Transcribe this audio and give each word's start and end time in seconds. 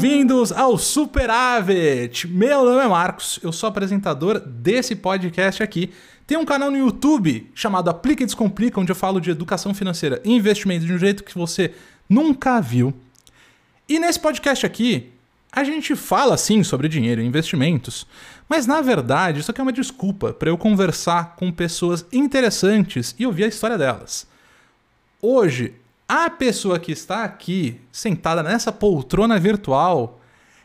Bem-vindos 0.00 0.52
ao 0.52 0.78
Superávit! 0.78 2.28
Meu 2.28 2.64
nome 2.64 2.84
é 2.84 2.86
Marcos, 2.86 3.40
eu 3.42 3.50
sou 3.50 3.68
apresentador 3.68 4.38
desse 4.38 4.94
podcast 4.94 5.60
aqui. 5.60 5.90
Tem 6.24 6.38
um 6.38 6.44
canal 6.44 6.70
no 6.70 6.78
YouTube 6.78 7.50
chamado 7.52 7.90
Aplica 7.90 8.22
e 8.22 8.26
Descomplica, 8.26 8.78
onde 8.78 8.92
eu 8.92 8.94
falo 8.94 9.20
de 9.20 9.32
educação 9.32 9.74
financeira 9.74 10.22
e 10.24 10.32
investimentos 10.32 10.86
de 10.86 10.92
um 10.92 10.98
jeito 10.98 11.24
que 11.24 11.36
você 11.36 11.74
nunca 12.08 12.60
viu. 12.60 12.94
E 13.88 13.98
nesse 13.98 14.20
podcast 14.20 14.64
aqui, 14.64 15.10
a 15.50 15.64
gente 15.64 15.96
fala 15.96 16.36
sim 16.36 16.62
sobre 16.62 16.88
dinheiro 16.88 17.20
e 17.20 17.26
investimentos, 17.26 18.06
mas 18.48 18.68
na 18.68 18.80
verdade 18.80 19.40
isso 19.40 19.50
aqui 19.50 19.60
é 19.60 19.64
uma 19.64 19.72
desculpa 19.72 20.32
para 20.32 20.48
eu 20.48 20.56
conversar 20.56 21.34
com 21.34 21.50
pessoas 21.50 22.06
interessantes 22.12 23.16
e 23.18 23.26
ouvir 23.26 23.42
a 23.42 23.48
história 23.48 23.76
delas. 23.76 24.28
Hoje, 25.20 25.74
a 26.08 26.30
pessoa 26.30 26.78
que 26.78 26.90
está 26.90 27.22
aqui, 27.22 27.78
sentada 27.92 28.42
nessa 28.42 28.72
poltrona 28.72 29.38
virtual, 29.38 30.18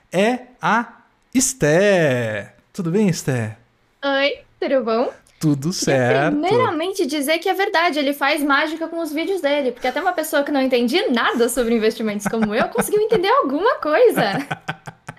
é 0.09 0.39
a 0.61 1.01
Esté. 1.35 2.55
Tudo 2.71 2.89
bem, 2.89 3.09
Esté? 3.09 3.57
Oi, 4.03 4.37
tudo 4.57 4.83
bom? 4.83 5.13
Tudo 5.41 5.73
certo. 5.73 6.31
primeiramente 6.31 7.05
dizer 7.05 7.37
que 7.39 7.49
é 7.49 7.53
verdade, 7.53 7.99
ele 7.99 8.13
faz 8.13 8.41
mágica 8.41 8.87
com 8.87 9.01
os 9.01 9.11
vídeos 9.11 9.41
dele, 9.41 9.73
porque 9.73 9.85
até 9.85 9.99
uma 9.99 10.13
pessoa 10.13 10.41
que 10.41 10.51
não 10.53 10.61
entendia 10.61 11.11
nada 11.11 11.49
sobre 11.49 11.75
investimentos 11.75 12.25
como 12.27 12.55
eu 12.55 12.69
conseguiu 12.69 13.01
entender 13.01 13.27
alguma 13.27 13.75
coisa. 13.75 14.47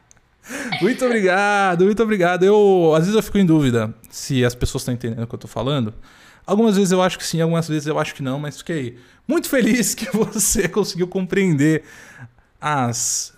muito 0.80 1.04
obrigado, 1.04 1.84
muito 1.84 2.02
obrigado. 2.02 2.42
Eu 2.42 2.94
às 2.94 3.00
vezes 3.00 3.14
eu 3.14 3.22
fico 3.22 3.36
em 3.36 3.44
dúvida 3.44 3.94
se 4.08 4.42
as 4.42 4.54
pessoas 4.54 4.80
estão 4.80 4.94
entendendo 4.94 5.24
o 5.24 5.26
que 5.26 5.34
eu 5.34 5.36
estou 5.36 5.50
falando. 5.50 5.92
Algumas 6.46 6.76
vezes 6.76 6.92
eu 6.92 7.00
acho 7.00 7.18
que 7.18 7.24
sim, 7.24 7.40
algumas 7.40 7.66
vezes 7.66 7.86
eu 7.86 7.98
acho 7.98 8.14
que 8.14 8.22
não, 8.22 8.38
mas 8.38 8.58
fiquei 8.58 8.98
muito 9.26 9.48
feliz 9.48 9.94
que 9.94 10.14
você 10.14 10.68
conseguiu 10.68 11.08
compreender 11.08 11.84
as 12.60 13.32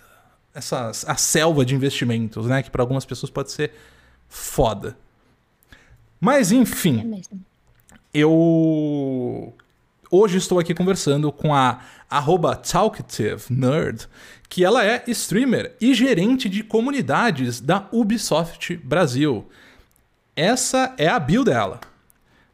essas 0.53 1.07
a 1.07 1.15
selva 1.15 1.63
de 1.63 1.75
investimentos, 1.75 2.47
né, 2.47 2.63
que 2.63 2.71
para 2.71 2.81
algumas 2.81 3.05
pessoas 3.05 3.29
pode 3.29 3.51
ser 3.51 3.71
foda. 4.27 4.97
Mas 6.19 6.51
enfim, 6.51 7.13
é 7.15 7.37
eu 8.13 9.53
hoje 10.09 10.37
estou 10.37 10.57
aqui 10.59 10.73
conversando 10.73 11.31
com 11.31 11.53
a 11.53 11.79
arroba 12.09 12.55
Talkative 12.55 13.43
Nerd, 13.49 14.07
que 14.49 14.65
ela 14.65 14.83
é 14.83 15.03
streamer 15.07 15.75
e 15.79 15.93
gerente 15.93 16.49
de 16.49 16.63
comunidades 16.63 17.61
da 17.61 17.87
Ubisoft 17.91 18.75
Brasil. 18.77 19.47
Essa 20.35 20.95
é 20.97 21.07
a 21.07 21.19
build 21.19 21.49
dela. 21.49 21.79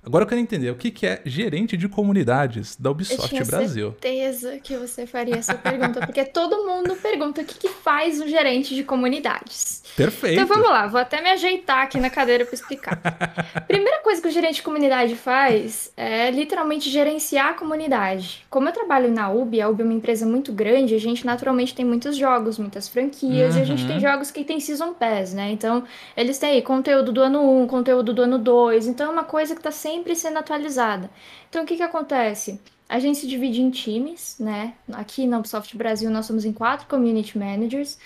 Agora 0.06 0.26
eu 0.26 0.28
quero 0.28 0.42
entender 0.42 0.70
o 0.70 0.76
que, 0.76 0.92
que 0.92 1.06
é 1.06 1.22
gerente 1.26 1.78
de 1.78 1.88
comunidades 1.88 2.76
da 2.76 2.92
Ubisoft 2.92 3.34
eu 3.34 3.46
Brasil. 3.46 3.88
Eu 3.88 3.92
certeza 3.92 4.60
que 4.60 4.76
você 4.76 5.08
faria 5.08 5.38
essa 5.38 5.54
pergunta, 5.56 6.02
porque 6.06 6.26
todo 6.26 6.66
mundo 6.66 6.96
pergunta 6.98 7.42
o 7.42 7.46
que, 7.46 7.58
que 7.58 7.70
faz 7.70 8.20
um 8.20 8.28
gerente 8.28 8.76
de 8.76 8.84
comunidades. 8.84 9.82
Perfeito. 9.96 10.42
Então 10.42 10.48
vamos 10.48 10.70
lá, 10.70 10.88
vou 10.88 11.00
até 11.00 11.22
me 11.22 11.30
ajeitar 11.30 11.84
aqui 11.84 12.00
na 12.00 12.10
cadeira 12.10 12.46
para 12.46 12.54
explicar. 12.54 13.00
Primeira 13.66 14.02
coisa 14.02 14.22
que 14.22 14.28
o 14.28 14.32
gerente 14.32 14.56
de 14.56 14.62
comunidade 14.64 15.16
faz 15.16 15.94
é 15.96 16.30
literalmente 16.32 16.90
gerenciar 16.90 17.52
a 17.52 17.54
comunidade. 17.54 18.46
Como 18.50 18.68
eu 18.68 18.74
trabalho 18.74 19.10
na 19.10 19.32
UB, 19.32 19.62
a 19.62 19.70
UB 19.70 19.82
é 19.82 19.86
uma 19.86 19.94
empresa 19.94 20.26
muito 20.26 20.52
grande, 20.52 20.96
a 20.96 21.00
gente 21.00 21.26
naturalmente 21.26 21.74
tem 21.74 21.86
muitos 21.86 22.18
jogos, 22.18 22.60
muitas 22.60 22.90
franquias, 22.90 23.54
uhum. 23.54 23.60
e 23.60 23.62
a 23.62 23.66
gente 23.66 23.86
tem 23.86 23.96
uhum. 23.96 24.02
jogos 24.02 24.32
que 24.32 24.44
tem 24.44 24.60
Season 24.60 24.94
Pass, 24.94 25.34
né? 25.34 25.52
Então 25.52 25.84
eles 26.18 26.38
têm 26.38 26.52
aí 26.52 26.62
conteúdo 26.62 27.14
do 27.14 27.22
ano 27.22 27.64
1, 27.64 27.68
conteúdo 27.68 28.14
do 28.14 28.22
ano 28.24 28.38
2, 28.38 28.88
então 28.88 29.08
é 29.08 29.10
uma 29.10 29.24
coisa 29.24 29.54
que 29.54 29.60
está 29.60 29.72
sempre 29.72 29.93
sempre 29.94 30.16
sendo 30.16 30.40
atualizada. 30.40 31.10
Então, 31.50 31.64
o 31.64 31.66
que, 31.66 31.78
que 31.78 31.84
acontece? 31.84 32.60
A 32.90 33.00
gente 33.00 33.20
se 33.20 33.28
divide 33.28 33.62
em 33.62 33.70
times, 33.70 34.38
né? 34.40 34.74
Aqui 34.92 35.26
na 35.26 35.40
Ubisoft 35.40 35.76
Brasil 35.78 36.10
nós 36.10 36.26
somos 36.26 36.46
em 36.46 36.52
quatro 36.52 36.88
community 36.88 37.38
managers 37.38 37.98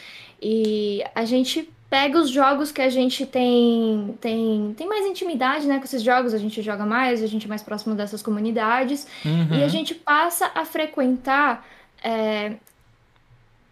e 0.41 1.03
a 1.15 1.25
gente 1.25 1.69
pega 1.89 2.19
os 2.19 2.29
jogos 2.29 2.71
que 2.71 2.81
a 2.81 2.89
gente 2.89 3.25
tem, 3.25 4.17
tem, 4.19 4.73
tem 4.77 4.87
mais 4.87 5.05
intimidade 5.05 5.65
né, 5.65 5.77
com 5.77 5.85
esses 5.85 6.03
jogos, 6.03 6.33
a 6.33 6.37
gente 6.37 6.61
joga 6.61 6.85
mais, 6.85 7.23
a 7.23 7.27
gente 7.27 7.45
é 7.45 7.49
mais 7.49 7.63
próximo 7.63 7.95
dessas 7.95 8.21
comunidades 8.21 9.07
uhum. 9.23 9.57
e 9.57 9.63
a 9.63 9.69
gente 9.69 9.95
passa 9.95 10.51
a 10.53 10.65
frequentar 10.65 11.65
é, 12.03 12.57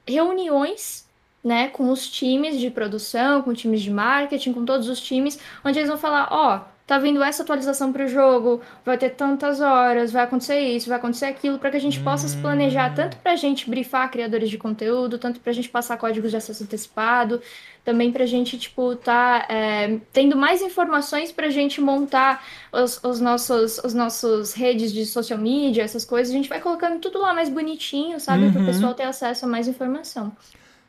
reuniões 0.07 1.05
né, 1.43 1.67
com 1.67 1.91
os 1.91 2.09
times 2.09 2.57
de 2.57 2.71
produção, 2.71 3.41
com 3.41 3.53
times 3.53 3.81
de 3.81 3.91
marketing, 3.91 4.53
com 4.53 4.63
todos 4.63 4.87
os 4.87 5.01
times, 5.01 5.37
onde 5.63 5.77
eles 5.77 5.89
vão 5.89 5.97
falar, 5.97 6.29
ó, 6.31 6.55
oh, 6.55 6.74
tá 6.85 6.99
vindo 6.99 7.23
essa 7.23 7.41
atualização 7.41 7.91
para 7.91 8.05
o 8.05 8.07
jogo, 8.07 8.61
vai 8.85 8.97
ter 8.97 9.09
tantas 9.09 9.59
horas, 9.59 10.11
vai 10.11 10.23
acontecer 10.23 10.59
isso, 10.59 10.87
vai 10.87 10.99
acontecer 10.99 11.25
aquilo, 11.25 11.57
para 11.57 11.71
que 11.71 11.77
a 11.77 11.81
gente 11.81 11.99
possa 11.99 12.27
se 12.27 12.37
planejar 12.37 12.91
hum. 12.91 12.95
tanto 12.95 13.17
para 13.17 13.31
a 13.31 13.35
gente 13.35 13.67
brifar 13.67 14.11
criadores 14.11 14.49
de 14.49 14.57
conteúdo, 14.57 15.17
tanto 15.17 15.39
para 15.39 15.49
a 15.49 15.53
gente 15.53 15.67
passar 15.67 15.97
códigos 15.97 16.29
de 16.29 16.37
acesso 16.37 16.63
antecipado, 16.63 17.41
também 17.83 18.11
para 18.11 18.23
a 18.23 18.27
gente, 18.27 18.57
tipo, 18.59 18.95
tá 18.95 19.47
é, 19.49 19.97
tendo 20.13 20.35
mais 20.37 20.61
informações 20.61 21.31
para 21.31 21.47
a 21.47 21.49
gente 21.49 21.81
montar 21.81 22.43
os, 22.71 23.03
os, 23.03 23.19
nossos, 23.19 23.79
os 23.79 23.93
nossos 23.93 24.53
redes 24.53 24.93
de 24.93 25.07
social 25.07 25.39
media, 25.39 25.83
essas 25.83 26.05
coisas, 26.05 26.31
a 26.31 26.37
gente 26.37 26.49
vai 26.49 26.59
colocando 26.59 26.99
tudo 26.99 27.19
lá 27.19 27.33
mais 27.33 27.49
bonitinho, 27.49 28.19
sabe, 28.19 28.45
uhum. 28.45 28.53
para 28.53 28.61
o 28.61 28.65
pessoal 28.65 28.93
ter 28.93 29.03
acesso 29.03 29.45
a 29.45 29.47
mais 29.47 29.67
informação. 29.67 30.31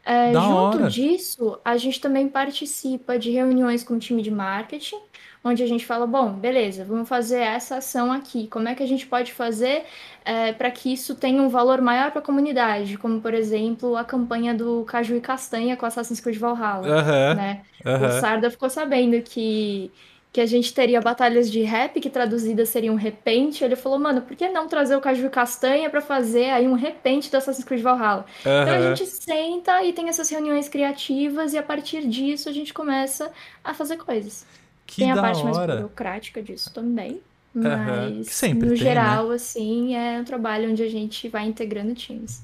É, 0.04 0.32
junto 0.32 0.78
hora. 0.78 0.88
disso, 0.88 1.58
a 1.64 1.76
gente 1.76 2.00
também 2.00 2.28
participa 2.28 3.18
de 3.18 3.32
reuniões 3.32 3.82
com 3.82 3.94
o 3.94 3.98
time 3.98 4.22
de 4.22 4.30
marketing, 4.30 5.00
onde 5.46 5.62
a 5.62 5.66
gente 5.66 5.86
fala, 5.86 6.06
bom, 6.06 6.32
beleza, 6.32 6.84
vamos 6.84 7.08
fazer 7.08 7.38
essa 7.38 7.76
ação 7.76 8.10
aqui. 8.10 8.48
Como 8.48 8.68
é 8.68 8.74
que 8.74 8.82
a 8.82 8.86
gente 8.86 9.06
pode 9.06 9.32
fazer 9.32 9.84
é, 10.24 10.52
para 10.52 10.70
que 10.70 10.92
isso 10.92 11.14
tenha 11.14 11.40
um 11.40 11.48
valor 11.48 11.80
maior 11.80 12.10
para 12.10 12.20
a 12.20 12.24
comunidade? 12.24 12.98
Como, 12.98 13.20
por 13.20 13.32
exemplo, 13.32 13.96
a 13.96 14.04
campanha 14.04 14.52
do 14.52 14.84
Caju 14.84 15.16
e 15.16 15.20
Castanha 15.20 15.76
com 15.76 15.86
Assassin's 15.86 16.20
Creed 16.20 16.38
Valhalla. 16.38 16.86
Uhum, 16.86 17.34
né? 17.36 17.62
Uhum. 17.84 18.06
O 18.06 18.20
Sarda 18.20 18.50
ficou 18.50 18.68
sabendo 18.68 19.22
que, 19.22 19.90
que 20.32 20.40
a 20.40 20.46
gente 20.46 20.74
teria 20.74 21.00
batalhas 21.00 21.50
de 21.50 21.62
rap, 21.62 22.00
que 22.00 22.10
traduzidas 22.10 22.68
seriam 22.68 22.96
repente. 22.96 23.62
Ele 23.62 23.76
falou, 23.76 23.98
mano, 23.98 24.22
por 24.22 24.36
que 24.36 24.48
não 24.48 24.66
trazer 24.66 24.96
o 24.96 25.00
Caju 25.00 25.26
e 25.26 25.30
Castanha 25.30 25.88
para 25.88 26.00
fazer 26.00 26.50
aí 26.50 26.66
um 26.66 26.74
repente 26.74 27.30
do 27.30 27.36
Assassin's 27.36 27.64
Creed 27.64 27.82
Valhalla? 27.82 28.26
Uhum. 28.44 28.62
Então 28.62 28.74
a 28.74 28.82
gente 28.82 29.06
senta 29.06 29.84
e 29.84 29.92
tem 29.92 30.08
essas 30.08 30.28
reuniões 30.28 30.68
criativas 30.68 31.54
e 31.54 31.58
a 31.58 31.62
partir 31.62 32.06
disso 32.08 32.48
a 32.48 32.52
gente 32.52 32.74
começa 32.74 33.30
a 33.62 33.72
fazer 33.72 33.96
coisas. 33.96 34.44
Que 34.86 34.96
tem 35.02 35.10
a 35.10 35.16
parte 35.16 35.42
hora. 35.42 35.66
mais 35.66 35.80
burocrática 35.80 36.42
disso 36.42 36.72
também. 36.72 37.20
Mas, 37.54 38.28
Sempre 38.28 38.68
no 38.68 38.74
tem, 38.74 38.76
geral, 38.76 39.28
né? 39.28 39.34
assim, 39.34 39.94
é 39.94 40.20
um 40.20 40.24
trabalho 40.24 40.70
onde 40.70 40.82
a 40.82 40.90
gente 40.90 41.26
vai 41.28 41.46
integrando 41.46 41.94
times. 41.94 42.42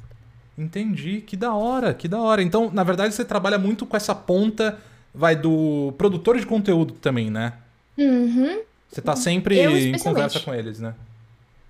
Entendi, 0.57 1.21
que 1.21 1.37
da 1.37 1.55
hora, 1.55 1.93
que 1.93 2.09
da 2.09 2.21
hora. 2.21 2.43
Então, 2.43 2.71
na 2.73 2.83
verdade, 2.83 3.15
você 3.15 3.25
trabalha 3.25 3.59
muito 3.59 3.85
com 3.85 3.97
essa 3.97 4.15
ponta, 4.15 4.79
vai 5.15 5.37
do 5.37 5.93
produtor 5.99 6.39
de 6.39 6.47
conteúdo 6.47 6.95
também, 6.95 7.31
né? 7.31 7.53
Uhum. 7.99 8.61
Você 8.89 9.03
tá 9.03 9.15
sempre 9.15 9.61
em 9.61 9.99
conversa 9.99 10.41
com 10.41 10.55
eles, 10.55 10.81
né? 10.81 10.95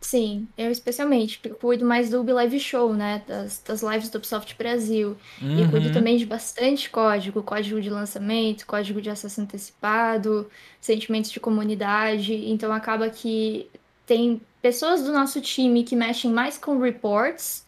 Sim, 0.03 0.49
eu 0.59 0.71
especialmente, 0.73 1.39
porque 1.39 1.57
cuido 1.57 1.87
mais 1.87 2.11
do 2.11 2.21
Ubi 2.21 2.33
Live 2.33 2.59
Show, 2.59 2.93
né? 2.93 3.23
Das, 3.27 3.63
das 3.65 3.83
lives 3.83 4.11
do 4.11 4.19
Ubisoft 4.19 4.55
Brasil. 4.59 5.17
Uhum. 5.41 5.61
E 5.61 5.71
cuido 5.71 5.93
também 5.93 6.17
de 6.17 6.27
bastante 6.27 6.91
código, 6.91 7.41
código 7.41 7.81
de 7.81 7.89
lançamento, 7.89 8.67
código 8.67 9.01
de 9.01 9.09
acesso 9.09 9.41
antecipado, 9.41 10.51
sentimentos 10.81 11.31
de 11.31 11.39
comunidade. 11.39 12.35
Então 12.35 12.73
acaba 12.73 13.09
que 13.09 13.71
tem 14.05 14.43
pessoas 14.61 15.05
do 15.05 15.13
nosso 15.13 15.41
time 15.41 15.85
que 15.85 15.95
mexem 15.95 16.33
mais 16.33 16.59
com 16.59 16.81
reports 16.81 17.62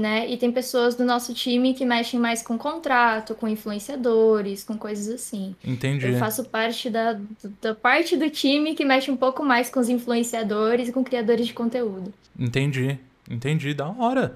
né? 0.00 0.28
E 0.28 0.36
tem 0.36 0.50
pessoas 0.50 0.94
do 0.94 1.04
nosso 1.04 1.32
time 1.34 1.74
que 1.74 1.84
mexem 1.84 2.18
mais 2.18 2.42
com 2.42 2.58
contrato, 2.58 3.34
com 3.34 3.46
influenciadores, 3.46 4.64
com 4.64 4.76
coisas 4.76 5.08
assim. 5.14 5.54
Entendi. 5.64 6.06
Eu 6.06 6.18
faço 6.18 6.44
parte 6.44 6.90
da, 6.90 7.20
da 7.60 7.74
parte 7.74 8.16
do 8.16 8.28
time 8.30 8.74
que 8.74 8.84
mexe 8.84 9.10
um 9.10 9.16
pouco 9.16 9.44
mais 9.44 9.70
com 9.70 9.78
os 9.78 9.88
influenciadores 9.88 10.88
e 10.88 10.92
com 10.92 11.04
criadores 11.04 11.46
de 11.46 11.52
conteúdo. 11.52 12.12
Entendi, 12.38 12.98
entendi, 13.30 13.74
da 13.74 13.88
hora. 13.88 14.34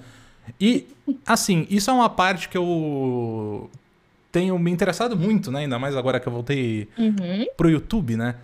E, 0.61 0.87
assim, 1.27 1.67
isso 1.71 1.91
é 1.91 1.95
uma 1.95 2.11
parte 2.11 2.49
que 2.49 2.57
eu 2.57 3.71
tenho 4.31 4.59
me 4.59 4.71
interessado 4.71 5.17
muito, 5.17 5.51
né? 5.51 5.61
Ainda 5.61 5.79
mais 5.79 5.97
agora 5.97 6.21
que 6.21 6.27
eu 6.27 6.33
voltei 6.33 6.89
uhum. 6.99 7.47
pro 7.57 7.71
YouTube, 7.71 8.17
né? 8.17 8.35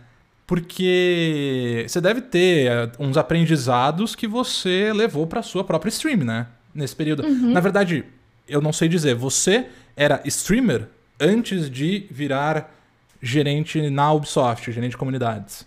Porque 0.46 1.84
você 1.86 2.00
deve 2.00 2.22
ter 2.22 2.70
eh, 2.70 2.92
uns 2.98 3.16
aprendizados 3.16 4.16
que 4.16 4.26
você 4.26 4.92
levou 4.92 5.26
para 5.26 5.42
sua 5.42 5.62
própria 5.62 5.90
stream, 5.90 6.18
né? 6.18 6.46
Nesse 6.74 6.94
período. 6.94 7.24
Uhum. 7.24 7.52
Na 7.52 7.60
verdade, 7.60 8.04
eu 8.48 8.60
não 8.60 8.72
sei 8.72 8.88
dizer, 8.88 9.14
você 9.14 9.66
era 9.96 10.20
streamer 10.24 10.88
antes 11.18 11.70
de 11.70 12.06
virar 12.10 12.74
gerente 13.22 13.90
na 13.90 14.12
Ubisoft, 14.12 14.72
gerente 14.72 14.92
de 14.92 14.96
comunidades? 14.96 15.66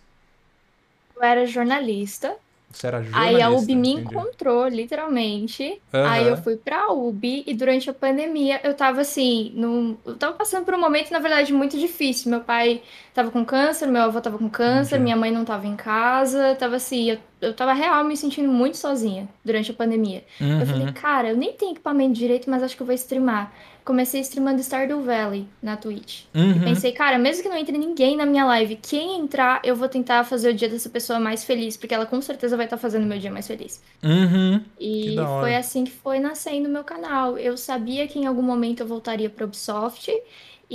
Eu 1.15 1.23
era 1.23 1.45
jornalista. 1.45 2.35
Você 2.71 2.87
era 2.87 3.03
jornalista? 3.03 3.37
Aí 3.37 3.41
a 3.41 3.49
UB 3.51 3.75
me 3.75 3.93
encontrou, 3.93 4.67
literalmente. 4.67 5.79
Uhum. 5.93 6.05
Aí 6.05 6.27
eu 6.27 6.37
fui 6.37 6.57
pra 6.57 6.91
UB 6.91 7.43
e 7.45 7.53
durante 7.53 7.87
a 7.89 7.93
pandemia 7.93 8.59
eu 8.63 8.73
tava 8.73 9.01
assim, 9.01 9.51
num... 9.55 9.95
eu 10.05 10.15
tava 10.15 10.33
passando 10.33 10.65
por 10.65 10.73
um 10.73 10.79
momento, 10.79 11.11
na 11.11 11.19
verdade, 11.19 11.53
muito 11.53 11.77
difícil. 11.77 12.31
Meu 12.31 12.41
pai 12.41 12.81
tava 13.13 13.29
com 13.29 13.45
câncer, 13.45 13.87
meu 13.87 14.01
avô 14.01 14.19
tava 14.19 14.39
com 14.39 14.49
câncer, 14.49 14.99
minha 14.99 15.15
mãe 15.15 15.31
não 15.31 15.45
tava 15.45 15.67
em 15.67 15.75
casa, 15.75 16.55
tava 16.55 16.77
assim, 16.77 17.11
eu 17.11 17.19
eu 17.45 17.53
tava 17.53 17.73
real 17.73 18.03
me 18.03 18.15
sentindo 18.15 18.49
muito 18.49 18.77
sozinha 18.77 19.27
durante 19.43 19.71
a 19.71 19.73
pandemia. 19.73 20.23
Uhum. 20.39 20.59
Eu 20.59 20.65
falei, 20.65 20.91
cara, 20.93 21.29
eu 21.29 21.37
nem 21.37 21.53
tenho 21.53 21.71
equipamento 21.71 22.13
direito, 22.13 22.49
mas 22.49 22.63
acho 22.63 22.75
que 22.75 22.81
eu 22.81 22.85
vou 22.85 22.95
streamar. 22.95 23.53
Comecei 23.83 24.21
streamando 24.21 24.61
Stardew 24.61 25.01
Valley 25.01 25.45
na 25.61 25.75
Twitch. 25.75 26.23
Uhum. 26.33 26.51
E 26.51 26.59
pensei, 26.61 26.93
cara, 26.93 27.17
mesmo 27.17 27.43
que 27.43 27.49
não 27.49 27.57
entre 27.57 27.77
ninguém 27.77 28.15
na 28.15 28.25
minha 28.25 28.45
live, 28.45 28.79
quem 28.81 29.19
entrar, 29.19 29.59
eu 29.61 29.75
vou 29.75 29.89
tentar 29.89 30.23
fazer 30.23 30.49
o 30.49 30.53
dia 30.53 30.69
dessa 30.69 30.89
pessoa 30.89 31.19
mais 31.19 31.43
feliz, 31.43 31.75
porque 31.75 31.93
ela 31.93 32.05
com 32.05 32.21
certeza 32.21 32.55
vai 32.55 32.65
estar 32.65 32.77
fazendo 32.77 33.05
meu 33.05 33.19
dia 33.19 33.29
mais 33.29 33.45
feliz. 33.45 33.83
Uhum. 34.01 34.61
E 34.79 35.15
foi 35.41 35.55
assim 35.55 35.83
que 35.83 35.91
foi 35.91 36.19
nascendo 36.19 36.69
o 36.69 36.71
meu 36.71 36.83
canal. 36.85 37.37
Eu 37.37 37.57
sabia 37.57 38.07
que 38.07 38.17
em 38.17 38.25
algum 38.25 38.41
momento 38.41 38.79
eu 38.79 38.87
voltaria 38.87 39.29
para 39.29 39.43
Ubisoft 39.43 40.09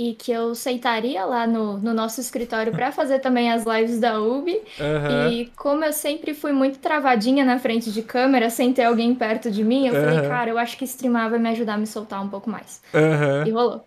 e 0.01 0.13
que 0.13 0.31
eu 0.31 0.55
sentaria 0.55 1.25
lá 1.25 1.45
no, 1.45 1.77
no 1.77 1.93
nosso 1.93 2.21
escritório 2.21 2.71
para 2.71 2.89
fazer 2.89 3.19
também 3.19 3.51
as 3.51 3.65
lives 3.65 3.99
da 3.99 4.17
Ubi. 4.21 4.57
Aham. 4.79 5.29
E 5.29 5.51
como 5.57 5.83
eu 5.83 5.91
sempre 5.91 6.33
fui 6.33 6.53
muito 6.53 6.79
travadinha 6.79 7.43
na 7.43 7.59
frente 7.59 7.91
de 7.91 8.01
câmera, 8.01 8.49
sem 8.49 8.71
ter 8.71 8.83
alguém 8.85 9.13
perto 9.13 9.51
de 9.51 9.61
mim, 9.61 9.87
eu 9.87 9.93
falei, 9.93 10.19
Aham. 10.19 10.29
cara, 10.29 10.49
eu 10.51 10.57
acho 10.57 10.77
que 10.77 10.85
streamar 10.85 11.29
vai 11.29 11.37
me 11.37 11.49
ajudar 11.49 11.73
a 11.73 11.77
me 11.77 11.85
soltar 11.85 12.23
um 12.23 12.29
pouco 12.29 12.49
mais. 12.49 12.81
Aham. 12.93 13.43
E 13.45 13.51
rolou. 13.51 13.85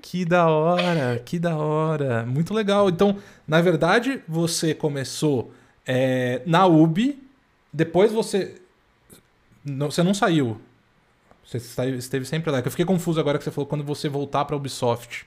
Que 0.00 0.24
da 0.24 0.48
hora, 0.48 1.20
que 1.22 1.38
da 1.38 1.54
hora. 1.54 2.24
Muito 2.24 2.54
legal. 2.54 2.88
Então, 2.88 3.16
na 3.46 3.60
verdade, 3.60 4.22
você 4.26 4.72
começou 4.72 5.52
é, 5.86 6.40
na 6.46 6.66
UB, 6.66 7.18
depois 7.70 8.10
você. 8.10 8.54
não- 9.62 9.90
você 9.90 10.02
não 10.02 10.14
saiu. 10.14 10.58
Você 11.58 11.86
esteve 11.96 12.24
sempre 12.24 12.48
lá. 12.50 12.60
Eu 12.60 12.70
fiquei 12.70 12.84
confuso 12.84 13.18
agora 13.18 13.36
que 13.36 13.42
você 13.44 13.50
falou 13.50 13.66
quando 13.66 13.82
você 13.82 14.08
voltar 14.08 14.44
pra 14.44 14.54
Ubisoft. 14.54 15.26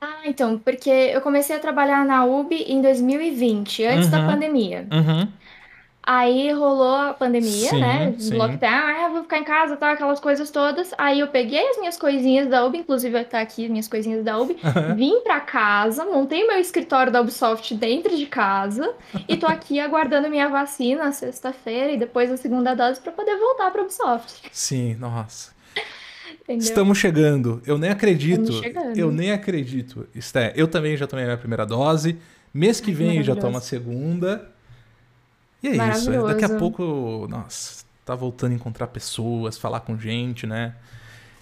Ah, 0.00 0.22
então, 0.26 0.58
porque 0.58 0.90
eu 0.90 1.20
comecei 1.20 1.54
a 1.54 1.60
trabalhar 1.60 2.04
na 2.04 2.24
Ubi 2.24 2.56
em 2.66 2.82
2020, 2.82 3.84
antes 3.84 4.08
da 4.08 4.20
Uhum. 4.20 4.26
pandemia. 4.26 4.86
Uhum. 4.92 5.28
Aí 6.10 6.50
rolou 6.52 6.96
a 6.96 7.12
pandemia, 7.12 7.68
Sim, 7.68 7.80
né? 7.80 8.14
sim. 8.18 8.34
Lockdown, 8.34 8.70
ah, 8.72 9.08
vou 9.12 9.22
ficar 9.24 9.40
em 9.40 9.44
casa, 9.44 9.76
tá? 9.76 9.92
Aquelas 9.92 10.18
coisas 10.18 10.50
todas. 10.50 10.90
Aí 10.96 11.20
eu 11.20 11.28
peguei 11.28 11.68
as 11.68 11.76
minhas 11.76 11.98
coisinhas 11.98 12.48
da 12.48 12.64
Ubi, 12.64 12.78
inclusive 12.78 13.22
tá 13.24 13.42
aqui 13.42 13.66
as 13.66 13.70
minhas 13.70 13.86
coisinhas 13.88 14.24
da 14.24 14.38
Ubi, 14.38 14.56
vim 14.96 15.20
pra 15.20 15.38
casa, 15.38 16.06
montei 16.06 16.46
meu 16.46 16.58
escritório 16.58 17.12
da 17.12 17.20
Ubisoft 17.20 17.74
dentro 17.74 18.16
de 18.16 18.24
casa 18.24 18.90
e 19.28 19.36
tô 19.36 19.46
aqui 19.46 19.78
aguardando 19.80 20.30
minha 20.30 20.48
vacina 20.48 21.12
sexta-feira 21.12 21.92
e 21.92 21.98
depois 21.98 22.32
a 22.32 22.38
segunda 22.38 22.74
dose 22.74 22.98
pra 23.02 23.12
poder 23.12 23.36
voltar 23.36 23.70
pra 23.70 23.82
Ubisoft. 23.82 24.48
Sim, 24.50 24.94
nossa. 24.94 25.52
Entendeu? 26.40 26.64
Estamos 26.64 26.96
chegando. 26.96 27.60
Eu 27.66 27.76
nem 27.76 27.90
acredito. 27.90 28.44
Estamos 28.44 28.60
chegando. 28.62 28.96
Eu 28.98 29.12
nem 29.12 29.30
acredito. 29.30 30.08
Esté, 30.14 30.54
eu 30.56 30.68
também 30.68 30.96
já 30.96 31.06
tomei 31.06 31.26
a 31.26 31.28
minha 31.28 31.38
primeira 31.38 31.66
dose. 31.66 32.16
Mês 32.54 32.80
que 32.80 32.92
vem 32.92 33.22
já 33.22 33.34
maravilhoso. 33.34 33.40
tomo 33.40 33.58
a 33.58 33.60
segunda. 33.60 34.57
E 35.62 35.68
é 35.68 35.70
isso. 35.70 35.78
Maravilhoso. 35.78 36.26
Daqui 36.28 36.44
a 36.44 36.56
pouco, 36.58 37.26
nossa, 37.28 37.84
tá 38.04 38.14
voltando 38.14 38.52
a 38.52 38.54
encontrar 38.54 38.86
pessoas, 38.88 39.58
falar 39.58 39.80
com 39.80 39.98
gente, 39.98 40.46
né? 40.46 40.74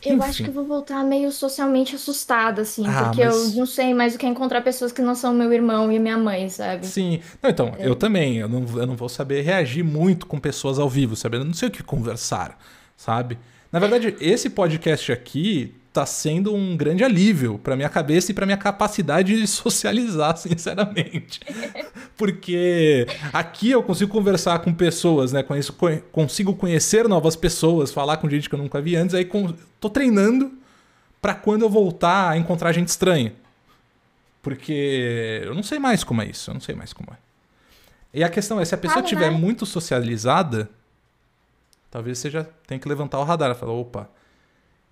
Eu 0.04 0.16
Enfim. 0.16 0.24
acho 0.28 0.42
que 0.44 0.50
eu 0.50 0.54
vou 0.54 0.64
voltar 0.64 1.02
meio 1.04 1.32
socialmente 1.32 1.96
assustada, 1.96 2.62
assim, 2.62 2.86
Ah, 2.86 3.04
porque 3.04 3.24
mas- 3.24 3.34
eu 3.52 3.58
não 3.58 3.66
sei 3.66 3.92
mais 3.94 4.14
o 4.14 4.18
que 4.18 4.26
é 4.26 4.28
encontrar 4.28 4.60
pessoas 4.60 4.92
que 4.92 5.02
não 5.02 5.14
são 5.14 5.34
meu 5.34 5.52
irmão 5.52 5.90
e 5.90 5.98
minha 5.98 6.16
mãe, 6.18 6.48
sabe? 6.48 6.86
Sim. 6.86 7.20
Não, 7.42 7.50
então, 7.50 7.74
É. 7.78 7.88
eu 7.88 7.96
também. 7.96 8.36
Eu 8.36 8.48
não, 8.48 8.64
eu 8.78 8.86
não 8.86 8.94
vou 8.94 9.08
saber 9.08 9.40
reagir 9.42 9.82
muito 9.82 10.26
com 10.26 10.38
pessoas 10.38 10.78
ao 10.78 10.88
vivo, 10.88 11.16
sabe? 11.16 11.38
Eu 11.38 11.44
não 11.44 11.54
sei 11.54 11.68
o 11.68 11.70
que 11.72 11.82
conversar, 11.82 12.56
sabe? 12.96 13.38
Na 13.72 13.78
verdade, 13.80 14.14
esse 14.20 14.48
podcast 14.50 15.10
aqui 15.10 15.74
tá 15.96 16.06
sendo 16.06 16.54
um 16.54 16.76
grande 16.76 17.02
alívio 17.02 17.58
pra 17.58 17.74
minha 17.76 17.88
cabeça 17.88 18.30
e 18.30 18.34
pra 18.34 18.44
minha 18.46 18.56
capacidade 18.58 19.34
de 19.38 19.46
socializar, 19.46 20.36
sinceramente. 20.38 21.40
Porque 22.16 23.06
aqui 23.32 23.70
eu 23.70 23.82
consigo 23.82 24.12
conversar 24.12 24.58
com 24.60 24.72
pessoas, 24.72 25.32
né? 25.32 25.42
Conheço, 25.42 25.72
co- 25.72 25.98
consigo 26.12 26.54
conhecer 26.54 27.08
novas 27.08 27.34
pessoas, 27.36 27.92
falar 27.92 28.18
com 28.18 28.28
gente 28.28 28.48
que 28.48 28.54
eu 28.54 28.58
nunca 28.58 28.80
vi 28.80 28.96
antes, 28.96 29.14
aí 29.14 29.24
com, 29.24 29.52
tô 29.80 29.88
treinando 29.90 30.52
pra 31.20 31.34
quando 31.34 31.62
eu 31.62 31.70
voltar 31.70 32.30
a 32.30 32.36
encontrar 32.36 32.72
gente 32.72 32.88
estranha. 32.88 33.32
Porque 34.42 35.42
eu 35.44 35.54
não 35.54 35.62
sei 35.62 35.78
mais 35.78 36.04
como 36.04 36.22
é 36.22 36.26
isso, 36.26 36.50
eu 36.50 36.54
não 36.54 36.60
sei 36.60 36.74
mais 36.74 36.92
como 36.92 37.08
é. 37.12 37.16
E 38.14 38.22
a 38.22 38.28
questão 38.28 38.60
é, 38.60 38.64
se 38.64 38.74
a 38.74 38.78
pessoa 38.78 39.02
estiver 39.02 39.30
muito 39.30 39.66
socializada, 39.66 40.70
talvez 41.90 42.18
você 42.18 42.30
já 42.30 42.44
tenha 42.66 42.78
que 42.78 42.88
levantar 42.88 43.18
o 43.18 43.24
radar 43.24 43.50
e 43.50 43.54
falar, 43.54 43.72
opa, 43.72 44.08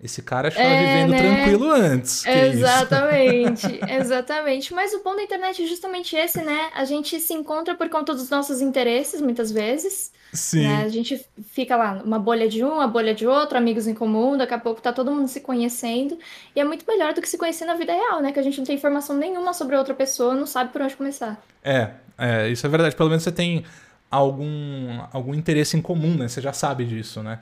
esse 0.01 0.21
cara 0.21 0.49
estava 0.49 0.67
É, 0.67 0.79
vivendo 1.05 1.11
né? 1.11 1.17
tranquilo 1.19 1.71
antes. 1.71 2.23
que 2.23 2.29
isso? 2.29 2.57
Exatamente, 2.57 3.79
exatamente. 3.89 4.73
Mas 4.73 4.93
o 4.93 5.01
bom 5.03 5.15
da 5.15 5.23
internet 5.23 5.63
é 5.63 5.67
justamente 5.67 6.15
esse, 6.15 6.41
né? 6.41 6.69
A 6.75 6.85
gente 6.85 7.19
se 7.19 7.33
encontra 7.33 7.75
por 7.75 7.89
conta 7.89 8.13
dos 8.13 8.29
nossos 8.29 8.61
interesses, 8.61 9.21
muitas 9.21 9.51
vezes. 9.51 10.11
Sim. 10.33 10.67
né? 10.67 10.83
A 10.83 10.89
gente 10.89 11.25
fica 11.51 11.77
lá, 11.77 12.01
uma 12.03 12.19
bolha 12.19 12.47
de 12.49 12.63
um, 12.63 12.73
uma 12.73 12.87
bolha 12.87 13.15
de 13.15 13.25
outro, 13.25 13.57
amigos 13.57 13.87
em 13.87 13.93
comum, 13.93 14.35
daqui 14.37 14.53
a 14.53 14.59
pouco 14.59 14.81
tá 14.81 14.91
todo 14.91 15.09
mundo 15.11 15.29
se 15.29 15.39
conhecendo. 15.39 16.17
E 16.55 16.59
é 16.59 16.63
muito 16.65 16.85
melhor 16.85 17.13
do 17.13 17.21
que 17.21 17.29
se 17.29 17.37
conhecer 17.37 17.63
na 17.65 17.75
vida 17.75 17.93
real, 17.93 18.21
né? 18.21 18.31
Que 18.33 18.39
a 18.39 18.43
gente 18.43 18.57
não 18.57 18.65
tem 18.65 18.75
informação 18.75 19.15
nenhuma 19.15 19.53
sobre 19.53 19.75
a 19.75 19.79
outra 19.79 19.93
pessoa, 19.93 20.35
não 20.35 20.45
sabe 20.45 20.71
por 20.73 20.81
onde 20.81 20.95
começar. 20.95 21.41
É, 21.63 21.91
é, 22.17 22.49
isso 22.49 22.65
é 22.67 22.69
verdade. 22.69 22.95
Pelo 22.95 23.07
menos 23.09 23.23
você 23.23 23.31
tem 23.31 23.63
algum, 24.11 24.99
algum 25.13 25.33
interesse 25.33 25.77
em 25.77 25.81
comum, 25.81 26.15
né? 26.15 26.27
Você 26.27 26.41
já 26.41 26.51
sabe 26.51 26.83
disso, 26.85 27.23
né? 27.23 27.39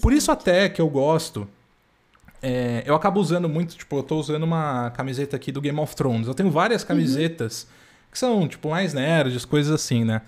Por 0.00 0.12
isso 0.14 0.32
até 0.32 0.68
que 0.70 0.80
eu 0.80 0.88
gosto. 0.88 1.46
É, 2.46 2.82
eu 2.84 2.94
acabo 2.94 3.18
usando 3.18 3.48
muito, 3.48 3.74
tipo, 3.74 3.96
eu 3.96 4.02
tô 4.02 4.18
usando 4.18 4.42
uma 4.42 4.90
camiseta 4.90 5.34
aqui 5.34 5.50
do 5.50 5.62
Game 5.62 5.80
of 5.80 5.96
Thrones. 5.96 6.28
Eu 6.28 6.34
tenho 6.34 6.50
várias 6.50 6.84
camisetas 6.84 7.66
que 8.12 8.18
são, 8.18 8.46
tipo, 8.46 8.68
mais 8.68 8.92
nerds, 8.92 9.46
coisas 9.46 9.72
assim, 9.72 10.04
né? 10.04 10.20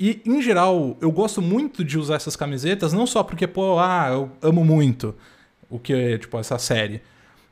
E, 0.00 0.22
em 0.24 0.40
geral, 0.40 0.96
eu 0.98 1.12
gosto 1.12 1.42
muito 1.42 1.84
de 1.84 1.98
usar 1.98 2.14
essas 2.14 2.36
camisetas, 2.36 2.94
não 2.94 3.06
só 3.06 3.22
porque, 3.22 3.46
pô, 3.46 3.78
ah, 3.78 4.08
eu 4.10 4.30
amo 4.40 4.64
muito 4.64 5.14
o 5.68 5.78
que 5.78 5.92
é, 5.92 6.16
tipo, 6.16 6.38
essa 6.38 6.58
série, 6.58 7.02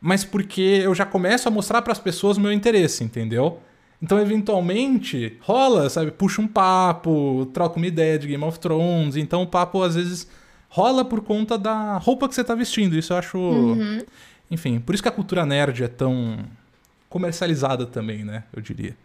mas 0.01 0.25
porque 0.25 0.81
eu 0.83 0.95
já 0.95 1.05
começo 1.05 1.47
a 1.47 1.51
mostrar 1.51 1.83
para 1.83 1.93
as 1.93 1.99
pessoas 1.99 2.39
o 2.39 2.41
meu 2.41 2.53
interesse, 2.53 3.05
entendeu? 3.05 3.61
Então, 4.03 4.19
eventualmente, 4.19 5.37
rola, 5.41 5.91
sabe? 5.91 6.11
Puxa 6.11 6.41
um 6.41 6.49
papo, 6.49 7.47
troca 7.53 7.77
uma 7.77 7.87
ideia 7.87 8.19
de 8.19 8.29
Game 8.29 8.43
of 8.45 8.59
Thrones. 8.59 9.15
Então, 9.17 9.43
o 9.43 9.47
papo, 9.47 9.83
às 9.83 9.95
vezes, 9.95 10.27
rola 10.71 11.05
por 11.05 11.21
conta 11.21 11.59
da 11.59 11.99
roupa 11.99 12.29
que 12.29 12.35
você 12.35 12.43
tá 12.43 12.55
vestindo. 12.55 12.97
Isso 12.97 13.13
eu 13.13 13.19
acho. 13.19 13.37
Uhum. 13.37 14.03
Enfim, 14.51 14.81
por 14.81 14.95
isso 14.95 15.03
que 15.03 15.09
a 15.09 15.13
cultura 15.13 15.45
nerd 15.45 15.85
é 15.85 15.89
tão 15.89 16.39
comercializada 17.09 17.85
também, 17.85 18.25
né? 18.25 18.45
Eu 18.55 18.63
diria. 18.63 18.97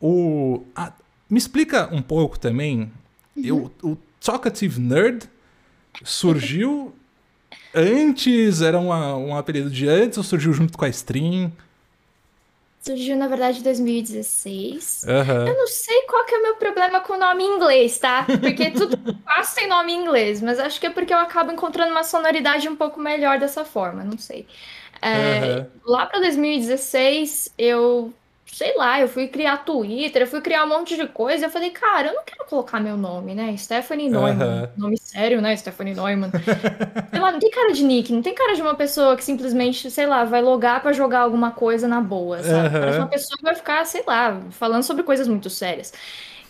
O... 0.00 0.64
ah, 0.76 0.92
me 1.30 1.38
explica 1.38 1.88
um 1.92 2.02
pouco 2.02 2.38
também. 2.38 2.90
Eu, 3.36 3.72
o 3.82 3.96
Talkative 4.20 4.80
Nerd 4.80 5.24
surgiu 6.04 6.92
antes, 7.74 8.60
era 8.60 8.78
uma, 8.78 9.16
um 9.16 9.36
apelido 9.36 9.70
de 9.70 9.88
antes 9.88 10.18
ou 10.18 10.24
surgiu 10.24 10.52
junto 10.52 10.76
com 10.76 10.84
a 10.84 10.88
stream? 10.88 11.52
Surgiu, 12.82 13.16
na 13.16 13.28
verdade, 13.28 13.60
em 13.60 13.62
2016. 13.62 15.04
Aham. 15.06 15.46
Eu 15.46 15.56
não 15.56 15.66
sei 15.68 16.02
qual 16.02 16.24
que 16.26 16.34
é 16.34 16.38
o 16.38 16.42
meu 16.42 16.56
problema 16.56 17.00
com 17.00 17.12
o 17.12 17.18
nome 17.18 17.44
em 17.44 17.54
inglês, 17.56 17.96
tá? 17.96 18.26
Porque 18.40 18.72
tudo 18.72 18.98
faço 19.24 19.54
tem 19.54 19.68
nome 19.68 19.92
em 19.92 20.02
inglês, 20.02 20.42
mas 20.42 20.58
acho 20.58 20.80
que 20.80 20.88
é 20.88 20.90
porque 20.90 21.14
eu 21.14 21.18
acabo 21.18 21.52
encontrando 21.52 21.92
uma 21.92 22.02
sonoridade 22.02 22.68
um 22.68 22.74
pouco 22.74 22.98
melhor 22.98 23.38
dessa 23.38 23.64
forma, 23.64 24.02
não 24.02 24.18
sei. 24.18 24.48
É, 25.00 25.60
Aham. 25.60 25.70
Lá 25.86 26.06
pra 26.06 26.18
2016, 26.18 27.54
eu, 27.56 28.12
sei 28.52 28.76
lá, 28.76 29.00
eu 29.00 29.08
fui 29.08 29.28
criar 29.28 29.64
Twitter, 29.64 30.22
eu 30.22 30.26
fui 30.26 30.40
criar 30.42 30.64
um 30.64 30.68
monte 30.68 30.94
de 30.94 31.08
coisa. 31.08 31.46
Eu 31.46 31.50
falei, 31.50 31.70
cara, 31.70 32.08
eu 32.08 32.14
não 32.14 32.22
quero 32.24 32.44
colocar 32.44 32.78
meu 32.78 32.96
nome, 32.98 33.34
né? 33.34 33.56
Stephanie 33.56 34.10
Neumann. 34.10 34.42
Aham. 34.42 34.70
Nome 34.76 34.98
sério, 34.98 35.40
né? 35.40 35.56
Stephanie 35.56 35.94
Neumann. 35.94 36.30
sei 37.10 37.20
lá, 37.20 37.32
não 37.32 37.38
tem 37.38 37.50
cara 37.50 37.72
de 37.72 37.82
nick, 37.82 38.12
não 38.12 38.20
tem 38.22 38.34
cara 38.34 38.54
de 38.54 38.60
uma 38.62 38.74
pessoa 38.74 39.16
que 39.16 39.24
simplesmente, 39.24 39.90
sei 39.90 40.06
lá, 40.06 40.24
vai 40.24 40.42
logar 40.42 40.82
pra 40.82 40.92
jogar 40.92 41.20
alguma 41.20 41.50
coisa 41.50 41.88
na 41.88 42.00
boa, 42.00 42.42
sabe? 42.42 42.68
Aham. 42.68 42.80
Parece 42.80 42.98
uma 42.98 43.08
pessoa 43.08 43.38
que 43.38 43.42
vai 43.42 43.54
ficar, 43.54 43.84
sei 43.86 44.04
lá, 44.06 44.40
falando 44.50 44.82
sobre 44.82 45.02
coisas 45.02 45.26
muito 45.26 45.48
sérias. 45.48 45.92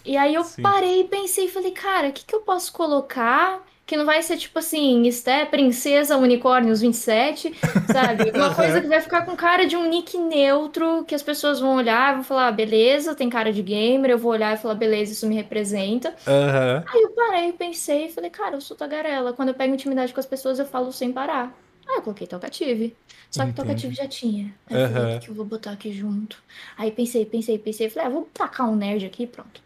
E 0.05 0.17
aí 0.17 0.35
eu 0.35 0.43
Sim. 0.43 0.61
parei 0.61 1.03
e 1.03 1.05
pensei, 1.09 1.49
falei, 1.49 1.71
cara, 1.71 2.09
o 2.09 2.13
que 2.13 2.25
que 2.25 2.35
eu 2.35 2.41
posso 2.41 2.73
colocar 2.73 3.63
que 3.93 3.97
não 3.99 4.07
vai 4.07 4.23
ser 4.23 4.39
tipo 4.39 4.59
assim, 4.59 5.07
Esté, 5.07 5.45
Princesa 5.45 6.17
Unicórnios 6.17 6.81
27, 6.81 7.53
sabe? 7.93 8.31
Uma 8.35 8.55
coisa 8.55 8.81
que 8.81 8.87
vai 8.87 9.03
ficar 9.03 9.27
com 9.27 9.37
cara 9.37 9.67
de 9.67 9.77
um 9.77 9.87
nick 9.87 10.17
neutro, 10.17 11.05
que 11.05 11.15
as 11.15 11.23
pessoas 11.23 11.61
vão 11.61 11.77
olhar 11.77 12.13
e 12.13 12.15
vão 12.15 12.25
falar, 12.25 12.47
"Ah, 12.49 12.53
beleza, 12.53 13.15
tem 13.15 13.29
cara 13.29 13.53
de 13.53 13.61
gamer, 13.61 14.13
eu 14.13 14.17
vou 14.17 14.33
olhar 14.33 14.55
e 14.55 14.57
falar, 14.57 14.77
beleza, 14.77 15.13
isso 15.13 15.27
me 15.27 15.35
representa. 15.35 16.15
Aham. 16.27 16.83
Aí 16.89 17.03
eu 17.03 17.11
parei, 17.11 17.53
pensei 17.53 18.07
e 18.07 18.11
falei, 18.11 18.31
cara, 18.31 18.57
eu 18.57 18.63
sou 18.63 18.75
tagarela. 18.75 19.35
Quando 19.35 19.49
eu 19.51 19.55
pego 19.55 19.75
intimidade 19.75 20.15
com 20.15 20.21
as 20.21 20.25
pessoas, 20.25 20.59
eu 20.59 20.65
falo 20.65 20.91
sem 20.91 21.13
parar. 21.13 21.55
Aí 21.87 21.97
eu 21.97 22.03
coloquei 22.03 22.27
Talkative. 22.27 22.97
Só 23.31 23.45
que. 23.45 23.53
Talkative 23.53 23.95
já 23.95 24.09
tinha. 24.09 24.55
Aí 24.71 24.81
eu 24.81 24.89
falei, 24.89 25.17
o 25.19 25.21
que 25.21 25.29
eu 25.29 25.35
vou 25.35 25.45
botar 25.45 25.73
aqui 25.73 25.93
junto? 25.93 26.43
Aí 26.79 26.91
pensei, 26.91 27.27
pensei, 27.27 27.59
pensei. 27.59 27.91
Falei, 27.91 28.09
ah, 28.09 28.11
vou 28.11 28.27
tacar 28.33 28.71
um 28.71 28.75
nerd 28.75 29.05
aqui, 29.05 29.27
pronto. 29.27 29.61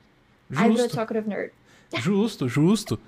Aí 0.51 0.65
virou 0.69 0.79
Justo. 0.79 0.97
Talkative 0.97 1.29
Nerd. 1.29 1.53
Justo, 1.95 2.49
justo. 2.49 2.99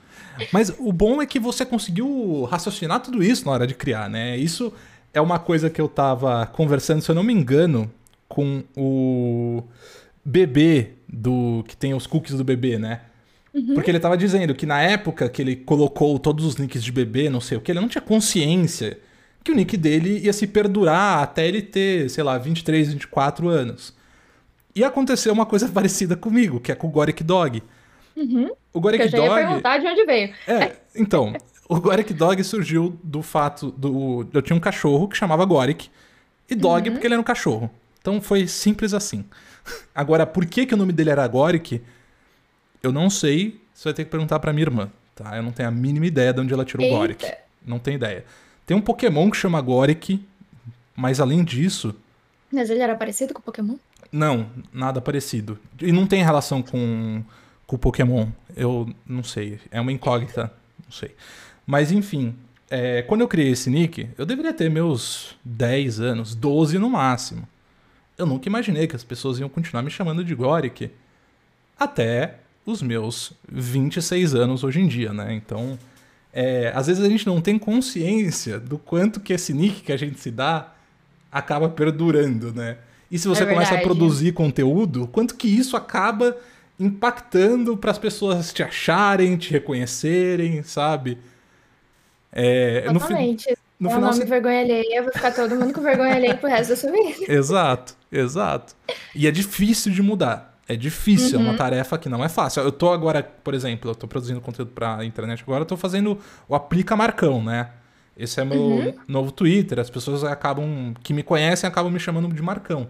Mas 0.52 0.74
o 0.78 0.92
bom 0.92 1.20
é 1.20 1.26
que 1.26 1.38
você 1.38 1.64
conseguiu 1.64 2.44
raciocinar 2.44 3.00
tudo 3.00 3.22
isso 3.22 3.44
na 3.44 3.52
hora 3.52 3.66
de 3.66 3.74
criar, 3.74 4.08
né? 4.08 4.36
Isso 4.36 4.72
é 5.12 5.20
uma 5.20 5.38
coisa 5.38 5.70
que 5.70 5.80
eu 5.80 5.88
tava 5.88 6.46
conversando, 6.46 7.02
se 7.02 7.10
eu 7.10 7.14
não 7.14 7.22
me 7.22 7.32
engano, 7.32 7.90
com 8.28 8.62
o 8.76 9.62
bebê 10.24 10.90
do 11.08 11.64
que 11.66 11.76
tem 11.76 11.94
os 11.94 12.06
cookies 12.06 12.36
do 12.36 12.44
bebê, 12.44 12.78
né? 12.78 13.00
Uhum. 13.54 13.74
Porque 13.74 13.90
ele 13.90 13.98
tava 13.98 14.16
dizendo 14.16 14.54
que 14.54 14.66
na 14.66 14.80
época 14.80 15.28
que 15.28 15.40
ele 15.40 15.56
colocou 15.56 16.18
todos 16.18 16.44
os 16.44 16.56
nicks 16.56 16.84
de 16.84 16.92
bebê, 16.92 17.30
não 17.30 17.40
sei 17.40 17.56
o 17.56 17.60
que, 17.60 17.72
ele 17.72 17.80
não 17.80 17.88
tinha 17.88 18.02
consciência 18.02 18.98
que 19.42 19.52
o 19.52 19.54
nick 19.54 19.76
dele 19.76 20.18
ia 20.18 20.32
se 20.32 20.46
perdurar 20.46 21.22
até 21.22 21.46
ele 21.46 21.62
ter, 21.62 22.10
sei 22.10 22.22
lá, 22.22 22.36
23, 22.36 22.92
24 22.92 23.48
anos. 23.48 23.94
E 24.74 24.84
aconteceu 24.84 25.32
uma 25.32 25.46
coisa 25.46 25.68
parecida 25.72 26.16
comigo, 26.16 26.60
que 26.60 26.70
é 26.70 26.74
com 26.74 26.86
o 26.86 26.90
Goric 26.90 27.24
Dog. 27.24 27.62
Uhum. 28.18 28.50
O 28.72 28.80
Goric 28.80 29.04
Eu 29.04 29.08
já 29.10 29.18
ia 29.18 29.28
Dog. 29.28 29.40
perguntar 29.40 29.78
de 29.78 29.86
onde 29.86 30.04
veio. 30.04 30.34
É, 30.46 30.72
então, 30.96 31.32
o 31.68 31.80
Goric 31.80 32.12
Dog 32.12 32.42
surgiu 32.42 32.98
do 33.02 33.22
fato 33.22 33.70
do. 33.70 34.26
Eu 34.32 34.42
tinha 34.42 34.56
um 34.56 34.60
cachorro 34.60 35.06
que 35.08 35.16
chamava 35.16 35.44
Goric, 35.44 35.88
e 36.50 36.54
Dog 36.54 36.90
porque 36.90 37.06
ele 37.06 37.14
era 37.14 37.20
um 37.20 37.24
cachorro. 37.24 37.70
Então 38.00 38.20
foi 38.20 38.46
simples 38.48 38.92
assim. 38.94 39.24
Agora, 39.94 40.26
por 40.26 40.46
que, 40.46 40.66
que 40.66 40.74
o 40.74 40.76
nome 40.76 40.92
dele 40.92 41.10
era 41.10 41.26
Goric? 41.28 41.82
Eu 42.82 42.90
não 42.92 43.08
sei. 43.10 43.60
Você 43.74 43.84
vai 43.84 43.94
ter 43.94 44.04
que 44.04 44.10
perguntar 44.10 44.38
pra 44.40 44.52
minha 44.52 44.64
irmã, 44.64 44.90
tá? 45.14 45.36
Eu 45.36 45.42
não 45.42 45.52
tenho 45.52 45.68
a 45.68 45.72
mínima 45.72 46.06
ideia 46.06 46.32
de 46.32 46.40
onde 46.40 46.52
ela 46.52 46.64
tirou 46.64 46.84
o 46.84 46.88
Eita. 46.88 46.98
Goric. 46.98 47.26
Não 47.64 47.78
tenho 47.78 47.96
ideia. 47.96 48.24
Tem 48.66 48.76
um 48.76 48.80
Pokémon 48.80 49.30
que 49.30 49.36
chama 49.36 49.60
Goric, 49.60 50.24
mas 50.96 51.20
além 51.20 51.44
disso, 51.44 51.94
Mas 52.52 52.70
ele 52.70 52.80
era 52.80 52.94
parecido 52.96 53.32
com 53.34 53.40
o 53.40 53.42
Pokémon? 53.42 53.76
não, 54.10 54.48
nada 54.72 55.00
parecido. 55.00 55.58
E 55.80 55.92
não 55.92 56.06
tem 56.06 56.22
relação 56.24 56.62
com, 56.62 57.22
com 57.68 57.76
o 57.76 57.78
Pokémon. 57.78 58.26
Eu 58.56 58.92
não 59.06 59.22
sei. 59.22 59.60
É 59.70 59.80
uma 59.80 59.92
incógnita. 59.92 60.50
Não 60.84 60.90
sei. 60.90 61.14
Mas 61.66 61.92
enfim, 61.92 62.34
é, 62.70 63.02
quando 63.02 63.20
eu 63.20 63.28
criei 63.28 63.50
esse 63.50 63.68
nick, 63.68 64.08
eu 64.16 64.24
deveria 64.24 64.54
ter 64.54 64.70
meus 64.70 65.36
10 65.44 66.00
anos, 66.00 66.34
12 66.34 66.78
no 66.78 66.88
máximo. 66.88 67.46
Eu 68.16 68.26
nunca 68.26 68.48
imaginei 68.48 68.86
que 68.88 68.96
as 68.96 69.04
pessoas 69.04 69.38
iam 69.38 69.50
continuar 69.50 69.82
me 69.82 69.90
chamando 69.90 70.24
de 70.24 70.34
Goric 70.34 70.90
até 71.78 72.38
os 72.64 72.82
meus 72.82 73.32
26 73.50 74.34
anos 74.34 74.64
hoje 74.64 74.80
em 74.80 74.88
dia, 74.88 75.12
né? 75.12 75.34
Então, 75.34 75.78
é, 76.32 76.72
às 76.74 76.86
vezes 76.86 77.04
a 77.04 77.08
gente 77.08 77.26
não 77.26 77.40
tem 77.40 77.58
consciência 77.58 78.58
do 78.58 78.78
quanto 78.78 79.20
que 79.20 79.32
esse 79.34 79.52
nick 79.52 79.82
que 79.82 79.92
a 79.92 79.96
gente 79.96 80.18
se 80.18 80.30
dá 80.30 80.72
acaba 81.30 81.68
perdurando, 81.68 82.52
né? 82.52 82.78
E 83.10 83.18
se 83.18 83.28
você 83.28 83.44
É 83.44 83.46
começa 83.46 83.74
a 83.74 83.80
produzir 83.80 84.32
conteúdo, 84.32 85.06
quanto 85.06 85.34
que 85.34 85.48
isso 85.48 85.76
acaba 85.76 86.36
impactando 86.78 87.76
para 87.76 87.90
as 87.90 87.98
pessoas 87.98 88.52
te 88.52 88.62
acharem, 88.62 89.36
te 89.36 89.50
reconhecerem, 89.50 90.62
sabe? 90.62 91.18
É, 92.32 92.90
no, 92.92 93.00
fi- 93.00 93.14
no 93.80 93.90
é 93.90 93.94
final 93.94 94.12
você 94.12 94.24
vergonha 94.24 94.60
alheia, 94.60 95.02
vai 95.02 95.12
ficar 95.12 95.32
todo 95.32 95.56
mundo 95.56 95.72
com 95.72 95.80
vergonha 95.80 96.14
alheia 96.14 96.36
pro 96.36 96.48
resto 96.48 96.70
da 96.70 96.76
sua 96.76 96.92
vida. 96.92 97.24
Exato, 97.32 97.96
exato. 98.12 98.74
E 99.14 99.26
é 99.26 99.30
difícil 99.30 99.92
de 99.92 100.02
mudar. 100.02 100.58
É 100.68 100.76
difícil, 100.76 101.38
é 101.38 101.42
uma 101.42 101.56
tarefa 101.56 101.96
que 101.96 102.10
não 102.10 102.22
é 102.22 102.28
fácil. 102.28 102.62
Eu 102.62 102.70
tô 102.70 102.92
agora, 102.92 103.22
por 103.22 103.54
exemplo, 103.54 103.90
eu 103.90 103.94
tô 103.94 104.06
produzindo 104.06 104.38
conteúdo 104.38 104.70
pra 104.70 105.02
internet 105.02 105.42
agora, 105.42 105.62
eu 105.62 105.66
tô 105.66 105.78
fazendo 105.78 106.18
o 106.46 106.54
Aplica 106.54 106.94
Marcão, 106.94 107.42
né? 107.42 107.70
Esse 108.14 108.38
é 108.40 108.44
meu 108.44 108.94
novo 109.06 109.32
Twitter, 109.32 109.78
as 109.78 109.88
pessoas 109.88 110.24
acabam, 110.24 110.92
que 111.02 111.14
me 111.14 111.22
conhecem, 111.22 111.66
acabam 111.66 111.90
me 111.90 111.98
chamando 111.98 112.28
de 112.34 112.42
Marcão. 112.42 112.86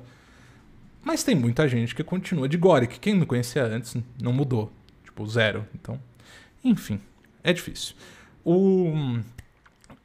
Mas 1.03 1.23
tem 1.23 1.35
muita 1.35 1.69
gente 1.69 1.95
que 1.95 2.05
continua 2.05 2.49
de 2.49 2.57
Goric. 2.57 2.99
Quem 2.99 3.15
me 3.15 3.27
conhecia 3.27 3.65
antes 3.65 3.97
não 4.21 4.33
mudou. 4.33 4.73
Tipo, 5.05 5.27
zero. 5.27 5.67
Então, 5.75 5.99
enfim, 6.63 7.01
é 7.43 7.53
difícil. 7.53 7.95
O... 8.45 9.19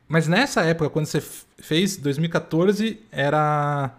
Mas 0.07 0.27
nessa 0.27 0.63
época, 0.63 0.89
quando 0.89 1.05
você 1.05 1.21
fez, 1.57 1.97
2014, 1.97 2.99
era. 3.11 3.95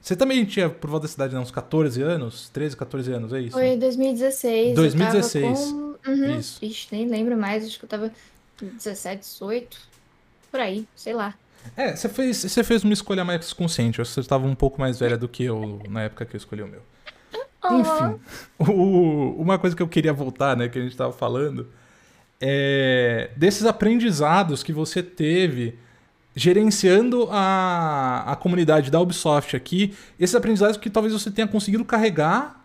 Você 0.00 0.16
também 0.16 0.44
tinha 0.44 0.68
por 0.70 0.88
volta 0.88 1.06
da 1.06 1.12
cidade, 1.12 1.34
né, 1.34 1.40
uns 1.40 1.50
14 1.50 2.00
anos? 2.02 2.48
13, 2.50 2.76
14 2.76 3.12
anos, 3.12 3.32
é 3.32 3.40
isso? 3.40 3.52
Foi 3.52 3.68
em 3.68 3.78
2016. 3.78 4.74
2016. 4.74 5.44
Eu 5.44 5.54
tava 5.54 5.72
com... 5.72 6.10
Uhum. 6.10 6.38
Isso. 6.38 6.64
Ixi, 6.64 6.88
nem 6.92 7.08
lembro 7.08 7.36
mais. 7.36 7.64
Acho 7.64 7.78
que 7.78 7.84
eu 7.84 7.88
tava 7.88 8.12
17, 8.60 9.20
18. 9.20 9.78
Por 10.50 10.60
aí, 10.60 10.86
sei 10.96 11.14
lá. 11.14 11.34
É, 11.76 11.94
você 11.96 12.08
fez, 12.08 12.36
você 12.38 12.64
fez 12.64 12.84
uma 12.84 12.92
escolha 12.92 13.24
mais 13.24 13.52
consciente. 13.52 13.98
Você 13.98 14.20
estava 14.20 14.46
um 14.46 14.54
pouco 14.54 14.80
mais 14.80 14.98
velha 14.98 15.16
do 15.16 15.28
que 15.28 15.44
eu 15.44 15.80
na 15.88 16.02
época 16.02 16.24
que 16.26 16.34
eu 16.34 16.38
escolhi 16.38 16.62
o 16.62 16.66
meu. 16.68 16.82
Enfim, 17.70 18.18
o- 18.58 19.34
uma 19.42 19.58
coisa 19.58 19.74
que 19.76 19.82
eu 19.82 19.88
queria 19.88 20.12
voltar, 20.12 20.56
né, 20.56 20.68
que 20.68 20.78
a 20.78 20.82
gente 20.82 20.92
estava 20.92 21.12
falando, 21.12 21.68
é 22.40 23.30
desses 23.36 23.64
aprendizados 23.66 24.62
que 24.62 24.72
você 24.72 25.02
teve 25.02 25.76
gerenciando 26.36 27.28
a, 27.32 28.24
a 28.32 28.36
comunidade 28.36 28.90
da 28.90 29.00
Ubisoft 29.00 29.56
aqui, 29.56 29.92
esses 30.20 30.36
aprendizados 30.36 30.76
que 30.76 30.88
talvez 30.88 31.12
você 31.12 31.30
tenha 31.32 31.48
conseguido 31.48 31.84
carregar 31.84 32.64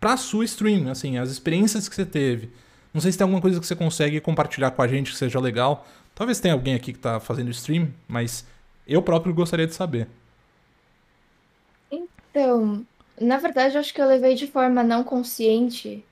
para 0.00 0.16
sua 0.16 0.44
stream, 0.46 0.90
assim, 0.90 1.18
as 1.18 1.30
experiências 1.30 1.88
que 1.88 1.94
você 1.94 2.06
teve. 2.06 2.50
Não 2.92 3.00
sei 3.00 3.12
se 3.12 3.18
tem 3.18 3.24
alguma 3.24 3.40
coisa 3.40 3.60
que 3.60 3.66
você 3.66 3.76
consegue 3.76 4.18
compartilhar 4.20 4.70
com 4.70 4.80
a 4.82 4.88
gente 4.88 5.12
que 5.12 5.16
seja 5.18 5.38
legal. 5.38 5.86
Talvez 6.14 6.40
tenha 6.40 6.54
alguém 6.54 6.74
aqui 6.74 6.92
que 6.92 6.98
tá 6.98 7.18
fazendo 7.20 7.50
stream, 7.50 7.92
mas 8.06 8.46
eu 8.86 9.02
próprio 9.02 9.34
gostaria 9.34 9.66
de 9.66 9.74
saber. 9.74 10.08
Então, 11.90 12.86
na 13.20 13.38
verdade, 13.38 13.74
eu 13.74 13.80
acho 13.80 13.92
que 13.92 14.00
eu 14.00 14.06
levei 14.06 14.34
de 14.34 14.46
forma 14.46 14.82
não 14.82 15.04
consciente, 15.04 16.04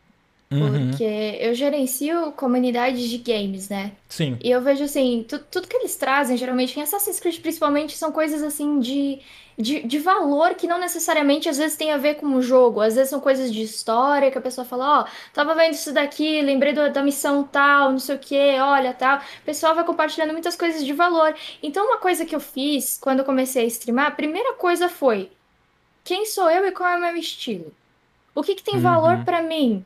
Uhum. 0.52 0.88
porque 0.90 1.04
eu 1.40 1.54
gerencio 1.54 2.33
comunidades 2.33 3.09
de 3.09 3.19
games, 3.19 3.69
né? 3.69 3.92
Sim. 4.09 4.37
E 4.42 4.50
eu 4.50 4.61
vejo 4.61 4.83
assim, 4.83 5.25
tu- 5.28 5.38
tudo 5.38 5.69
que 5.69 5.76
eles 5.76 5.95
trazem, 5.97 6.37
geralmente, 6.37 6.76
em 6.76 6.83
Assassin's 6.83 7.21
Creed 7.21 7.38
principalmente, 7.40 7.97
são 7.97 8.11
coisas 8.11 8.42
assim 8.42 8.80
de, 8.80 9.21
de, 9.57 9.83
de 9.83 9.99
valor 10.00 10.57
que 10.57 10.66
não 10.66 10.76
necessariamente 10.80 11.49
às 11.49 11.57
vezes 11.57 11.76
tem 11.76 11.92
a 11.92 11.97
ver 11.97 12.16
com 12.16 12.26
o 12.35 12.42
jogo. 12.42 12.80
Às 12.80 12.97
vezes 12.97 13.11
são 13.11 13.21
coisas 13.21 13.52
de 13.52 13.62
história 13.62 14.28
que 14.28 14.38
a 14.38 14.40
pessoa 14.40 14.64
fala, 14.64 15.02
ó, 15.02 15.04
tava 15.33 15.54
vendo 15.54 15.75
isso 15.75 15.92
daqui, 15.92 16.42
lembrei 16.42 16.73
do- 16.73 16.92
da 16.92 17.00
missão 17.00 17.45
tal, 17.45 17.92
não 17.92 18.00
sei 18.00 18.16
o 18.16 18.19
que, 18.19 18.59
olha, 18.59 18.92
tal. 18.92 19.19
O 19.19 19.45
pessoal 19.47 19.73
vai 19.76 19.85
compartilhando 19.85 20.33
muitas 20.33 20.57
coisas 20.57 20.85
de 20.85 20.92
valor. 20.92 21.33
Então, 21.62 21.87
uma 21.87 21.99
coisa 21.99 22.25
que 22.26 22.35
eu 22.35 22.40
fiz 22.40 22.99
quando 23.00 23.21
eu 23.21 23.25
comecei 23.25 23.62
a 23.62 23.66
streamar, 23.69 24.07
a 24.09 24.11
primeira 24.11 24.54
coisa 24.54 24.88
foi: 24.88 25.30
quem 26.02 26.26
sou 26.26 26.50
eu 26.50 26.66
e 26.66 26.73
qual 26.73 26.88
é 26.90 26.97
o 26.97 27.00
meu 27.00 27.14
estilo? 27.16 27.73
O 28.35 28.42
que 28.42 28.57
que 28.57 28.64
tem 28.64 28.80
valor 28.80 29.19
Uhum. 29.19 29.25
pra 29.25 29.42
mim? 29.42 29.85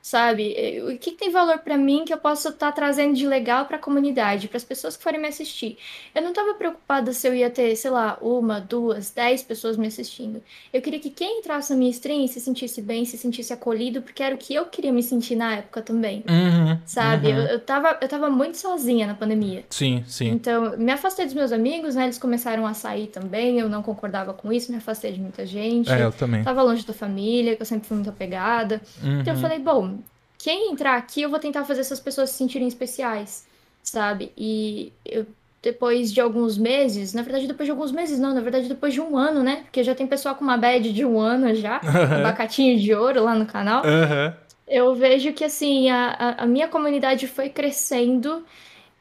Sabe? 0.00 0.54
O 0.88 0.96
que 0.96 1.10
tem 1.12 1.30
valor 1.30 1.58
pra 1.58 1.76
mim 1.76 2.04
que 2.06 2.14
eu 2.14 2.18
posso 2.18 2.48
estar 2.48 2.72
trazendo 2.72 3.14
de 3.14 3.26
legal 3.26 3.66
pra 3.66 3.76
comunidade, 3.78 4.48
pras 4.48 4.64
pessoas 4.64 4.96
que 4.96 5.02
forem 5.02 5.20
me 5.20 5.28
assistir? 5.28 5.76
Eu 6.14 6.22
não 6.22 6.32
tava 6.32 6.54
preocupada 6.54 7.12
se 7.12 7.28
eu 7.28 7.34
ia 7.34 7.50
ter, 7.50 7.74
sei 7.76 7.90
lá, 7.90 8.16
uma, 8.22 8.58
duas, 8.60 9.10
dez 9.10 9.42
pessoas 9.42 9.76
me 9.76 9.86
assistindo. 9.86 10.42
Eu 10.72 10.80
queria 10.80 10.98
que 11.00 11.10
quem 11.10 11.40
entrasse 11.40 11.72
na 11.72 11.78
minha 11.78 11.90
stream 11.90 12.26
se 12.26 12.40
sentisse 12.40 12.80
bem, 12.80 13.04
se 13.04 13.18
sentisse 13.18 13.52
acolhido, 13.52 14.00
porque 14.00 14.22
era 14.22 14.34
o 14.34 14.38
que 14.38 14.54
eu 14.54 14.64
queria 14.66 14.92
me 14.92 15.02
sentir 15.02 15.36
na 15.36 15.56
época 15.56 15.82
também. 15.82 16.24
Uhum. 16.28 16.78
Sabe? 16.86 17.28
uhum. 17.28 17.38
Eu, 17.38 17.42
eu 17.48 17.60
tava, 17.60 17.98
eu 18.00 18.08
tava 18.08 18.30
muito 18.30 18.56
sozinha 18.56 19.06
na 19.06 19.14
pandemia. 19.14 19.64
Sim, 19.68 20.04
sim. 20.06 20.28
Então, 20.28 20.78
me 20.78 20.92
afastei 20.92 21.26
dos 21.26 21.34
meus 21.34 21.52
amigos, 21.52 21.96
né? 21.96 22.04
Eles 22.04 22.18
começaram 22.18 22.66
a 22.66 22.72
sair 22.72 23.08
também, 23.08 23.58
eu 23.58 23.68
não 23.68 23.82
concordava 23.82 24.32
com 24.32 24.50
isso, 24.52 24.70
me 24.72 24.78
afastei 24.78 25.12
de 25.12 25.20
muita 25.20 25.44
gente. 25.44 25.90
É, 25.90 26.02
eu 26.04 26.12
também. 26.12 26.42
Tava 26.44 26.62
longe 26.62 26.86
da 26.86 26.94
família, 26.94 27.56
que 27.56 27.62
eu 27.62 27.66
sempre 27.66 27.86
fui 27.88 27.96
muito 27.96 28.08
apegada. 28.10 28.80
Então 29.02 29.34
eu 29.34 29.34
Uhum. 29.34 29.40
falei, 29.42 29.58
bom, 29.58 29.97
quem 30.38 30.70
entrar 30.70 30.96
aqui, 30.96 31.20
eu 31.22 31.28
vou 31.28 31.40
tentar 31.40 31.64
fazer 31.64 31.80
essas 31.80 31.98
pessoas 31.98 32.30
se 32.30 32.36
sentirem 32.36 32.68
especiais, 32.68 33.44
sabe? 33.82 34.32
E 34.36 34.92
eu, 35.04 35.26
depois 35.60 36.12
de 36.12 36.20
alguns 36.20 36.56
meses, 36.56 37.12
na 37.12 37.22
verdade, 37.22 37.48
depois 37.48 37.66
de 37.66 37.72
alguns 37.72 37.90
meses, 37.90 38.18
não, 38.18 38.32
na 38.32 38.40
verdade, 38.40 38.68
depois 38.68 38.94
de 38.94 39.00
um 39.00 39.16
ano, 39.16 39.42
né? 39.42 39.62
Porque 39.64 39.82
já 39.82 39.94
tem 39.94 40.06
pessoal 40.06 40.36
com 40.36 40.44
uma 40.44 40.56
bad 40.56 40.92
de 40.92 41.04
um 41.04 41.18
ano 41.18 41.52
já, 41.54 41.80
abacatinho 42.16 42.78
de 42.78 42.94
ouro 42.94 43.24
lá 43.24 43.34
no 43.34 43.46
canal. 43.46 43.84
Aham. 43.84 44.34
Eu 44.68 44.94
vejo 44.94 45.32
que, 45.32 45.44
assim, 45.44 45.88
a, 45.88 46.36
a, 46.38 46.46
minha 46.46 46.68
comunidade 46.68 47.26
foi 47.26 47.48
crescendo 47.48 48.44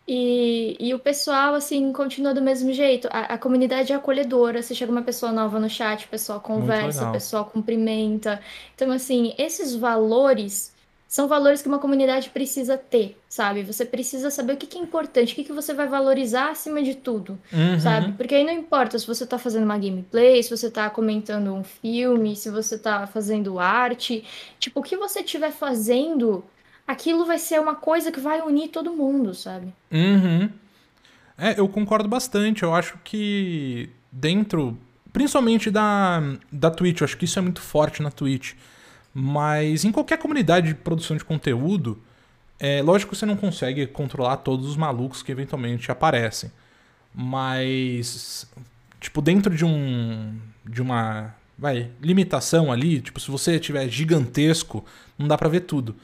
e, 0.07 0.77
e 0.79 0.93
o 0.93 0.99
pessoal, 0.99 1.53
assim, 1.53 1.91
continua 1.91 2.33
do 2.33 2.41
mesmo 2.41 2.71
jeito. 2.71 3.09
A, 3.11 3.33
a 3.33 3.37
comunidade 3.37 3.91
é 3.91 3.95
acolhedora. 3.95 4.63
Se 4.63 4.73
chega 4.73 4.89
uma 4.89 5.01
pessoa 5.01 5.31
nova 5.31 5.59
no 5.59 5.69
chat, 5.69 6.05
o 6.05 6.07
pessoal 6.07 6.39
conversa, 6.39 7.09
o 7.09 7.11
pessoal 7.11 7.43
cumprimenta. 7.43 8.39
Então, 8.73 8.89
assim, 8.91 9.35
esses 9.37 9.75
valores 9.75 10.73
são 11.07 11.25
valores 11.27 11.61
que 11.61 11.69
uma 11.69 11.79
comunidade 11.79 12.29
precisa 12.29 12.77
ter, 12.77 13.17
sabe? 13.29 13.63
Você 13.63 13.85
precisa 13.85 14.29
saber 14.29 14.53
o 14.53 14.57
que 14.57 14.67
que 14.67 14.77
é 14.77 14.81
importante, 14.81 15.31
o 15.31 15.35
que 15.35 15.45
que 15.45 15.53
você 15.53 15.73
vai 15.73 15.87
valorizar 15.87 16.49
acima 16.51 16.83
de 16.83 16.95
tudo 16.95 17.39
Uhum. 17.53 17.79
sabe? 17.79 18.11
Porque 18.11 18.35
aí 18.35 18.43
não 18.43 18.51
importa 18.51 18.99
se 18.99 19.07
você 19.07 19.25
tá 19.25 19.37
fazendo 19.37 19.63
uma 19.63 19.77
gameplay, 19.77 20.43
se 20.43 20.49
você 20.49 20.69
tá 20.69 20.89
comentando 20.89 21.53
um 21.53 21.63
filme, 21.63 22.35
se 22.35 22.49
você 22.49 22.77
tá 22.77 23.07
fazendo 23.07 23.57
arte. 23.57 24.23
Tipo, 24.59 24.81
o 24.81 24.83
que 24.83 24.97
você 24.97 25.21
estiver 25.21 25.51
fazendo, 25.51 26.43
aquilo 26.85 27.25
vai 27.25 27.39
ser 27.39 27.61
uma 27.61 27.75
coisa 27.75 28.11
que 28.11 28.19
vai 28.19 28.41
unir 28.41 28.67
todo 28.67 28.93
mundo, 28.93 29.33
sabe? 29.33 29.73
Uhum. 29.89 30.49
É, 31.37 31.57
eu 31.57 31.69
concordo 31.69 32.09
bastante. 32.09 32.63
Eu 32.63 32.73
acho 32.75 32.97
que 33.03 33.89
dentro, 34.11 34.77
principalmente 35.13 35.71
da, 35.71 36.21
da 36.51 36.69
Twitch, 36.69 36.99
eu 36.99 37.05
acho 37.05 37.15
que 37.17 37.25
isso 37.25 37.39
é 37.39 37.41
muito 37.41 37.61
forte 37.61 38.01
na 38.01 38.11
Twitch. 38.11 38.53
Mas 39.19 39.83
em 39.83 39.91
qualquer 39.91 40.19
comunidade 40.19 40.67
de 40.67 40.75
produção 40.75 41.17
de 41.17 41.25
conteúdo, 41.25 41.99
é 42.59 42.83
lógico 42.83 43.13
que 43.13 43.17
você 43.17 43.25
não 43.25 43.35
consegue 43.35 43.87
controlar 43.87 44.37
todos 44.37 44.67
os 44.67 44.77
malucos 44.77 45.23
que 45.23 45.31
eventualmente 45.31 45.91
aparecem. 45.91 46.51
Mas, 47.15 48.45
tipo, 48.99 49.19
dentro 49.19 49.55
de 49.55 49.65
um. 49.65 50.37
de 50.63 50.83
uma. 50.83 51.33
Vai, 51.57 51.89
limitação 51.99 52.71
ali, 52.71 53.01
tipo, 53.01 53.19
se 53.19 53.31
você 53.31 53.57
tiver 53.57 53.89
gigantesco, 53.89 54.85
não 55.17 55.27
dá 55.27 55.35
pra 55.35 55.49
ver 55.49 55.61
tudo. 55.61 55.95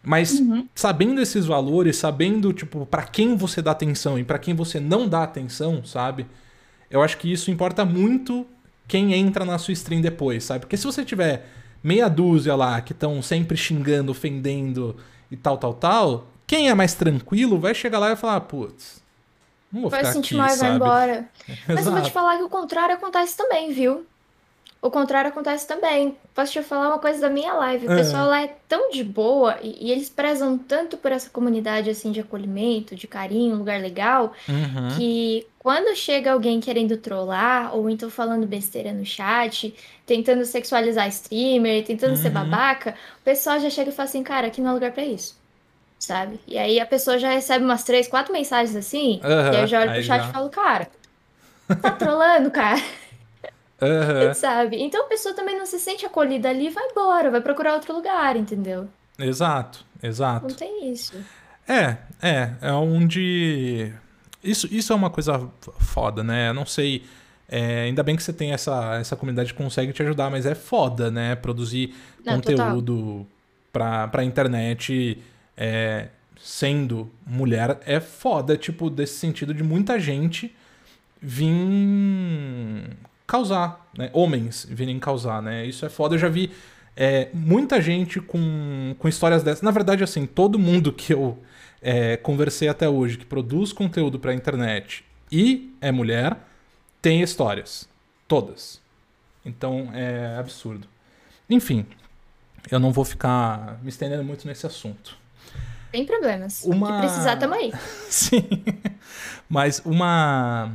Mas 0.00 0.38
uhum. 0.38 0.68
sabendo 0.72 1.20
esses 1.20 1.46
valores, 1.46 1.96
sabendo, 1.96 2.52
tipo, 2.52 2.86
para 2.86 3.02
quem 3.02 3.36
você 3.36 3.60
dá 3.60 3.72
atenção 3.72 4.16
e 4.16 4.22
para 4.22 4.38
quem 4.38 4.54
você 4.54 4.78
não 4.78 5.08
dá 5.08 5.24
atenção, 5.24 5.84
sabe? 5.84 6.24
Eu 6.88 7.02
acho 7.02 7.18
que 7.18 7.32
isso 7.32 7.50
importa 7.50 7.84
muito 7.84 8.46
quem 8.86 9.12
entra 9.12 9.44
na 9.44 9.58
sua 9.58 9.72
stream 9.72 10.00
depois, 10.00 10.44
sabe? 10.44 10.60
Porque 10.60 10.76
se 10.76 10.84
você 10.84 11.04
tiver 11.04 11.59
meia 11.82 12.08
dúzia 12.08 12.54
lá 12.54 12.80
que 12.80 12.92
estão 12.92 13.22
sempre 13.22 13.56
xingando, 13.56 14.12
ofendendo 14.12 14.96
e 15.30 15.36
tal, 15.36 15.58
tal, 15.58 15.74
tal, 15.74 16.28
quem 16.46 16.68
é 16.68 16.74
mais 16.74 16.94
tranquilo 16.94 17.58
vai 17.58 17.74
chegar 17.74 17.98
lá 17.98 18.12
e 18.12 18.16
falar, 18.16 18.36
ah, 18.36 18.40
putz, 18.40 19.02
não 19.72 19.82
vou 19.82 19.90
vai 19.90 20.00
ficar 20.00 20.12
sentir 20.12 20.34
aqui, 20.34 20.36
mais, 20.36 20.52
sabe? 20.54 20.66
vai 20.66 20.76
embora. 20.76 21.28
Mas 21.68 21.86
eu 21.86 21.92
vou 21.92 22.02
te 22.02 22.10
falar 22.10 22.36
que 22.36 22.42
o 22.42 22.48
contrário 22.48 22.94
acontece 22.94 23.36
também, 23.36 23.72
viu? 23.72 24.04
O 24.82 24.90
contrário 24.90 25.28
acontece 25.30 25.66
também. 25.66 26.16
Posso 26.34 26.52
te 26.52 26.62
falar 26.62 26.88
uma 26.88 26.98
coisa 26.98 27.20
da 27.20 27.28
minha 27.28 27.52
live. 27.52 27.88
O 27.88 27.90
pessoal 27.94 28.26
lá 28.28 28.42
é 28.42 28.48
tão 28.66 28.90
de 28.90 29.04
boa 29.04 29.58
e, 29.62 29.88
e, 29.88 29.90
eles 29.92 30.08
prezam 30.08 30.56
tanto 30.56 30.96
por 30.96 31.12
essa 31.12 31.28
comunidade 31.28 31.90
assim 31.90 32.10
de 32.10 32.20
acolhimento, 32.20 32.96
de 32.96 33.06
carinho, 33.06 33.56
lugar 33.56 33.78
legal, 33.80 34.32
Uhum. 34.48 34.88
que 34.88 35.46
quando 35.58 35.94
chega 35.96 36.32
alguém 36.32 36.60
querendo 36.60 36.96
trollar 36.96 37.74
ou 37.76 37.90
então 37.90 38.08
falando 38.10 38.46
besteira 38.46 38.92
no 38.92 39.04
chat, 39.04 39.74
tentando 40.06 40.44
sexualizar 40.46 41.08
streamer, 41.08 41.84
tentando 41.84 42.16
ser 42.16 42.28
Uhum. 42.28 42.34
babaca, 42.34 42.94
o 43.20 43.24
pessoal 43.24 43.60
já 43.60 43.68
chega 43.70 43.90
e 43.90 43.92
fala 43.92 44.08
assim, 44.08 44.22
cara, 44.22 44.46
aqui 44.48 44.60
não 44.62 44.70
é 44.70 44.72
lugar 44.74 44.92
pra 44.92 45.04
isso. 45.04 45.38
Sabe? 45.98 46.40
E 46.46 46.58
aí 46.58 46.80
a 46.80 46.86
pessoa 46.86 47.18
já 47.18 47.30
recebe 47.30 47.64
umas 47.64 47.84
três, 47.84 48.08
quatro 48.08 48.32
mensagens 48.32 48.74
assim, 48.76 49.20
Aham, 49.22 49.52
e 49.52 49.56
aí 49.56 49.62
eu 49.62 49.66
já 49.66 49.80
olho 49.80 49.90
aí 49.90 49.94
pro 49.94 50.02
chat 50.02 50.22
já. 50.22 50.28
e 50.28 50.32
falo, 50.32 50.50
cara, 50.50 50.90
tá 51.82 51.92
trolando, 51.92 52.50
cara. 52.50 52.80
Aham. 53.80 54.32
Sabe? 54.34 54.76
Então 54.82 55.04
a 55.04 55.08
pessoa 55.08 55.34
também 55.34 55.56
não 55.58 55.66
se 55.66 55.78
sente 55.78 56.04
acolhida 56.06 56.48
ali 56.50 56.66
e 56.66 56.70
vai 56.70 56.84
embora, 56.90 57.30
vai 57.30 57.40
procurar 57.40 57.74
outro 57.74 57.94
lugar, 57.94 58.36
entendeu? 58.36 58.88
Exato, 59.18 59.84
exato. 60.02 60.48
Não 60.48 60.54
tem 60.54 60.90
isso. 60.92 61.14
É, 61.68 61.96
é, 62.22 62.52
é 62.62 62.72
onde. 62.72 63.92
Isso, 64.42 64.66
isso 64.70 64.92
é 64.92 64.96
uma 64.96 65.10
coisa 65.10 65.48
foda, 65.78 66.22
né? 66.24 66.48
Eu 66.48 66.54
não 66.54 66.64
sei. 66.66 67.04
é, 67.48 67.82
ainda 67.82 68.02
bem 68.02 68.16
que 68.16 68.22
você 68.22 68.32
tem 68.32 68.52
essa, 68.52 68.94
essa 68.96 69.14
comunidade 69.16 69.52
que 69.52 69.62
consegue 69.62 69.92
te 69.92 70.02
ajudar, 70.02 70.30
mas 70.30 70.46
é 70.46 70.54
foda, 70.54 71.10
né? 71.10 71.36
Produzir 71.36 71.94
Não, 72.24 72.34
conteúdo 72.36 73.26
pra, 73.72 74.08
pra 74.08 74.24
internet 74.24 75.22
é, 75.56 76.08
sendo 76.40 77.10
mulher 77.26 77.78
é 77.86 78.00
foda, 78.00 78.56
tipo, 78.56 78.88
desse 78.88 79.18
sentido 79.18 79.52
de 79.52 79.62
muita 79.62 79.98
gente 80.00 80.54
vir 81.20 82.96
causar, 83.30 83.88
né? 83.96 84.10
Homens 84.12 84.66
virem 84.68 84.98
causar, 84.98 85.40
né? 85.40 85.64
Isso 85.64 85.86
é 85.86 85.88
foda. 85.88 86.16
Eu 86.16 86.18
já 86.18 86.28
vi 86.28 86.50
é, 86.96 87.28
muita 87.32 87.80
gente 87.80 88.20
com, 88.20 88.94
com 88.98 89.06
histórias 89.08 89.44
dessas. 89.44 89.62
Na 89.62 89.70
verdade, 89.70 90.02
assim, 90.02 90.26
todo 90.26 90.58
mundo 90.58 90.92
que 90.92 91.14
eu 91.14 91.38
é, 91.80 92.16
conversei 92.16 92.68
até 92.68 92.88
hoje 92.88 93.16
que 93.16 93.24
produz 93.24 93.72
conteúdo 93.72 94.18
pra 94.18 94.34
internet 94.34 95.04
e 95.30 95.72
é 95.80 95.92
mulher 95.92 96.36
tem 97.00 97.22
histórias. 97.22 97.88
Todas. 98.26 98.80
Então 99.46 99.90
é 99.94 100.36
absurdo. 100.36 100.88
Enfim, 101.48 101.86
eu 102.70 102.80
não 102.80 102.92
vou 102.92 103.04
ficar 103.04 103.78
me 103.82 103.88
estendendo 103.88 104.24
muito 104.24 104.46
nesse 104.46 104.66
assunto. 104.66 105.16
Tem 105.92 106.04
problemas. 106.04 106.64
Uma- 106.64 106.94
Se 106.94 107.06
precisar, 107.06 107.36
tamo 107.36 107.54
aí. 107.54 107.72
Sim. 108.10 108.42
Mas 109.48 109.80
uma 109.84 110.70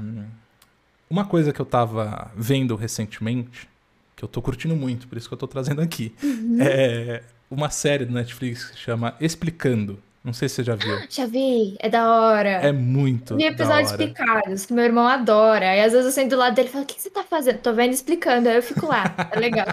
uma 1.16 1.24
coisa 1.24 1.54
que 1.54 1.60
eu 1.62 1.66
tava 1.66 2.30
vendo 2.36 2.76
recentemente, 2.76 3.70
que 4.18 4.24
eu 4.24 4.28
tô 4.28 4.42
curtindo 4.42 4.76
muito, 4.76 5.08
por 5.08 5.18
isso 5.18 5.30
que 5.30 5.34
eu 5.34 5.38
tô 5.38 5.48
trazendo 5.48 5.82
aqui, 5.82 6.14
é 6.60 7.24
uma 7.50 7.70
série 7.70 8.04
do 8.04 8.14
Netflix 8.14 8.66
que 8.66 8.76
se 8.76 8.82
chama 8.82 9.16
Explicando. 9.22 9.98
Não 10.22 10.34
sei 10.34 10.50
se 10.50 10.56
você 10.56 10.64
já 10.64 10.76
viu. 10.76 10.98
Já 11.08 11.26
vi, 11.28 11.76
é 11.80 11.88
da 11.88 12.12
hora. 12.12 12.50
É 12.50 12.72
muito 12.72 13.38
da 13.38 13.46
episódios 13.46 13.92
hora. 13.92 14.08
picados, 14.08 14.66
que 14.66 14.74
meu 14.74 14.84
irmão 14.84 15.08
adora. 15.08 15.70
Aí 15.70 15.82
às 15.82 15.92
vezes 15.94 16.08
eu 16.08 16.12
sento 16.12 16.32
do 16.32 16.38
lado 16.38 16.56
dele 16.56 16.68
e 16.68 16.72
falo, 16.72 16.84
o 16.84 16.88
que 16.88 17.00
você 17.00 17.12
tá 17.12 17.24
fazendo? 17.24 17.60
Tô 17.60 17.72
vendo 17.74 17.94
explicando. 17.94 18.50
Aí 18.50 18.56
eu 18.56 18.64
fico 18.64 18.88
lá. 18.88 19.04
É 19.32 19.40
legal. 19.40 19.68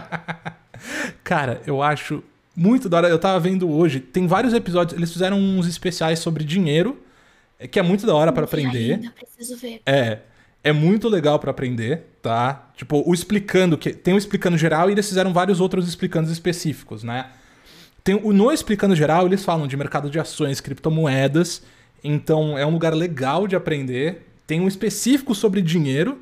Cara, 1.24 1.62
eu 1.66 1.82
acho 1.82 2.22
muito 2.54 2.86
da 2.86 2.98
hora. 2.98 3.08
Eu 3.08 3.18
tava 3.18 3.40
vendo 3.40 3.68
hoje, 3.70 3.98
tem 3.98 4.26
vários 4.26 4.52
episódios, 4.52 4.96
eles 4.96 5.10
fizeram 5.10 5.38
uns 5.38 5.66
especiais 5.66 6.18
sobre 6.18 6.44
dinheiro, 6.44 7.02
é, 7.58 7.66
que 7.66 7.78
é 7.78 7.82
muito 7.82 8.06
da 8.06 8.14
hora 8.14 8.30
vi 8.30 8.44
aprender. 8.44 8.94
ainda, 8.96 9.10
preciso 9.12 9.56
ver. 9.56 9.80
É. 9.86 10.18
É 10.64 10.72
muito 10.72 11.08
legal 11.08 11.38
pra 11.38 11.50
aprender, 11.50 12.02
tá? 12.22 12.68
Tipo, 12.76 13.02
o 13.04 13.12
explicando, 13.12 13.76
que 13.76 13.92
tem 13.92 14.14
o 14.14 14.18
explicando 14.18 14.56
geral 14.56 14.88
e 14.88 14.92
eles 14.92 15.08
fizeram 15.08 15.32
vários 15.32 15.60
outros 15.60 15.88
explicando 15.88 16.30
específicos, 16.30 17.02
né? 17.02 17.30
Tem 18.04 18.14
o 18.14 18.32
no 18.32 18.50
explicando 18.52 18.94
geral, 18.94 19.26
eles 19.26 19.44
falam 19.44 19.66
de 19.66 19.76
mercado 19.76 20.08
de 20.10 20.18
ações, 20.20 20.60
criptomoedas, 20.60 21.62
então 22.02 22.56
é 22.56 22.64
um 22.66 22.70
lugar 22.70 22.94
legal 22.94 23.46
de 23.48 23.56
aprender. 23.56 24.28
Tem 24.46 24.60
um 24.60 24.68
específico 24.68 25.34
sobre 25.34 25.62
dinheiro, 25.62 26.20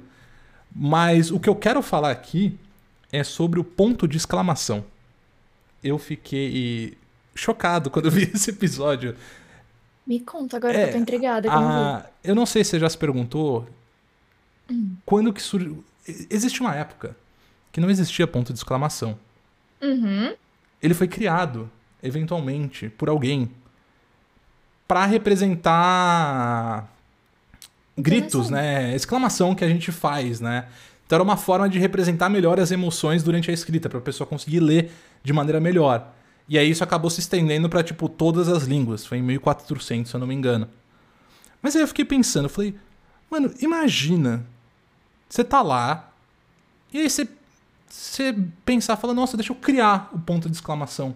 mas 0.74 1.30
o 1.30 1.38
que 1.40 1.48
eu 1.48 1.54
quero 1.54 1.82
falar 1.82 2.10
aqui 2.10 2.58
é 3.12 3.24
sobre 3.24 3.58
o 3.60 3.64
ponto 3.64 4.06
de 4.06 4.16
exclamação. 4.16 4.84
Eu 5.82 5.98
fiquei 5.98 6.96
chocado 7.34 7.90
quando 7.90 8.06
eu 8.06 8.10
vi 8.10 8.30
esse 8.34 8.50
episódio. 8.50 9.14
Me 10.06 10.20
conta 10.20 10.56
agora 10.56 10.74
É, 10.76 10.82
que 10.84 10.88
eu 10.88 10.92
tô 10.92 10.98
intrigada. 10.98 11.48
não 11.48 11.58
vi. 11.58 11.64
Ah, 11.74 12.06
eu 12.22 12.34
não 12.34 12.44
sei 12.46 12.62
se 12.64 12.70
você 12.70 12.78
já 12.78 12.88
se 12.88 12.98
perguntou 12.98 13.66
quando 15.04 15.32
que 15.32 15.42
surgiu. 15.42 15.84
Existe 16.28 16.60
uma 16.60 16.74
época 16.74 17.16
que 17.72 17.80
não 17.80 17.90
existia 17.90 18.26
ponto 18.26 18.52
de 18.52 18.58
exclamação. 18.58 19.18
Uhum. 19.80 20.34
Ele 20.82 20.94
foi 20.94 21.06
criado, 21.06 21.70
eventualmente, 22.02 22.88
por 22.88 23.08
alguém 23.08 23.50
para 24.88 25.06
representar 25.06 26.88
gritos, 27.96 28.50
né? 28.50 28.94
Exclamação 28.94 29.54
que 29.54 29.64
a 29.64 29.68
gente 29.68 29.92
faz, 29.92 30.40
né? 30.40 30.66
Então 31.06 31.16
era 31.16 31.22
uma 31.22 31.36
forma 31.36 31.68
de 31.68 31.78
representar 31.78 32.28
melhor 32.28 32.58
as 32.58 32.70
emoções 32.70 33.22
durante 33.22 33.50
a 33.50 33.54
escrita, 33.54 33.88
para 33.88 33.98
a 33.98 34.02
pessoa 34.02 34.26
conseguir 34.26 34.60
ler 34.60 34.90
de 35.22 35.32
maneira 35.32 35.60
melhor. 35.60 36.12
E 36.48 36.58
aí 36.58 36.70
isso 36.70 36.82
acabou 36.82 37.10
se 37.10 37.20
estendendo 37.20 37.68
para 37.68 37.82
tipo 37.82 38.08
todas 38.08 38.48
as 38.48 38.64
línguas, 38.64 39.06
foi 39.06 39.18
em 39.18 39.22
1400, 39.22 40.10
se 40.10 40.16
eu 40.16 40.20
não 40.20 40.26
me 40.26 40.34
engano. 40.34 40.68
Mas 41.62 41.76
aí 41.76 41.82
eu 41.82 41.88
fiquei 41.88 42.04
pensando, 42.04 42.46
eu 42.46 42.50
falei, 42.50 42.74
mano, 43.30 43.52
imagina, 43.60 44.44
você 45.30 45.42
tá 45.44 45.62
lá 45.62 46.10
e 46.92 46.98
aí 46.98 47.08
você 47.08 47.26
você 47.88 48.36
pensar, 48.64 48.96
fala, 48.96 49.12
nossa, 49.14 49.36
deixa 49.36 49.52
eu 49.52 49.56
criar 49.56 50.10
o 50.12 50.18
ponto 50.20 50.48
de 50.48 50.54
exclamação. 50.56 51.14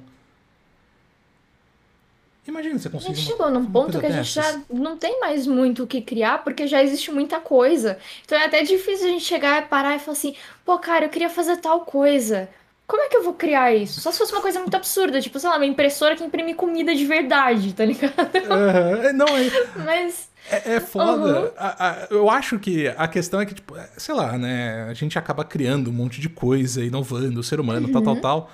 Imagina 2.46 2.78
você 2.78 2.88
A 2.88 2.90
conseguir. 2.90 3.14
gente 3.14 3.26
uma- 3.26 3.36
chegou 3.36 3.50
num 3.50 3.64
ponto 3.70 3.98
que 3.98 4.06
a 4.06 4.10
gente 4.10 4.34
dessas. 4.34 4.54
já 4.54 4.60
não 4.68 4.98
tem 4.98 5.18
mais 5.20 5.46
muito 5.46 5.84
o 5.84 5.86
que 5.86 6.02
criar, 6.02 6.44
porque 6.44 6.66
já 6.66 6.82
existe 6.82 7.10
muita 7.10 7.40
coisa. 7.40 7.98
Então 8.24 8.36
é 8.38 8.44
até 8.44 8.62
difícil 8.62 9.06
a 9.06 9.10
gente 9.10 9.24
chegar 9.24 9.62
e 9.62 9.66
parar 9.66 9.96
e 9.96 9.98
falar 9.98 10.12
assim, 10.12 10.36
pô, 10.64 10.78
cara, 10.78 11.06
eu 11.06 11.08
queria 11.10 11.30
fazer 11.30 11.56
tal 11.58 11.80
coisa. 11.82 12.48
Como 12.86 13.02
é 13.02 13.08
que 13.08 13.16
eu 13.16 13.22
vou 13.22 13.32
criar 13.32 13.74
isso? 13.74 13.98
Só 14.02 14.12
se 14.12 14.18
fosse 14.18 14.32
uma 14.32 14.42
coisa 14.42 14.60
muito 14.60 14.74
absurda, 14.74 15.20
tipo, 15.22 15.38
sei 15.40 15.48
lá, 15.48 15.56
uma 15.56 15.64
impressora 15.64 16.14
que 16.16 16.22
imprime 16.24 16.52
comida 16.54 16.94
de 16.94 17.06
verdade, 17.06 17.72
tá 17.72 17.84
ligado? 17.84 18.12
Aham, 18.50 19.12
Não, 19.14 19.26
é, 19.38 19.48
Mas 19.86 20.28
é, 20.50 20.74
é 20.74 20.80
foda. 20.80 21.40
Uhum. 21.42 21.50
A- 21.56 21.88
a- 21.90 22.06
eu 22.10 22.28
acho 22.30 22.58
que 22.58 22.88
a 22.88 23.08
questão 23.08 23.40
é 23.40 23.46
que, 23.46 23.54
tipo, 23.54 23.76
é, 23.76 23.88
sei 23.96 24.14
lá, 24.14 24.36
né? 24.38 24.84
A 24.88 24.94
gente 24.94 25.18
acaba 25.18 25.44
criando 25.44 25.88
um 25.90 25.92
monte 25.92 26.20
de 26.20 26.28
coisa, 26.28 26.84
inovando, 26.84 27.40
o 27.40 27.42
ser 27.42 27.60
humano, 27.60 27.88
tal, 27.90 28.00
Uhum. 28.02 28.04
tal, 28.04 28.16
tal. 28.20 28.50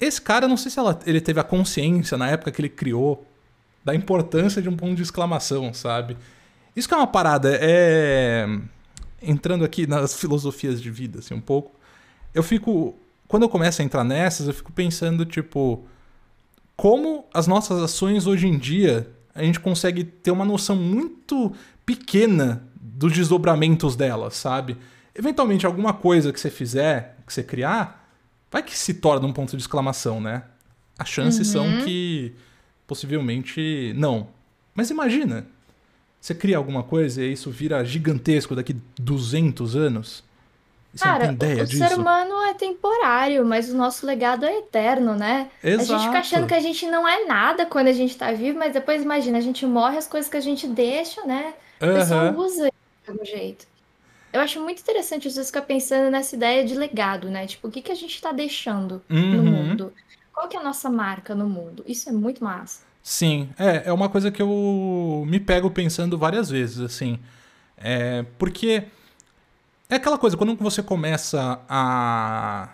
Esse 0.00 0.20
cara, 0.20 0.48
não 0.48 0.56
sei 0.56 0.70
se 0.70 0.78
ela- 0.78 0.98
ele 1.06 1.20
teve 1.20 1.38
a 1.40 1.44
consciência 1.44 2.16
na 2.18 2.28
época 2.28 2.50
que 2.50 2.60
ele 2.60 2.68
criou 2.68 3.26
da 3.84 3.94
importância 3.94 4.60
de 4.62 4.68
um 4.68 4.76
ponto 4.76 4.94
de 4.94 5.02
exclamação, 5.02 5.72
sabe? 5.74 6.16
Isso 6.74 6.88
que 6.88 6.94
é 6.94 6.96
uma 6.96 7.06
parada, 7.06 7.56
é. 7.60 8.46
Entrando 9.20 9.64
aqui 9.64 9.86
nas 9.86 10.14
filosofias 10.18 10.80
de 10.82 10.90
vida, 10.90 11.18
assim, 11.20 11.34
um 11.34 11.40
pouco. 11.40 11.72
Eu 12.34 12.42
fico. 12.42 12.94
Quando 13.28 13.44
eu 13.44 13.48
começo 13.48 13.80
a 13.80 13.84
entrar 13.84 14.02
nessas, 14.04 14.46
eu 14.48 14.54
fico 14.54 14.72
pensando, 14.72 15.24
tipo. 15.24 15.84
Como 16.76 17.26
as 17.32 17.46
nossas 17.46 17.80
ações 17.82 18.26
hoje 18.26 18.46
em 18.48 18.58
dia 18.58 19.08
a 19.34 19.42
gente 19.42 19.60
consegue 19.60 20.04
ter 20.04 20.30
uma 20.30 20.44
noção 20.44 20.76
muito 20.76 21.52
pequena 21.84 22.62
dos 22.74 23.12
desdobramentos 23.12 23.96
delas, 23.96 24.34
sabe? 24.34 24.76
Eventualmente, 25.14 25.66
alguma 25.66 25.92
coisa 25.92 26.32
que 26.32 26.40
você 26.40 26.50
fizer, 26.50 27.16
que 27.26 27.32
você 27.32 27.42
criar, 27.42 28.08
vai 28.50 28.62
que 28.62 28.76
se 28.76 28.94
torna 28.94 29.26
um 29.26 29.32
ponto 29.32 29.56
de 29.56 29.62
exclamação, 29.62 30.20
né? 30.20 30.44
As 30.98 31.08
chances 31.08 31.48
são 31.48 31.64
que 31.84 32.34
possivelmente 32.86 33.92
não. 33.96 34.28
Mas 34.74 34.90
imagina, 34.90 35.46
você 36.20 36.34
cria 36.34 36.56
alguma 36.56 36.82
coisa 36.82 37.22
e 37.22 37.32
isso 37.32 37.50
vira 37.50 37.84
gigantesco 37.84 38.54
daqui 38.54 38.76
200 38.98 39.74
anos. 39.74 40.22
Você 40.94 41.08
Cara, 41.08 41.26
não 41.26 41.34
tem 41.34 41.34
ideia 41.34 41.64
o 41.64 41.66
disso? 41.66 41.92
ser 41.92 41.92
humano 41.98 42.34
é 42.44 42.54
temporário, 42.54 43.44
mas 43.44 43.68
o 43.70 43.76
nosso 43.76 44.06
legado 44.06 44.44
é 44.44 44.58
eterno, 44.58 45.16
né? 45.16 45.50
A 45.76 45.82
gente 45.82 46.02
Exato. 46.02 46.04
fica 46.04 46.18
achando 46.20 46.46
que 46.46 46.54
a 46.54 46.60
gente 46.60 46.86
não 46.86 47.06
é 47.08 47.24
nada 47.24 47.66
quando 47.66 47.88
a 47.88 47.92
gente 47.92 48.16
tá 48.16 48.30
vivo, 48.32 48.58
mas 48.58 48.72
depois 48.72 49.02
imagina, 49.02 49.38
a 49.38 49.40
gente 49.40 49.66
morre, 49.66 49.96
as 49.98 50.06
coisas 50.06 50.30
que 50.30 50.36
a 50.36 50.40
gente 50.40 50.68
deixa, 50.68 51.24
né? 51.26 51.54
O 51.88 51.90
pessoal 51.92 52.24
Aham. 52.24 52.36
usa 52.36 52.68
de 53.04 53.10
algum 53.10 53.24
jeito. 53.24 53.66
Eu 54.32 54.40
acho 54.40 54.60
muito 54.62 54.80
interessante 54.82 55.24
vezes 55.24 55.48
ficar 55.48 55.62
pensando 55.62 56.10
nessa 56.10 56.36
ideia 56.36 56.64
de 56.66 56.74
legado, 56.74 57.30
né? 57.30 57.46
Tipo, 57.46 57.68
o 57.68 57.70
que 57.72 57.82
que 57.82 57.92
a 57.92 57.94
gente 57.96 58.20
tá 58.20 58.32
deixando 58.32 59.04
no 59.30 59.44
Uhum. 59.44 59.44
mundo? 59.44 59.94
Qual 60.32 60.44
qual 60.46 60.48
que 60.50 60.56
é 60.56 60.60
a 60.60 60.64
nossa 60.64 60.90
marca 60.90 61.34
no 61.34 61.48
mundo. 61.48 61.84
Isso 61.86 62.08
é 62.08 62.12
muito 62.12 62.44
massa. 62.44 62.84
Sim, 63.02 63.50
é, 63.58 63.88
é 63.88 63.92
uma 63.92 64.08
coisa 64.08 64.30
que 64.30 64.40
eu 64.40 65.24
me 65.26 65.40
pego 65.40 65.70
pensando 65.70 66.16
várias 66.16 66.48
vezes, 66.50 66.78
assim. 66.80 67.18
É, 67.76 68.24
porque 68.38 68.84
é 69.92 69.96
aquela 69.96 70.16
coisa, 70.16 70.36
quando 70.36 70.56
você 70.56 70.82
começa 70.82 71.60
a 71.68 72.68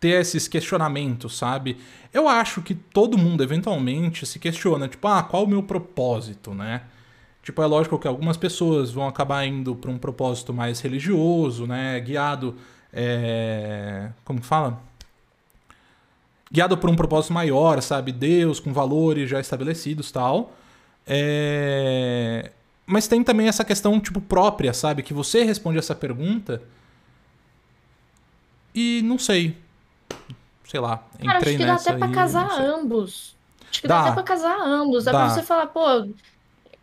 ter 0.00 0.20
esses 0.20 0.48
questionamentos, 0.48 1.38
sabe? 1.38 1.78
Eu 2.12 2.28
acho 2.28 2.60
que 2.60 2.74
todo 2.74 3.16
mundo 3.16 3.42
eventualmente 3.42 4.26
se 4.26 4.40
questiona, 4.40 4.88
tipo, 4.88 5.06
ah, 5.06 5.22
qual 5.22 5.44
o 5.44 5.46
meu 5.46 5.62
propósito, 5.62 6.52
né? 6.52 6.82
Tipo, 7.40 7.62
é 7.62 7.66
lógico 7.66 7.98
que 7.98 8.08
algumas 8.08 8.36
pessoas 8.36 8.90
vão 8.90 9.06
acabar 9.06 9.46
indo 9.46 9.76
para 9.76 9.90
um 9.90 9.98
propósito 9.98 10.52
mais 10.52 10.80
religioso, 10.80 11.66
né? 11.66 12.00
Guiado. 12.00 12.56
É... 12.92 14.10
Como 14.24 14.40
que 14.40 14.46
fala? 14.46 14.80
Guiado 16.50 16.76
por 16.76 16.90
um 16.90 16.96
propósito 16.96 17.32
maior, 17.32 17.80
sabe? 17.80 18.10
Deus, 18.10 18.58
com 18.58 18.72
valores 18.72 19.30
já 19.30 19.38
estabelecidos 19.38 20.10
tal. 20.10 20.52
É... 21.06 22.50
Mas 22.86 23.08
tem 23.08 23.22
também 23.24 23.48
essa 23.48 23.64
questão, 23.64 23.98
tipo, 23.98 24.20
própria, 24.20 24.74
sabe? 24.74 25.02
Que 25.02 25.14
você 25.14 25.42
responde 25.42 25.78
essa 25.78 25.94
pergunta. 25.94 26.62
E 28.74 29.00
não 29.04 29.18
sei 29.18 29.56
sei 30.74 30.80
lá, 30.80 31.04
Cara, 31.24 31.38
entrei 31.38 31.54
acho 31.54 31.58
que 31.58 31.64
dá 31.64 31.74
até 31.74 31.96
pra 31.96 32.08
casar 32.08 32.60
ambos. 32.60 33.36
Acho 33.70 33.80
que 33.80 33.86
dá, 33.88 33.96
dá 33.96 34.02
até 34.06 34.12
pra 34.12 34.22
casar 34.22 34.60
ambos. 34.60 35.04
Dá, 35.04 35.12
dá 35.12 35.18
pra 35.18 35.28
você 35.28 35.42
falar, 35.42 35.66
pô, 35.66 35.84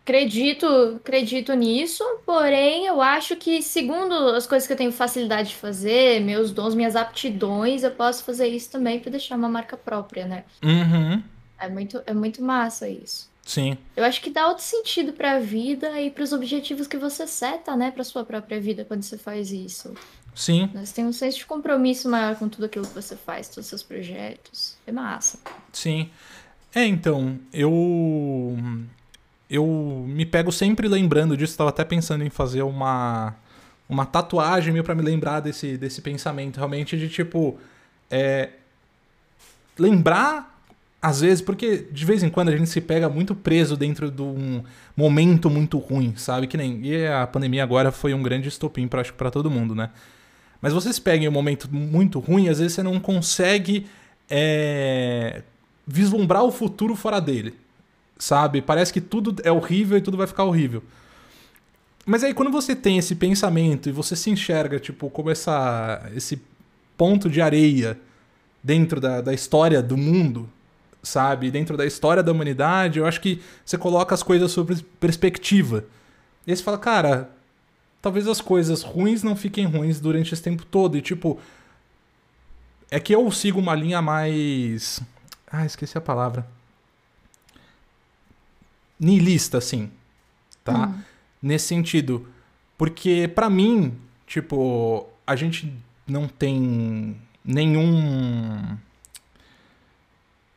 acredito, 0.02 0.66
acredito 0.96 1.52
nisso, 1.52 2.02
porém 2.24 2.86
eu 2.86 3.02
acho 3.02 3.36
que, 3.36 3.60
segundo 3.60 4.14
as 4.30 4.46
coisas 4.46 4.66
que 4.66 4.72
eu 4.72 4.76
tenho 4.76 4.92
facilidade 4.92 5.50
de 5.50 5.56
fazer, 5.56 6.20
meus 6.20 6.52
dons, 6.52 6.74
minhas 6.74 6.96
aptidões, 6.96 7.82
eu 7.82 7.90
posso 7.90 8.24
fazer 8.24 8.48
isso 8.48 8.70
também 8.70 8.98
pra 8.98 9.10
deixar 9.10 9.36
uma 9.36 9.48
marca 9.48 9.76
própria, 9.76 10.26
né? 10.26 10.44
Uhum. 10.62 11.22
É 11.58 11.68
muito, 11.68 12.02
é 12.06 12.14
muito 12.14 12.42
massa 12.42 12.88
isso. 12.88 13.30
Sim. 13.44 13.76
Eu 13.96 14.04
acho 14.04 14.20
que 14.20 14.30
dá 14.30 14.46
outro 14.46 14.64
sentido 14.64 15.12
para 15.12 15.32
a 15.32 15.38
vida 15.38 16.00
e 16.00 16.10
para 16.10 16.22
os 16.22 16.32
objetivos 16.32 16.86
que 16.86 16.96
você 16.96 17.26
seta, 17.26 17.76
né, 17.76 17.90
para 17.90 18.04
sua 18.04 18.24
própria 18.24 18.60
vida 18.60 18.84
quando 18.84 19.02
você 19.02 19.18
faz 19.18 19.50
isso. 19.50 19.94
Sim. 20.34 20.70
Você 20.74 20.94
tem 20.94 21.04
um 21.04 21.12
senso 21.12 21.38
de 21.38 21.46
compromisso 21.46 22.08
maior 22.08 22.36
com 22.36 22.48
tudo 22.48 22.64
aquilo 22.64 22.86
que 22.86 22.94
você 22.94 23.16
faz, 23.16 23.48
todos 23.48 23.64
os 23.64 23.66
seus 23.66 23.82
projetos. 23.82 24.76
É 24.86 24.92
massa. 24.92 25.38
Sim. 25.72 26.10
É, 26.74 26.86
então, 26.86 27.38
eu. 27.52 28.56
Eu 29.50 29.66
me 30.08 30.24
pego 30.24 30.50
sempre 30.50 30.88
lembrando 30.88 31.36
disso, 31.36 31.52
estava 31.52 31.68
até 31.68 31.84
pensando 31.84 32.24
em 32.24 32.30
fazer 32.30 32.62
uma. 32.62 33.34
Uma 33.88 34.06
tatuagem 34.06 34.72
meio 34.72 34.82
para 34.82 34.94
me 34.94 35.02
lembrar 35.02 35.40
desse, 35.40 35.76
desse 35.76 36.00
pensamento, 36.00 36.56
realmente, 36.56 36.96
de 36.96 37.10
tipo. 37.10 37.58
É, 38.10 38.50
lembrar 39.78 40.51
às 41.02 41.20
vezes, 41.20 41.42
porque 41.42 41.88
de 41.90 42.04
vez 42.04 42.22
em 42.22 42.30
quando 42.30 42.50
a 42.50 42.56
gente 42.56 42.70
se 42.70 42.80
pega 42.80 43.08
muito 43.08 43.34
preso 43.34 43.76
dentro 43.76 44.08
de 44.08 44.22
um 44.22 44.62
momento 44.96 45.50
muito 45.50 45.76
ruim, 45.78 46.14
sabe? 46.16 46.46
Que 46.46 46.56
nem. 46.56 46.80
E 46.86 47.04
a 47.08 47.26
pandemia 47.26 47.64
agora 47.64 47.90
foi 47.90 48.14
um 48.14 48.22
grande 48.22 48.48
estopim, 48.48 48.86
pra, 48.86 49.00
acho 49.00 49.12
pra 49.14 49.28
todo 49.28 49.50
mundo, 49.50 49.74
né? 49.74 49.90
Mas 50.60 50.72
vocês 50.72 51.00
peguem 51.00 51.26
um 51.26 51.32
momento 51.32 51.68
muito 51.74 52.20
ruim, 52.20 52.48
às 52.48 52.60
vezes 52.60 52.74
você 52.74 52.84
não 52.84 53.00
consegue 53.00 53.84
é, 54.30 55.42
vislumbrar 55.84 56.44
o 56.44 56.52
futuro 56.52 56.94
fora 56.94 57.20
dele. 57.20 57.54
Sabe? 58.16 58.62
Parece 58.62 58.92
que 58.92 59.00
tudo 59.00 59.34
é 59.42 59.50
horrível 59.50 59.98
e 59.98 60.00
tudo 60.00 60.16
vai 60.16 60.28
ficar 60.28 60.44
horrível. 60.44 60.84
Mas 62.06 62.22
aí 62.22 62.32
quando 62.32 62.52
você 62.52 62.76
tem 62.76 62.96
esse 62.96 63.16
pensamento 63.16 63.88
e 63.88 63.92
você 63.92 64.14
se 64.14 64.30
enxerga, 64.30 64.78
tipo, 64.78 65.10
como 65.10 65.30
essa, 65.30 66.08
esse 66.14 66.40
ponto 66.96 67.28
de 67.28 67.40
areia 67.40 67.98
dentro 68.62 69.00
da, 69.00 69.20
da 69.20 69.34
história 69.34 69.82
do 69.82 69.96
mundo, 69.96 70.48
sabe? 71.02 71.50
Dentro 71.50 71.76
da 71.76 71.84
história 71.84 72.22
da 72.22 72.32
humanidade, 72.32 72.98
eu 72.98 73.06
acho 73.06 73.20
que 73.20 73.42
você 73.64 73.76
coloca 73.76 74.14
as 74.14 74.22
coisas 74.22 74.50
sobre 74.50 74.76
perspectiva. 75.00 75.84
E 76.46 76.50
aí 76.50 76.56
você 76.56 76.62
fala, 76.62 76.78
cara, 76.78 77.30
talvez 78.00 78.26
as 78.26 78.40
coisas 78.40 78.82
ruins 78.82 79.22
não 79.22 79.36
fiquem 79.36 79.66
ruins 79.66 80.00
durante 80.00 80.32
esse 80.32 80.42
tempo 80.42 80.64
todo. 80.64 80.96
E 80.96 81.02
tipo. 81.02 81.38
É 82.90 83.00
que 83.00 83.14
eu 83.14 83.30
sigo 83.30 83.58
uma 83.58 83.74
linha 83.74 84.02
mais. 84.02 85.00
Ah, 85.50 85.64
esqueci 85.64 85.96
a 85.96 86.00
palavra. 86.00 86.46
Nihilista, 89.00 89.58
assim. 89.58 89.90
Tá? 90.62 90.88
Hum. 90.88 91.00
Nesse 91.42 91.66
sentido. 91.66 92.28
Porque, 92.76 93.28
para 93.28 93.48
mim, 93.48 93.96
tipo, 94.26 95.06
a 95.26 95.34
gente 95.34 95.72
não 96.06 96.28
tem 96.28 97.16
nenhum. 97.44 98.76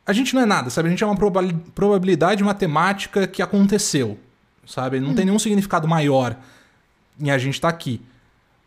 A 0.05 0.13
gente 0.13 0.35
não 0.35 0.41
é 0.41 0.45
nada, 0.45 0.69
sabe? 0.69 0.87
A 0.87 0.91
gente 0.91 1.03
é 1.03 1.07
uma 1.07 1.17
probabilidade 1.17 2.43
matemática 2.43 3.25
que 3.25 3.41
aconteceu, 3.41 4.19
sabe? 4.65 4.99
Não 4.99 5.09
hum. 5.09 5.15
tem 5.15 5.25
nenhum 5.25 5.39
significado 5.39 5.87
maior 5.87 6.37
e 7.19 7.31
a 7.31 7.37
gente 7.37 7.59
tá 7.59 7.69
aqui. 7.69 8.01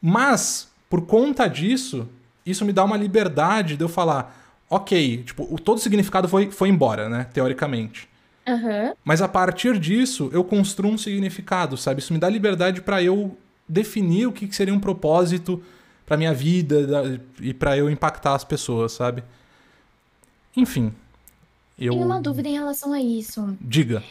Mas, 0.01 0.68
por 0.88 1.03
conta 1.03 1.46
disso, 1.46 2.09
isso 2.44 2.64
me 2.64 2.72
dá 2.72 2.85
uma 2.85 2.96
liberdade 2.96 3.77
de 3.77 3.85
eu 3.85 3.88
falar, 3.88 4.37
ok, 4.68 5.22
tipo, 5.24 5.46
o, 5.51 5.59
todo 5.59 5.79
o 5.79 5.81
significado 5.81 6.29
foi, 6.29 6.51
foi 6.51 6.68
embora, 6.68 7.09
né? 7.09 7.27
Teoricamente. 7.33 8.09
Uhum. 8.46 8.94
Mas 9.05 9.20
a 9.20 9.29
partir 9.29 9.79
disso, 9.79 10.31
eu 10.33 10.42
construo 10.42 10.90
um 10.90 10.98
significado, 10.98 11.77
sabe? 11.77 12.01
Isso 12.01 12.12
me 12.12 12.18
dá 12.18 12.29
liberdade 12.29 12.81
para 12.81 13.03
eu 13.03 13.37
definir 13.68 14.27
o 14.27 14.33
que 14.33 14.51
seria 14.55 14.72
um 14.72 14.81
propósito 14.81 15.62
para 16.07 16.16
minha 16.16 16.33
vida 16.33 17.20
e 17.40 17.53
para 17.53 17.77
eu 17.77 17.90
impactar 17.90 18.35
as 18.35 18.44
pessoas, 18.44 18.92
sabe? 18.92 19.22
Enfim. 20.57 20.92
Eu... 21.79 21.93
Tenho 21.93 22.05
uma 22.05 22.21
dúvida 22.21 22.49
em 22.49 22.55
relação 22.55 22.93
a 22.93 23.01
isso. 23.01 23.57
Diga. 23.61 24.03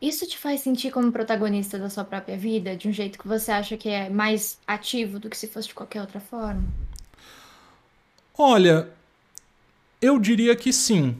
Isso 0.00 0.26
te 0.26 0.36
faz 0.36 0.60
sentir 0.60 0.90
como 0.90 1.10
protagonista 1.10 1.78
da 1.78 1.88
sua 1.88 2.04
própria 2.04 2.36
vida, 2.36 2.76
de 2.76 2.88
um 2.88 2.92
jeito 2.92 3.18
que 3.18 3.26
você 3.26 3.50
acha 3.50 3.76
que 3.76 3.88
é 3.88 4.10
mais 4.10 4.58
ativo 4.66 5.18
do 5.18 5.30
que 5.30 5.36
se 5.36 5.46
fosse 5.46 5.68
de 5.68 5.74
qualquer 5.74 6.02
outra 6.02 6.20
forma? 6.20 6.62
Olha, 8.36 8.90
eu 10.02 10.18
diria 10.18 10.54
que 10.54 10.72
sim. 10.72 11.16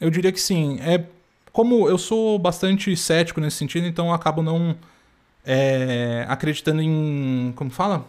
Eu 0.00 0.10
diria 0.10 0.30
que 0.30 0.40
sim. 0.40 0.78
É 0.80 1.04
como 1.50 1.88
eu 1.88 1.98
sou 1.98 2.38
bastante 2.38 2.94
cético 2.96 3.40
nesse 3.40 3.56
sentido, 3.56 3.86
então 3.86 4.06
eu 4.06 4.12
acabo 4.12 4.42
não 4.42 4.76
é, 5.44 6.24
acreditando 6.28 6.80
em 6.80 7.52
como 7.56 7.70
fala 7.70 8.06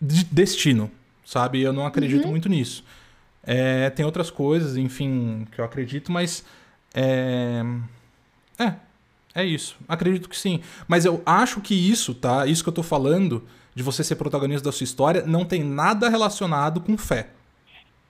destino, 0.00 0.90
sabe? 1.24 1.62
Eu 1.62 1.72
não 1.72 1.86
acredito 1.86 2.24
uhum. 2.26 2.30
muito 2.30 2.48
nisso. 2.48 2.84
É, 3.46 3.88
tem 3.90 4.04
outras 4.04 4.30
coisas, 4.30 4.76
enfim, 4.76 5.46
que 5.52 5.60
eu 5.60 5.64
acredito, 5.64 6.10
mas 6.10 6.44
é, 6.92 7.62
é, 8.58 8.74
é 9.34 9.44
isso. 9.44 9.76
Acredito 9.86 10.28
que 10.28 10.36
sim. 10.36 10.60
Mas 10.88 11.04
eu 11.04 11.22
acho 11.24 11.60
que 11.60 11.74
isso, 11.74 12.14
tá? 12.14 12.46
Isso 12.46 12.62
que 12.64 12.68
eu 12.68 12.74
tô 12.74 12.82
falando, 12.82 13.44
de 13.74 13.82
você 13.82 14.02
ser 14.02 14.16
protagonista 14.16 14.64
da 14.64 14.72
sua 14.72 14.84
história, 14.84 15.24
não 15.24 15.44
tem 15.44 15.62
nada 15.62 16.08
relacionado 16.08 16.80
com 16.80 16.98
fé. 16.98 17.28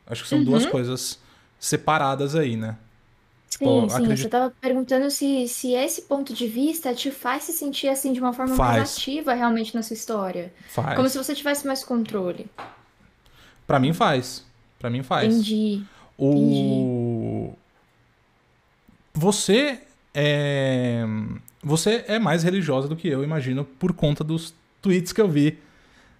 Acho 0.07 0.23
que 0.23 0.29
são 0.29 0.39
uhum. 0.39 0.45
duas 0.45 0.65
coisas 0.65 1.19
separadas 1.59 2.35
aí, 2.35 2.57
né? 2.57 2.79
Tipo, 3.51 3.83
sim, 3.83 3.89
sim. 3.89 3.95
Acredito... 3.97 4.23
Você 4.23 4.29
tava 4.29 4.55
perguntando 4.61 5.11
se, 5.11 5.49
se 5.49 5.73
esse 5.73 6.03
ponto 6.03 6.33
de 6.33 6.47
vista 6.47 6.95
te 6.95 7.11
faz 7.11 7.43
se 7.43 7.53
sentir 7.53 7.89
assim 7.89 8.13
de 8.13 8.21
uma 8.21 8.33
forma 8.33 8.55
faz. 8.55 8.77
mais 8.77 8.93
ativa 8.93 9.35
realmente 9.35 9.75
nessa 9.75 9.93
história. 9.93 10.55
Faz. 10.69 10.95
Como 10.95 11.09
se 11.09 11.19
você 11.19 11.35
tivesse 11.35 11.67
mais 11.67 11.83
controle. 11.83 12.49
Para 13.67 13.81
mim 13.81 13.93
faz. 13.93 14.46
Para 14.79 14.91
mim 14.91 15.03
faz. 15.03 15.35
Entendi. 15.35 15.83
O... 16.19 16.33
Entendi. 16.33 17.59
Você 19.15 19.81
é. 20.15 21.05
Você 21.63 22.05
é 22.07 22.19
mais 22.19 22.43
religiosa 22.43 22.87
do 22.87 22.97
que 22.97 23.09
eu, 23.09 23.25
imagino, 23.25 23.65
por 23.65 23.93
conta 23.93 24.23
dos 24.23 24.55
tweets 24.81 25.13
que 25.13 25.21
eu 25.21 25.29
vi 25.29 25.59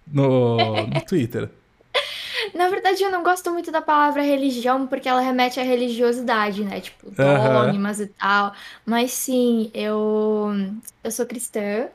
no, 0.05 0.57
no 0.87 1.01
Twitter. 1.05 1.49
Na 2.53 2.69
verdade, 2.69 3.03
eu 3.03 3.11
não 3.11 3.23
gosto 3.23 3.51
muito 3.51 3.71
da 3.71 3.81
palavra 3.81 4.21
religião 4.21 4.87
porque 4.87 5.07
ela 5.07 5.21
remete 5.21 5.59
à 5.59 5.63
religiosidade, 5.63 6.63
né? 6.63 6.81
Tipo, 6.81 7.11
dogmas 7.11 7.99
uhum. 7.99 8.05
e 8.05 8.07
tal. 8.07 8.53
Mas 8.85 9.11
sim, 9.11 9.71
eu, 9.73 10.51
eu 11.03 11.11
sou 11.11 11.25
cristã. 11.25 11.87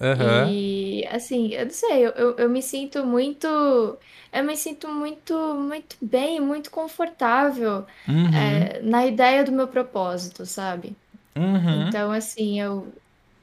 Uhum. 0.00 0.50
E, 0.50 1.06
assim, 1.06 1.52
eu 1.52 1.66
não 1.66 1.72
sei, 1.72 2.06
eu, 2.06 2.10
eu, 2.10 2.36
eu, 2.36 2.50
me 2.50 2.60
sinto 2.60 3.04
muito. 3.06 3.46
Eu 3.46 4.44
me 4.44 4.56
sinto 4.56 4.88
muito, 4.88 5.34
muito 5.54 5.96
bem, 6.02 6.40
muito 6.40 6.70
confortável 6.70 7.86
uhum. 8.08 8.34
é, 8.34 8.80
na 8.82 9.06
ideia 9.06 9.44
do 9.44 9.52
meu 9.52 9.68
propósito, 9.68 10.44
sabe? 10.44 10.96
Uhum. 11.36 11.88
Então, 11.88 12.10
assim, 12.10 12.60
eu, 12.60 12.92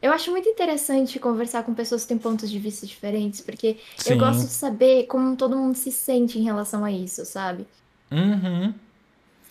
eu 0.01 0.11
acho 0.11 0.29
muito 0.31 0.49
interessante 0.49 1.19
conversar 1.19 1.63
com 1.63 1.73
pessoas 1.73 2.01
que 2.01 2.09
têm 2.09 2.17
pontos 2.17 2.49
de 2.49 2.59
vista 2.59 2.85
diferentes, 2.85 3.39
porque 3.39 3.77
Sim. 3.95 4.11
eu 4.11 4.17
gosto 4.17 4.41
de 4.41 4.51
saber 4.51 5.05
como 5.05 5.35
todo 5.37 5.55
mundo 5.55 5.75
se 5.75 5.91
sente 5.91 6.37
em 6.37 6.43
relação 6.43 6.83
a 6.83 6.91
isso, 6.91 7.23
sabe? 7.25 7.65
Uhum. 8.11 8.73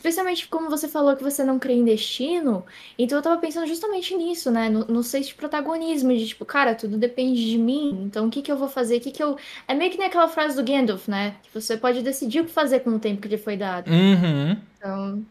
Especialmente 0.00 0.48
como 0.48 0.70
você 0.70 0.88
falou 0.88 1.14
que 1.14 1.22
você 1.22 1.44
não 1.44 1.58
crê 1.58 1.74
em 1.74 1.84
destino, 1.84 2.64
então 2.98 3.18
eu 3.18 3.22
tava 3.22 3.38
pensando 3.38 3.66
justamente 3.66 4.16
nisso, 4.16 4.50
né? 4.50 4.70
No, 4.70 4.86
no 4.86 5.02
senso 5.02 5.28
de 5.28 5.34
protagonismo, 5.34 6.16
de 6.16 6.26
tipo, 6.26 6.42
cara, 6.46 6.74
tudo 6.74 6.96
depende 6.96 7.44
de 7.50 7.58
mim, 7.58 8.04
então 8.06 8.26
o 8.26 8.30
que 8.30 8.40
que 8.40 8.50
eu 8.50 8.56
vou 8.56 8.68
fazer? 8.68 8.96
O 8.96 9.00
que 9.02 9.10
que 9.10 9.22
eu. 9.22 9.36
É 9.68 9.74
meio 9.74 9.90
que 9.90 9.98
nem 9.98 10.06
aquela 10.06 10.26
frase 10.26 10.56
do 10.56 10.64
Gandalf, 10.64 11.06
né? 11.06 11.36
Que 11.42 11.50
você 11.52 11.76
pode 11.76 12.02
decidir 12.02 12.40
o 12.40 12.46
que 12.46 12.50
fazer 12.50 12.80
com 12.80 12.90
o 12.90 12.98
tempo 12.98 13.20
que 13.20 13.28
lhe 13.28 13.36
foi 13.36 13.56
dado. 13.58 13.90
Uhum. 13.90 14.56
Então, 14.78 15.26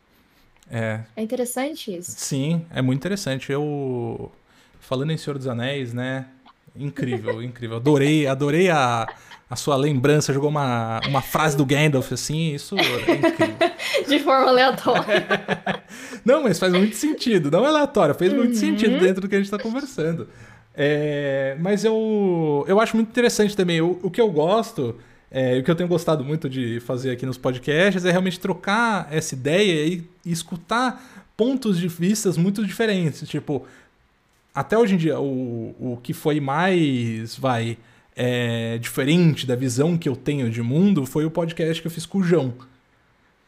É, 0.70 1.04
é 1.16 1.22
interessante 1.24 1.96
isso. 1.96 2.16
sim, 2.18 2.66
é 2.72 2.82
muito 2.82 3.00
interessante. 3.00 3.52
Eu. 3.52 4.32
Falando 4.80 5.12
em 5.12 5.18
Senhor 5.18 5.38
dos 5.38 5.48
Anéis, 5.48 5.94
né? 5.94 6.28
Incrível, 6.76 7.42
incrível. 7.44 7.78
Adorei, 7.78 8.28
adorei 8.28 8.70
a, 8.70 9.08
a 9.50 9.56
sua 9.56 9.76
lembrança. 9.76 10.32
Jogou 10.34 10.50
uma, 10.50 11.00
uma 11.08 11.22
frase 11.22 11.58
do 11.58 11.66
Gandalf, 11.66 12.12
assim, 12.12 12.54
isso 12.54 12.76
é 12.78 12.82
incrível. 12.82 13.70
De 14.08 14.20
forma 14.20 14.48
aleatória. 14.50 15.26
Não, 16.24 16.44
mas 16.44 16.60
faz 16.60 16.72
muito 16.74 16.96
sentido. 16.96 17.50
Não 17.52 17.66
é 17.66 17.68
aleatório, 17.70 18.14
fez 18.16 18.32
muito 18.34 18.52
Uhum. 18.54 18.56
sentido 18.60 19.00
dentro 19.00 19.22
do 19.22 19.28
que 19.28 19.36
a 19.36 19.40
gente 19.40 19.50
tá 19.52 19.58
conversando. 19.60 20.28
É, 20.76 21.58
mas 21.60 21.84
eu, 21.84 22.64
eu 22.68 22.80
acho 22.80 22.96
muito 22.96 23.10
interessante 23.10 23.56
também. 23.56 23.82
O, 23.82 24.00
o 24.04 24.10
que 24.12 24.22
eu 24.22 24.30
gosto, 24.32 24.96
é, 25.32 25.58
o 25.60 25.64
que 25.64 25.70
eu 25.72 25.76
tenho 25.76 25.90
gostado 25.90 26.24
muito 26.24 26.50
de 26.50 26.80
fazer 26.80 27.12
aqui 27.12 27.26
nos 27.26 27.38
podcasts 27.38 28.06
é 28.06 28.12
realmente 28.12 28.40
trocar 28.40 29.08
essa 29.12 29.34
ideia 29.36 29.86
e, 29.88 30.04
e 30.26 30.32
escutar 30.32 31.26
pontos 31.36 31.78
de 31.78 31.88
vistas 31.88 32.38
muito 32.38 32.66
diferentes. 32.66 33.28
Tipo, 33.28 33.66
até 34.54 34.78
hoje 34.78 34.94
em 34.96 34.98
dia, 34.98 35.20
o, 35.20 35.76
o 35.80 36.00
que 36.02 36.14
foi 36.14 36.40
mais, 36.40 37.36
vai, 37.36 37.78
é, 38.22 38.78
diferente 38.78 39.48
da 39.48 39.56
visão 39.56 39.98
que 39.98 40.10
eu 40.10 40.16
tenho 40.16 40.50
de 40.50 40.62
mundo 40.62 41.06
foi 41.06 41.24
o 41.24 41.32
podcast 41.32 41.82
que 41.82 41.88
eu 41.88 41.92
fiz 41.92 42.06
com 42.06 42.18
o 42.18 42.24
João. 42.24 42.54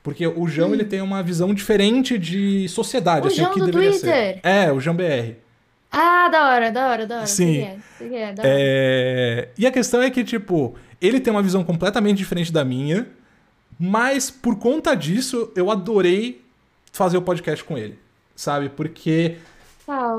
Porque 0.01 0.25
o 0.25 0.47
João, 0.47 0.73
ele 0.73 0.85
tem 0.85 1.01
uma 1.01 1.21
visão 1.21 1.53
diferente 1.53 2.17
de 2.17 2.67
sociedade, 2.69 3.25
O 3.25 3.27
assim, 3.27 3.37
João 3.41 3.51
o 3.51 3.53
que 3.53 3.59
do 3.59 3.65
deveria 3.65 3.91
Twitter? 3.91 4.09
ser. 4.09 4.39
É, 4.41 4.71
o 4.71 4.79
João 4.79 4.95
BR. 4.95 5.35
Ah, 5.91 6.29
da 6.29 6.49
hora, 6.49 6.71
da 6.71 6.87
hora, 6.89 7.05
da 7.05 7.17
hora. 7.17 7.27
Sim. 7.27 7.53
Que 7.97 8.03
é, 8.05 8.07
que 8.07 8.15
é, 8.15 8.33
da 8.33 8.43
hora. 8.43 8.51
É, 8.53 9.49
E 9.57 9.67
a 9.67 9.71
questão 9.71 10.01
é 10.01 10.09
que, 10.09 10.23
tipo, 10.23 10.73
ele 11.01 11.19
tem 11.19 11.31
uma 11.33 11.43
visão 11.43 11.63
completamente 11.65 12.17
diferente 12.17 12.51
da 12.51 12.63
minha, 12.63 13.07
mas 13.77 14.31
por 14.31 14.55
conta 14.57 14.95
disso, 14.95 15.51
eu 15.53 15.69
adorei 15.69 16.41
fazer 16.93 17.17
o 17.17 17.21
podcast 17.21 17.63
com 17.63 17.77
ele, 17.77 17.99
sabe? 18.35 18.69
Porque 18.69 19.35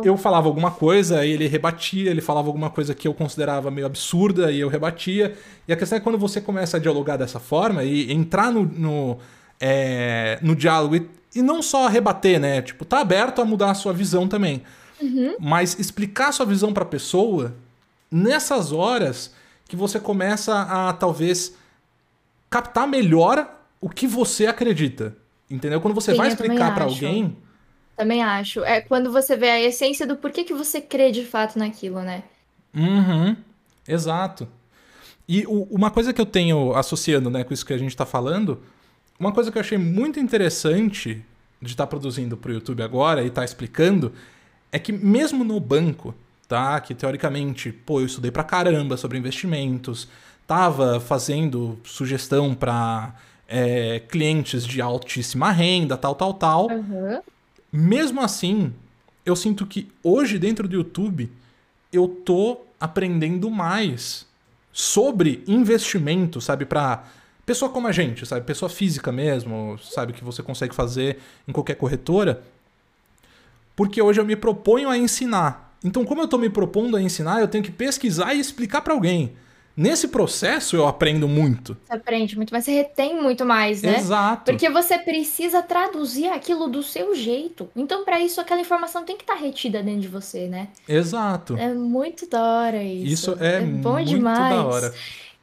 Eu 0.05 0.17
falava 0.17 0.49
alguma 0.49 0.71
coisa, 0.71 1.25
ele 1.25 1.47
rebatia, 1.47 2.11
ele 2.11 2.21
falava 2.21 2.49
alguma 2.49 2.69
coisa 2.71 2.95
que 2.95 3.07
eu 3.07 3.15
considerava 3.15 3.71
meio 3.71 3.87
absurda 3.87 4.51
e 4.51 4.61
eu 4.61 4.69
rebatia. 4.69 5.37
E 5.67 5.73
a 5.73 5.77
questão 5.77 5.97
é 5.97 6.01
que 6.01 6.05
quando 6.05 6.19
você 6.19 6.41
começa 6.41 6.77
a 6.77 6.81
dialogar 6.81 7.17
dessa 7.17 7.39
forma 7.39 7.85
e 7.85 8.13
entrar 8.13 8.51
no, 8.51 8.65
no, 8.65 9.19
é, 9.61 10.39
no 10.43 10.55
diálogo 10.57 10.97
e, 10.97 11.09
e 11.35 11.43
não 11.43 11.63
só 11.63 11.87
rebater, 11.87 12.41
né? 12.41 12.61
Tipo, 12.63 12.85
tá 12.85 13.01
aberto 13.01 13.41
a 13.41 13.45
mudar 13.45 13.71
a 13.71 13.75
sua 13.75 13.93
visão 13.93 14.27
também. 14.29 14.63
Mas 15.41 15.79
explicar 15.79 16.29
a 16.29 16.33
sua 16.33 16.47
visão 16.47 16.73
pra 16.73 16.85
pessoa 16.85 17.55
nessas 18.11 18.73
horas 18.73 19.35
que 19.69 19.75
você 19.75 19.99
começa 19.99 20.61
a 20.63 20.93
talvez 20.93 21.55
captar 22.51 22.87
melhor 22.87 23.49
o 23.81 23.89
que 23.89 24.07
você 24.07 24.47
acredita. 24.47 25.17
Entendeu? 25.51 25.81
Quando 25.81 25.95
você 25.95 26.13
Sim, 26.13 26.19
vai 26.19 26.29
explicar 26.29 26.75
pra 26.75 26.85
acho. 26.85 26.95
alguém, 26.95 27.37
Também 27.97 28.23
acho. 28.23 28.65
É 28.65 28.81
quando 28.81 29.13
você 29.13 29.37
vê 29.37 29.51
a 29.51 29.61
essência 29.61 30.07
do 30.07 30.17
porquê 30.17 30.45
que 30.45 30.55
você 30.55 30.81
crê 30.81 31.11
de 31.11 31.25
fato 31.25 31.59
naquilo, 31.59 32.01
né? 32.03 32.23
Uhum, 32.75 33.37
exato. 33.87 34.49
E 35.29 35.47
o- 35.47 35.65
uma 35.71 35.91
coisa 35.91 36.13
que 36.13 36.21
eu 36.21 36.27
tenho 36.27 36.75
associando 36.75 37.31
né, 37.31 37.45
com 37.45 37.55
isso 37.55 37.67
que 37.67 37.73
a 37.73 37.79
gente 37.79 37.91
está 37.91 38.07
falando, 38.07 38.61
uma 39.19 39.33
coisa 39.33 39.53
que 39.53 39.59
eu 39.59 39.63
achei 39.63 39.79
muito 39.79 40.21
interessante 40.21 41.25
de 41.61 41.73
estar 41.73 41.87
produzindo 41.87 42.37
para 42.37 42.51
o 42.51 42.55
YouTube 42.55 42.83
agora 42.83 43.23
e 43.23 43.29
estar 43.29 43.45
explicando, 43.45 44.13
é 44.73 44.79
que 44.79 44.93
mesmo 44.93 45.45
no 45.45 45.61
banco, 45.61 46.15
tá? 46.49 46.81
Que 46.81 46.95
teoricamente, 46.95 47.73
pô, 47.73 48.01
eu 48.01 48.07
estudei 48.07 48.31
pra 48.31 48.45
caramba 48.45 48.97
sobre 48.97 49.19
investimentos, 49.19 50.09
tava 50.47 51.01
fazendo 51.01 51.79
sugestão 51.85 52.55
para 52.55 53.15
clientes 54.09 54.67
de 54.67 54.81
altíssima 54.81 55.51
renda, 55.53 55.97
tal, 55.97 56.15
tal, 56.15 56.35
tal. 56.35 56.71
Aham. 56.71 57.23
Mesmo 57.73 58.21
assim, 58.21 58.75
eu 59.25 59.35
sinto 59.35 59.67
que 59.67 59.91
hoje 60.03 60.39
dentro 60.39 60.69
do 60.69 60.77
YouTube 60.77 61.31
eu 61.93 62.07
tô 62.07 62.61
aprendendo 62.79 63.51
mais 63.51 64.27
sobre 64.73 65.43
investimento, 65.47 66.41
sabe, 66.41 66.67
Pra 66.67 67.05
pessoa 67.45 67.71
como 67.71 67.89
a 67.89 67.93
gente, 67.93 68.25
sabe, 68.25 68.47
pessoa 68.47 68.69
física 68.69 69.11
mesmo, 69.11 69.79
sabe 69.79 70.13
que 70.13 70.23
você 70.23 70.43
consegue 70.43 70.75
fazer 70.75 71.19
em 71.47 71.53
qualquer 71.53 71.75
corretora. 71.75 72.43
Porque 73.75 74.01
hoje 74.01 74.21
eu 74.21 74.25
me 74.25 74.37
proponho 74.37 74.89
a 74.89 74.97
ensinar. 74.97 75.77
Então, 75.83 76.05
como 76.05 76.21
eu 76.21 76.29
tô 76.29 76.39
me 76.39 76.49
propondo 76.49 76.97
a 76.97 77.03
ensinar, 77.03 77.41
eu 77.41 77.49
tenho 77.49 77.65
que 77.65 77.73
pesquisar 77.73 78.35
e 78.35 78.41
explicar 78.41 78.83
pra 78.83 78.95
alguém. 78.95 79.33
Nesse 79.77 80.09
processo 80.09 80.77
eu 80.77 80.87
aprendo 80.87 81.27
muito. 81.27 81.77
Você 81.85 81.93
aprende 81.95 82.37
muito 82.37 82.51
mais, 82.51 82.65
você 82.65 82.73
retém 82.73 83.21
muito 83.21 83.45
mais, 83.45 83.83
né? 83.83 83.97
Exato. 83.97 84.45
Porque 84.51 84.69
você 84.69 84.99
precisa 84.99 85.63
traduzir 85.63 86.29
aquilo 86.29 86.69
do 86.69 86.83
seu 86.83 87.15
jeito. 87.15 87.69
Então, 87.75 88.05
pra 88.05 88.21
isso, 88.21 88.41
aquela 88.41 88.61
informação 88.61 89.05
tem 89.05 89.17
que 89.17 89.23
estar 89.23 89.35
retida 89.35 89.83
dentro 89.83 90.03
de 90.03 90.09
você, 90.09 90.47
né? 90.47 90.69
Exato. 90.87 91.57
É 91.57 91.73
muito 91.73 92.29
da 92.29 92.43
hora 92.43 92.83
isso. 92.83 93.33
Isso 93.33 93.37
é, 93.41 93.61
bom 93.61 93.93
muito 93.95 94.09
demais. 94.09 94.39
da 94.39 94.67
hora. 94.67 94.95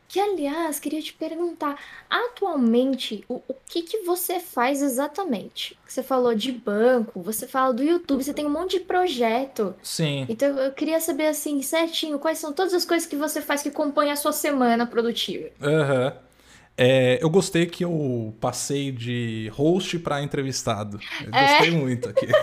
Que, 0.10 0.20
aliás, 0.20 0.80
queria 0.80 1.00
te 1.04 1.14
perguntar, 1.14 1.80
atualmente, 2.10 3.24
o, 3.30 3.36
o 3.48 3.54
que 3.68 3.84
que 3.84 4.00
você 4.00 4.40
faz 4.40 4.82
exatamente? 4.82 5.78
Você 5.88 6.02
falou 6.02 6.34
de 6.34 6.52
banco, 6.52 7.22
você 7.22 7.48
fala 7.48 7.72
do 7.72 7.84
YouTube, 7.84 8.24
você 8.24 8.34
tem 8.34 8.44
um 8.44 8.50
monte 8.50 8.80
de 8.80 8.86
projeto. 8.86 9.76
Sim. 9.84 10.26
Então, 10.28 10.58
eu 10.58 10.72
queria 10.72 11.00
saber, 11.00 11.28
assim, 11.28 11.62
certinho, 11.62 12.18
quais 12.18 12.40
são 12.40 12.52
todas 12.52 12.74
as 12.74 12.84
coisas 12.86 13.08
que 13.08 13.16
você 13.16 13.40
faz 13.40 13.62
que 13.62 13.70
compõem 13.70 14.12
a 14.12 14.16
sua 14.16 14.32
semana 14.32 14.88
produtiva. 14.88 15.48
Aham. 15.62 16.14
É, 16.76 17.20
eu 17.22 17.30
gostei 17.30 17.68
que 17.68 17.86
eu 17.86 18.34
passei 18.42 18.92
de 18.92 19.52
host 19.54 20.00
pra 20.00 20.24
entrevistado. 20.24 21.00
Eu 21.24 21.32
É. 21.34 21.58
gostei 21.60 21.70
muito 21.72 22.10
aqui. 22.10 22.26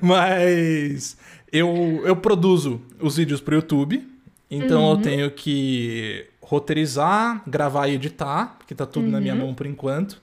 Mas 0.00 1.16
eu, 1.52 2.02
eu 2.04 2.16
produzo 2.16 2.80
os 3.00 3.16
vídeos 3.16 3.40
pro 3.40 3.54
YouTube, 3.54 4.06
então 4.50 4.82
Uhum. 4.84 4.90
eu 4.92 4.96
tenho 4.98 5.30
que 5.30 6.26
roteirizar, 6.42 7.42
gravar 7.46 7.86
e 7.88 7.94
editar, 7.94 8.58
que 8.66 8.74
tá 8.74 8.84
tudo 8.86 9.06
na 9.08 9.20
minha 9.20 9.34
Uhum. 9.34 9.40
mão 9.46 9.54
por 9.54 9.66
enquanto. 9.66 10.20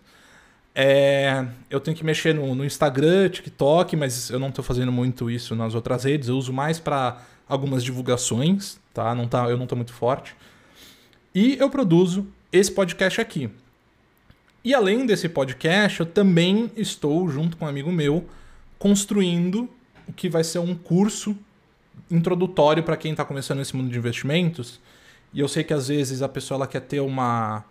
É, 0.76 1.46
eu 1.70 1.80
tenho 1.80 1.96
que 1.98 2.04
mexer 2.04 2.36
no, 2.36 2.54
no 2.54 2.64
Instagram, 2.66 3.30
TikTok, 3.30 3.96
mas 3.96 4.30
eu 4.30 4.38
não 4.40 4.52
tô 4.52 4.62
fazendo 4.62 4.92
muito 4.92 5.30
isso 5.32 5.56
nas 5.56 5.74
outras 5.74 6.04
redes. 6.04 6.30
Eu 6.30 6.38
uso 6.38 6.54
mais 6.54 6.78
para 6.80 7.20
algumas 7.50 7.84
divulgações, 7.84 8.78
tá? 8.94 9.16
Não 9.16 9.28
tá? 9.28 9.50
Eu 9.50 9.58
não 9.58 9.66
tô 9.66 9.76
muito 9.76 9.94
forte. 9.94 10.36
E 11.34 11.58
eu 11.60 11.70
produzo 11.70 12.28
esse 12.52 12.72
podcast 12.72 13.20
aqui. 13.22 13.50
E 14.64 14.74
além 14.74 15.06
desse 15.06 15.30
podcast, 15.30 16.02
eu 16.02 16.06
também 16.06 16.70
estou, 16.76 17.28
junto 17.30 17.56
com 17.58 17.66
um 17.66 17.68
amigo 17.68 17.92
meu, 17.92 18.28
construindo 18.78 19.70
o 20.08 20.14
que 20.14 20.30
vai 20.30 20.44
ser 20.44 20.60
um 20.60 20.76
curso 20.76 21.36
introdutório 22.10 22.84
para 22.84 22.96
quem 22.98 23.12
está 23.12 23.24
começando 23.26 23.60
nesse 23.60 23.76
mundo 23.76 23.90
de 23.90 23.98
investimentos. 23.98 24.80
E 25.34 25.40
eu 25.40 25.48
sei 25.48 25.64
que 25.64 25.74
às 25.74 25.88
vezes 25.88 26.22
a 26.22 26.30
pessoa 26.30 26.58
ela 26.58 26.68
quer 26.68 26.82
ter 26.82 27.00
uma 27.00 27.64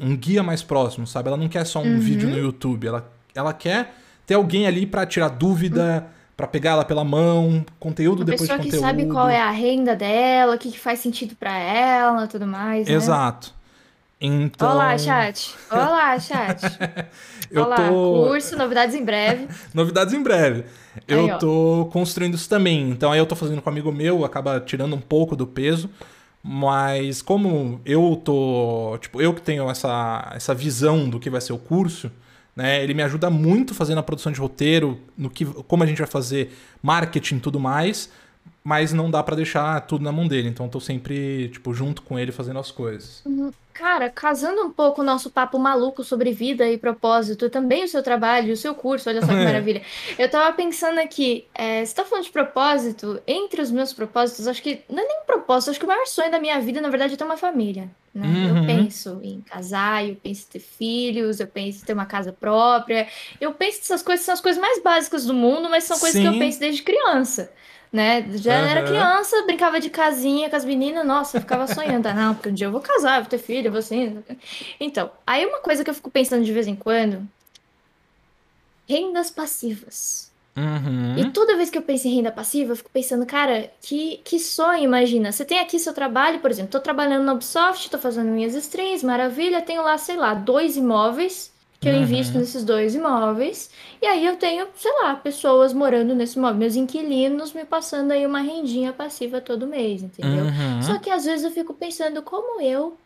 um 0.00 0.16
guia 0.16 0.42
mais 0.42 0.62
próximo, 0.62 1.06
sabe? 1.06 1.28
Ela 1.28 1.36
não 1.36 1.48
quer 1.48 1.64
só 1.64 1.80
um 1.80 1.94
Uhum. 1.94 1.98
vídeo 2.00 2.28
no 2.28 2.38
YouTube, 2.38 2.86
ela, 2.86 3.10
ela 3.34 3.52
quer 3.52 3.94
ter 4.26 4.34
alguém 4.34 4.66
ali 4.66 4.86
para 4.86 5.04
tirar 5.06 5.28
dúvida, 5.28 6.06
para 6.36 6.46
pegar 6.46 6.72
ela 6.72 6.84
pela 6.84 7.02
mão, 7.04 7.64
conteúdo 7.80 8.18
Uma 8.20 8.26
depois 8.26 8.42
pessoa 8.48 8.58
de 8.58 8.64
que 8.70 8.76
conteúdo. 8.76 8.86
sabe 8.86 9.06
qual 9.10 9.28
é 9.28 9.40
a 9.40 9.50
renda 9.50 9.96
dela, 9.96 10.54
o 10.54 10.58
que, 10.58 10.70
que 10.70 10.78
faz 10.78 11.00
sentido 11.00 11.34
pra 11.34 11.56
ela, 11.58 12.26
tudo 12.28 12.46
mais, 12.46 12.86
né? 12.86 12.92
Então, 14.20 14.72
Olá, 14.72 14.98
chat. 14.98 15.54
Olá, 15.70 16.18
chat. 16.18 16.60
eu 17.52 17.62
Olá, 17.62 17.76
tô 17.76 18.24
curso, 18.26 18.56
novidades 18.56 18.96
em 18.96 19.04
breve. 19.04 19.46
Novidades 19.72 20.12
em 20.12 20.20
breve. 20.20 20.64
Eu 21.06 21.32
Aí, 21.32 21.38
tô 21.38 21.88
construindo 21.92 22.34
isso 22.34 22.48
também. 22.48 22.90
Então 22.90 23.12
aí 23.12 23.18
eu 23.20 23.26
tô 23.26 23.36
fazendo 23.36 23.62
com 23.62 23.70
um 23.70 23.72
amigo 23.72 23.92
meu, 23.92 24.24
acaba 24.24 24.58
tirando 24.58 24.96
um 24.96 25.00
pouco 25.00 25.36
do 25.36 25.46
peso. 25.46 25.88
Mas 26.42 27.22
como 27.22 27.80
eu 27.84 28.20
tô. 28.24 28.98
Tipo, 29.00 29.22
eu 29.22 29.32
que 29.32 29.42
tenho 29.42 29.70
essa, 29.70 30.32
essa 30.34 30.52
visão 30.52 31.08
do 31.08 31.20
que 31.20 31.30
vai 31.30 31.40
ser 31.40 31.52
o 31.52 31.58
curso, 31.58 32.10
né? 32.56 32.82
Ele 32.82 32.94
me 32.94 33.02
ajuda 33.04 33.30
muito 33.30 33.72
fazendo 33.72 33.98
a 33.98 34.02
produção 34.02 34.32
de 34.32 34.40
roteiro, 34.40 34.98
no 35.16 35.30
que, 35.30 35.44
como 35.44 35.84
a 35.84 35.86
gente 35.86 35.98
vai 35.98 36.06
fazer 36.08 36.56
marketing 36.82 37.36
e 37.36 37.40
tudo 37.40 37.60
mais. 37.60 38.10
Mas 38.62 38.92
não 38.92 39.10
dá 39.10 39.22
pra 39.22 39.36
deixar 39.36 39.80
tudo 39.82 40.04
na 40.04 40.12
mão 40.12 40.26
dele. 40.26 40.48
Então 40.48 40.66
eu 40.66 40.70
tô 40.70 40.80
sempre, 40.80 41.48
tipo, 41.48 41.72
junto 41.72 42.02
com 42.02 42.18
ele 42.18 42.32
fazendo 42.32 42.58
as 42.58 42.70
coisas. 42.70 43.22
Cara, 43.78 44.10
casando 44.10 44.60
um 44.62 44.70
pouco 44.72 45.02
o 45.02 45.04
nosso 45.04 45.30
papo 45.30 45.56
maluco 45.56 46.02
sobre 46.02 46.32
vida 46.32 46.68
e 46.68 46.76
propósito, 46.76 47.48
também 47.48 47.84
o 47.84 47.88
seu 47.88 48.02
trabalho, 48.02 48.52
o 48.52 48.56
seu 48.56 48.74
curso, 48.74 49.08
olha 49.08 49.20
só 49.20 49.28
que 49.28 49.34
maravilha. 49.44 49.82
Eu 50.18 50.28
tava 50.28 50.52
pensando 50.52 50.98
aqui, 50.98 51.46
é, 51.54 51.84
você 51.84 51.94
tá 51.94 52.04
falando 52.04 52.24
de 52.24 52.32
propósito, 52.32 53.22
entre 53.24 53.62
os 53.62 53.70
meus 53.70 53.92
propósitos, 53.92 54.48
acho 54.48 54.60
que 54.60 54.80
não 54.90 55.00
é 55.00 55.06
nem 55.06 55.20
propósito, 55.24 55.70
acho 55.70 55.78
que 55.78 55.84
o 55.84 55.88
maior 55.88 56.06
sonho 56.08 56.28
da 56.28 56.40
minha 56.40 56.58
vida, 56.58 56.80
na 56.80 56.88
verdade, 56.88 57.14
é 57.14 57.16
ter 57.16 57.22
uma 57.22 57.36
família, 57.36 57.88
Né? 58.12 58.26
Uhum. 58.26 58.58
Eu 58.58 58.66
penso 58.66 59.20
em 59.22 59.40
casar, 59.42 60.04
eu 60.04 60.16
penso 60.16 60.46
em 60.48 60.52
ter 60.54 60.58
filhos, 60.58 61.38
eu 61.38 61.46
penso 61.46 61.82
em 61.82 61.86
ter 61.86 61.92
uma 61.92 62.06
casa 62.06 62.32
própria. 62.32 63.06
Eu 63.40 63.52
penso 63.52 63.78
nessas 63.78 64.02
coisas, 64.02 64.26
são 64.26 64.34
as 64.34 64.40
coisas 64.40 64.60
mais 64.60 64.82
básicas 64.82 65.24
do 65.24 65.32
mundo, 65.34 65.70
mas 65.70 65.84
são 65.84 65.96
coisas 66.00 66.20
que 66.20 66.26
eu 66.26 66.32
Sim. 66.32 66.38
penso 66.40 66.58
desde 66.58 66.82
criança. 66.82 67.48
Né? 67.92 68.26
Já 68.36 68.52
era 68.52 68.80
Aham. 68.80 68.88
criança, 68.88 69.42
brincava 69.46 69.80
de 69.80 69.88
casinha 69.88 70.50
com 70.50 70.56
as 70.56 70.64
meninas, 70.64 71.06
nossa, 71.06 71.40
ficava 71.40 71.66
sonhando, 71.66 72.06
ah, 72.06 72.12
não, 72.12 72.34
porque 72.34 72.50
um 72.50 72.54
dia 72.54 72.66
eu 72.66 72.72
vou 72.72 72.82
casar, 72.82 73.20
vou 73.20 73.30
ter 73.30 73.38
filho, 73.38 73.70
vou 73.70 73.78
assim. 73.78 74.22
Então, 74.78 75.10
aí 75.26 75.46
uma 75.46 75.60
coisa 75.60 75.82
que 75.82 75.88
eu 75.88 75.94
fico 75.94 76.10
pensando 76.10 76.44
de 76.44 76.52
vez 76.52 76.66
em 76.66 76.76
quando, 76.76 77.26
rendas 78.86 79.30
passivas. 79.30 80.28
Uhum. 80.58 81.16
E 81.16 81.30
toda 81.30 81.56
vez 81.56 81.70
que 81.70 81.78
eu 81.78 81.82
penso 81.82 82.08
em 82.08 82.16
renda 82.16 82.32
passiva, 82.32 82.72
eu 82.72 82.76
fico 82.76 82.90
pensando, 82.90 83.24
cara, 83.24 83.70
que, 83.80 84.20
que 84.24 84.40
sonho, 84.40 84.82
imagina. 84.82 85.30
Você 85.30 85.44
tem 85.44 85.60
aqui 85.60 85.78
seu 85.78 85.94
trabalho, 85.94 86.40
por 86.40 86.50
exemplo, 86.50 86.72
tô 86.72 86.80
trabalhando 86.80 87.24
na 87.24 87.32
Ubisoft, 87.32 87.88
tô 87.88 87.98
fazendo 87.98 88.30
minhas 88.30 88.54
streams, 88.54 89.06
maravilha, 89.06 89.62
tenho 89.62 89.82
lá, 89.82 89.96
sei 89.96 90.16
lá, 90.16 90.34
dois 90.34 90.76
imóveis, 90.76 91.52
que 91.80 91.88
eu 91.88 91.94
Uhum. 91.94 92.02
invisto 92.02 92.36
nesses 92.38 92.64
dois 92.64 92.94
imóveis, 92.94 93.70
e 94.02 94.06
aí 94.06 94.24
eu 94.26 94.36
tenho, 94.36 94.66
sei 94.76 94.92
lá, 95.02 95.14
pessoas 95.16 95.72
morando 95.72 96.14
nesse 96.14 96.38
imóvel, 96.38 96.56
meus 96.58 96.76
inquilinos 96.76 97.52
me 97.52 97.64
passando 97.64 98.10
aí 98.12 98.26
uma 98.26 98.40
rendinha 98.40 98.92
passiva 98.92 99.40
todo 99.40 99.66
mês, 99.66 100.02
entendeu? 100.02 100.44
Uhum. 100.44 100.82
Só 100.82 100.98
que 100.98 101.10
às 101.10 101.24
vezes 101.24 101.44
eu 101.44 101.50
fico 101.52 101.74
pensando 101.74 102.22
como 102.22 102.60
eu, 102.60 102.96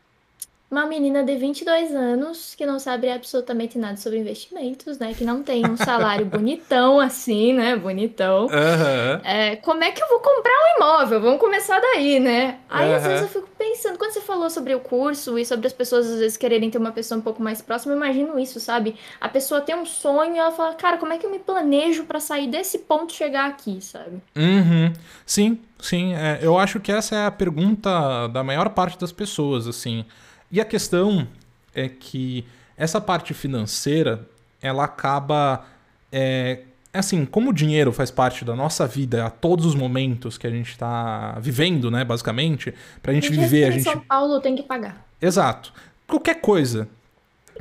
uma 0.72 0.86
menina 0.86 1.22
de 1.22 1.36
22 1.36 1.94
anos, 1.94 2.54
que 2.56 2.64
não 2.64 2.78
sabe 2.78 3.10
absolutamente 3.10 3.76
nada 3.76 3.98
sobre 3.98 4.18
investimentos, 4.18 4.98
né? 4.98 5.12
Que 5.12 5.22
não 5.22 5.42
tem 5.42 5.66
um 5.66 5.76
salário 5.76 6.24
bonitão 6.24 6.98
assim, 6.98 7.52
né? 7.52 7.76
Bonitão. 7.76 8.46
Aham. 8.50 9.20
É, 9.22 9.56
como 9.56 9.84
é 9.84 9.90
que 9.90 10.02
eu 10.02 10.08
vou 10.08 10.20
comprar 10.20 10.50
um 10.50 10.76
imóvel? 10.78 11.20
Vamos 11.20 11.38
começar 11.38 11.78
daí, 11.78 12.18
né? 12.18 12.58
Aí 12.70 12.90
às 12.90 13.02
Aham. 13.02 13.10
vezes 13.10 13.22
eu 13.34 13.42
fico 13.42 13.54
pensando, 13.58 13.98
quando 13.98 14.12
você 14.12 14.22
falou 14.22 14.48
sobre 14.48 14.74
o 14.74 14.80
curso 14.80 15.38
e 15.38 15.44
sobre 15.44 15.66
as 15.66 15.74
pessoas 15.74 16.06
às 16.06 16.18
vezes 16.18 16.38
quererem 16.38 16.70
ter 16.70 16.78
uma 16.78 16.90
pessoa 16.90 17.18
um 17.18 17.22
pouco 17.22 17.42
mais 17.42 17.60
próxima, 17.60 17.92
eu 17.92 17.98
imagino 17.98 18.38
isso, 18.38 18.58
sabe? 18.58 18.96
A 19.20 19.28
pessoa 19.28 19.60
tem 19.60 19.76
um 19.76 19.84
sonho 19.84 20.34
e 20.34 20.38
ela 20.38 20.52
fala, 20.52 20.74
cara, 20.74 20.96
como 20.96 21.12
é 21.12 21.18
que 21.18 21.26
eu 21.26 21.30
me 21.30 21.38
planejo 21.38 22.04
pra 22.04 22.18
sair 22.18 22.46
desse 22.46 22.78
ponto 22.78 23.12
e 23.12 23.16
chegar 23.16 23.46
aqui, 23.46 23.78
sabe? 23.82 24.22
Uhum. 24.34 24.90
Sim, 25.26 25.58
sim. 25.78 26.14
é, 26.14 26.38
eu 26.40 26.58
acho 26.58 26.80
que 26.80 26.90
essa 26.90 27.14
é 27.14 27.26
a 27.26 27.30
pergunta 27.30 28.26
da 28.28 28.42
maior 28.42 28.70
parte 28.70 28.98
das 28.98 29.12
pessoas, 29.12 29.68
assim. 29.68 30.06
E 30.52 30.60
a 30.60 30.64
questão 30.64 31.26
é 31.74 31.88
que 31.88 32.44
essa 32.76 33.00
parte 33.00 33.32
financeira, 33.32 34.28
ela 34.60 34.84
acaba. 34.84 35.64
É, 36.12 36.60
assim, 36.92 37.24
como 37.24 37.50
o 37.50 37.52
dinheiro 37.54 37.90
faz 37.90 38.10
parte 38.10 38.44
da 38.44 38.54
nossa 38.54 38.86
vida 38.86 39.24
a 39.24 39.30
todos 39.30 39.64
os 39.64 39.74
momentos 39.74 40.36
que 40.36 40.46
a 40.46 40.50
gente 40.50 40.76
tá 40.76 41.38
vivendo, 41.40 41.90
né, 41.90 42.04
basicamente, 42.04 42.74
pra 43.02 43.14
gente 43.14 43.30
viver, 43.30 43.64
a 43.64 43.70
gente 43.70 43.84
São 43.84 44.00
Paulo 44.00 44.40
tem 44.40 44.54
que 44.54 44.62
pagar. 44.62 45.06
Exato. 45.20 45.72
Qualquer 46.06 46.40
coisa 46.40 46.86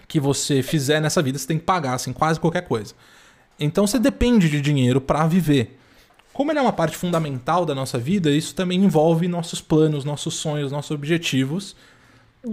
que 0.07 0.19
você 0.19 0.61
fizer 0.61 0.99
nessa 0.99 1.21
vida, 1.21 1.37
você 1.37 1.47
tem 1.47 1.57
que 1.57 1.63
pagar, 1.63 1.93
assim, 1.93 2.11
quase 2.11 2.39
qualquer 2.39 2.67
coisa. 2.67 2.93
Então 3.57 3.87
você 3.87 3.99
depende 3.99 4.49
de 4.49 4.59
dinheiro 4.59 4.99
para 4.99 5.25
viver. 5.27 5.79
Como 6.33 6.51
ele 6.51 6.59
é 6.59 6.61
uma 6.61 6.73
parte 6.73 6.97
fundamental 6.97 7.65
da 7.65 7.75
nossa 7.75 7.97
vida, 7.97 8.31
isso 8.31 8.55
também 8.55 8.83
envolve 8.83 9.27
nossos 9.27 9.61
planos, 9.61 10.03
nossos 10.03 10.33
sonhos, 10.33 10.71
nossos 10.71 10.91
objetivos. 10.91 11.75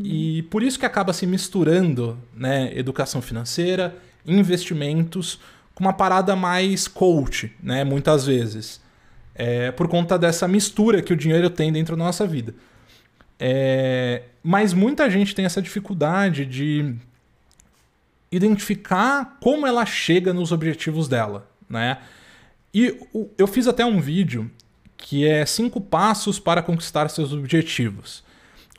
E 0.02 0.42
por 0.44 0.62
isso 0.62 0.78
que 0.78 0.84
acaba 0.84 1.12
se 1.12 1.26
misturando, 1.26 2.18
né, 2.34 2.70
educação 2.76 3.22
financeira, 3.22 3.96
investimentos, 4.26 5.40
com 5.74 5.84
uma 5.84 5.92
parada 5.92 6.36
mais 6.36 6.86
coach, 6.86 7.52
né, 7.62 7.84
muitas 7.84 8.26
vezes. 8.26 8.80
É, 9.34 9.70
por 9.70 9.88
conta 9.88 10.18
dessa 10.18 10.48
mistura 10.48 11.00
que 11.00 11.12
o 11.12 11.16
dinheiro 11.16 11.48
tem 11.48 11.72
dentro 11.72 11.96
da 11.96 12.04
nossa 12.04 12.26
vida. 12.26 12.54
É, 13.38 14.24
mas 14.42 14.74
muita 14.74 15.08
gente 15.08 15.34
tem 15.34 15.44
essa 15.44 15.62
dificuldade 15.62 16.44
de 16.44 16.94
identificar 18.30 19.38
como 19.40 19.66
ela 19.66 19.86
chega 19.86 20.34
nos 20.34 20.52
objetivos 20.52 21.08
dela, 21.08 21.48
né? 21.68 21.98
E 22.74 22.98
eu 23.38 23.46
fiz 23.46 23.66
até 23.66 23.84
um 23.86 24.00
vídeo 24.00 24.50
que 24.96 25.26
é 25.26 25.46
cinco 25.46 25.80
passos 25.80 26.38
para 26.38 26.60
conquistar 26.60 27.08
seus 27.08 27.32
objetivos. 27.32 28.22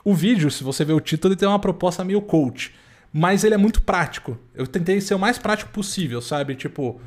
O 0.04 0.14
vídeo, 0.14 0.50
se 0.50 0.64
você 0.64 0.84
ver 0.84 0.92
o 0.92 1.00
título, 1.00 1.32
ele 1.32 1.38
tem 1.38 1.48
uma 1.48 1.58
proposta 1.58 2.04
meio 2.04 2.22
coach, 2.22 2.74
mas 3.12 3.44
ele 3.44 3.54
é 3.54 3.58
muito 3.58 3.82
prático. 3.82 4.38
Eu 4.54 4.66
tentei 4.66 5.00
ser 5.00 5.14
o 5.14 5.18
mais 5.18 5.38
prático 5.38 5.70
possível, 5.70 6.22
sabe? 6.22 6.54
Tipo, 6.54 7.00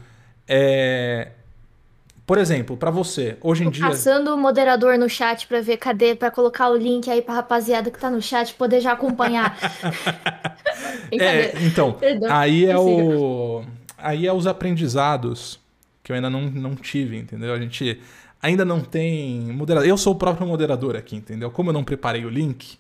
é... 0.48 1.32
por 2.26 2.38
exemplo, 2.38 2.78
para 2.78 2.92
você, 2.92 3.38
hoje 3.42 3.64
em 3.64 3.70
dia 3.70 3.88
Passando 3.88 4.34
o 4.34 4.38
moderador 4.38 4.98
no 4.98 5.10
chat 5.10 5.48
pra 5.48 5.62
ver 5.62 5.78
cadê, 5.78 6.16
pra 6.16 6.30
colocar 6.30 6.70
o 6.70 6.76
link 6.76 7.10
aí 7.10 7.22
pra 7.22 7.36
rapaziada 7.36 7.90
que 7.90 8.00
tá 8.00 8.10
no 8.12 8.22
chat 8.22 8.54
poder 8.54 8.80
já 8.80 8.92
acompanhar. 8.92 9.58
É, 11.20 11.54
então, 11.64 11.94
Perdão, 11.94 12.30
aí 12.32 12.66
é 12.66 12.78
o. 12.78 13.64
Aí 13.98 14.26
é 14.26 14.34
os 14.34 14.48
aprendizados 14.48 15.60
que 16.04 16.12
eu 16.12 16.16
ainda 16.16 16.30
não, 16.30 16.42
não 16.42 16.76
tive, 16.76 17.18
entendeu? 17.18 17.54
A 17.54 17.60
gente 17.60 18.00
ainda 18.42 18.66
não 18.66 18.82
tem 18.82 19.40
moderador. 19.40 19.88
Eu 19.88 19.98
sou 19.98 20.14
o 20.14 20.18
próprio 20.18 20.46
moderador 20.46 20.96
aqui, 20.96 21.16
entendeu? 21.16 21.50
Como 21.50 21.70
eu 21.70 21.74
não 21.74 21.84
preparei 21.84 22.26
o 22.26 22.30
link, 22.30 22.78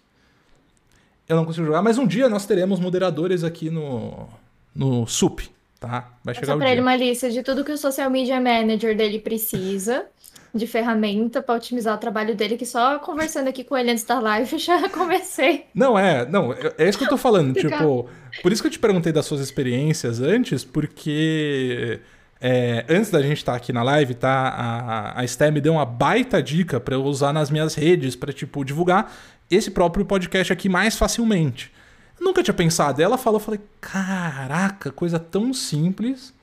eu 1.27 1.35
não 1.35 1.45
consigo 1.45 1.65
jogar, 1.65 1.81
mas 1.81 1.97
um 1.97 2.05
dia 2.05 2.27
nós 2.27 2.45
teremos 2.45 2.79
moderadores 2.79 3.43
aqui 3.43 3.69
no, 3.69 4.27
no 4.75 5.07
SUP, 5.07 5.49
tá? 5.79 6.11
Vai 6.23 6.35
chegar 6.35 6.55
o 6.55 6.57
pra 6.57 6.67
dia. 6.67 6.73
ele 6.73 6.81
uma 6.81 6.95
lista 6.95 7.29
de 7.29 7.41
tudo 7.41 7.63
que 7.63 7.71
o 7.71 7.77
social 7.77 8.09
media 8.09 8.39
manager 8.41 8.95
dele 8.95 9.19
precisa, 9.19 10.05
de 10.53 10.67
ferramenta 10.67 11.41
pra 11.41 11.55
otimizar 11.55 11.95
o 11.95 11.97
trabalho 11.97 12.35
dele, 12.35 12.57
que 12.57 12.65
só 12.65 12.99
conversando 12.99 13.47
aqui 13.47 13.63
com 13.63 13.77
ele 13.77 13.91
antes 13.91 14.03
da 14.03 14.19
live 14.19 14.57
já 14.59 14.89
comecei. 14.89 15.65
Não, 15.73 15.97
é, 15.97 16.25
não, 16.25 16.53
é 16.53 16.73
é 16.77 16.89
isso 16.89 16.97
que 16.97 17.05
eu 17.05 17.09
tô 17.09 17.17
falando. 17.17 17.53
Tipo, 17.59 18.07
por 18.41 18.51
isso 18.51 18.61
que 18.61 18.67
eu 18.67 18.71
te 18.71 18.79
perguntei 18.79 19.11
das 19.11 19.25
suas 19.25 19.41
experiências 19.41 20.19
antes, 20.19 20.63
porque 20.63 22.01
é, 22.45 22.85
antes 22.89 23.09
da 23.09 23.21
gente 23.21 23.37
estar 23.37 23.55
aqui 23.55 23.71
na 23.71 23.81
live, 23.81 24.13
tá? 24.15 24.49
A, 24.49 25.21
a 25.21 25.25
Sté 25.25 25.49
me 25.49 25.61
deu 25.61 25.73
uma 25.73 25.85
baita 25.85 26.43
dica 26.43 26.77
pra 26.77 26.95
eu 26.95 27.03
usar 27.05 27.31
nas 27.31 27.49
minhas 27.49 27.73
redes 27.73 28.17
pra, 28.17 28.33
tipo, 28.33 28.65
divulgar 28.65 29.09
esse 29.55 29.71
próprio 29.71 30.05
podcast 30.05 30.51
aqui 30.51 30.67
mais 30.69 30.95
facilmente. 30.95 31.71
Eu 32.19 32.25
nunca 32.25 32.41
tinha 32.43 32.53
pensado. 32.53 33.01
Ela 33.01 33.17
falou, 33.17 33.39
eu 33.39 33.43
falei, 33.43 33.59
caraca, 33.81 34.91
coisa 34.91 35.19
tão 35.19 35.53
simples 35.53 36.33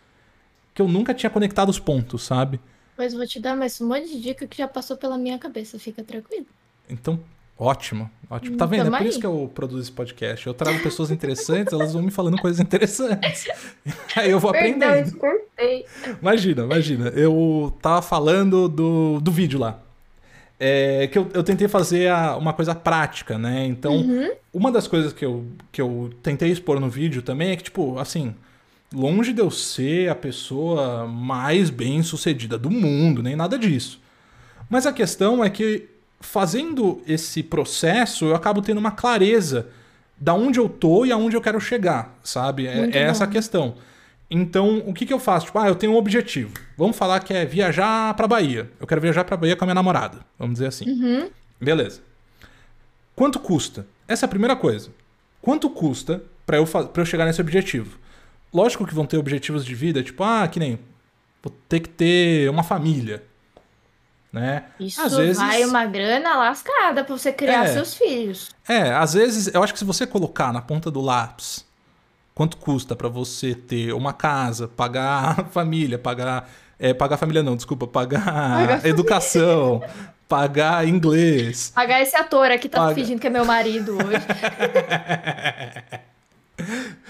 que 0.74 0.82
eu 0.82 0.88
nunca 0.88 1.12
tinha 1.14 1.30
conectado 1.30 1.68
os 1.68 1.78
pontos, 1.78 2.22
sabe? 2.24 2.60
Pois 2.96 3.14
vou 3.14 3.26
te 3.26 3.40
dar 3.40 3.56
mais 3.56 3.80
um 3.80 3.88
monte 3.88 4.08
de 4.08 4.20
dica 4.20 4.46
que 4.46 4.58
já 4.58 4.68
passou 4.68 4.96
pela 4.96 5.16
minha 5.16 5.38
cabeça, 5.38 5.78
fica 5.78 6.02
tranquilo. 6.04 6.46
Então, 6.88 7.18
ótimo, 7.58 8.10
ótimo. 8.28 8.56
Tá 8.56 8.66
vendo? 8.66 8.80
É 8.80 8.84
Tamo 8.84 8.96
por 8.98 9.02
aí. 9.02 9.08
isso 9.08 9.20
que 9.20 9.26
eu 9.26 9.50
produzo 9.54 9.82
esse 9.82 9.92
podcast. 9.92 10.46
Eu 10.46 10.52
trago 10.54 10.82
pessoas 10.82 11.10
interessantes, 11.10 11.72
elas 11.72 11.92
vão 11.94 12.02
me 12.02 12.10
falando 12.10 12.38
coisas 12.38 12.60
interessantes. 12.60 13.46
Aí 14.16 14.30
eu 14.30 14.38
vou 14.38 14.50
aprendendo. 14.50 15.16
cortei. 15.16 15.86
Imagina, 16.20 16.62
imagina. 16.64 17.08
Eu 17.08 17.74
tava 17.80 18.02
falando 18.02 18.68
do, 18.68 19.18
do 19.20 19.30
vídeo 19.30 19.58
lá. 19.58 19.80
É, 20.62 21.06
que 21.06 21.16
eu, 21.16 21.26
eu 21.32 21.42
tentei 21.42 21.66
fazer 21.68 22.08
a- 22.10 22.36
uma 22.36 22.52
coisa 22.52 22.74
prática, 22.74 23.38
né? 23.38 23.64
Então, 23.66 23.96
Uhum. 23.96 24.30
uma 24.52 24.70
das 24.70 24.86
coisas 24.86 25.10
que 25.12 25.24
eu, 25.24 25.46
que 25.72 25.80
eu 25.80 26.10
tentei 26.22 26.50
expor 26.50 26.78
no 26.78 26.90
vídeo 26.90 27.22
também 27.22 27.50
é 27.50 27.56
que, 27.56 27.62
tipo, 27.64 27.98
assim, 27.98 28.34
longe 28.92 29.32
de 29.32 29.40
eu 29.40 29.50
ser 29.50 30.10
a 30.10 30.14
pessoa 30.14 31.06
mais 31.06 31.70
bem 31.70 32.02
sucedida 32.02 32.58
do 32.58 32.70
mundo, 32.70 33.22
nem 33.22 33.34
nada 33.34 33.58
disso. 33.58 33.98
Mas 34.68 34.84
a 34.86 34.92
questão 34.92 35.42
é 35.42 35.48
que, 35.48 35.88
fazendo 36.20 37.00
esse 37.06 37.42
processo, 37.42 38.26
eu 38.26 38.34
acabo 38.34 38.60
tendo 38.60 38.78
uma 38.78 38.90
clareza 38.90 39.68
da 40.18 40.34
onde 40.34 40.60
eu 40.60 40.68
tô 40.68 41.06
e 41.06 41.10
aonde 41.12 41.34
eu 41.36 41.40
quero 41.40 41.58
chegar, 41.58 42.18
sabe? 42.22 42.66
É, 42.66 42.76
Muito 42.76 42.94
é 42.96 43.00
essa 43.04 43.24
a 43.24 43.26
questão. 43.26 43.76
Então, 44.30 44.78
o 44.86 44.94
que, 44.94 45.04
que 45.04 45.12
eu 45.12 45.18
faço? 45.18 45.46
Tipo, 45.46 45.58
ah, 45.58 45.66
eu 45.68 45.74
tenho 45.74 45.92
um 45.92 45.96
objetivo. 45.96 46.52
Vamos 46.78 46.96
falar 46.96 47.18
que 47.20 47.34
é 47.34 47.44
viajar 47.44 48.14
pra 48.14 48.28
Bahia. 48.28 48.70
Eu 48.78 48.86
quero 48.86 49.00
viajar 49.00 49.24
pra 49.24 49.36
Bahia 49.36 49.56
com 49.56 49.64
a 49.64 49.66
minha 49.66 49.74
namorada. 49.74 50.20
Vamos 50.38 50.54
dizer 50.54 50.68
assim. 50.68 50.88
Uhum. 50.88 51.28
Beleza. 51.60 52.00
Quanto 53.16 53.40
custa? 53.40 53.86
Essa 54.06 54.24
é 54.24 54.26
a 54.26 54.30
primeira 54.30 54.54
coisa. 54.54 54.90
Quanto 55.42 55.68
custa 55.68 56.22
pra 56.46 56.58
eu, 56.58 56.66
pra 56.66 57.02
eu 57.02 57.06
chegar 57.06 57.24
nesse 57.24 57.40
objetivo? 57.40 57.98
Lógico 58.52 58.86
que 58.86 58.94
vão 58.94 59.04
ter 59.06 59.16
objetivos 59.16 59.64
de 59.64 59.74
vida, 59.74 60.02
tipo, 60.02 60.22
ah, 60.22 60.46
que 60.46 60.58
nem 60.60 60.78
vou 61.42 61.52
ter 61.68 61.80
que 61.80 61.88
ter 61.88 62.48
uma 62.50 62.62
família. 62.62 63.22
Né? 64.32 64.64
Isso 64.78 65.00
Às 65.00 65.16
vezes- 65.16 65.38
vai 65.38 65.64
uma 65.64 65.84
grana 65.86 66.36
lascada 66.36 67.02
pra 67.02 67.16
você 67.16 67.32
criar 67.32 67.64
É. 67.64 67.72
seus 67.72 67.94
filhos. 67.94 68.50
É, 68.68 68.92
às 68.92 69.14
vezes, 69.14 69.52
eu 69.52 69.60
acho 69.62 69.72
que 69.72 69.78
se 69.78 69.84
você 69.84 70.06
colocar 70.06 70.52
na 70.52 70.62
ponta 70.62 70.88
do 70.90 71.00
lápis 71.00 71.64
quanto 72.40 72.56
custa 72.56 72.96
pra 72.96 73.06
você 73.06 73.54
ter 73.54 73.92
uma 73.92 74.14
casa, 74.14 74.66
pagar 74.66 75.34
a 75.40 75.44
família, 75.44 75.98
pagar. 75.98 76.50
É, 76.78 76.94
pagar 76.94 77.16
a 77.16 77.18
família 77.18 77.42
não, 77.42 77.54
desculpa, 77.54 77.86
pagar 77.86 78.24
Pagar 78.24 78.86
educação, 78.86 79.82
pagar 80.26 80.88
inglês. 80.88 81.70
Pagar 81.74 82.00
esse 82.00 82.16
ator 82.16 82.50
aqui 82.50 82.66
tá 82.66 82.78
Paga. 82.78 82.94
fingindo 82.94 83.20
que 83.20 83.26
é 83.26 83.30
meu 83.30 83.44
marido 83.44 83.92
hoje. 83.92 84.24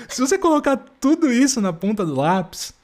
Se 0.08 0.20
você 0.20 0.36
colocar 0.36 0.76
tudo 0.98 1.32
isso 1.32 1.60
na 1.60 1.72
ponta 1.72 2.04
do 2.04 2.16
lápis, 2.16 2.74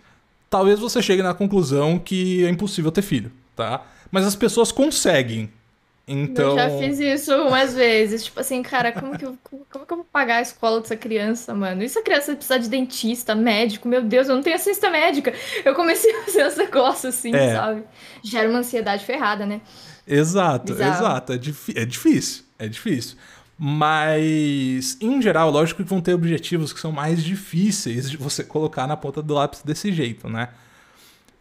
talvez 0.48 0.78
você 0.78 1.02
chegue 1.02 1.24
na 1.24 1.34
conclusão 1.34 1.98
que 1.98 2.44
é 2.44 2.48
impossível 2.48 2.92
ter 2.92 3.02
filho, 3.02 3.32
tá? 3.56 3.82
Mas 4.08 4.24
as 4.24 4.36
pessoas 4.36 4.70
conseguem. 4.70 5.50
Então. 6.08 6.50
Eu 6.50 6.56
já 6.56 6.70
fiz 6.78 7.00
isso 7.00 7.34
umas 7.34 7.74
vezes. 7.74 8.24
Tipo 8.24 8.38
assim, 8.40 8.62
cara, 8.62 8.92
como 8.92 9.18
que, 9.18 9.24
eu, 9.24 9.36
como 9.42 9.84
que 9.84 9.92
eu 9.92 9.96
vou 9.96 10.04
pagar 10.04 10.36
a 10.36 10.42
escola 10.42 10.80
dessa 10.80 10.96
criança, 10.96 11.52
mano? 11.52 11.82
E 11.82 11.88
se 11.88 11.98
a 11.98 12.02
criança 12.02 12.34
precisar 12.36 12.58
de 12.58 12.68
dentista, 12.68 13.34
médico? 13.34 13.88
Meu 13.88 14.02
Deus, 14.02 14.28
eu 14.28 14.36
não 14.36 14.42
tenho 14.42 14.54
assistência 14.54 14.88
médica. 14.88 15.34
Eu 15.64 15.74
comecei 15.74 16.14
a 16.14 16.22
fazer 16.24 16.46
uns 16.46 16.56
negócios 16.56 17.14
assim, 17.14 17.34
É. 17.34 17.54
sabe? 17.54 17.82
Gera 18.22 18.48
uma 18.48 18.60
ansiedade 18.60 19.04
ferrada, 19.04 19.44
né? 19.44 19.60
Exato, 20.06 20.72
Bizarro. 20.74 20.94
exato. 20.94 21.32
É, 21.32 21.36
é 21.36 21.84
difícil, 21.84 22.44
é 22.58 22.68
difícil. 22.68 23.16
Mas, 23.58 24.96
em 25.00 25.20
geral, 25.20 25.50
lógico 25.50 25.82
que 25.82 25.88
vão 25.88 26.00
ter 26.00 26.14
objetivos 26.14 26.72
que 26.72 26.78
são 26.78 26.92
mais 26.92 27.24
difíceis 27.24 28.08
de 28.08 28.16
você 28.16 28.44
colocar 28.44 28.86
na 28.86 28.96
ponta 28.96 29.20
do 29.22 29.34
lápis 29.34 29.62
desse 29.62 29.90
jeito, 29.90 30.28
né? 30.28 30.50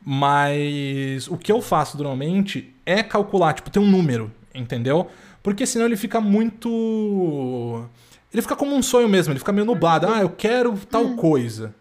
Mas 0.04 1.28
o 1.28 1.38
que 1.38 1.52
eu 1.52 1.62
faço 1.62 1.98
normalmente 1.98 2.74
é 2.86 3.04
calcular, 3.04 3.54
tipo, 3.54 3.70
ter 3.70 3.80
um 3.80 3.86
número, 3.90 4.32
entendeu? 4.56 5.10
Porque 5.44 5.66
senão 5.66 5.86
ele 5.86 5.98
fica 5.98 6.20
muito. 6.20 7.86
Ele 8.34 8.42
fica 8.42 8.56
como 8.56 8.76
um 8.76 8.82
sonho 8.82 9.08
mesmo, 9.08 9.32
ele 9.32 9.40
fica 9.40 9.52
meio 9.52 9.66
nublado. 9.66 10.08
Ah, 10.08 10.22
eu 10.22 10.30
quero 10.30 10.78
tal 10.90 11.16
coisa. 11.16 11.74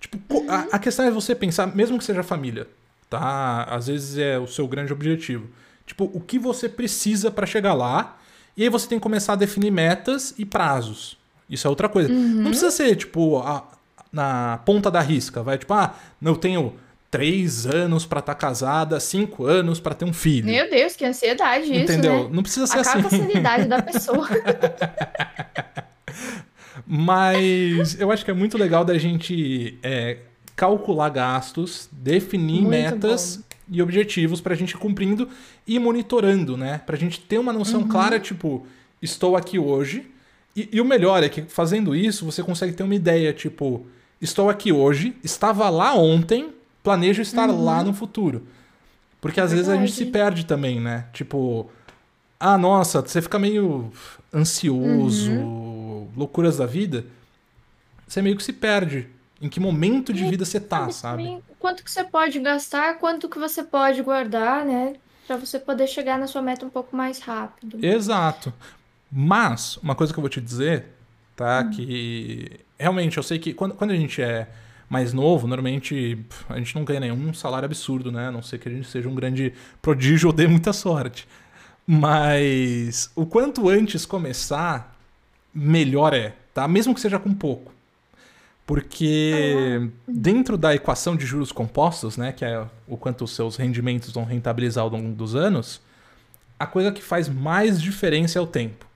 Tipo, 0.00 0.44
a, 0.48 0.66
a 0.72 0.78
questão 0.78 1.04
é 1.06 1.10
você 1.10 1.34
pensar, 1.34 1.74
mesmo 1.74 1.98
que 1.98 2.04
seja 2.04 2.22
família, 2.22 2.68
tá? 3.10 3.64
Às 3.64 3.88
vezes 3.88 4.16
é 4.18 4.38
o 4.38 4.46
seu 4.46 4.68
grande 4.68 4.92
objetivo. 4.92 5.48
Tipo, 5.84 6.04
o 6.14 6.20
que 6.20 6.38
você 6.38 6.68
precisa 6.68 7.30
pra 7.30 7.46
chegar 7.46 7.74
lá, 7.74 8.16
e 8.56 8.62
aí 8.62 8.68
você 8.68 8.86
tem 8.88 8.98
que 8.98 9.02
começar 9.02 9.32
a 9.32 9.36
definir 9.36 9.70
metas 9.72 10.34
e 10.38 10.44
prazos. 10.44 11.16
Isso 11.50 11.66
é 11.66 11.70
outra 11.70 11.88
coisa. 11.88 12.08
Não 12.12 12.50
precisa 12.50 12.70
ser, 12.70 12.94
tipo, 12.94 13.38
a- 13.38 13.66
na 14.12 14.58
ponta 14.64 14.90
da 14.90 15.00
risca, 15.00 15.42
vai, 15.42 15.58
tipo, 15.58 15.72
ah, 15.74 15.94
eu 16.22 16.36
tenho 16.36 16.74
três 17.10 17.66
anos 17.66 18.04
pra 18.04 18.20
estar 18.20 18.34
casada, 18.34 19.00
cinco 19.00 19.44
anos 19.46 19.80
pra 19.80 19.94
ter 19.94 20.04
um 20.04 20.12
filho. 20.12 20.46
Meu 20.46 20.68
Deus, 20.68 20.94
que 20.94 21.04
ansiedade 21.04 21.64
isso, 21.64 21.92
Entendeu? 21.92 22.24
né? 22.24 22.30
Não 22.32 22.42
precisa 22.42 22.66
ser 22.66 22.80
Acaba 22.80 23.06
assim. 23.06 23.16
a 23.16 23.26
sanidade 23.26 23.64
da 23.66 23.80
pessoa. 23.82 24.28
Mas 26.86 28.00
eu 28.00 28.10
acho 28.10 28.24
que 28.24 28.30
é 28.30 28.34
muito 28.34 28.56
legal 28.56 28.84
da 28.84 28.96
gente 28.98 29.78
é, 29.82 30.18
calcular 30.56 31.08
gastos, 31.10 31.88
definir 31.92 32.62
Muito 32.62 32.68
metas 32.70 33.42
e 33.70 33.82
objetivos 33.82 34.40
pra 34.40 34.54
gente 34.54 34.70
ir 34.72 34.78
cumprindo 34.78 35.28
e 35.66 35.78
monitorando, 35.78 36.56
né? 36.56 36.80
Pra 36.86 36.96
gente 36.96 37.20
ter 37.20 37.38
uma 37.38 37.52
noção 37.52 37.82
Uhum. 37.82 37.88
clara, 37.88 38.18
tipo, 38.18 38.66
estou 39.02 39.36
aqui 39.36 39.58
hoje. 39.58 40.06
E, 40.56 40.68
e 40.72 40.80
o 40.80 40.84
melhor 40.84 41.22
é 41.22 41.28
que 41.28 41.42
fazendo 41.42 41.94
isso, 41.94 42.24
você 42.24 42.42
consegue 42.42 42.72
ter 42.72 42.82
uma 42.82 42.94
ideia, 42.94 43.32
tipo, 43.32 43.86
estou 44.20 44.48
aqui 44.48 44.72
hoje, 44.72 45.14
estava 45.22 45.68
lá 45.68 45.94
ontem, 45.94 46.48
planejo 46.82 47.22
estar 47.22 47.46
lá 47.46 47.82
no 47.82 47.92
futuro. 47.92 48.46
Porque 49.20 49.40
às 49.40 49.50
vezes 49.52 49.68
a 49.68 49.76
gente 49.76 49.92
se 49.92 50.04
Uhum. 50.04 50.10
Verdade. 50.12 50.24
perde 50.36 50.46
também, 50.46 50.80
né? 50.80 51.06
Tipo, 51.12 51.68
ah, 52.38 52.56
nossa, 52.56 53.00
você 53.00 53.20
fica 53.20 53.38
meio 53.38 53.92
ansioso, 54.32 55.32
Uhum. 55.32 56.08
loucuras 56.16 56.56
da 56.58 56.66
vida. 56.66 57.04
Você 58.06 58.22
meio 58.22 58.36
que 58.36 58.42
se 58.42 58.52
perde. 58.52 59.08
Em 59.40 59.48
que 59.48 59.60
momento 59.60 60.12
de 60.12 60.24
vida 60.24 60.44
você 60.44 60.58
tá, 60.58 60.90
Sabe 60.90 61.40
Quanto 61.60 61.84
que 61.84 61.90
você 61.90 62.02
pode 62.04 62.38
gastar, 62.40 62.98
quanto 62.98 63.28
que 63.28 63.38
você 63.38 63.62
pode 63.62 64.02
guardar, 64.02 64.64
né? 64.64 64.94
Pra 65.26 65.36
você 65.36 65.58
poder 65.60 65.86
chegar 65.86 66.18
na 66.18 66.26
sua 66.26 66.40
meta 66.42 66.64
um 66.66 66.70
pouco 66.70 66.96
mais 66.96 67.20
rápido. 67.20 67.84
Exato. 67.84 68.52
Mas, 69.10 69.76
uma 69.78 69.94
coisa 69.94 70.12
que 70.12 70.18
eu 70.18 70.22
vou 70.22 70.28
te 70.30 70.40
dizer, 70.40 70.86
tá? 71.36 71.62
Que 71.64 72.60
realmente 72.78 73.16
eu 73.16 73.22
sei 73.22 73.38
que 73.38 73.52
quando, 73.54 73.74
quando 73.74 73.90
a 73.92 73.96
gente 73.96 74.20
é 74.22 74.48
mais 74.88 75.12
novo, 75.12 75.46
normalmente 75.46 76.18
a 76.48 76.58
gente 76.58 76.74
não 76.74 76.84
ganha 76.84 77.00
nenhum 77.00 77.34
salário 77.34 77.66
absurdo, 77.66 78.10
né? 78.10 78.28
A 78.28 78.32
não 78.32 78.42
ser 78.42 78.58
que 78.58 78.68
a 78.68 78.72
gente 78.72 78.88
seja 78.88 79.08
um 79.08 79.14
grande 79.14 79.52
prodígio 79.82 80.28
ou 80.28 80.32
dê 80.32 80.46
muita 80.46 80.72
sorte. 80.72 81.28
Mas 81.86 83.10
o 83.14 83.26
quanto 83.26 83.68
antes 83.68 84.06
começar, 84.06 84.96
melhor 85.54 86.14
é, 86.14 86.34
tá? 86.54 86.66
Mesmo 86.66 86.94
que 86.94 87.00
seja 87.00 87.18
com 87.18 87.32
pouco. 87.34 87.72
Porque 88.66 89.88
dentro 90.06 90.58
da 90.58 90.74
equação 90.74 91.16
de 91.16 91.24
juros 91.24 91.50
compostos, 91.50 92.18
né, 92.18 92.32
que 92.32 92.44
é 92.44 92.66
o 92.86 92.98
quanto 92.98 93.24
os 93.24 93.34
seus 93.34 93.56
rendimentos 93.56 94.12
vão 94.12 94.24
rentabilizar 94.24 94.84
ao 94.84 94.90
longo 94.90 95.14
dos 95.14 95.34
anos, 95.34 95.80
a 96.58 96.66
coisa 96.66 96.92
que 96.92 97.02
faz 97.02 97.28
mais 97.28 97.80
diferença 97.80 98.38
é 98.38 98.42
o 98.42 98.46
tempo. 98.46 98.86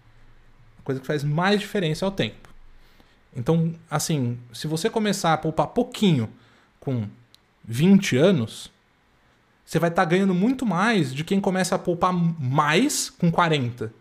A 0.78 0.82
coisa 0.82 1.00
que 1.00 1.06
faz 1.06 1.24
mais 1.24 1.60
diferença 1.60 2.04
é 2.04 2.08
o 2.08 2.10
tempo. 2.10 2.41
Então, 3.34 3.74
assim, 3.90 4.38
se 4.52 4.66
você 4.66 4.90
começar 4.90 5.32
a 5.32 5.38
poupar 5.38 5.68
pouquinho 5.68 6.28
com 6.78 7.06
20 7.64 8.16
anos, 8.16 8.70
você 9.64 9.78
vai 9.78 9.88
estar 9.88 10.04
ganhando 10.04 10.34
muito 10.34 10.66
mais 10.66 11.14
de 11.14 11.24
quem 11.24 11.40
começa 11.40 11.74
a 11.74 11.78
poupar 11.78 12.12
mais 12.12 13.08
com 13.08 13.30
40. 13.30 13.92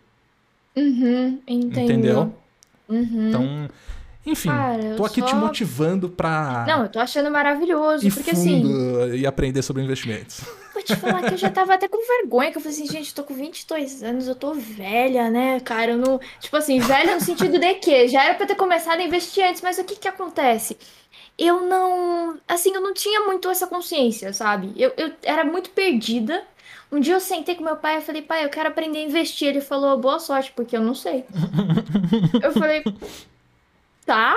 Uhum, 0.76 1.40
entendo. 1.46 1.80
Entendeu? 1.80 2.34
Uhum. 2.88 3.28
Então, 3.28 3.68
enfim, 4.24 4.48
Cara, 4.48 4.94
tô 4.96 5.04
aqui 5.04 5.20
te 5.22 5.30
só- 5.30 5.36
motivando 5.36 6.08
pra 6.08 6.64
Não, 6.66 6.82
eu 6.84 6.88
tô 6.88 6.98
achando 7.00 7.30
maravilhoso, 7.30 8.08
porque 8.10 8.30
assim, 8.30 8.62
e 9.14 9.26
aprender 9.26 9.62
sobre 9.62 9.82
investimentos. 9.82 10.40
vou 10.72 10.82
te 10.82 10.94
falar 10.96 11.22
que 11.22 11.34
eu 11.34 11.38
já 11.38 11.50
tava 11.50 11.74
até 11.74 11.88
com 11.88 11.98
vergonha, 12.06 12.50
que 12.52 12.58
eu 12.58 12.62
falei 12.62 12.76
assim, 12.76 12.86
gente, 12.88 13.08
eu 13.08 13.14
tô 13.16 13.24
com 13.24 13.34
22 13.34 14.02
anos, 14.02 14.28
eu 14.28 14.34
tô 14.34 14.54
velha, 14.54 15.28
né, 15.30 15.58
cara, 15.60 15.92
eu 15.92 15.98
não... 15.98 16.20
Tipo 16.40 16.56
assim, 16.56 16.78
velha 16.78 17.14
no 17.14 17.20
sentido 17.20 17.58
de 17.58 17.74
que 17.74 18.06
já 18.08 18.24
era 18.24 18.34
pra 18.34 18.46
ter 18.46 18.54
começado 18.54 19.00
a 19.00 19.02
investir 19.02 19.44
antes, 19.44 19.60
mas 19.60 19.78
o 19.78 19.84
que 19.84 19.96
que 19.96 20.08
acontece? 20.08 20.76
Eu 21.38 21.62
não... 21.66 22.38
Assim, 22.46 22.74
eu 22.74 22.80
não 22.80 22.94
tinha 22.94 23.20
muito 23.22 23.50
essa 23.50 23.66
consciência, 23.66 24.32
sabe? 24.32 24.72
Eu, 24.76 24.92
eu 24.96 25.12
era 25.24 25.44
muito 25.44 25.70
perdida. 25.70 26.42
Um 26.92 27.00
dia 27.00 27.14
eu 27.14 27.20
sentei 27.20 27.54
com 27.54 27.64
meu 27.64 27.76
pai 27.76 27.98
e 27.98 28.02
falei, 28.02 28.20
pai, 28.20 28.44
eu 28.44 28.50
quero 28.50 28.68
aprender 28.68 28.98
a 28.98 29.02
investir. 29.02 29.48
Ele 29.48 29.60
falou, 29.62 29.98
boa 29.98 30.18
sorte, 30.20 30.52
porque 30.54 30.76
eu 30.76 30.82
não 30.82 30.94
sei. 30.94 31.24
Eu 32.42 32.52
falei, 32.52 32.84
tá? 34.06 34.34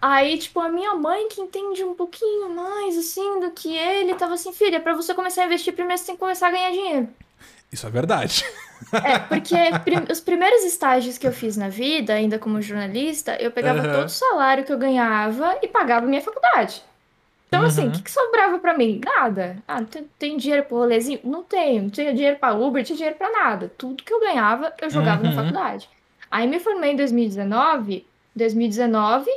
Aí, 0.00 0.38
tipo, 0.38 0.60
a 0.60 0.68
minha 0.68 0.94
mãe, 0.94 1.28
que 1.28 1.40
entende 1.40 1.84
um 1.84 1.94
pouquinho 1.94 2.50
mais, 2.54 2.98
assim, 2.98 3.40
do 3.40 3.52
que 3.52 3.76
ele, 3.76 4.14
tava 4.16 4.34
assim, 4.34 4.52
filha, 4.52 4.80
pra 4.80 4.94
você 4.94 5.14
começar 5.14 5.42
a 5.42 5.46
investir, 5.46 5.74
primeiro 5.74 5.98
você 6.00 6.06
tem 6.06 6.16
que 6.16 6.20
começar 6.20 6.48
a 6.48 6.50
ganhar 6.52 6.70
dinheiro. 6.72 7.08
Isso 7.70 7.86
é 7.86 7.90
verdade. 7.90 8.44
É, 9.04 9.18
porque 9.18 9.56
prim- 9.84 10.06
os 10.10 10.20
primeiros 10.20 10.62
estágios 10.64 11.18
que 11.18 11.26
eu 11.26 11.32
fiz 11.32 11.56
na 11.56 11.68
vida, 11.68 12.14
ainda 12.14 12.38
como 12.38 12.62
jornalista, 12.62 13.36
eu 13.40 13.50
pegava 13.50 13.80
Aham. 13.80 13.82
todo 13.84 14.06
o 14.06 14.10
salário 14.10 14.64
que 14.64 14.72
eu 14.72 14.78
ganhava 14.78 15.58
e 15.62 15.68
pagava 15.68 16.06
minha 16.06 16.20
faculdade. 16.22 16.84
Então, 17.48 17.64
assim, 17.64 17.88
o 17.88 17.90
Uhum. 17.90 17.92
que, 17.92 18.02
que 18.02 18.10
sobrava 18.10 18.58
pra 18.60 18.76
mim? 18.78 19.00
Nada. 19.04 19.62
Ah, 19.68 19.84
tem, 19.84 20.04
tem 20.18 20.36
dinheiro 20.38 20.64
pro 20.66 20.78
rolezinho? 20.78 21.20
Não 21.24 21.44
tenho. 21.44 21.84
Não 21.84 21.90
tinha 21.90 22.14
dinheiro 22.14 22.38
pra 22.38 22.54
Uber, 22.54 22.80
não 22.80 22.84
tinha 22.84 22.96
dinheiro 22.96 23.18
pra 23.18 23.30
nada. 23.30 23.70
Tudo 23.78 24.04
que 24.04 24.12
eu 24.12 24.20
ganhava, 24.20 24.74
eu 24.80 24.90
jogava 24.90 25.22
na 25.22 25.30
Uhum. 25.30 25.32
faculdade. 25.32 25.90
Aí 26.30 26.46
me 26.48 26.60
formei 26.60 26.92
em 26.92 26.96
2019. 26.96 28.11
2019, 28.34 29.30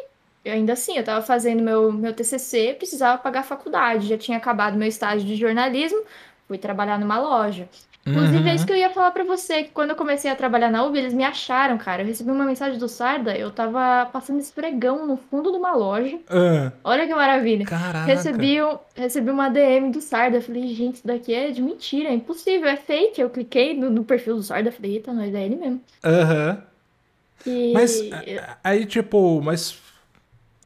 eu 0.44 0.54
ainda 0.54 0.74
assim, 0.74 0.98
eu 0.98 1.04
tava 1.04 1.22
fazendo 1.26 1.62
meu, 1.64 1.92
meu 1.92 2.14
TCC, 2.14 2.76
precisava 2.78 3.18
pagar 3.18 3.40
a 3.42 3.44
faculdade. 3.44 4.08
Já 4.08 4.18
tinha 4.18 4.38
acabado 4.38 4.78
meu 4.78 4.88
estágio 4.88 5.26
de 5.28 5.36
jornalismo, 5.36 6.02
fui 6.48 6.58
trabalhar 6.58 7.00
numa 7.00 7.20
loja. 7.20 7.68
Inclusive, 8.08 8.38
é 8.38 8.50
Uhum. 8.52 8.56
isso 8.56 8.68
que 8.68 8.72
eu 8.72 8.78
ia 8.78 8.92
falar 8.92 9.10
pra 9.10 9.24
você, 9.24 9.64
que 9.64 9.72
quando 9.72 9.90
eu 9.90 9.96
comecei 9.96 10.30
a 10.30 10.36
trabalhar 10.36 10.70
na 10.70 10.84
Uber, 10.86 11.02
eles 11.02 11.12
me 11.16 11.24
acharam, 11.24 11.76
cara. 11.76 12.04
Eu 12.04 12.06
recebi 12.06 12.30
uma 12.30 12.46
mensagem 12.46 12.78
do 12.78 12.88
Sarda, 12.88 13.36
eu 13.36 13.50
tava 13.50 14.06
passando 14.14 14.40
esfregão 14.40 15.08
no 15.08 15.18
fundo 15.18 15.52
de 15.52 15.58
uma 15.58 15.74
loja. 15.74 16.20
Ah, 16.30 16.72
Olha 16.84 17.08
que 17.08 17.16
maravilha. 17.16 17.66
caraca. 17.66 18.06
Recebi, 18.06 18.62
um- 18.62 18.78
recebi 18.96 19.32
uma 19.32 19.50
DM 19.50 19.90
do 19.90 20.02
Sarda. 20.02 20.38
Eu 20.38 20.42
falei, 20.44 20.68
gente, 20.68 20.98
isso 20.98 21.08
daqui 21.08 21.34
é 21.34 21.50
de 21.50 21.64
mentira, 21.64 22.10
é 22.10 22.14
impossível, 22.14 22.70
é 22.70 22.76
fake. 22.76 23.20
Eu 23.20 23.32
cliquei 23.32 23.76
no, 23.76 23.90
no 23.90 24.04
perfil 24.04 24.36
do 24.36 24.44
Sarda, 24.44 24.72
falei, 24.72 24.98
eita, 24.98 25.12
nós 25.12 25.34
é 25.34 25.44
ele 25.44 25.56
mesmo. 25.56 25.82
Aham. 26.04 26.62
E 27.46 27.52
Mas 27.72 28.08
a- 28.12 28.60
aí, 28.64 28.86
tipo, 28.86 29.42
mas. 29.42 29.78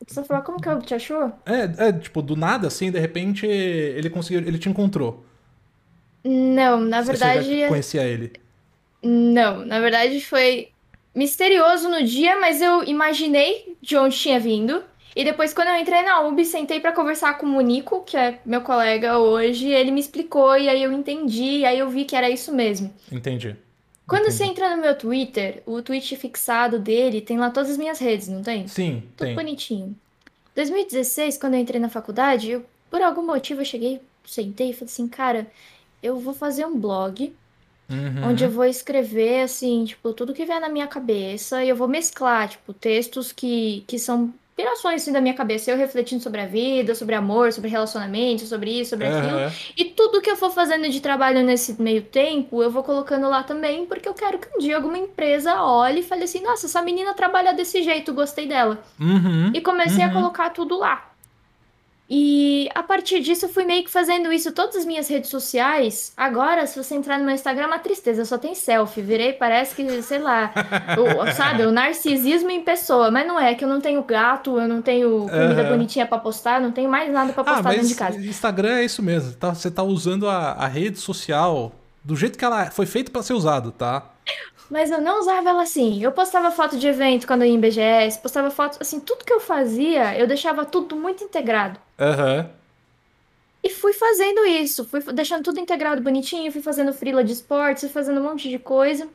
preciso 0.04 0.26
falar 0.26 0.42
como 0.44 0.60
que 0.62 0.68
eu 0.70 0.82
te 0.82 0.94
achou? 0.94 1.32
É, 1.46 1.88
é, 1.90 1.94
tipo, 1.94 2.22
do 2.22 2.36
nada, 2.36 2.68
assim, 2.68 2.92
de 2.92 3.00
repente, 3.00 3.46
ele 3.46 4.10
conseguiu. 4.10 4.42
Ele 4.48 4.60
te 4.60 4.70
encontrou. 4.70 5.26
Não, 6.24 6.80
na 6.82 7.02
Você 7.02 7.16
verdade, 7.18 7.60
já 7.60 7.68
conhecia 7.68 8.04
ele. 8.04 8.32
não. 9.04 9.66
Na 9.66 9.80
verdade, 9.80 10.22
foi 10.26 10.70
misterioso 11.16 11.90
no 11.90 12.04
dia, 12.04 12.40
mas 12.40 12.62
eu 12.62 12.84
imaginei 12.84 13.78
de 13.82 13.98
onde 13.98 14.18
tinha 14.18 14.40
vindo. 14.40 14.84
E 15.16 15.24
depois, 15.24 15.54
quando 15.54 15.70
eu 15.70 15.76
entrei 15.78 16.02
na 16.04 16.22
UB, 16.22 16.46
sentei 16.46 16.80
pra 16.80 16.92
conversar 16.94 17.38
com 17.38 17.48
o 17.48 17.62
Nico, 17.62 18.04
que 18.04 18.16
é 18.16 18.40
meu 18.46 18.62
colega 18.62 19.18
hoje, 19.18 19.68
ele 19.70 19.92
me 19.92 20.00
explicou 20.00 20.56
e 20.58 20.70
aí 20.70 20.84
eu 20.84 20.94
entendi, 20.94 21.60
e 21.60 21.66
aí 21.66 21.80
eu 21.80 21.90
vi 21.90 22.06
que 22.06 22.16
era 22.16 22.30
isso 22.30 22.54
mesmo. 22.54 22.94
Entendi. 23.12 23.56
Quando 24.10 24.24
Entendi. 24.24 24.38
você 24.38 24.44
entra 24.46 24.76
no 24.76 24.82
meu 24.82 24.98
Twitter, 24.98 25.64
o 25.66 25.82
tweet 25.82 26.16
fixado 26.18 26.80
dele 26.80 27.22
tem 27.22 27.38
lá 27.38 27.50
todas 27.52 27.70
as 27.72 27.78
minhas 27.78 28.00
redes, 28.00 28.28
não 28.28 28.42
tem? 28.44 28.68
Sim, 28.68 29.04
Tudo 29.16 29.28
tem. 29.28 29.36
bonitinho. 29.36 29.96
2016, 30.56 31.38
quando 31.38 31.54
eu 31.56 31.60
entrei 31.62 31.80
na 31.80 31.90
faculdade, 31.90 32.52
eu, 32.52 32.66
por 32.90 33.02
algum 33.02 33.26
motivo 33.26 33.62
eu 33.62 33.66
cheguei, 33.66 34.02
sentei 34.26 34.72
e 34.72 34.74
falei 34.74 34.86
assim, 34.92 35.08
cara, 35.08 35.48
eu 36.04 36.20
vou 36.20 36.34
fazer 36.34 36.66
um 36.66 36.78
blog 36.80 37.34
Uhum. 37.90 38.28
onde 38.28 38.44
eu 38.44 38.52
vou 38.52 38.66
escrever, 38.66 39.42
assim, 39.42 39.86
tipo, 39.86 40.14
tudo 40.14 40.34
que 40.34 40.46
vier 40.46 40.62
na 40.62 40.70
minha 40.70 40.88
cabeça 40.88 41.64
e 41.64 41.70
eu 41.70 41.76
vou 41.76 41.88
mesclar, 41.88 42.50
tipo, 42.50 42.72
textos 42.74 43.32
que, 43.32 43.84
que 43.88 43.98
são 43.98 44.32
pirações 44.60 45.02
assim 45.02 45.14
da 45.14 45.22
minha 45.22 45.34
cabeça, 45.34 45.72
eu 45.72 45.78
refletindo 45.78 46.22
sobre 46.22 46.42
a 46.42 46.46
vida, 46.46 46.94
sobre 46.94 47.16
amor, 47.16 47.54
sobre 47.54 47.70
relacionamento, 47.70 48.46
sobre 48.46 48.72
isso, 48.82 48.90
sobre 48.90 49.08
aquilo. 49.08 49.52
E 49.78 49.86
tudo 49.86 50.20
que 50.22 50.30
eu 50.30 50.36
for 50.36 50.52
fazendo 50.52 50.90
de 50.90 51.00
trabalho 51.00 51.42
nesse 51.44 51.82
meio 51.82 52.02
tempo, 52.02 52.62
eu 52.62 52.70
vou 52.70 52.84
colocando 52.84 53.30
lá 53.30 53.42
também, 53.42 53.86
porque 53.86 54.10
eu 54.10 54.14
quero 54.14 54.38
que 54.38 54.50
um 54.54 54.60
dia 54.60 54.76
alguma 54.76 54.98
empresa 54.98 55.62
olhe 55.64 56.02
e 56.02 56.04
fale 56.04 56.26
assim: 56.26 56.42
nossa, 56.42 56.66
essa 56.66 56.82
menina 56.82 57.14
trabalha 57.14 57.54
desse 57.54 57.82
jeito, 57.82 58.14
gostei 58.14 58.48
dela. 58.48 58.84
Uhum. 59.00 59.52
E 59.54 59.62
comecei 59.62 60.04
a 60.04 60.08
Uhum. 60.08 60.14
colocar 60.14 60.50
tudo 60.50 60.78
lá. 60.78 61.09
E 62.12 62.68
a 62.74 62.82
partir 62.82 63.20
disso 63.20 63.46
eu 63.46 63.50
fui 63.50 63.66
meio 63.66 63.84
que 63.84 63.92
fazendo 63.92 64.34
isso 64.34 64.52
todas 64.52 64.76
as 64.78 64.86
minhas 64.86 65.08
redes 65.08 65.30
sociais. 65.30 66.12
Agora, 66.18 66.66
se 66.66 66.82
você 66.82 66.96
entrar 66.96 67.20
no 67.20 67.26
meu 67.26 67.36
Instagram, 67.36 67.66
é 67.66 67.68
uma 67.68 67.78
tristeza, 67.80 68.26
só 68.26 68.36
tem 68.38 68.56
selfie. 68.56 69.02
Virei, 69.02 69.34
parece 69.34 69.76
que, 69.76 70.02
sei 70.02 70.18
lá, 70.18 70.52
o, 70.98 71.32
sabe, 71.34 71.64
o 71.68 71.72
narcisismo 71.72 72.50
em 72.50 72.64
pessoa. 72.64 73.12
Mas 73.12 73.28
não 73.28 73.40
é, 73.40 73.54
que 73.54 73.64
eu 73.64 73.70
não 73.70 73.80
tenho 73.80 74.02
gato, 74.02 74.60
eu 74.60 74.68
não 74.68 74.82
tenho 74.82 75.28
comida 75.30 75.62
Aham. 75.62 75.70
bonitinha 75.70 76.08
pra 76.08 76.18
postar, 76.18 76.60
eu 76.60 76.64
não 76.64 76.72
tenho 76.72 76.90
mais 76.90 77.12
nada 77.12 77.32
pra 77.32 77.44
Ah, 77.44 77.46
postar 77.46 77.62
dentro 77.70 77.78
mas 77.78 77.90
de 77.90 77.96
casa. 77.96 78.18
Instagram 78.20 78.78
é 78.78 78.86
isso 78.86 79.04
mesmo. 79.04 79.34
tá? 79.34 79.54
Você 79.54 79.70
tá 79.70 79.84
usando 79.84 80.28
a, 80.28 80.54
a 80.54 80.66
rede 80.68 80.98
social 81.00 81.72
do 82.04 82.16
jeito 82.16 82.40
que 82.40 82.46
ela 82.46 82.72
foi 82.72 82.88
feita 82.88 83.12
pra 83.12 83.22
ser 83.22 83.34
usado, 83.34 83.72
tá? 83.72 84.10
Mas 84.68 84.90
eu 84.90 85.00
não 85.02 85.20
usava 85.20 85.50
ela 85.50 85.62
assim. 85.62 86.04
Eu 86.04 86.12
postava 86.12 86.50
foto 86.50 86.76
de 86.78 86.88
evento 86.88 87.28
quando 87.28 87.44
eu 87.44 87.48
ia 87.50 87.54
em 87.54 87.60
BGS, 87.60 88.20
postava 88.20 88.50
foto, 88.50 88.78
assim, 88.82 89.00
tudo 89.00 89.24
que 89.24 89.34
eu 89.34 89.40
fazia, 89.40 90.18
eu 90.18 90.26
deixava 90.26 90.66
tudo 90.66 90.96
muito 90.96 91.24
integrado. 91.24 91.80
Aham. 92.00 92.50
E 93.64 93.70
fui 93.70 93.92
fazendo 93.94 94.46
isso, 94.46 94.86
fui 94.86 95.02
deixando 95.14 95.44
tudo 95.44 95.60
integrado 95.60 96.02
bonitinho, 96.02 96.52
fui 96.52 96.62
fazendo 96.62 96.94
freela 96.94 97.24
de 97.24 97.34
esportes, 97.34 97.84
fui 97.84 97.90
fazendo 97.92 98.22
um 98.22 98.24
monte 98.24 98.50
de 98.50 98.58
coisa. 98.58 99.08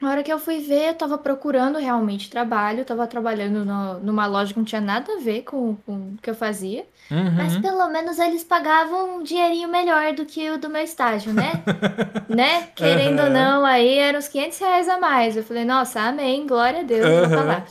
Na 0.00 0.10
hora 0.10 0.22
que 0.22 0.32
eu 0.32 0.38
fui 0.38 0.58
ver, 0.60 0.90
eu 0.90 0.94
tava 0.94 1.16
procurando 1.18 1.78
realmente 1.78 2.28
trabalho, 2.30 2.84
tava 2.84 3.06
trabalhando 3.06 3.64
no- 3.64 3.98
numa 4.00 4.26
loja 4.26 4.52
que 4.52 4.58
não 4.58 4.64
tinha 4.64 4.80
nada 4.80 5.10
a 5.14 5.20
ver 5.20 5.42
com, 5.42 5.74
com 5.86 5.92
o 6.14 6.18
que 6.22 6.28
eu 6.30 6.34
fazia. 6.34 6.86
Mas 7.10 7.54
Uhum. 7.56 7.62
pelo 7.62 7.88
menos 7.88 8.18
eles 8.18 8.44
pagavam 8.44 9.16
um 9.18 9.22
dinheirinho 9.22 9.68
melhor 9.68 10.12
do 10.12 10.26
que 10.26 10.50
o 10.50 10.58
do 10.58 10.68
meu 10.68 10.82
estágio, 10.82 11.32
né? 11.32 11.62
Né? 12.28 12.68
Querendo 12.74 13.20
ou 13.20 13.26
Aham. 13.26 13.30
não, 13.32 13.64
aí 13.64 13.98
eram 13.98 14.18
uns 14.18 14.28
500 14.28 14.58
reais 14.58 14.88
a 14.88 14.98
mais. 14.98 15.36
Eu 15.36 15.42
falei, 15.44 15.64
nossa, 15.64 16.00
amém, 16.00 16.46
glória 16.46 16.80
a 16.80 16.82
Deus, 16.82 17.04
vou 17.04 17.28
pra 17.28 17.42
lá. 17.42 17.64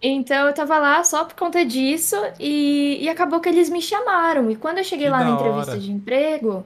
Então 0.00 0.46
eu 0.46 0.54
tava 0.54 0.78
lá 0.78 1.02
só 1.02 1.24
por 1.24 1.34
conta 1.34 1.64
disso 1.64 2.14
e, 2.38 2.98
e 3.02 3.08
acabou 3.08 3.40
que 3.40 3.48
eles 3.48 3.68
me 3.68 3.82
chamaram. 3.82 4.50
E 4.50 4.56
quando 4.56 4.78
eu 4.78 4.84
cheguei 4.84 5.08
Que 5.08 5.10
lá 5.10 5.24
na 5.24 5.24
da 5.24 5.30
entrevista 5.30 5.76
hora. 5.76 5.80
de 5.80 5.90
emprego, 5.90 6.64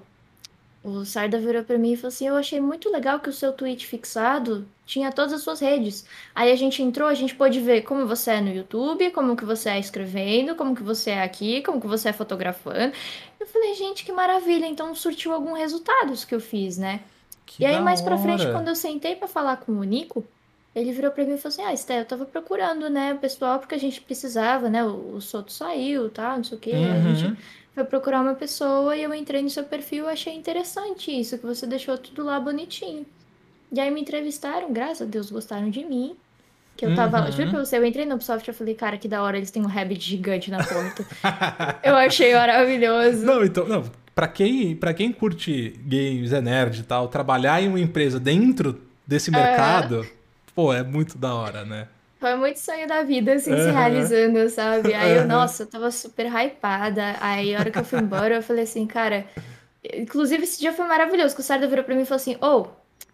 o 0.83 1.05
Sarda 1.05 1.39
virou 1.39 1.65
pra 1.65 1.79
mim 1.79 1.93
e 1.93 1.97
falou 1.97 2.09
assim: 2.09 2.29
Eu 2.29 2.37
achei 2.37 2.61
muito 2.61 2.91
legal 2.91 3.21
que 3.21 3.29
o 3.31 3.33
seu 3.33 3.53
tweet 3.53 3.87
fixado 3.87 4.69
tinha 4.87 5.13
todas 5.13 5.33
as 5.35 5.43
suas 5.43 5.61
redes. 5.61 6.05
Aí 6.35 6.53
a 6.53 6.57
gente 6.57 6.83
entrou, 6.83 7.09
a 7.09 7.15
gente 7.15 7.35
pôde 7.35 7.61
ver 7.61 7.83
como 7.83 8.07
você 8.07 8.33
é 8.33 8.41
no 8.41 8.51
YouTube, 8.53 9.11
como 9.13 9.37
que 9.37 9.45
você 9.45 9.71
é 9.71 9.81
escrevendo, 9.81 10.57
como 10.57 10.75
que 10.77 10.83
você 10.83 11.11
é 11.13 11.23
aqui, 11.23 11.63
como 11.63 11.81
que 11.81 11.87
você 11.87 12.11
é 12.11 12.13
fotografando. 12.13 12.95
Eu 13.41 13.47
falei, 13.47 13.75
gente, 13.75 14.05
que 14.05 14.13
maravilha. 14.13 14.67
Então 14.67 14.95
surtiu 14.95 15.33
algum 15.33 15.55
resultado 15.55 16.13
isso 16.13 16.27
que 16.27 16.35
eu 16.35 16.41
fiz, 16.41 16.79
né? 16.79 17.01
Que 17.47 17.63
E 17.63 17.67
aí, 17.67 17.79
da 17.79 17.81
mais 17.81 18.01
pra 18.03 18.19
frente, 18.19 18.47
hora. 18.47 18.53
quando 18.53 18.69
eu 18.69 18.77
sentei 18.77 19.17
pra 19.17 19.29
falar 19.29 19.59
com 19.59 19.73
o 19.73 19.85
Nico, 19.85 20.25
ele 20.75 20.93
virou 20.93 21.11
pra 21.11 21.25
mim 21.25 21.35
e 21.35 21.39
falou 21.39 21.53
assim: 21.53 21.63
Ah, 21.63 21.73
Esté, 21.75 22.01
eu 22.01 22.05
tava 22.05 22.25
procurando, 22.25 22.89
né, 22.91 23.13
o 23.15 23.19
pessoal, 23.19 23.59
porque 23.59 23.75
a 23.75 23.79
gente 23.79 24.01
precisava, 24.01 24.69
né? 24.71 24.83
O, 24.85 25.17
o 25.17 25.21
Soto 25.21 25.53
saiu, 25.53 26.09
tá, 26.11 26.37
não 26.37 26.45
sei 26.45 26.57
o 26.59 26.61
quê. 26.61 26.75
A 26.95 27.01
gente 27.01 27.27
Uhum. 27.27 27.37
foi 27.75 27.85
procurar 27.85 28.21
uma 28.23 28.35
pessoa 28.35 28.97
e 28.97 29.03
eu 29.03 29.13
entrei 29.15 29.43
no 29.43 29.51
seu 29.51 29.65
perfil 29.65 30.07
e 30.07 30.09
achei 30.13 30.35
interessante 30.35 31.11
isso, 31.11 31.39
que 31.39 31.47
você 31.47 31.67
deixou 31.67 31.97
tudo 31.99 32.25
lá 32.25 32.39
bonitinho. 32.41 33.07
E 33.73 33.81
aí 33.81 33.91
me 33.91 34.01
entrevistaram, 34.03 34.73
graças 34.73 35.03
a 35.03 35.11
Deus 35.11 35.31
gostaram 35.31 35.71
de 35.71 35.85
mim. 35.85 36.17
Que 36.77 36.87
eu 36.87 36.95
tava, 36.95 37.21
Uhum. 37.27 37.33
juro 37.33 37.51
pra 37.51 37.59
você, 37.65 37.77
eu 37.77 37.85
entrei 37.85 38.07
no 38.07 38.15
Ubisoft 38.15 38.49
e 38.49 38.53
falei, 38.55 38.75
cara, 38.75 38.97
que 38.97 39.07
da 39.07 39.23
hora, 39.23 39.37
eles 39.37 39.51
têm 39.51 39.63
um 39.63 39.67
rabbit 39.67 40.01
gigante 40.03 40.51
na 40.51 40.59
porta. 40.65 41.05
eu 41.85 41.95
achei 41.97 42.35
maravilhoso. 42.35 43.25
Não, 43.27 43.45
então, 43.45 43.67
não. 43.69 43.85
Pra 44.15 44.27
quem, 44.29 44.75
pra 44.77 44.93
quem 44.93 45.13
curte 45.13 45.71
games, 45.87 46.33
é 46.33 46.41
nerd 46.41 46.81
e 46.81 46.83
tal, 46.83 47.09
trabalhar 47.09 47.63
em 47.63 47.69
uma 47.69 47.81
empresa 47.81 48.19
dentro 48.21 48.81
desse 49.07 49.31
mercado, 49.31 50.07
pô, 50.55 50.73
é 50.73 50.83
muito 50.83 51.19
da 51.19 51.35
hora, 51.35 51.65
né? 51.65 51.89
Foi 52.21 52.37
muito 52.37 52.61
sonho 52.61 52.87
da 52.87 53.03
vida, 53.03 53.33
assim, 53.33 53.51
se 53.51 53.69
Aham. 53.69 53.73
realizando, 53.73 54.49
sabe? 54.49 54.95
Aí 54.95 55.17
eu, 55.17 55.27
nossa, 55.27 55.65
eu 55.65 55.67
tava 55.67 55.91
super 55.91 56.27
hypada. 56.27 57.17
Aí 57.21 57.55
a 57.55 57.59
hora 57.59 57.71
que 57.71 57.79
eu 57.81 57.85
fui 57.85 57.99
embora, 57.99 58.37
eu 58.37 58.43
falei 58.43 58.63
assim, 58.63 58.87
cara. 58.87 59.27
Inclusive, 59.93 60.45
esse 60.45 60.61
dia 60.61 60.73
foi 60.73 60.87
maravilhoso, 60.87 61.35
que 61.35 61.41
o 61.41 61.45
Sarda 61.45 61.67
virou 61.67 61.85
pra 61.85 61.97
mim 61.97 62.03
e 62.03 62.05
falou 62.05 62.21
assim: 62.21 62.37
Ô, 62.41 62.69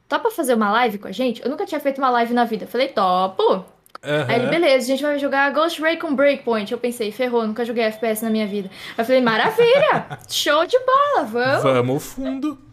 topa 0.06 0.30
fazer 0.30 0.54
uma 0.54 0.70
live 0.70 0.98
com 0.98 1.08
a 1.08 1.12
gente? 1.12 1.42
Eu 1.42 1.50
nunca 1.50 1.64
tinha 1.64 1.80
feito 1.80 1.98
uma 1.98 2.10
live 2.10 2.34
na 2.34 2.44
vida. 2.44 2.64
Eu 2.64 2.68
falei, 2.68 2.88
topo. 2.88 3.64
Aí 4.02 4.36
ele, 4.36 4.46
beleza, 4.46 4.84
a 4.84 4.88
gente 4.88 5.02
vai 5.02 5.18
jogar 5.18 5.50
Ghost 5.52 5.80
Recon 5.82 6.14
Breakpoint. 6.14 6.70
Eu 6.70 6.78
pensei, 6.78 7.10
ferrou, 7.10 7.46
nunca 7.46 7.64
joguei 7.64 7.84
FPS 7.84 8.22
na 8.22 8.30
minha 8.30 8.46
vida. 8.46 8.70
Aí 8.90 9.02
eu 9.02 9.04
falei, 9.04 9.20
maravilha! 9.20 10.18
Show 10.28 10.66
de 10.66 10.78
bola, 10.78 11.24
vamos! 11.24 11.62
Vamos 11.62 11.90
ao 11.90 12.00
fundo. 12.00 12.67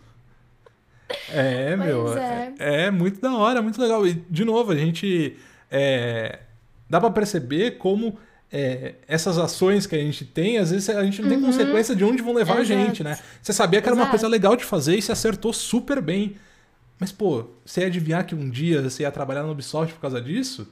É, 1.31 1.75
Pois 1.75 1.87
meu. 1.87 2.17
é. 2.17 2.53
É. 2.59 2.81
é 2.85 2.91
muito 2.91 3.21
da 3.21 3.35
hora, 3.35 3.61
muito 3.61 3.79
legal. 3.81 4.05
E, 4.07 4.13
de 4.29 4.43
novo, 4.45 4.71
a 4.71 4.75
gente. 4.75 5.35
é, 5.71 6.39
dá 6.89 6.99
pra 6.99 7.09
perceber 7.09 7.77
como 7.77 8.17
é, 8.51 8.95
essas 9.07 9.37
ações 9.37 9.85
que 9.87 9.95
a 9.95 9.99
gente 9.99 10.23
tem, 10.25 10.57
às 10.57 10.71
vezes 10.71 10.89
a 10.89 11.03
gente 11.03 11.21
não 11.21 11.29
tem 11.29 11.41
consequência 11.41 11.95
de 11.95 12.03
onde 12.03 12.21
vão 12.21 12.33
levar 12.33 12.53
a 12.53 12.55
Uhum. 12.57 12.61
Exato. 12.61 12.79
gente, 12.85 13.03
né? 13.03 13.17
Você 13.41 13.51
sabia 13.53 13.81
que 13.81 13.87
era 13.87 13.95
uma 13.95 14.03
Exato. 14.03 14.11
coisa 14.11 14.27
legal 14.27 14.55
de 14.55 14.63
fazer 14.63 14.95
e 14.95 15.01
se 15.01 15.11
acertou 15.11 15.51
super 15.53 16.01
bem. 16.01 16.35
Mas, 16.99 17.11
pô, 17.11 17.45
você 17.65 17.81
ia 17.81 17.87
adivinhar 17.87 18.25
que 18.25 18.33
um 18.33 18.49
dia 18.49 18.81
você 18.81 19.03
ia 19.03 19.11
trabalhar 19.11 19.43
no 19.43 19.51
Ubisoft 19.51 19.93
por 19.95 19.99
causa 20.01 20.21
disso? 20.21 20.67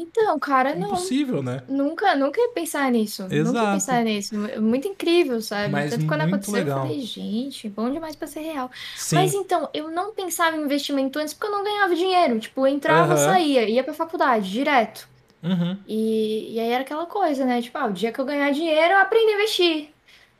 Então, 0.00 0.38
cara, 0.38 0.76
não. 0.76 0.90
Impossível, 0.92 1.42
né? 1.42 1.60
Nunca, 1.68 2.14
nunca 2.14 2.40
ia 2.40 2.50
pensar 2.50 2.88
nisso. 2.92 3.22
Nunca 3.24 3.34
ia 3.34 3.40
Exato. 3.40 3.72
pensar 3.72 4.04
nisso. 4.04 4.32
Muito 4.60 4.86
incrível, 4.86 5.42
sabe? 5.42 5.72
Mas 5.72 5.90
Tanto 5.90 6.06
quando 6.06 6.20
muito 6.20 6.34
aconteceu, 6.34 6.54
legal. 6.54 6.78
eu 6.78 6.82
falei, 6.86 7.00
gente, 7.00 7.68
bom 7.68 7.90
demais 7.90 8.14
pra 8.14 8.28
ser 8.28 8.40
real. 8.42 8.70
Sim. 8.96 9.16
Mas 9.16 9.34
então, 9.34 9.68
eu 9.74 9.90
não 9.90 10.14
pensava 10.14 10.56
em 10.56 10.62
investimento 10.62 11.18
antes 11.18 11.34
porque 11.34 11.48
eu 11.48 11.56
não 11.56 11.64
ganhava 11.64 11.96
dinheiro. 11.96 12.38
Tipo, 12.38 12.60
eu 12.60 12.72
entrava, 12.72 13.14
Aham. 13.14 13.24
saía, 13.24 13.68
ia 13.68 13.82
pra 13.82 13.92
faculdade, 13.92 14.48
direto. 14.52 15.08
Uhum. 15.42 15.76
E, 15.86 16.54
e 16.54 16.60
aí 16.60 16.70
era 16.70 16.82
aquela 16.82 17.06
coisa, 17.06 17.44
né? 17.44 17.60
Tipo, 17.60 17.78
ah, 17.78 17.86
o 17.86 17.92
dia 17.92 18.12
que 18.12 18.20
eu 18.20 18.24
ganhar 18.24 18.52
dinheiro, 18.52 18.94
eu 18.94 18.98
aprendi 18.98 19.32
a 19.32 19.34
investir. 19.34 19.88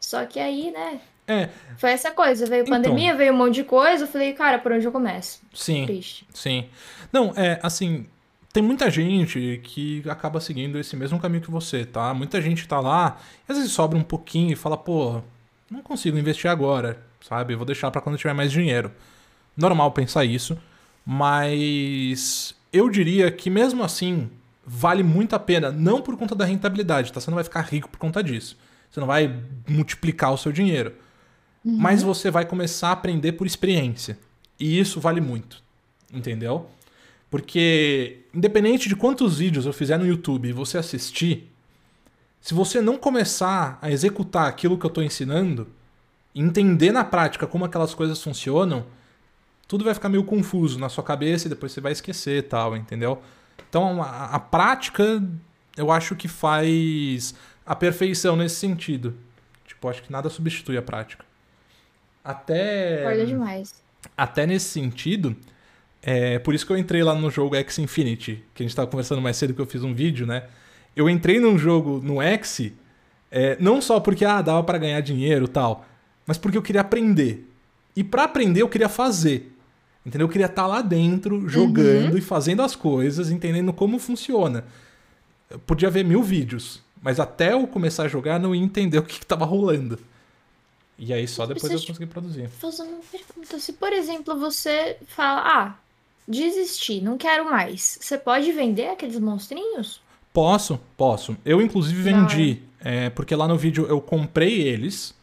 Só 0.01 0.25
que 0.25 0.39
aí, 0.39 0.71
né? 0.71 1.01
É, 1.27 1.49
Foi 1.79 1.91
essa 1.91 2.13
coisa. 2.13 2.47
Veio 2.47 2.63
Então. 2.63 2.75
pandemia, 2.77 3.15
veio 3.17 3.33
um 3.33 3.37
monte 3.37 3.57
de 3.57 3.65
coisa. 3.65 4.05
Eu 4.05 4.09
falei, 4.09 4.33
cara, 4.35 4.59
por 4.61 4.71
onde 4.71 4.87
eu 4.87 4.93
começo? 4.93 5.41
sim. 5.53 5.85
Triste. 5.85 6.27
Sim. 6.33 6.69
Não, 7.13 7.33
é 7.37 7.59
assim, 7.63 8.07
tem 8.53 8.63
muita 8.63 8.91
gente 8.91 9.61
que 9.63 10.03
acaba 10.09 10.41
seguindo 10.41 10.79
esse 10.79 10.97
mesmo 10.97 11.19
caminho 11.19 11.43
que 11.43 11.51
você, 11.51 11.85
tá? 11.85 12.13
Muita 12.15 12.41
gente 12.41 12.67
tá 12.67 12.81
lá, 12.81 13.19
e 13.49 13.53
às 13.53 13.59
vezes 13.59 13.73
sobra 13.73 13.99
um 13.99 14.03
pouquinho 14.03 14.53
e 14.53 14.57
fala, 14.57 14.77
pô, 14.77 15.21
não 15.71 15.83
consigo 15.83 16.19
investir 16.19 16.51
agora, 16.51 17.01
sabe? 17.21 17.55
Vou 17.55 17.67
deixar 17.67 17.91
pra 17.91 18.01
quando 18.01 18.17
tiver 18.17 18.33
mais 18.33 18.51
dinheiro. 18.51 18.91
Normal 19.57 19.93
pensar 19.93 20.25
isso, 20.25 20.57
mas 21.05 22.55
eu 22.73 22.89
diria 22.89 23.31
que 23.31 23.51
mesmo 23.51 23.83
assim 23.83 24.31
vale 24.65 25.03
muito 25.03 25.35
a 25.35 25.39
pena, 25.39 25.73
não 25.73 26.03
por 26.03 26.17
conta 26.17 26.35
da 26.35 26.45
rentabilidade, 26.45 27.13
tá? 27.13 27.21
Você 27.21 27.31
não 27.31 27.37
vai 27.37 27.45
ficar 27.45 27.63
rico 27.63 27.89
por 27.89 27.99
conta 27.99 28.23
disso. 28.23 28.57
Você 28.91 29.01
não 29.01 29.07
vai 29.07 29.35
multiplicar 29.69 30.33
o 30.33 30.39
seu 30.39 30.53
dinheiro. 30.53 30.95
Mas 31.65 32.03
você 32.03 32.31
vai 32.31 32.47
começar 32.47 32.89
a 32.89 32.93
aprender 32.93 33.33
por 33.33 33.47
experiência. 33.47 34.19
E 34.59 34.79
isso 34.79 35.01
vale 35.01 35.21
muito. 35.21 35.63
Entendeu? 36.13 36.71
Porque, 37.31 38.21
independente 38.35 38.89
de 38.89 38.97
quantos 38.97 39.39
vídeos 39.39 39.67
eu 39.67 39.73
fizer 39.73 39.99
no 39.99 40.07
YouTube 40.07 40.49
e 40.49 40.53
você 40.53 40.79
assistir, 40.79 41.51
se 42.41 42.55
você 42.55 42.81
não 42.81 42.97
começar 42.97 43.79
a 43.83 43.91
executar 43.91 44.47
aquilo 44.49 44.79
que 44.79 44.87
eu 44.87 44.89
estou 44.89 45.03
ensinando, 45.03 45.69
entender 46.35 46.93
na 46.93 47.05
prática 47.05 47.47
como 47.47 47.65
aquelas 47.65 47.95
coisas 47.95 48.23
funcionam, 48.23 48.87
tudo 49.67 49.85
vai 49.85 49.93
ficar 49.93 50.09
meio 50.09 50.25
confuso 50.25 50.79
na 50.79 50.89
sua 50.89 51.05
cabeça 51.05 51.47
e 51.47 51.51
depois 51.51 51.73
você 51.73 51.81
vai 51.81 51.93
esquecer 51.93 52.39
e 52.39 52.43
tal, 52.43 52.75
entendeu? 52.75 53.21
Então, 53.69 54.03
a, 54.03 54.27
a 54.27 54.41
prática, 54.41 55.23
eu 55.77 55.91
acho 55.91 56.17
que 56.17 56.29
faz 56.29 57.35
a 57.67 57.77
perfeição 57.77 58.35
nesse 58.35 58.57
sentido. 58.57 59.15
Tipo, 59.67 59.89
acho 59.89 60.03
que 60.03 60.11
nada 60.11 60.31
substitui 60.31 60.79
a 60.79 60.83
prática. 60.83 61.25
Até. 62.25 62.99
Concordo 62.99 63.27
demais. 63.27 63.75
Até 64.17 64.47
nesse 64.47 64.71
sentido, 64.71 65.37
é 66.03 66.39
por 66.39 66.55
isso 66.55 66.67
que 66.67 66.73
eu 66.73 66.79
entrei 66.79 67.03
lá 67.03 67.15
no 67.15 67.31
jogo 67.31 67.57
X 67.57 67.79
Infinity, 67.79 68.45
que 68.55 68.63
a 68.63 68.67
gente 68.67 68.75
tava 68.75 68.89
conversando 68.89 69.21
mais 69.21 69.37
cedo 69.37 69.55
que 69.55 69.61
eu 69.61 69.67
fiz 69.67 69.83
um 69.83 69.93
vídeo, 69.93 70.27
né? 70.27 70.45
Eu 70.95 71.09
entrei 71.09 71.41
num 71.41 71.59
jogo 71.59 72.01
no 72.03 72.23
X, 72.23 72.73
é, 73.31 73.57
não 73.61 73.81
só 73.81 74.01
porque 74.01 74.25
ah, 74.25 74.41
dava 74.41 74.63
para 74.63 74.79
ganhar 74.79 75.01
dinheiro 75.01 75.45
e 75.45 75.49
tal, 75.49 75.85
mas 76.27 76.39
porque 76.39 76.57
eu 76.57 76.63
queria 76.63 76.81
aprender. 76.81 77.49
E 77.95 78.05
para 78.05 78.25
aprender 78.25 78.63
eu 78.63 78.69
queria 78.69 78.89
fazer. 78.89 79.55
Entendeu? 80.07 80.27
Eu 80.27 80.31
queria 80.31 80.47
estar 80.47 80.67
lá 80.67 80.81
dentro, 80.81 81.49
jogando 81.49 82.17
e 82.17 82.21
fazendo 82.21 82.63
as 82.63 82.75
coisas, 82.75 83.31
entendendo 83.31 83.73
como 83.73 83.99
funciona. 83.99 84.65
Eu 85.51 85.59
podia 85.59 85.91
ver 85.91 86.05
mil 86.05 86.23
vídeos, 86.23 86.83
mas 87.03 87.21
até 87.21 87.53
eu 87.53 87.67
começar 87.67 88.05
a 88.05 88.09
jogar, 88.09 88.39
não 88.39 88.55
ia 88.55 88.63
entender 88.63 88.97
o 88.99 89.03
que, 89.03 89.19
que 89.21 89.27
tava 89.27 89.45
rolando. 89.45 89.99
E 90.99 91.13
aí 91.13 91.29
só 91.29 91.47
depois 91.47 91.73
eu 91.73 91.81
consegui 91.81 92.07
produzir. 92.07 92.49
fazer 92.49 92.83
uma 92.83 93.01
pergunta. 93.11 93.59
Se, 93.59 93.73
por 93.73 93.93
exemplo, 93.93 94.39
você 94.39 94.97
fala, 95.07 95.43
ah, 95.45 95.75
desisti, 96.29 97.01
não 97.01 97.17
quero 97.17 97.45
mais. 97.45 97.99
Você 98.01 98.19
pode 98.19 98.53
vender 98.53 98.89
aqueles 98.89 99.19
monstrinhos? 99.19 100.01
Posso, 100.33 100.79
posso. 100.97 101.37
Eu, 101.45 101.61
inclusive, 101.63 102.01
vendi. 102.03 102.63
É, 102.81 103.11
porque 103.11 103.35
lá 103.35 103.49
no 103.49 103.57
vídeo 103.57 103.87
eu 103.89 104.01
comprei 104.01 104.61
eles 104.63 105.15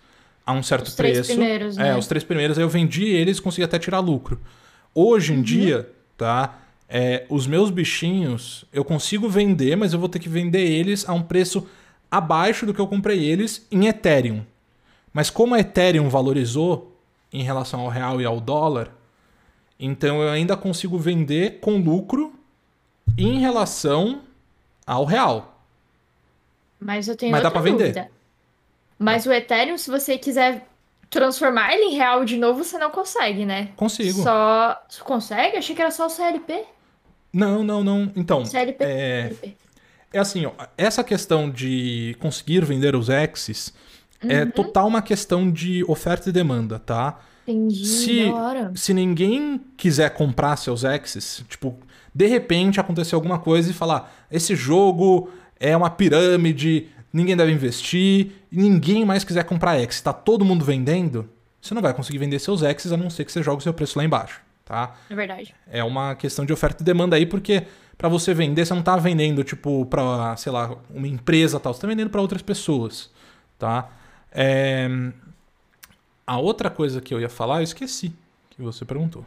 a 0.45 0.51
um 0.51 0.61
certo 0.63 0.87
Os 0.87 0.95
preço. 0.95 1.13
três 1.23 1.27
primeiros, 1.27 1.77
né? 1.77 1.89
É, 1.89 1.97
os 1.97 2.07
três 2.07 2.23
primeiros. 2.23 2.57
Aí 2.57 2.63
eu 2.63 2.69
vendi 2.69 3.05
eles 3.05 3.37
e 3.37 3.41
consegui 3.41 3.63
até 3.63 3.79
tirar 3.79 3.99
lucro. 3.99 4.39
Hoje 4.93 5.31
Uhum. 5.31 5.39
em 5.39 5.41
dia, 5.41 5.89
tá? 6.17 6.59
é, 6.87 7.25
os 7.29 7.47
meus 7.47 7.69
bichinhos 7.71 8.63
eu 8.71 8.83
consigo 8.85 9.27
vender, 9.27 9.75
mas 9.75 9.91
eu 9.93 9.99
vou 9.99 10.07
ter 10.09 10.19
que 10.19 10.29
vender 10.29 10.69
eles 10.69 11.07
a 11.09 11.13
um 11.13 11.21
preço 11.21 11.67
abaixo 12.11 12.65
do 12.65 12.73
que 12.73 12.79
eu 12.79 12.87
comprei 12.87 13.23
eles 13.23 13.65
em 13.71 13.87
Ethereum. 13.87 14.41
Mas 15.11 15.29
como 15.31 15.55
a 15.55 15.59
Ethereum 15.59 16.09
valorizou 16.09 16.95
em 17.33 17.41
relação 17.41 17.79
ao 17.81 17.89
real 17.89 18.21
e 18.21 18.25
ao 18.25 18.39
dólar, 18.39 18.91
então 19.79 20.21
eu 20.21 20.29
ainda 20.29 20.55
consigo 20.55 20.97
vender 20.97 21.59
com 21.59 21.77
lucro 21.77 22.33
em 23.17 23.39
relação 23.39 24.21
ao 24.85 25.05
real. 25.05 25.59
Mas 26.79 27.07
eu 27.07 27.15
tenho 27.15 27.31
Mas 27.31 27.43
dá 27.43 27.51
pra 27.51 27.61
vender. 27.61 28.09
Mas 28.97 29.25
o 29.25 29.31
Ethereum, 29.31 29.77
se 29.77 29.89
você 29.89 30.17
quiser 30.17 30.67
transformar 31.09 31.73
ele 31.73 31.85
em 31.85 31.95
real 31.95 32.25
de 32.25 32.37
novo, 32.37 32.63
você 32.63 32.77
não 32.77 32.91
consegue, 32.91 33.45
né? 33.45 33.69
Consigo. 33.75 34.23
Só. 34.23 34.81
Consegue? 35.01 35.57
Achei 35.57 35.75
que 35.75 35.81
era 35.81 35.91
só 35.91 36.07
o 36.07 36.09
CLP. 36.09 36.65
Não, 37.33 37.63
não, 37.63 37.83
não. 37.83 38.11
Então, 38.15 38.45
CLP. 38.45 38.83
é, 38.83 39.27
CLP. 39.27 39.57
é 40.13 40.19
assim, 40.19 40.45
ó, 40.45 40.51
essa 40.77 41.03
questão 41.03 41.49
de 41.49 42.15
conseguir 42.19 42.63
vender 42.63 42.95
os 42.95 43.09
Exes 43.09 43.73
Uhum. 44.23 44.31
é 44.31 44.45
total 44.45 44.87
uma 44.87 45.01
questão 45.01 45.51
de 45.51 45.83
oferta 45.87 46.29
e 46.29 46.31
demanda, 46.31 46.79
tá? 46.79 47.19
Entendi, 47.47 47.85
se-. 47.85 48.31
Se 48.75 48.93
ninguém 48.93 49.61
quiser 49.77 50.09
comprar 50.11 50.55
seus 50.57 50.83
Exes, 50.83 51.43
tipo, 51.47 51.77
de 52.13 52.25
repente 52.27 52.79
aconteceu 52.79 53.17
alguma 53.17 53.37
coisa 53.37 53.69
e 53.69 53.73
falar: 53.73 54.25
esse 54.31 54.55
jogo 54.55 55.29
é 55.59 55.77
uma 55.77 55.89
pirâmide, 55.89 56.87
ninguém 57.13 57.37
deve 57.37 57.51
investir, 57.51 58.31
e 58.51 58.57
ninguém 58.57 59.05
mais 59.05 59.23
quiser 59.23 59.43
comprar 59.43 59.79
X, 59.79 60.01
tá 60.01 60.11
todo 60.11 60.43
mundo 60.43 60.65
vendendo, 60.65 61.29
você 61.61 61.73
não 61.73 61.81
vai 61.81 61.93
conseguir 61.93 62.17
vender 62.17 62.39
seus 62.39 62.61
Exes 62.63 62.91
a 62.91 62.97
não 62.97 63.09
ser 63.09 63.25
que 63.25 63.31
você 63.31 63.43
jogue 63.43 63.59
o 63.59 63.63
seu 63.63 63.73
preço 63.73 63.97
lá 63.97 64.03
embaixo, 64.03 64.41
tá? 64.65 64.95
É 65.09 65.15
verdade. 65.15 65.53
É 65.69 65.83
uma 65.83 66.15
questão 66.15 66.45
de 66.45 66.51
oferta 66.53 66.81
e 66.81 66.85
demanda 66.85 67.15
aí, 67.15 67.25
porque 67.25 67.63
pra 67.97 68.09
você 68.09 68.33
vender, 68.33 68.65
você 68.65 68.73
não 68.73 68.81
tá 68.81 68.97
vendendo, 68.97 69.43
tipo, 69.43 69.85
pra, 69.85 70.35
sei 70.35 70.51
lá, 70.51 70.75
uma 70.89 71.07
empresa 71.07 71.59
tal, 71.59 71.73
você 71.73 71.81
tá 71.81 71.87
vendendo 71.87 72.09
pra 72.09 72.21
outras 72.21 72.41
pessoas, 72.41 73.09
tá? 73.57 73.89
É, 74.31 74.89
A 76.25 76.37
outra 76.37 76.69
coisa 76.69 77.01
que 77.01 77.13
eu 77.13 77.21
ia 77.21 77.29
falar, 77.29 77.57
eu 77.57 77.63
esqueci 77.63 78.13
que 78.49 78.61
você 78.61 78.83
perguntou. 78.85 79.25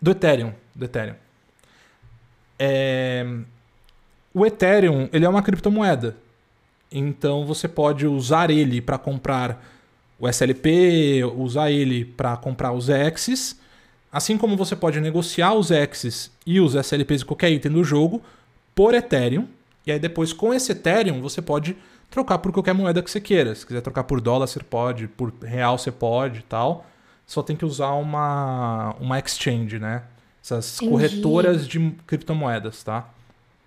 Do 0.00 0.10
Ethereum, 0.10 0.52
do 0.74 0.84
Ethereum. 0.84 1.14
É, 2.58 3.24
O 4.34 4.46
Ethereum, 4.46 5.08
ele 5.12 5.24
é 5.24 5.28
uma 5.28 5.42
criptomoeda. 5.42 6.16
Então 6.90 7.46
você 7.46 7.66
pode 7.68 8.06
usar 8.06 8.50
ele 8.50 8.80
para 8.80 8.98
comprar 8.98 9.64
o 10.18 10.28
SLP, 10.28 11.24
usar 11.36 11.70
ele 11.70 12.04
para 12.04 12.36
comprar 12.36 12.72
os 12.72 12.88
Exes, 12.88 13.58
assim 14.12 14.36
como 14.36 14.56
você 14.56 14.76
pode 14.76 15.00
negociar 15.00 15.54
os 15.54 15.70
Exes 15.70 16.30
e 16.46 16.60
os 16.60 16.74
SLPs 16.74 17.22
e 17.22 17.24
qualquer 17.24 17.50
item 17.50 17.72
do 17.72 17.82
jogo 17.82 18.22
por 18.74 18.94
Ethereum. 18.94 19.48
E 19.86 19.92
aí 19.92 19.98
depois 19.98 20.32
com 20.32 20.52
esse 20.52 20.72
Ethereum 20.72 21.20
você 21.20 21.40
pode 21.42 21.76
trocar 22.12 22.38
por 22.38 22.52
qualquer 22.52 22.74
moeda 22.74 23.02
que 23.02 23.10
você 23.10 23.20
queira. 23.20 23.54
Se 23.54 23.66
quiser 23.66 23.80
trocar 23.80 24.04
por 24.04 24.20
dólar, 24.20 24.46
você 24.46 24.60
pode, 24.60 25.08
por 25.08 25.32
real 25.42 25.78
você 25.78 25.90
pode 25.90 26.40
e 26.40 26.42
tal. 26.42 26.86
Só 27.26 27.42
tem 27.42 27.56
que 27.56 27.64
usar 27.64 27.92
uma, 27.92 28.94
uma 29.00 29.18
exchange, 29.18 29.78
né? 29.78 30.04
Essas 30.42 30.76
Entendi. 30.76 30.90
corretoras 30.90 31.66
de 31.66 31.90
criptomoedas, 32.06 32.82
tá? 32.82 33.08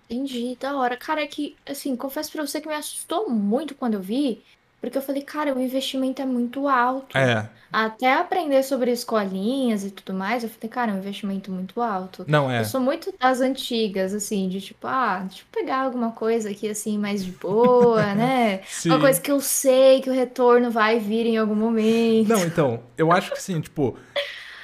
Entendi, 0.08 0.56
da 0.60 0.76
hora. 0.76 0.96
Cara, 0.96 1.22
é 1.22 1.26
que, 1.26 1.56
assim, 1.68 1.96
confesso 1.96 2.30
pra 2.30 2.46
você 2.46 2.60
que 2.60 2.68
me 2.68 2.74
assustou 2.74 3.28
muito 3.28 3.74
quando 3.74 3.94
eu 3.94 4.00
vi, 4.00 4.42
porque 4.80 4.96
eu 4.96 5.02
falei, 5.02 5.22
cara, 5.22 5.52
o 5.54 5.60
investimento 5.60 6.22
é 6.22 6.26
muito 6.26 6.68
alto. 6.68 7.16
É, 7.18 7.48
Até 7.78 8.14
aprender 8.14 8.62
sobre 8.62 8.90
escolinhas 8.90 9.84
e 9.84 9.90
tudo 9.90 10.16
mais, 10.16 10.42
eu 10.42 10.48
falei, 10.48 10.70
cara, 10.70 10.92
é 10.92 10.94
um 10.94 10.98
investimento 10.98 11.52
muito 11.52 11.82
alto. 11.82 12.24
não 12.26 12.50
é. 12.50 12.60
Eu 12.60 12.64
sou 12.64 12.80
muito 12.80 13.12
das 13.20 13.42
antigas, 13.42 14.14
assim, 14.14 14.48
de 14.48 14.62
tipo, 14.62 14.86
ah, 14.86 15.18
deixa 15.26 15.42
eu 15.42 15.46
pegar 15.52 15.82
alguma 15.82 16.10
coisa 16.12 16.48
aqui, 16.48 16.70
assim, 16.70 16.96
mais 16.96 17.22
de 17.22 17.32
boa, 17.32 18.00
né? 18.16 18.62
Sim. 18.66 18.88
Uma 18.88 18.98
coisa 18.98 19.20
que 19.20 19.30
eu 19.30 19.42
sei 19.42 20.00
que 20.00 20.08
o 20.08 20.12
retorno 20.14 20.70
vai 20.70 20.98
vir 20.98 21.26
em 21.26 21.36
algum 21.36 21.54
momento. 21.54 22.28
Não, 22.30 22.46
então, 22.46 22.82
eu 22.96 23.12
acho 23.12 23.30
que 23.32 23.36
assim, 23.36 23.60
tipo, 23.60 23.94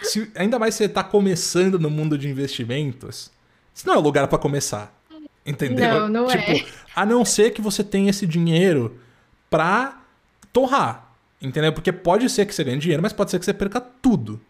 se, 0.01 0.33
ainda 0.35 0.59
mais 0.59 0.75
se 0.75 0.85
você 0.85 0.89
tá 0.89 1.05
começando 1.05 1.79
no 1.79 1.91
mundo 1.91 2.17
de 2.17 2.31
investimentos, 2.31 3.31
isso 3.75 3.87
não 3.87 3.93
é 3.93 3.99
o 3.99 4.01
lugar 4.01 4.27
pra 4.27 4.39
começar. 4.39 4.91
Entendeu? 5.45 6.09
Não, 6.09 6.09
não 6.09 6.27
tipo, 6.29 6.51
é. 6.51 6.65
a 6.97 7.05
não 7.05 7.27
ser 7.27 7.51
que 7.51 7.61
você 7.61 7.85
tenha 7.85 8.09
esse 8.09 8.27
dinheiro 8.27 8.99
pra 9.51 10.01
torrar. 10.51 11.12
Entendeu? 11.43 11.73
Porque 11.73 11.91
pode 11.93 12.29
ser 12.31 12.47
que 12.47 12.55
você 12.55 12.63
ganhe 12.63 12.79
dinheiro, 12.79 13.03
mas 13.03 13.13
pode 13.13 13.31
ser 13.31 13.39
que 13.39 13.45
você 13.45 13.53
perca 13.53 13.81
tudo. 13.81 14.41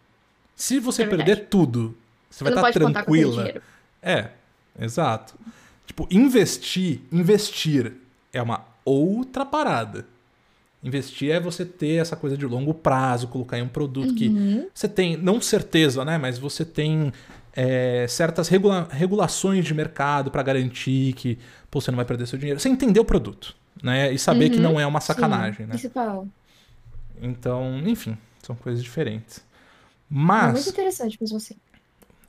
Se 0.54 0.78
você 0.78 1.02
É 1.04 1.06
perder 1.06 1.46
tudo, 1.46 1.96
você 2.30 2.44
vai 2.44 2.52
não 2.54 2.66
estar 2.68 2.78
tranquila. 2.78 3.54
É, 4.02 4.28
exato. 4.78 5.34
Tipo, 5.86 6.06
investir, 6.10 7.00
investir 7.10 7.94
é 8.32 8.42
uma 8.42 8.64
outra 8.84 9.44
parada. 9.46 10.06
Investir 10.84 11.30
é 11.30 11.38
você 11.40 11.64
ter 11.64 12.00
essa 12.00 12.16
coisa 12.16 12.36
de 12.36 12.44
longo 12.44 12.74
prazo, 12.74 13.28
colocar 13.28 13.58
em 13.58 13.62
um 13.62 13.68
produto 13.68 14.14
que 14.14 14.28
Uhum. 14.28 14.66
você 14.74 14.88
tem, 14.88 15.16
não 15.16 15.40
certeza, 15.40 16.04
né? 16.04 16.18
Mas 16.18 16.38
você 16.38 16.64
tem 16.64 17.12
é, 17.54 18.06
certas 18.08 18.48
regula- 18.48 18.88
regulações 18.90 19.64
de 19.64 19.74
mercado 19.74 20.30
para 20.30 20.42
garantir 20.42 21.12
que 21.12 21.38
pô, 21.70 21.80
você 21.80 21.90
não 21.90 21.96
vai 21.96 22.04
perder 22.04 22.26
seu 22.26 22.38
dinheiro. 22.38 22.58
Você 22.58 22.68
entender 22.68 22.98
o 22.98 23.04
produto, 23.04 23.54
né? 23.82 24.12
E 24.12 24.18
saber 24.18 24.48
que 24.50 24.56
Uhum. 24.56 24.62
não 24.62 24.80
é 24.80 24.86
uma 24.86 25.00
sacanagem, 25.00 25.56
Sim, 25.56 25.62
né? 25.64 25.68
Principal. 25.70 26.26
Então, 27.22 27.78
enfim, 27.86 28.18
são 28.42 28.56
coisas 28.56 28.82
diferentes. 28.82 29.38
É 30.40 30.46
muito 30.46 30.66
Mas, 30.66 30.66
interessante 30.66 31.16
mesmo 31.20 31.36
assim. 31.38 31.56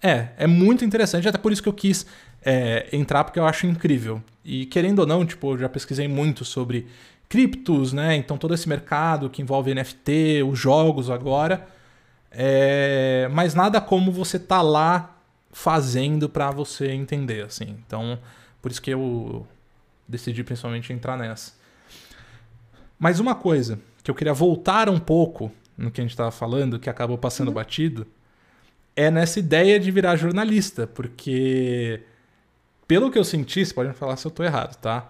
é, 0.01 0.29
é 0.37 0.47
muito 0.47 0.85
interessante, 0.85 1.27
até 1.27 1.37
por 1.37 1.51
isso 1.51 1.61
que 1.63 1.69
eu 1.69 1.73
quis 1.73 2.05
é, 2.41 2.87
entrar, 2.93 3.23
porque 3.23 3.39
eu 3.39 3.45
acho 3.45 3.65
incrível. 3.67 4.23
E 4.45 4.65
querendo 4.67 4.99
ou 4.99 5.07
não, 5.07 5.25
tipo, 5.25 5.53
eu 5.53 5.57
já 5.57 5.69
pesquisei 5.69 6.07
muito 6.07 6.45
sobre 6.45 6.87
criptos, 7.29 7.91
né? 7.93 8.15
Então 8.15 8.37
todo 8.37 8.53
esse 8.53 8.69
mercado 8.69 9.29
que 9.29 9.41
envolve 9.41 9.73
NFT, 9.73 10.43
os 10.43 10.59
jogos 10.59 11.09
agora. 11.09 11.67
É, 12.31 13.29
mas 13.31 13.53
nada 13.55 13.79
como 13.81 14.11
você 14.11 14.39
tá 14.39 14.61
lá 14.61 15.17
fazendo 15.51 16.29
pra 16.29 16.51
você 16.51 16.91
entender, 16.91 17.45
assim. 17.45 17.77
Então, 17.85 18.19
por 18.61 18.71
isso 18.71 18.81
que 18.81 18.91
eu 18.91 19.47
decidi 20.07 20.43
principalmente 20.43 20.91
entrar 20.93 21.17
nessa. 21.17 21.53
Mas 22.99 23.19
uma 23.19 23.35
coisa 23.35 23.79
que 24.03 24.11
eu 24.11 24.15
queria 24.15 24.33
voltar 24.33 24.89
um 24.89 24.99
pouco 24.99 25.51
no 25.77 25.89
que 25.89 26.01
a 26.01 26.03
gente 26.03 26.15
tava 26.15 26.31
falando, 26.31 26.77
que 26.77 26.89
acabou 26.89 27.17
passando 27.17 27.51
batido, 27.51 28.05
é 28.95 29.09
nessa 29.09 29.39
ideia 29.39 29.79
de 29.79 29.89
virar 29.89 30.15
jornalista, 30.15 30.85
porque 30.85 32.01
pelo 32.87 33.09
que 33.09 33.17
eu 33.17 33.23
senti, 33.23 33.65
você 33.65 33.73
pode 33.73 33.89
me 33.89 33.95
falar 33.95 34.17
se 34.17 34.25
eu 34.25 34.31
tô 34.31 34.43
errado, 34.43 34.75
tá? 34.75 35.09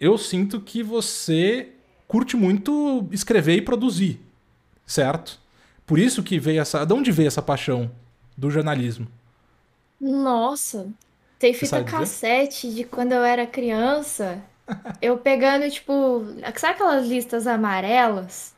Eu 0.00 0.18
sinto 0.18 0.60
que 0.60 0.82
você 0.82 1.68
curte 2.08 2.36
muito 2.36 3.06
escrever 3.12 3.56
e 3.56 3.62
produzir, 3.62 4.20
certo? 4.84 5.38
Por 5.86 5.98
isso 5.98 6.22
que 6.22 6.38
veio 6.38 6.60
essa. 6.60 6.84
De 6.84 6.92
onde 6.92 7.12
veio 7.12 7.28
essa 7.28 7.42
paixão 7.42 7.90
do 8.36 8.50
jornalismo? 8.50 9.06
Nossa, 10.00 10.88
tem 11.38 11.54
fita 11.54 11.84
cassete 11.84 12.72
de 12.74 12.84
quando 12.84 13.12
eu 13.12 13.22
era 13.22 13.46
criança. 13.46 14.42
Eu 15.00 15.18
pegando, 15.18 15.70
tipo, 15.70 16.24
sabe 16.56 16.74
aquelas 16.74 17.06
listas 17.06 17.46
amarelas? 17.46 18.54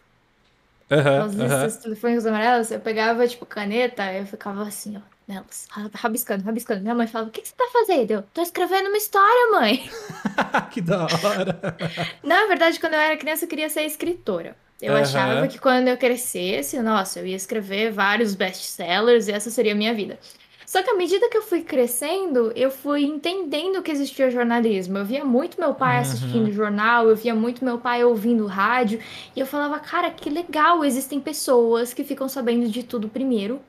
Aham. 0.91 1.33
listas 1.35 1.77
telefônicas 1.79 2.27
amarelas? 2.27 2.71
Eu 2.71 2.81
pegava, 2.81 3.27
tipo, 3.27 3.47
caneta, 3.47 4.13
eu 4.13 4.27
ficava 4.27 4.63
assim, 4.63 4.97
ó, 4.97 5.01
nelas, 5.27 5.67
ra- 5.71 5.91
rabiscando, 5.95 6.45
rabiscando. 6.45 6.83
Minha 6.83 6.95
mãe 6.95 7.07
falava: 7.07 7.31
O 7.31 7.33
que 7.33 7.41
que 7.43 7.49
você 7.49 7.55
tá 7.55 7.69
fazendo? 7.73 8.11
Eu 8.13 8.23
tô 8.23 8.43
escrevendo 8.43 8.89
uma 8.89 8.97
história, 8.97 9.53
mãe. 9.53 9.91
que 10.71 10.81
da 10.81 11.07
hora. 11.07 11.77
Na 12.23 12.47
verdade, 12.47 12.79
quando 12.81 12.95
eu 12.95 13.01
era 13.01 13.17
criança, 13.17 13.45
eu 13.45 13.49
queria 13.49 13.69
ser 13.69 13.83
escritora. 13.83 14.57
Eu 14.81 14.93
Aham. 14.93 15.01
achava 15.03 15.49
que 15.49 15.59
quando 15.59 15.89
eu 15.89 15.97
crescesse, 15.97 16.79
nossa, 16.83 17.21
eu 17.21 17.27
ia 17.27 17.37
escrever 17.37 17.91
vários 17.91 18.35
best-sellers 18.35 19.27
e 19.27 19.33
essa 19.33 19.51
seria 19.51 19.73
a 19.73 19.75
minha 19.75 19.95
vida. 19.95 20.19
Só 20.67 20.83
que 20.83 20.91
à 20.91 20.97
medida 20.97 21.29
que 21.31 21.37
eu 21.39 21.43
fui 21.43 21.63
crescendo, 21.63 22.53
eu 22.57 22.71
fui 22.73 23.05
entendendo 23.05 23.83
que 23.83 23.91
existia 23.91 24.31
jornalismo. 24.31 24.99
Eu 24.99 25.05
via 25.05 25.25
muito 25.25 25.61
meu 25.61 25.75
pai 25.75 25.95
Uhum. 25.97 26.03
assistindo 26.03 26.53
jornal, 26.53 27.09
eu 27.09 27.17
via 27.17 27.35
muito 27.35 27.65
meu 27.65 27.79
pai 27.79 28.05
ouvindo 28.05 28.47
rádio, 28.47 29.01
e 29.35 29.41
eu 29.41 29.47
falava, 29.47 29.79
cara, 29.79 30.11
que 30.11 30.29
legal, 30.29 30.85
existem 30.85 31.21
pessoas 31.21 31.95
que 31.95 32.03
ficam 32.05 32.29
sabendo 32.29 32.69
de 32.69 32.83
tudo 32.83 33.09
primeiro. 33.09 33.61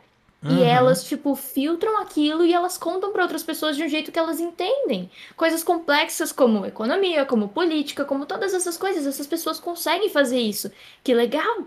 E 0.50 0.62
Uhum. 0.62 0.64
elas, 0.64 1.04
tipo, 1.04 1.36
filtram 1.36 2.00
aquilo 2.00 2.46
e 2.46 2.54
elas 2.54 2.78
contam 2.78 3.12
para 3.12 3.24
outras 3.24 3.44
pessoas 3.44 3.76
de 3.76 3.84
um 3.84 3.90
jeito 3.90 4.12
que 4.12 4.20
elas 4.20 4.40
entendem. 4.40 5.10
Coisas 5.36 5.64
complexas 5.64 6.32
como 6.32 6.66
economia, 6.66 7.26
como 7.26 7.50
política, 7.50 8.06
como 8.06 8.26
todas 8.26 8.54
essas 8.54 8.78
coisas. 8.78 9.06
Essas 9.06 9.28
pessoas 9.28 9.60
conseguem 9.60 10.10
fazer 10.10 10.40
isso. 10.40 10.72
Que 11.04 11.14
legal! 11.14 11.64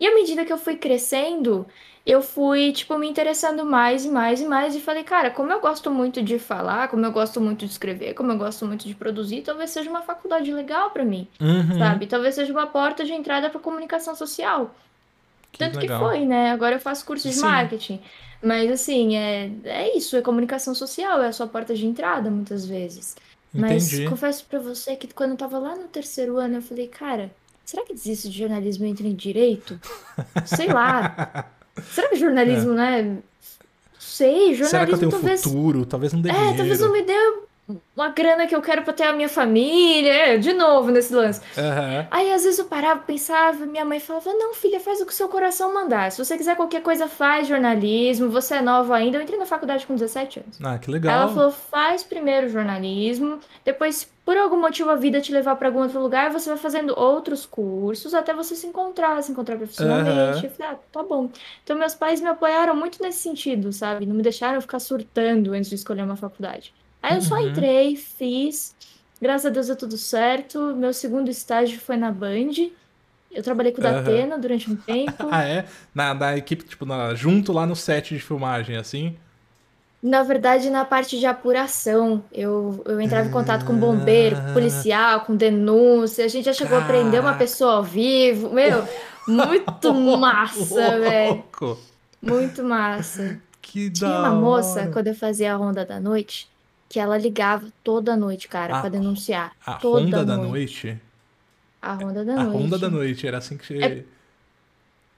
E 0.00 0.06
à 0.06 0.14
medida 0.14 0.44
que 0.44 0.52
eu 0.52 0.58
fui 0.58 0.76
crescendo, 0.76 1.66
eu 2.06 2.22
fui, 2.22 2.72
tipo, 2.72 2.96
me 2.98 3.08
interessando 3.08 3.64
mais 3.64 4.04
e 4.04 4.08
mais 4.08 4.40
e 4.40 4.46
mais. 4.46 4.74
E 4.74 4.80
falei, 4.80 5.04
cara, 5.04 5.30
como 5.30 5.52
eu 5.52 5.60
gosto 5.60 5.90
muito 5.90 6.22
de 6.22 6.38
falar, 6.38 6.88
como 6.88 7.04
eu 7.04 7.12
gosto 7.12 7.40
muito 7.40 7.64
de 7.66 7.72
escrever, 7.72 8.14
como 8.14 8.32
eu 8.32 8.38
gosto 8.38 8.66
muito 8.66 8.86
de 8.86 8.94
produzir, 8.94 9.42
talvez 9.42 9.70
seja 9.70 9.90
uma 9.90 10.02
faculdade 10.02 10.52
legal 10.52 10.90
pra 10.90 11.04
mim, 11.04 11.28
Uhum. 11.40 11.78
sabe? 11.78 12.06
Talvez 12.06 12.34
seja 12.34 12.52
uma 12.52 12.66
porta 12.66 13.04
de 13.04 13.12
entrada 13.12 13.50
pra 13.50 13.60
comunicação 13.60 14.14
social. 14.14 14.74
Que 15.52 15.58
Tanto 15.58 15.78
que 15.78 15.86
legal. 15.86 16.00
foi, 16.00 16.24
né? 16.24 16.50
Agora 16.50 16.76
eu 16.76 16.80
faço 16.80 17.04
curso 17.04 17.28
de 17.28 17.34
Sim. 17.34 17.40
marketing. 17.42 18.00
Mas, 18.42 18.70
assim, 18.70 19.16
é, 19.16 19.50
é 19.64 19.96
isso, 19.96 20.16
é 20.16 20.22
comunicação 20.22 20.74
social, 20.74 21.22
é 21.22 21.28
a 21.28 21.32
sua 21.32 21.46
porta 21.46 21.74
de 21.74 21.84
entrada, 21.86 22.30
muitas 22.30 22.64
vezes. 22.64 23.16
Mas 23.54 23.92
Entendi. 23.92 24.08
confesso 24.08 24.44
pra 24.44 24.58
você 24.60 24.94
que 24.94 25.08
quando 25.12 25.32
eu 25.32 25.36
tava 25.36 25.58
lá 25.58 25.74
no 25.74 25.88
terceiro 25.88 26.36
ano, 26.36 26.56
eu 26.58 26.62
falei, 26.62 26.86
cara, 26.86 27.30
será 27.64 27.84
que 27.84 27.92
desisto 27.94 28.28
de 28.28 28.38
jornalismo 28.38 28.84
e 28.84 28.90
entro 28.90 29.06
em 29.06 29.14
direito? 29.14 29.80
Sei 30.46 30.68
lá. 30.68 31.50
Será 31.92 32.08
que 32.08 32.16
jornalismo, 32.16 32.72
né? 32.72 33.16
Sei, 33.98 34.52
É. 34.52 34.64
Será 34.64 34.86
que 34.86 34.92
eu 34.92 34.96
jornalismo 34.96 34.98
tenho 34.98 35.10
talvez. 35.10 35.42
futuro? 35.42 35.86
Talvez 35.86 36.12
não 36.12 36.20
dê 36.20 36.30
É, 36.30 36.32
talvez 36.34 36.56
dinheiro. 36.56 36.84
não 36.86 36.92
me 36.92 37.02
dê 37.02 37.47
uma 37.94 38.08
grana 38.10 38.46
que 38.46 38.54
eu 38.54 38.62
quero 38.62 38.82
pra 38.82 38.92
ter 38.92 39.04
a 39.04 39.12
minha 39.12 39.28
família. 39.28 40.12
É, 40.12 40.38
de 40.38 40.52
novo 40.52 40.90
nesse 40.90 41.12
lance. 41.12 41.40
Aham. 41.56 42.06
Aí 42.10 42.32
às 42.32 42.44
vezes 42.44 42.58
eu 42.58 42.64
parava, 42.64 43.00
pensava, 43.00 43.66
minha 43.66 43.84
mãe 43.84 44.00
falava: 44.00 44.32
Não, 44.32 44.54
filha, 44.54 44.80
faz 44.80 45.00
o 45.00 45.06
que 45.06 45.12
o 45.12 45.14
seu 45.14 45.28
coração 45.28 45.74
mandar. 45.74 46.10
Se 46.10 46.24
você 46.24 46.36
quiser 46.36 46.56
qualquer 46.56 46.82
coisa, 46.82 47.08
faz 47.08 47.46
jornalismo. 47.46 48.30
Você 48.30 48.54
é 48.54 48.62
nova 48.62 48.96
ainda. 48.96 49.18
Eu 49.18 49.22
entrei 49.22 49.38
na 49.38 49.46
faculdade 49.46 49.86
com 49.86 49.94
17 49.94 50.40
anos. 50.40 50.58
Ah, 50.62 50.78
que 50.78 50.90
legal. 50.90 51.12
ela 51.12 51.28
falou: 51.28 51.50
faz 51.50 52.02
primeiro 52.02 52.48
jornalismo, 52.48 53.38
depois, 53.64 53.96
se 53.96 54.06
por 54.24 54.36
algum 54.36 54.60
motivo 54.60 54.90
a 54.90 54.94
vida 54.94 55.20
te 55.20 55.32
levar 55.32 55.56
pra 55.56 55.68
algum 55.68 55.80
outro 55.80 56.00
lugar, 56.00 56.30
você 56.30 56.50
vai 56.50 56.58
fazendo 56.58 56.98
outros 56.98 57.46
cursos 57.46 58.12
até 58.12 58.34
você 58.34 58.54
se 58.54 58.66
encontrar, 58.66 59.22
se 59.22 59.32
encontrar 59.32 59.56
profissionalmente. 59.56 60.10
Aham. 60.10 60.42
Eu 60.42 60.50
falei: 60.50 60.72
ah, 60.72 60.78
tá 60.92 61.02
bom. 61.02 61.30
Então, 61.62 61.76
meus 61.76 61.94
pais 61.94 62.20
me 62.20 62.28
apoiaram 62.28 62.74
muito 62.74 63.02
nesse 63.02 63.20
sentido, 63.20 63.72
sabe? 63.72 64.06
Não 64.06 64.14
me 64.14 64.22
deixaram 64.22 64.60
ficar 64.60 64.78
surtando 64.78 65.52
antes 65.52 65.68
de 65.68 65.76
escolher 65.76 66.02
uma 66.02 66.16
faculdade. 66.16 66.72
Aí 67.02 67.16
eu 67.16 67.22
só 67.22 67.36
Uhum. 67.36 67.48
entrei, 67.48 67.96
fiz. 67.96 68.74
Graças 69.20 69.46
a 69.46 69.50
Deus 69.50 69.66
deu 69.66 69.76
tudo 69.76 69.96
certo. 69.96 70.74
Meu 70.76 70.92
segundo 70.92 71.30
estágio 71.30 71.78
foi 71.80 71.96
na 71.96 72.10
Band. 72.10 72.70
Eu 73.30 73.42
trabalhei 73.42 73.72
com 73.72 73.80
o. 73.80 73.84
Datena 73.84 74.38
durante 74.38 74.70
um 74.70 74.76
tempo. 74.76 75.26
Ah, 75.30 75.44
é? 75.44 75.66
Na, 75.94 76.14
na 76.14 76.36
equipe, 76.36 76.64
tipo, 76.64 76.84
na- 76.86 77.14
junto 77.14 77.52
lá 77.52 77.66
no 77.66 77.76
set 77.76 78.14
de 78.14 78.20
filmagem, 78.20 78.76
assim? 78.76 79.16
Na 80.00 80.22
verdade, 80.22 80.70
na 80.70 80.84
parte 80.84 81.18
de 81.18 81.26
apuração, 81.26 82.22
eu, 82.32 82.80
eu 82.86 83.00
entrava 83.00 83.28
em 83.28 83.32
contato 83.32 83.64
com 83.64 83.74
bombeiro, 83.74 84.36
com 84.36 84.52
policial, 84.54 85.22
com 85.22 85.34
denúncia. 85.34 86.24
A 86.24 86.28
gente 86.28 86.44
já 86.44 86.52
chegou 86.52 86.78
a 86.78 86.82
prender 86.82 87.14
uma 87.20 87.32
Caraca. 87.32 87.38
pessoa 87.38 87.74
ao 87.74 87.82
vivo. 87.82 88.50
Meu, 88.50 88.86
muito 89.26 89.92
massa, 90.16 91.00
velho. 91.00 91.44
Muito 92.22 92.62
massa. 92.62 93.40
Que 93.60 93.90
Tinha 93.90 94.08
da 94.08 94.20
uma 94.20 94.30
moça, 94.30 94.82
hora. 94.82 94.90
quando 94.92 95.08
eu 95.08 95.14
fazia 95.16 95.52
a 95.52 95.56
ronda 95.56 95.84
da 95.84 95.98
noite, 95.98 96.48
que 96.88 96.98
ela 97.00 97.18
ligava 97.18 97.70
toda 97.84 98.16
noite, 98.16 98.48
cara, 98.48 98.78
A- 98.78 98.80
pra 98.80 98.88
denunciar. 98.90 99.52
A 99.66 99.74
Toda 99.74 100.00
ronda 100.00 100.24
da 100.24 100.36
noite. 100.36 100.86
noite? 100.86 101.00
A 101.82 101.94
ronda 101.94 102.24
da 102.24 102.36
A 102.36 102.44
noite. 102.44 102.56
ronda 102.62 102.78
da 102.78 102.90
noite, 102.90 103.26
era 103.26 103.38
assim 103.38 103.56
que 103.56 103.66
você... 103.66 104.06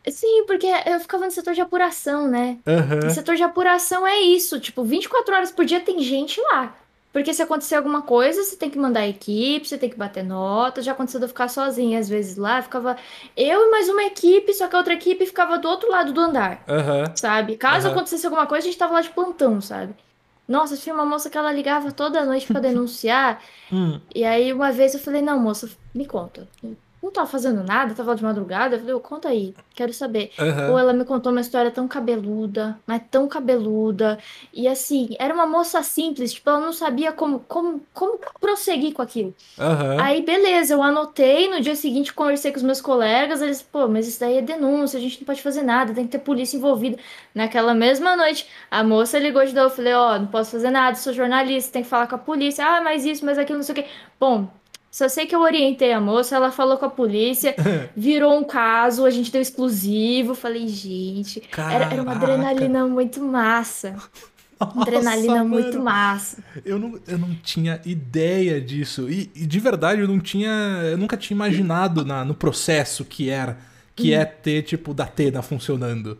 É- 0.07 0.11
Sim, 0.11 0.45
porque 0.47 0.66
eu 0.87 0.99
ficava 1.01 1.27
no 1.27 1.31
setor 1.31 1.55
de 1.55 1.61
apuração, 1.61 2.27
né? 2.29 2.59
No 3.05 3.11
setor 3.11 3.37
de 3.37 3.43
apuração 3.43 4.07
é 4.07 4.18
isso, 4.21 4.59
tipo, 4.59 4.83
24 4.83 5.35
horas 5.35 5.53
por 5.53 5.64
dia 5.64 5.81
tem 5.81 6.01
gente 6.01 6.41
lá. 6.41 6.75
Porque 7.12 7.35
se 7.35 7.43
acontecer 7.43 7.75
alguma 7.75 8.03
coisa, 8.03 8.43
você 8.43 8.57
tem 8.57 8.71
que 8.71 8.79
mandar 8.79 9.01
a 9.01 9.09
equipe, 9.09 9.66
você 9.68 9.77
tem 9.77 9.91
que 9.91 9.97
bater 9.97 10.23
nota. 10.25 10.81
Já 10.81 10.93
aconteceu 10.93 11.18
de 11.21 11.25
eu 11.25 11.29
ficar 11.29 11.49
sozinha 11.49 11.99
às 11.99 12.09
vezes 12.09 12.37
lá, 12.37 12.62
ficava 12.62 12.97
eu 13.37 13.66
e 13.66 13.71
mais 13.71 13.89
uma 13.89 14.05
equipe, 14.05 14.55
só 14.55 14.68
que 14.68 14.77
a 14.77 14.79
outra 14.79 14.95
equipe 14.95 15.27
ficava 15.27 15.59
do 15.59 15.68
outro 15.68 15.91
lado 15.91 16.12
do 16.12 16.21
andar, 16.21 16.64
Aham. 16.68 17.05
sabe? 17.16 17.57
Caso 17.57 17.89
Aham. 17.89 17.97
acontecesse 17.97 18.25
alguma 18.27 18.47
coisa, 18.47 18.66
a 18.66 18.71
gente 18.71 18.79
tava 18.79 18.95
lá 18.95 19.01
de 19.01 19.11
plantão, 19.11 19.61
sabe? 19.61 19.95
Nossa, 20.51 20.76
tinha 20.76 20.92
uma 20.92 21.07
moça 21.07 21.30
que 21.30 21.38
ela 21.38 21.53
ligava 21.53 21.92
toda 21.92 22.24
noite 22.24 22.48
pra 22.48 22.59
denunciar. 22.61 23.40
Hum. 23.72 24.01
E 24.12 24.24
aí 24.24 24.53
uma 24.53 24.72
vez 24.72 24.92
eu 24.94 24.98
falei, 24.98 25.22
não, 25.22 25.38
moça, 25.38 25.70
me 25.94 26.05
conta. 26.05 26.48
Não 27.03 27.11
tava 27.11 27.26
fazendo 27.26 27.64
nada, 27.64 27.94
tava 27.94 28.14
de 28.14 28.22
madrugada. 28.22 28.76
Eu 28.76 28.80
falei, 28.80 28.94
ô, 28.94 29.01
conta 29.01 29.28
aí, 29.28 29.55
quero 29.74 29.92
saber. 29.92 30.30
Aham. 30.38 30.66
Pô, 30.66 30.78
ela 30.78 30.92
me 30.92 31.05
contou 31.05 31.32
uma 31.32 31.40
história 31.40 31.70
tão 31.70 31.88
cabeluda, 31.88 32.78
mas 32.86 33.03
tão 33.11 33.26
cabeluda. 33.26 34.18
E 34.53 34.68
assim, 34.68 35.09
era 35.18 35.32
uma 35.32 35.46
moça 35.46 35.82
simples, 35.82 36.32
tipo, 36.34 36.48
ela 36.51 36.61
não 36.61 36.72
sabia 36.72 37.11
como, 37.12 37.40
como, 37.40 37.80
como 37.94 38.18
prosseguir 38.38 38.92
com 38.92 39.01
aquilo. 39.01 39.34
Aham. 39.59 39.96
Aí, 39.98 40.22
beleza, 40.22 40.74
eu 40.74 40.82
anotei, 40.82 41.48
no 41.48 41.61
dia 41.61 41.74
seguinte 41.74 42.12
conversei 42.12 42.51
com 42.53 42.59
os 42.59 42.62
meus 42.62 42.80
colegas, 42.80 43.40
eles, 43.40 43.62
pô, 43.62 43.88
mas 43.88 44.07
isso 44.07 44.20
daí 44.20 44.36
é 44.38 44.42
denúncia, 44.42 44.98
a 44.98 45.01
gente 45.03 45.20
não 45.20 45.26
pode 45.26 45.42
fazer 45.42 45.62
nada, 45.62 45.94
tem 45.94 46.05
que 46.05 46.11
ter 46.12 46.18
polícia 46.18 46.57
envolvida. 46.57 46.98
Naquela 47.34 47.74
mesma 47.74 48.14
noite, 48.16 48.46
a 48.70 48.84
moça 48.84 49.18
ligou 49.18 49.44
de 49.44 49.55
novo, 49.55 49.66
eu 49.68 49.70
falei, 49.76 49.94
ó, 49.94 50.18
não 50.18 50.26
posso 50.26 50.51
fazer 50.53 50.70
nada, 50.70 50.96
sou 50.96 51.12
jornalista, 51.12 51.72
tem 51.72 51.82
que 51.82 51.88
falar 51.88 52.07
com 52.07 52.14
a 52.16 52.18
polícia. 52.18 52.64
Ah, 52.66 52.80
mas 52.82 53.05
isso, 53.05 53.24
mas 53.24 53.38
aquilo, 53.38 53.59
não 53.59 53.64
sei 53.64 53.72
o 53.72 53.76
quê. 53.76 53.86
Bom, 54.18 54.48
só 54.91 55.09
sei 55.09 55.24
que 55.26 55.34
eu 55.34 55.41
orientei 55.41 55.93
a 55.93 56.01
moça, 56.01 56.34
ela 56.36 56.51
falou 56.51 56.76
com 56.76 56.84
a 56.86 56.91
polícia, 56.91 57.55
virou 57.97 58.36
um 58.38 58.45
caso, 58.45 59.05
a 59.05 59.11
gente 59.11 59.30
deu 59.30 59.41
exclusivo. 59.41 60.34
Falei, 60.34 60.66
gente, 60.66 61.43
era, 61.57 61.84
era 61.93 62.03
uma 62.03 62.12
adrenalina 62.12 62.86
muito 62.86 63.22
massa. 63.22 63.95
Nossa, 64.61 64.80
Adrenalina 64.82 65.43
muito 65.43 65.78
mano. 65.78 65.84
massa. 65.84 66.45
Eu 66.64 66.78
não, 66.78 67.01
eu 67.09 67.16
não 67.16 67.34
tinha 67.36 67.80
ideia 67.86 68.61
disso. 68.61 69.09
E, 69.09 69.30
e 69.34 69.47
de 69.47 69.59
verdade, 69.59 70.03
eu 70.03 70.09
não 70.09 70.20
tinha. 70.20 70.51
Eu 70.91 70.99
nunca 70.99 71.16
tinha 71.16 71.34
imaginado 71.34 72.05
na, 72.05 72.24
no 72.24 72.34
processo 72.34 73.05
que 73.05 73.30
era. 73.30 73.57
Que 73.97 74.14
Hum. 74.14 74.20
é 74.20 74.24
ter, 74.24 74.62
tipo, 74.62 74.93
da 74.93 75.07
Tena 75.07 75.41
funcionando. 75.41 76.18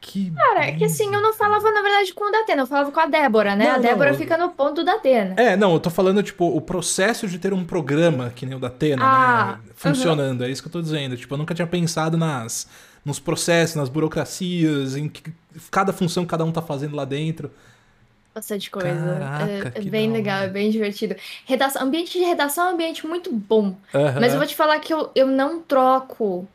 Que. 0.00 0.30
Cara, 0.30 0.64
é 0.66 0.72
que 0.72 0.84
assim, 0.84 1.14
eu 1.14 1.20
não 1.20 1.32
falava, 1.34 1.70
na 1.70 1.82
verdade, 1.82 2.14
com 2.14 2.24
o 2.26 2.32
Datena, 2.32 2.62
eu 2.62 2.66
falava 2.66 2.90
com 2.90 3.00
a 3.00 3.06
Débora, 3.06 3.54
né? 3.54 3.66
Não, 3.66 3.74
a 3.74 3.78
Débora 3.78 4.12
não, 4.12 4.18
fica 4.18 4.38
no 4.38 4.48
ponto 4.48 4.76
do 4.76 4.84
Datena. 4.84 5.34
É, 5.36 5.56
não, 5.56 5.74
eu 5.74 5.80
tô 5.80 5.90
falando, 5.90 6.22
tipo, 6.22 6.46
o 6.46 6.60
processo 6.60 7.28
de 7.28 7.38
ter 7.38 7.52
um 7.52 7.64
programa 7.64 8.32
que 8.34 8.46
nem 8.46 8.56
o 8.56 8.58
da 8.58 8.70
Tena, 8.70 9.02
Ah, 9.04 9.58
né? 9.62 9.72
Funcionando. 9.74 10.42
É 10.42 10.50
isso 10.50 10.62
que 10.62 10.68
eu 10.68 10.72
tô 10.72 10.80
dizendo. 10.80 11.18
Tipo, 11.18 11.34
eu 11.34 11.38
nunca 11.38 11.54
tinha 11.54 11.66
pensado 11.66 12.16
nas, 12.16 12.66
nos 13.04 13.20
processos, 13.20 13.76
nas 13.76 13.90
burocracias, 13.90 14.96
em 14.96 15.06
que 15.06 15.22
cada 15.70 15.92
função 15.92 16.24
que 16.24 16.30
cada 16.30 16.46
um 16.46 16.52
tá 16.52 16.62
fazendo 16.62 16.96
lá 16.96 17.04
dentro. 17.04 17.50
Bastante 18.34 18.70
coisa. 18.70 18.88
Caraca, 18.88 19.72
é, 19.74 19.80
é 19.80 19.82
bem 19.82 20.08
da 20.08 20.14
legal, 20.16 20.42
é 20.44 20.48
bem 20.48 20.70
divertido. 20.70 21.14
Redação, 21.44 21.82
ambiente 21.82 22.18
de 22.18 22.24
redação 22.24 22.68
é 22.68 22.70
um 22.70 22.74
ambiente 22.74 23.06
muito 23.06 23.30
bom. 23.30 23.76
Mas 24.18 24.32
eu 24.32 24.38
vou 24.38 24.46
te 24.46 24.56
falar 24.56 24.78
que 24.78 24.94
eu, 24.94 25.10
eu 25.14 25.26
não 25.26 25.60
troco 25.60 26.48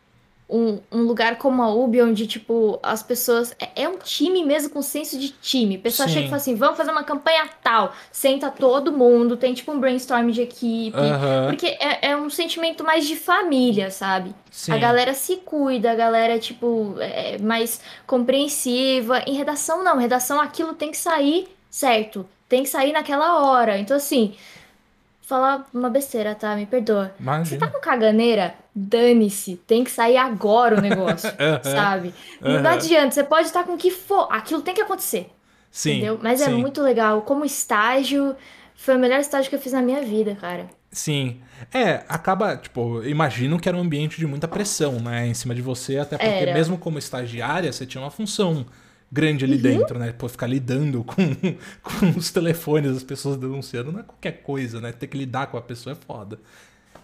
um, 0.48 0.80
um 0.92 1.02
lugar 1.02 1.38
como 1.38 1.62
a 1.64 1.74
UB, 1.74 2.02
onde, 2.02 2.28
tipo, 2.28 2.80
as 2.84 3.02
pessoas. 3.02 3.56
É, 3.60 3.84
é 3.84 3.90
um 3.90 3.98
time 3.98 4.46
mesmo 4.46 4.70
com 4.70 4.82
senso 4.82 5.18
de 5.18 5.30
time. 5.30 5.78
O 5.78 5.82
pessoal 5.82 6.08
Sim. 6.08 6.14
chega 6.14 6.26
e 6.26 6.30
fala 6.30 6.42
assim: 6.42 6.56
vamos 6.56 6.78
fazer 6.78 6.92
uma 6.92 7.04
campanha 7.04 7.50
tal. 7.64 7.94
Senta 8.12 8.52
todo 8.52 8.92
mundo, 8.92 9.38
tem 9.38 9.54
tipo 9.54 9.72
um 9.72 9.80
brainstorm 9.80 10.30
de 10.30 10.42
equipe. 10.42 10.98
Porque 11.48 11.68
é, 11.80 12.12
é 12.12 12.18
um 12.18 12.30
sentimento 12.30 12.84
mais 12.84 13.08
de 13.08 13.16
família, 13.16 13.90
sabe? 13.90 14.36
Sim. 14.52 14.72
A 14.72 14.78
galera 14.78 15.14
se 15.14 15.38
cuida, 15.38 15.92
a 15.92 15.96
galera, 15.96 16.38
tipo, 16.38 16.96
é 17.00 17.38
mais 17.40 17.82
compreensiva. 18.06 19.24
Em 19.26 19.34
redação, 19.34 19.84
não. 19.84 19.98
Redação, 19.98 20.40
aquilo 20.40 20.74
tem 20.74 20.92
que 20.92 20.98
sair 20.98 21.48
certo. 21.70 22.26
Tem 22.48 22.64
que 22.64 22.70
sair 22.70 22.94
naquela 22.94 23.42
hora. 23.42 23.78
Então, 23.78 23.98
assim, 23.98 24.36
falar 25.26 25.68
uma 25.74 25.90
besteira, 25.90 26.36
tá? 26.36 26.56
Me 26.56 26.66
perdoa. 26.66 27.14
Você 27.18 27.24
Imagina. 27.24 27.66
tá 27.66 27.72
com 27.72 27.80
caganeira? 27.80 28.56
Dane-se. 28.74 29.56
Tem 29.68 29.84
que 29.84 29.92
sair 29.92 30.18
agora 30.18 30.78
o 30.78 30.82
negócio, 30.82 31.30
sabe? 31.64 32.14
Não 32.40 32.70
adianta. 32.70 33.12
Você 33.12 33.24
pode 33.24 33.48
estar 33.48 33.64
com 33.64 33.74
o 33.74 33.78
que 33.78 33.92
for. 33.92 34.28
Aquilo 34.32 34.62
tem 34.62 34.74
que 34.74 34.82
acontecer. 34.82 35.30
Sim. 35.72 35.94
entendeu? 35.94 36.20
Mas 36.22 36.42
é 36.42 36.46
sim. 36.46 36.54
muito 36.54 36.82
legal. 36.82 37.24
Como 37.24 37.44
estágio, 37.44 38.36
foi 38.76 38.96
o 38.96 39.00
melhor 39.00 39.20
estágio 39.20 39.50
que 39.50 39.56
eu 39.56 39.60
fiz 39.60 39.74
na 39.74 39.82
minha 39.82 40.02
vida, 40.02 40.36
cara. 40.36 40.68
Sim. 40.92 41.42
É, 41.74 42.04
acaba, 42.08 42.56
tipo, 42.56 43.04
imagino 43.04 43.60
que 43.60 43.68
era 43.68 43.78
um 43.78 43.82
ambiente 43.82 44.18
de 44.18 44.26
muita 44.26 44.48
pressão, 44.48 45.00
né? 45.00 45.28
Em 45.28 45.34
cima 45.34 45.54
de 45.54 45.62
você, 45.62 45.98
até 45.98 46.18
porque 46.18 46.32
Era. 46.32 46.54
mesmo 46.54 46.78
como 46.78 46.98
estagiária, 46.98 47.72
você 47.72 47.86
tinha 47.86 48.02
uma 48.02 48.12
função 48.12 48.66
grande 49.12 49.46
Uhum. 49.46 49.52
ali 49.52 49.62
dentro, 49.62 49.98
né? 50.00 50.12
Pô, 50.18 50.28
ficar 50.28 50.48
lidando 50.48 51.04
com, 51.04 51.16
com 51.84 52.18
os 52.18 52.32
telefones 52.32 52.94
das 52.94 53.04
pessoas 53.04 53.38
denunciando 53.38 53.92
não 53.92 54.00
é 54.00 54.04
qualquer 54.04 54.42
coisa, 54.44 54.82
né? 54.82 54.92
Ter 54.92 55.08
que 55.08 55.18
lidar 55.18 55.48
com 55.48 55.58
a 55.58 55.62
pessoa 55.62 55.94
é 55.94 55.96
foda. 55.96 56.40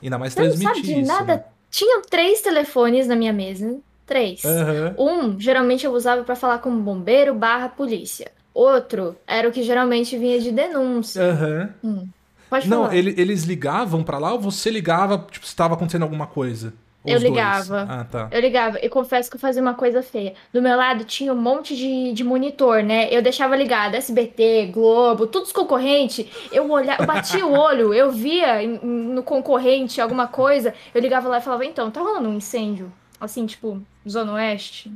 Ainda 0.02 0.18
mais 0.18 0.34
Você 0.34 0.40
não 0.42 0.48
transmitir 0.50 0.76
sabe 0.76 0.88
de 0.88 1.00
isso. 1.02 1.08
nada. 1.12 1.36
né? 1.38 1.44
Tinham 1.70 2.02
três 2.02 2.42
telefones 2.42 3.08
na 3.08 3.16
minha 3.16 3.32
mesa. 3.32 3.78
Três. 4.06 4.44
Aham. 4.44 4.96
Um, 5.00 5.40
geralmente 5.40 5.86
eu 5.86 5.94
usava 5.94 6.24
pra 6.24 6.36
falar 6.36 6.58
com 6.58 6.76
bombeiro 6.82 7.34
barra 7.34 7.70
polícia. 7.70 8.30
Outro 8.54 9.16
era 9.26 9.48
o 9.48 9.52
que 9.52 9.64
geralmente 9.64 10.18
vinha 10.18 10.38
de 10.40 10.52
denúncia. 10.52 11.24
Aham. 11.24 11.70
Hum, 11.82 12.08
pode 12.50 12.68
Não, 12.68 12.82
falar. 12.84 12.96
ele- 12.98 13.14
eles 13.18 13.44
ligavam 13.44 14.04
pra 14.04 14.18
lá 14.18 14.34
ou 14.34 14.42
você 14.42 14.70
ligava, 14.70 15.26
tipo, 15.32 15.46
se 15.48 15.56
tava 15.56 15.76
acontecendo 15.76 16.02
alguma 16.04 16.28
coisa? 16.28 16.74
Eu 17.06 17.18
os 17.18 17.22
dois? 17.24 17.34
ligava. 17.34 17.88
Ah, 17.90 18.04
tá. 18.04 18.28
Eu 18.32 18.40
ligava, 18.42 18.78
e 18.82 18.88
confesso 18.88 19.30
que 19.30 19.36
eu 19.36 19.40
fazia 19.42 19.62
uma 19.62 19.74
coisa 19.74 20.04
feia. 20.04 20.34
Do 20.54 20.62
meu 20.62 20.78
lado 20.78 21.04
tinha 21.04 21.34
um 21.34 21.38
monte 21.42 21.76
de, 21.76 22.14
de 22.14 22.24
monitor, 22.24 22.84
né? 22.84 23.08
Eu 23.12 23.22
deixava 23.22 23.56
ligado, 23.56 23.96
SBT, 23.96 24.68
Globo, 24.74 25.26
todos 25.28 25.48
os 25.50 25.54
concorrentes. 25.54 26.26
Eu 26.52 26.70
olhava, 26.70 27.02
eu 27.04 27.08
batia 27.08 27.46
o 27.46 27.54
olho, 27.58 27.94
eu 27.94 28.12
via 28.12 28.62
em- 28.62 28.80
no 28.86 29.24
concorrente 29.24 30.00
alguma 30.00 30.28
coisa, 30.28 30.74
eu 30.94 31.02
ligava 31.02 31.28
lá 31.28 31.40
e 31.40 31.42
falava, 31.42 31.66
então, 31.66 31.90
tá 31.90 32.02
rolando 32.02 32.30
um 32.30 32.36
incêndio? 32.36 32.92
assim, 33.20 33.46
tipo, 33.46 33.80
Zona 34.10 34.34
Oeste, 34.34 34.92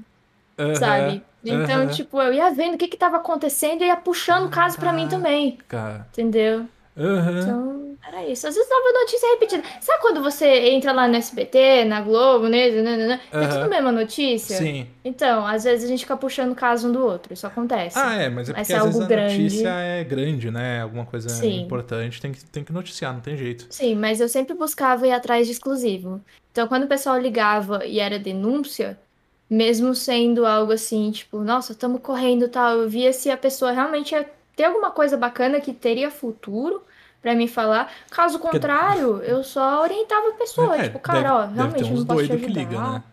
sabe? 0.79 1.21
Então, 1.43 1.87
tipo, 1.87 2.19
eu 2.19 2.33
ia 2.33 2.49
vendo 2.49 2.73
o 2.73 2.77
que 2.77 2.87
que 2.87 2.97
tava 2.97 3.17
acontecendo 3.17 3.83
e 3.83 3.85
ia 3.85 3.95
puxando 3.95 4.45
o 4.47 4.49
caso 4.49 4.79
pra 4.79 4.91
mim 4.91 5.07
também, 5.07 5.59
Cara. 5.67 6.07
entendeu? 6.11 6.65
Aham. 6.97 7.39
Então, 7.41 7.97
era 8.07 8.25
isso. 8.27 8.47
Às 8.47 8.55
vezes 8.55 8.69
dava 8.69 8.99
notícia 8.99 9.29
repetida. 9.31 9.63
Sabe 9.81 10.01
quando 10.01 10.21
você 10.21 10.45
entra 10.69 10.91
lá 10.91 11.07
no 11.07 11.15
SBT, 11.15 11.85
na 11.85 12.01
Globo, 12.01 12.47
né? 12.47 12.69
né, 12.69 13.19
É 13.31 13.37
Aham. 13.37 13.49
tudo 13.49 13.63
a 13.65 13.67
mesma 13.67 13.91
notícia? 13.91 14.57
Sim. 14.57 14.87
Então, 15.03 15.45
às 15.45 15.63
vezes 15.63 15.85
a 15.85 15.87
gente 15.87 16.01
fica 16.01 16.15
puxando 16.15 16.51
o 16.53 16.55
caso 16.55 16.87
um 16.87 16.91
do 16.91 17.03
outro. 17.03 17.33
Isso 17.33 17.45
acontece. 17.45 17.97
Ah, 17.97 18.15
é, 18.15 18.29
mas 18.29 18.49
é 18.49 18.53
Mas 18.53 18.67
porque 18.67 18.73
é 18.73 18.77
às 18.77 18.85
vezes 18.85 19.01
a 19.01 19.07
grande. 19.07 19.41
notícia 19.43 19.69
é 19.69 20.03
grande, 20.03 20.51
né? 20.51 20.81
Alguma 20.81 21.05
coisa 21.05 21.29
Sim. 21.29 21.61
importante, 21.61 22.21
tem 22.21 22.31
que, 22.31 22.45
tem 22.45 22.63
que 22.63 22.71
noticiar, 22.73 23.13
não 23.13 23.21
tem 23.21 23.35
jeito. 23.35 23.67
Sim, 23.69 23.95
mas 23.95 24.21
eu 24.21 24.29
sempre 24.29 24.55
buscava 24.55 25.05
ir 25.07 25.11
atrás 25.11 25.45
de 25.47 25.53
exclusivo. 25.53 26.21
Então, 26.51 26.67
quando 26.67 26.83
o 26.83 26.87
pessoal 26.87 27.17
ligava 27.19 27.85
e 27.85 27.99
era 27.99 28.17
denúncia, 28.17 28.97
mesmo 29.49 29.93
sendo 29.93 30.45
algo 30.45 30.71
assim, 30.71 31.11
tipo, 31.11 31.39
nossa, 31.39 31.73
estamos 31.73 32.01
correndo 32.01 32.45
e 32.45 32.47
tal, 32.49 32.77
eu 32.79 32.89
via 32.89 33.11
se 33.13 33.29
a 33.29 33.37
pessoa 33.37 33.71
realmente 33.71 34.15
ter 34.55 34.63
alguma 34.65 34.91
coisa 34.91 35.17
bacana 35.17 35.59
que 35.59 35.73
teria 35.73 36.09
futuro 36.11 36.83
pra 37.21 37.33
me 37.35 37.47
falar. 37.47 37.91
Caso 38.09 38.39
contrário, 38.39 39.17
eu 39.25 39.43
só 39.43 39.81
orientava 39.81 40.29
a 40.29 40.33
pessoa, 40.33 40.77
É, 40.77 40.83
tipo, 40.83 40.99
cara, 40.99 41.19
deve, 41.21 41.29
ó, 41.33 41.41
deve 41.41 41.53
realmente 41.55 41.77
ter 41.77 41.83
eu 41.83 41.93
uns 41.93 41.99
não 41.99 42.05
posso 42.05 42.21
te 42.23 42.27
doidos 42.27 42.45
que 42.45 42.59
ajudar. 42.59 42.59
ligam, 42.77 42.93
né? 42.93 43.03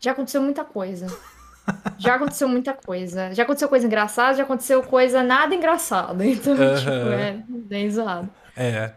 Já 0.00 0.12
aconteceu 0.12 0.42
muita 0.42 0.64
coisa. 0.64 1.06
Já 1.98 2.14
aconteceu 2.14 2.48
muita 2.48 2.72
coisa. 2.72 3.34
Já 3.34 3.42
aconteceu 3.42 3.68
coisa 3.68 3.84
engraçada, 3.86 4.34
já 4.38 4.42
aconteceu 4.44 4.82
coisa 4.82 5.22
nada 5.22 5.54
engraçada. 5.54 6.24
Então, 6.24 6.54
tipo, 6.54 6.90
Aham. 6.90 7.12
é 7.12 7.42
bem 7.46 7.90
zoado. 7.90 8.28
É. 8.56 8.92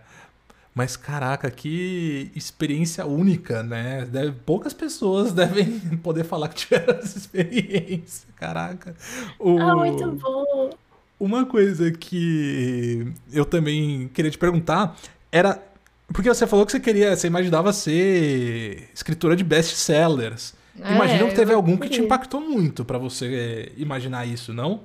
Mas 0.73 0.95
caraca, 0.95 1.51
que 1.51 2.31
experiência 2.33 3.05
única, 3.05 3.61
né? 3.61 4.05
Deve- 4.09 4.31
poucas 4.45 4.73
pessoas 4.73 5.33
devem 5.33 5.81
poder 5.97 6.23
falar 6.23 6.47
que 6.47 6.55
tiveram 6.55 6.93
essa 6.97 7.17
experiência. 7.17 8.29
Caraca. 8.37 8.95
O- 9.37 9.59
Ah, 9.59 9.75
muito 9.75 10.09
bom. 10.11 10.69
Uma 11.23 11.45
coisa 11.45 11.91
que 11.91 13.13
eu 13.31 13.45
também 13.45 14.09
queria 14.11 14.31
te 14.31 14.37
perguntar 14.39 14.95
era. 15.31 15.61
Porque 16.11 16.27
você 16.27 16.47
falou 16.47 16.65
que 16.65 16.71
você 16.71 16.79
queria, 16.79 17.15
você 17.15 17.27
imaginava 17.27 17.71
ser 17.71 18.89
escritora 18.93 19.35
de 19.35 19.43
best-sellers. 19.43 20.53
Imagino 20.75 21.25
É, 21.25 21.29
que 21.29 21.35
teve 21.35 21.53
algum 21.53 21.77
que 21.77 21.89
te 21.89 22.01
impactou 22.01 22.41
muito 22.41 22.83
pra 22.83 22.97
você 22.97 23.71
imaginar 23.77 24.25
isso, 24.25 24.51
não? 24.51 24.81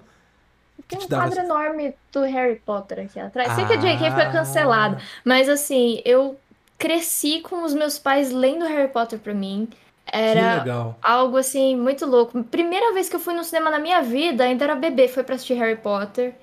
Tem 0.86 0.98
te 0.98 1.06
um 1.06 1.08
dava 1.08 1.22
quadro 1.24 1.38
essa- 1.40 1.46
enorme 1.48 1.94
do 2.12 2.20
Harry 2.22 2.56
Potter 2.64 3.00
aqui 3.06 3.18
atrás. 3.18 3.52
Sei 3.54 3.64
que 3.64 3.72
a 3.72 3.76
J.K. 3.76 4.10
foi 4.12 4.22
Ah. 4.24 4.30
cancelado, 4.30 4.98
mas 5.24 5.48
assim, 5.48 6.00
eu 6.04 6.38
cresci 6.78 7.40
com 7.40 7.64
os 7.64 7.72
meus 7.72 7.98
pais 7.98 8.30
lendo 8.30 8.66
Harry 8.66 8.88
Potter 8.92 9.18
pra 9.18 9.32
mim. 9.32 9.68
Era 10.06 10.44
legal. 10.44 10.96
algo 11.02 11.36
assim 11.36 11.76
muito 11.76 12.06
louco. 12.06 12.42
Primeira 12.44 12.92
vez 12.94 13.08
que 13.08 13.16
eu 13.16 13.20
fui 13.20 13.34
no 13.34 13.44
cinema 13.44 13.70
na 13.70 13.78
minha 13.78 14.02
vida, 14.02 14.44
ainda 14.44 14.64
era 14.64 14.74
bebê, 14.74 15.08
foi 15.08 15.24
pra 15.24 15.34
assistir 15.34 15.54
Harry 15.54 15.76
Potter. 15.80 16.34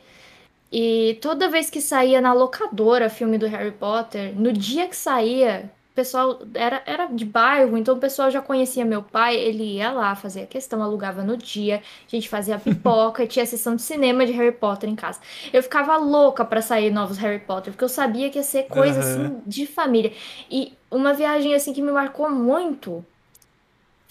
E 0.71 1.19
toda 1.21 1.49
vez 1.49 1.69
que 1.69 1.81
saía 1.81 2.19
na 2.21 2.33
locadora 2.33 3.09
filme 3.09 3.37
do 3.37 3.47
Harry 3.47 3.71
Potter, 3.71 4.33
no 4.39 4.51
dia 4.51 4.87
que 4.89 4.95
saía, 4.95 5.71
o 5.91 5.93
pessoal 5.95 6.39
era, 6.55 6.81
era 6.85 7.05
de 7.07 7.23
bairro, 7.25 7.77
então 7.77 7.95
o 7.95 7.99
pessoal 7.99 8.31
já 8.31 8.41
conhecia 8.41 8.83
meu 8.83 9.03
pai, 9.03 9.35
ele 9.35 9.75
ia 9.75 9.91
lá, 9.91 10.15
fazia 10.15 10.47
questão, 10.47 10.81
alugava 10.81 11.23
no 11.23 11.37
dia, 11.37 11.77
a 12.07 12.09
gente 12.09 12.27
fazia 12.27 12.57
pipoca, 12.59 13.25
tinha 13.27 13.45
sessão 13.45 13.75
de 13.75 13.83
cinema 13.83 14.25
de 14.25 14.31
Harry 14.31 14.51
Potter 14.51 14.89
em 14.89 14.95
casa. 14.95 15.19
Eu 15.53 15.61
ficava 15.61 15.95
louca 15.97 16.43
pra 16.43 16.61
sair 16.61 16.89
novos 16.91 17.17
Harry 17.19 17.39
Potter, 17.39 17.71
porque 17.73 17.83
eu 17.83 17.89
sabia 17.89 18.29
que 18.31 18.39
ia 18.39 18.43
ser 18.43 18.63
coisa 18.63 18.99
Aham. 18.99 18.99
assim 18.99 19.41
de 19.45 19.67
família. 19.67 20.11
E 20.49 20.73
uma 20.89 21.13
viagem 21.13 21.53
assim 21.53 21.73
que 21.73 21.81
me 21.83 21.91
marcou 21.91 22.29
muito 22.31 23.05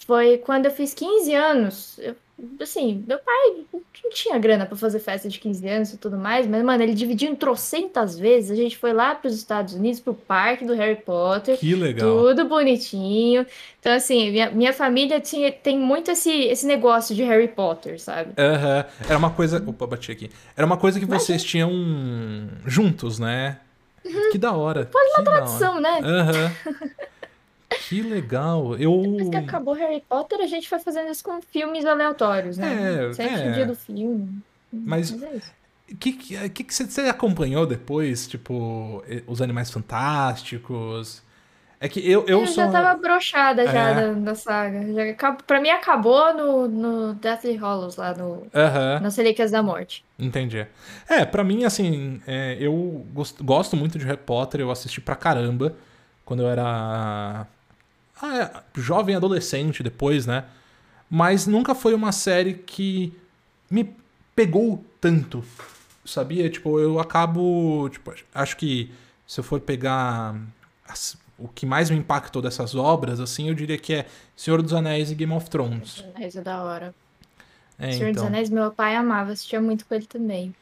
foi 0.05 0.37
quando 0.37 0.65
eu 0.65 0.71
fiz 0.71 0.93
15 0.93 1.33
anos. 1.33 1.99
Eu- 1.99 2.15
assim, 2.59 3.03
meu 3.07 3.19
pai 3.19 3.63
não 3.71 4.09
tinha 4.11 4.37
grana 4.37 4.65
pra 4.65 4.75
fazer 4.75 4.99
festa 4.99 5.29
de 5.29 5.39
15 5.39 5.65
anos 5.67 5.93
e 5.93 5.97
tudo 5.97 6.17
mais, 6.17 6.45
mas, 6.47 6.63
mano, 6.63 6.81
ele 6.83 6.93
dividiu 6.93 7.29
em 7.31 7.35
trocentas 7.35 8.17
vezes. 8.19 8.51
A 8.51 8.55
gente 8.55 8.77
foi 8.77 8.91
lá 8.91 9.13
pros 9.15 9.35
Estados 9.35 9.73
Unidos, 9.75 9.99
pro 9.99 10.13
parque 10.13 10.65
do 10.65 10.73
Harry 10.73 10.95
Potter. 10.97 11.57
Que 11.57 11.73
legal. 11.75 12.09
Tudo 12.17 12.45
bonitinho. 12.45 13.45
Então, 13.79 13.93
assim, 13.93 14.31
minha, 14.31 14.49
minha 14.51 14.73
família 14.73 15.21
tinha, 15.21 15.51
tem 15.51 15.77
muito 15.79 16.11
esse, 16.11 16.31
esse 16.31 16.65
negócio 16.65 17.15
de 17.15 17.23
Harry 17.23 17.47
Potter, 17.47 17.99
sabe? 18.01 18.33
Aham. 18.37 18.85
Era 19.07 19.17
uma 19.17 19.29
coisa. 19.29 19.63
Opa, 19.65 19.87
bati 19.87 20.11
aqui. 20.11 20.29
Era 20.57 20.65
uma 20.65 20.77
coisa 20.77 20.99
que 20.99 21.05
vocês 21.05 21.43
tinham 21.43 21.71
juntos, 22.65 23.19
né? 23.19 23.59
Que 24.33 24.37
da 24.37 24.51
hora. 24.51 24.89
Quase 24.91 25.09
uma 25.15 25.23
Tradição, 25.23 25.79
né? 25.79 25.99
Aham. 26.03 26.51
Que 27.89 28.01
legal. 28.01 28.75
Eu. 28.77 29.01
Depois 29.01 29.29
que 29.29 29.35
acabou 29.35 29.73
Harry 29.73 30.03
Potter, 30.07 30.39
a 30.41 30.47
gente 30.47 30.67
foi 30.69 30.79
fazendo 30.79 31.11
isso 31.11 31.23
com 31.23 31.41
filmes 31.41 31.85
aleatórios, 31.85 32.57
né? 32.57 33.07
É, 33.09 33.13
Sempre 33.13 33.41
é. 33.41 33.49
o 33.49 33.53
dia 33.53 33.65
do 33.65 33.75
filme. 33.75 34.41
Mas 34.71 35.11
é 35.21 35.35
isso. 35.35 35.51
o 35.91 35.95
que, 35.97 36.13
que, 36.13 36.49
que, 36.49 36.63
que 36.63 36.73
você 36.73 36.85
você 36.85 37.01
acompanhou 37.01 37.65
depois? 37.65 38.27
Tipo, 38.27 39.03
eh, 39.07 39.23
os 39.27 39.41
Animais 39.41 39.69
Fantásticos? 39.69 41.21
É 41.79 41.89
que 41.89 41.99
eu, 41.99 42.21
eu 42.27 42.39
Eu 42.41 42.47
sou. 42.47 42.63
já 42.63 42.71
tava 42.71 42.97
broxada 42.99 43.65
já 43.67 43.89
É. 43.89 43.93
da, 43.93 44.13
da 44.13 44.35
saga. 44.35 44.81
Já, 44.93 45.33
pra 45.45 45.59
mim 45.59 45.69
acabou 45.69 46.33
no, 46.33 46.67
no 46.67 47.13
Deathly 47.15 47.57
Hallows, 47.57 47.97
lá 47.97 48.13
no, 48.15 48.47
Aham. 48.55 49.01
nas 49.01 49.17
Relíquias 49.17 49.51
da 49.51 49.61
Morte. 49.61 50.05
Entendi. 50.17 50.65
É, 51.09 51.25
pra 51.25 51.43
mim, 51.43 51.65
assim, 51.65 52.21
é, 52.25 52.55
eu 52.57 53.05
gosto, 53.13 53.43
gosto 53.43 53.75
muito 53.75 53.99
de 53.99 54.05
Harry 54.05 54.17
Potter, 54.25 54.61
eu 54.61 54.71
assisti 54.71 55.01
pra 55.01 55.13
caramba 55.17 55.75
quando 56.23 56.41
eu 56.43 56.47
era 56.49 57.45
é, 57.45 57.45
jovem 58.75 59.15
adolescente 59.15 59.83
depois, 59.83 60.25
né? 60.25 60.45
Mas 61.09 61.45
nunca 61.45 61.75
foi 61.75 61.93
uma 61.93 62.11
série 62.11 62.53
que 62.55 63.13
me 63.69 63.95
pegou 64.35 64.83
tanto, 64.99 65.43
sabia? 66.05 66.49
Tipo, 66.49 66.79
eu 66.79 66.99
acabo, 66.99 67.89
tipo, 67.89 68.13
acho 68.33 68.57
que 68.57 68.91
se 69.27 69.39
eu 69.39 69.43
for 69.43 69.59
pegar 69.59 70.35
as- 70.87 71.17
o 71.37 71.47
que 71.47 71.65
mais 71.65 71.89
me 71.89 71.97
impactou 71.97 72.41
dessas 72.41 72.73
obras, 72.75 73.19
assim, 73.19 73.49
eu 73.49 73.53
diria 73.53 73.77
que 73.77 73.93
é 73.93 74.05
Senhor 74.35 74.61
dos 74.61 74.73
Anéis 74.73 75.11
e 75.11 75.15
Game 75.15 75.33
of 75.33 75.49
Thrones. 75.49 76.03
Isso 76.19 76.39
é 76.39 76.41
da 76.41 76.63
hora. 76.63 76.95
É, 77.77 77.91
Senhor 77.91 78.11
dos 78.11 78.17
então. 78.21 78.27
Anéis, 78.27 78.49
meu 78.49 78.71
pai 78.71 78.95
amava, 78.95 79.31
assistia 79.31 79.59
muito 79.61 79.85
com 79.85 79.93
ele 79.95 80.05
também. 80.05 80.55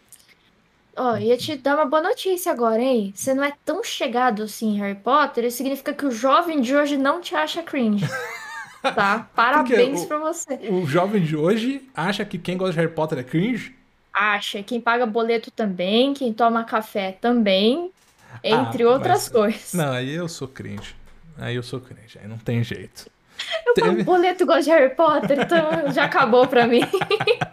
Ó, 0.96 1.16
ia 1.18 1.38
te 1.38 1.56
dar 1.56 1.76
uma 1.76 1.86
boa 1.86 2.02
notícia 2.02 2.52
agora, 2.52 2.82
hein? 2.82 3.14
Você 3.16 3.34
não 3.34 3.44
é 3.44 3.54
tão 3.66 3.84
chegado 3.84 4.44
assim 4.44 4.76
em 4.76 4.80
Harry 4.80 4.96
Potter, 4.96 5.46
isso 5.46 5.58
significa 5.58 5.94
que 5.94 6.06
o 6.06 6.12
jovem 6.12 6.60
de 6.62 6.76
hoje 6.76 6.98
não 6.98 7.22
te 7.22 7.36
acha 7.36 7.64
cringe. 7.64 8.06
Tá? 8.82 9.28
Parabéns 9.36 10.02
o- 10.02 10.08
pra 10.08 10.18
você. 10.18 10.56
O 10.72 10.88
jovem 10.88 11.22
de 11.24 11.36
hoje 11.38 11.88
acha 11.96 12.26
que 12.26 12.40
quem 12.40 12.58
gosta 12.58 12.74
de 12.74 12.80
Harry 12.80 12.92
Potter 12.92 13.20
é 13.20 13.24
cringe? 13.24 13.76
Acha, 14.12 14.64
quem 14.64 14.82
paga 14.82 15.06
boleto 15.06 15.52
também, 15.52 16.16
quem 16.16 16.34
toma 16.34 16.64
café 16.64 17.12
também, 17.22 17.92
entre 18.44 18.82
Ah, 18.82 18.90
outras 18.90 19.26
mas- 19.26 19.30
coisas. 19.30 19.74
Não, 19.76 19.92
aí 19.92 20.12
eu 20.12 20.28
sou 20.28 20.48
cringe. 20.48 20.96
Aí 21.38 21.56
eu 21.58 21.62
sou 21.62 21.80
cringe, 21.80 22.18
aí 22.20 22.28
não 22.28 22.40
tem 22.40 22.64
jeito. 22.64 23.06
Eu 23.68 23.76
pago 23.76 23.90
Teve- 23.92 24.04
boleto 24.04 24.48
gosto 24.48 24.64
de 24.64 24.70
Harry 24.72 24.96
Potter, 24.96 25.40
então 25.42 25.92
já 25.94 26.06
acabou 26.06 26.48
pra 26.48 26.66
mim. 26.66 26.82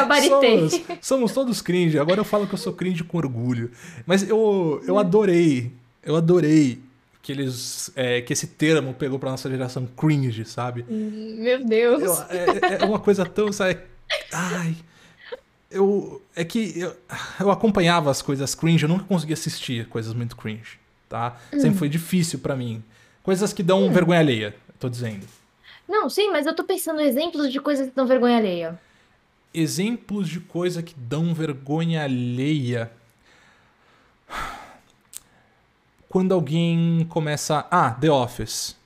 Gabaritei. 0.00 0.68
Somos, 0.70 0.82
somos 1.00 1.32
todos 1.32 1.62
cringe. 1.62 1.98
Agora 1.98 2.20
eu 2.20 2.24
falo 2.24 2.46
que 2.46 2.54
eu 2.54 2.58
sou 2.58 2.72
cringe 2.72 3.04
com 3.04 3.18
orgulho. 3.18 3.70
Mas 4.06 4.28
eu, 4.28 4.82
eu 4.86 4.98
adorei, 4.98 5.72
eu 6.02 6.16
adorei 6.16 6.80
que 7.22 7.32
eles, 7.32 7.90
é, 7.94 8.20
que 8.22 8.32
esse 8.32 8.46
termo 8.46 8.94
pegou 8.94 9.18
pra 9.18 9.30
nossa 9.30 9.50
geração 9.50 9.86
cringe, 9.86 10.44
sabe? 10.44 10.84
Meu 10.88 11.64
Deus. 11.64 12.02
Eu- 12.02 12.24
é, 12.30 12.82
é 12.82 12.84
uma 12.84 12.98
coisa 12.98 13.24
tão, 13.26 13.52
sabe? 13.52 13.78
Ai, 14.32 14.74
eu 15.70 16.22
é 16.34 16.44
que 16.44 16.78
eu, 16.78 16.96
eu 17.40 17.50
acompanhava 17.50 18.10
as 18.10 18.22
coisas 18.22 18.54
cringe, 18.54 18.84
eu 18.84 18.88
nunca 18.88 19.04
conseguia 19.04 19.34
assistir 19.34 19.86
coisas 19.88 20.14
muito 20.14 20.36
cringe, 20.36 20.78
tá? 21.08 21.36
Sempre 21.50 21.74
foi 21.78 21.88
difícil 21.88 22.38
pra 22.38 22.56
mim. 22.56 22.82
Coisas 23.22 23.52
que 23.52 23.62
dão 23.62 23.92
vergonha 23.92 24.20
alheia, 24.20 24.54
tô 24.78 24.88
dizendo. 24.88 25.26
Não, 25.86 26.08
sim, 26.08 26.30
mas 26.30 26.46
eu 26.46 26.54
tô 26.54 26.64
pensando 26.64 27.00
em 27.00 27.06
exemplos 27.06 27.52
de 27.52 27.60
coisas 27.60 27.88
que 27.88 27.94
dão 27.94 28.06
vergonha 28.06 28.38
alheia. 28.38 28.78
Exemplos 29.52 30.28
de 30.28 30.40
coisa 30.40 30.82
que 30.82 30.94
dão 30.94 31.32
vergonha 31.34 32.02
alheia. 32.04 32.90
Quando 36.08 36.32
alguém 36.32 37.06
começa. 37.08 37.66
Ah, 37.70 37.90
The 37.90 38.10
Office. 38.10 38.76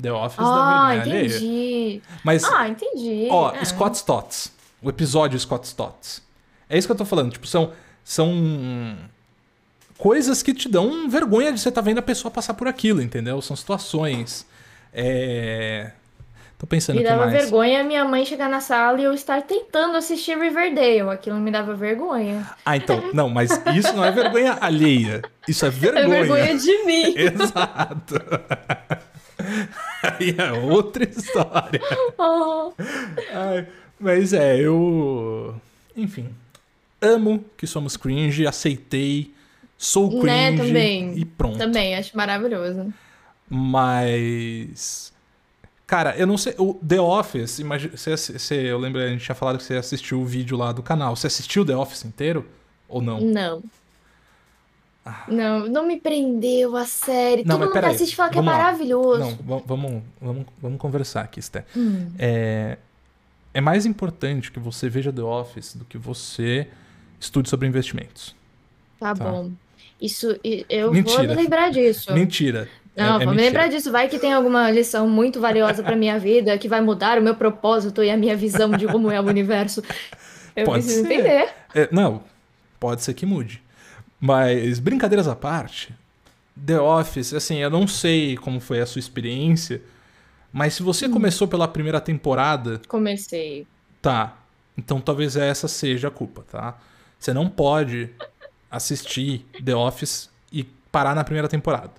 The 0.00 0.12
Office 0.12 0.38
dá 0.38 0.44
Ah, 0.44 0.88
vergonha 0.94 1.02
alheia. 1.02 1.26
entendi. 1.36 2.02
Mas, 2.22 2.44
Ah, 2.44 2.68
entendi. 2.68 3.28
ó, 3.30 3.52
É. 3.54 3.64
Scott 3.64 3.96
Stotts. 3.96 4.52
O 4.82 4.90
episódio 4.90 5.38
Scott 5.38 5.66
Stotts. 5.66 6.22
É 6.68 6.76
isso 6.76 6.86
que 6.88 6.92
eu 6.92 6.96
tô 6.96 7.04
falando. 7.04 7.32
Tipo, 7.32 7.46
são. 7.46 7.72
São. 8.02 8.96
Coisas 9.96 10.42
que 10.42 10.52
te 10.52 10.68
dão 10.68 11.08
vergonha 11.08 11.52
de 11.52 11.60
você 11.60 11.68
estar 11.68 11.80
vendo 11.80 11.98
a 11.98 12.02
pessoa 12.02 12.30
passar 12.30 12.52
por 12.54 12.66
aquilo, 12.66 13.00
entendeu? 13.00 13.40
São 13.40 13.56
situações. 13.56 14.44
É. 14.92 15.92
Tô 16.64 16.68
pensando 16.68 16.96
Me 16.96 17.04
dava 17.04 17.26
mais. 17.26 17.32
vergonha 17.42 17.84
minha 17.84 18.06
mãe 18.06 18.24
chegar 18.24 18.48
na 18.48 18.58
sala 18.58 18.98
e 18.98 19.04
eu 19.04 19.12
estar 19.12 19.42
tentando 19.42 19.98
assistir 19.98 20.38
Riverdale. 20.38 21.10
Aquilo 21.10 21.36
me 21.38 21.50
dava 21.50 21.74
vergonha. 21.74 22.48
Ah, 22.64 22.74
então. 22.74 23.02
Não, 23.12 23.28
mas 23.28 23.50
isso 23.76 23.92
não 23.94 24.02
é 24.02 24.10
vergonha 24.10 24.56
alheia. 24.58 25.20
Isso 25.46 25.66
é 25.66 25.68
É 25.68 25.70
vergonha. 25.70 26.08
vergonha 26.08 26.56
de 26.56 26.84
mim. 26.86 27.14
Exato. 27.20 28.14
Aí 30.02 30.34
é 30.38 30.52
outra 30.52 31.04
história. 31.04 31.80
Oh. 32.16 32.72
Ai, 33.34 33.66
mas 34.00 34.32
é, 34.32 34.58
eu. 34.58 35.54
Enfim. 35.94 36.30
Amo 36.98 37.44
que 37.58 37.66
somos 37.66 37.94
cringe, 37.94 38.46
aceitei, 38.46 39.34
sou 39.76 40.08
cringe 40.08 40.26
Né, 40.26 40.56
também. 40.56 41.18
e 41.18 41.26
pronto. 41.26 41.58
Também, 41.58 41.94
acho 41.94 42.16
maravilhoso. 42.16 42.90
Mas. 43.50 45.12
Cara, 45.86 46.16
eu 46.16 46.26
não 46.26 46.38
sei. 46.38 46.54
O 46.58 46.74
The 46.74 47.00
Office, 47.00 47.58
imagina, 47.58 47.96
você, 47.96 48.16
você, 48.16 48.54
eu 48.54 48.78
lembro, 48.78 49.00
a 49.00 49.08
gente 49.08 49.22
tinha 49.24 49.34
falado 49.34 49.58
que 49.58 49.64
você 49.64 49.74
assistiu 49.76 50.20
o 50.20 50.24
vídeo 50.24 50.56
lá 50.56 50.72
do 50.72 50.82
canal. 50.82 51.14
Você 51.14 51.26
assistiu 51.26 51.64
The 51.64 51.76
Office 51.76 52.04
inteiro? 52.04 52.46
Ou 52.88 53.02
não? 53.02 53.20
Não. 53.20 53.62
Não, 55.28 55.68
não 55.68 55.86
me 55.86 56.00
prendeu 56.00 56.74
a 56.76 56.86
série. 56.86 57.44
Não, 57.44 57.58
Todo 57.58 57.74
mundo 57.74 57.84
assiste 57.84 58.14
e 58.14 58.16
fala 58.16 58.30
que 58.30 58.38
é 58.38 58.40
vamos 58.40 58.52
lá. 58.52 58.58
maravilhoso. 58.64 59.18
Não, 59.20 59.30
va- 59.58 59.62
vamos, 59.66 60.02
vamos, 60.20 60.46
vamos 60.60 60.78
conversar 60.78 61.20
aqui, 61.22 61.42
Sté. 61.42 61.66
Hum. 61.76 62.10
É, 62.18 62.78
é 63.52 63.60
mais 63.60 63.84
importante 63.84 64.50
que 64.50 64.58
você 64.58 64.88
veja 64.88 65.12
The 65.12 65.20
Office 65.22 65.74
do 65.76 65.84
que 65.84 65.98
você 65.98 66.66
estude 67.20 67.50
sobre 67.50 67.68
investimentos. 67.68 68.34
Tá, 68.98 69.14
Tá. 69.14 69.24
bom. 69.30 69.50
Isso, 70.00 70.38
eu 70.70 70.90
Mentira. 70.90 71.26
vou 71.26 71.36
lembrar 71.36 71.70
disso. 71.70 72.12
Mentira. 72.14 72.66
Não, 72.96 73.18
é, 73.18 73.22
é 73.22 73.24
vou 73.26 73.34
me 73.34 73.40
lembrar 73.40 73.68
disso. 73.68 73.90
Vai 73.90 74.08
que 74.08 74.18
tem 74.18 74.32
alguma 74.32 74.70
lição 74.70 75.08
muito 75.08 75.40
valiosa 75.40 75.82
pra 75.82 75.96
minha 75.96 76.18
vida 76.18 76.56
que 76.58 76.68
vai 76.68 76.80
mudar 76.80 77.18
o 77.18 77.22
meu 77.22 77.34
propósito 77.34 78.02
e 78.02 78.10
a 78.10 78.16
minha 78.16 78.36
visão 78.36 78.70
de 78.70 78.86
como 78.86 79.10
é 79.10 79.20
o 79.20 79.24
universo. 79.24 79.82
Eu 80.54 80.64
Pode 80.66 80.84
preciso 80.84 81.06
ser. 81.06 81.12
entender. 81.14 81.48
É, 81.74 81.88
não, 81.90 82.22
pode 82.78 83.02
ser 83.02 83.14
que 83.14 83.26
mude. 83.26 83.60
Mas, 84.20 84.78
brincadeiras 84.78 85.26
à 85.26 85.34
parte, 85.34 85.92
The 86.64 86.80
Office, 86.80 87.34
assim, 87.34 87.56
eu 87.56 87.68
não 87.68 87.86
sei 87.88 88.36
como 88.36 88.60
foi 88.60 88.80
a 88.80 88.86
sua 88.86 89.00
experiência, 89.00 89.82
mas 90.52 90.74
se 90.74 90.82
Hum. 90.82 90.86
você 90.86 91.08
começou 91.08 91.48
pela 91.48 91.66
primeira 91.66 92.00
temporada, 92.00 92.80
Comecei. 92.86 93.66
tá. 94.00 94.36
Então 94.78 95.00
talvez 95.00 95.36
essa 95.36 95.66
seja 95.68 96.08
a 96.08 96.10
culpa, 96.10 96.44
tá? 96.50 96.76
Você 97.18 97.32
não 97.32 97.48
pode 97.48 98.10
assistir 98.70 99.44
The 99.64 99.74
Office 99.74 100.28
e 100.52 100.64
parar 100.90 101.14
na 101.14 101.22
primeira 101.24 101.48
temporada. 101.48 101.90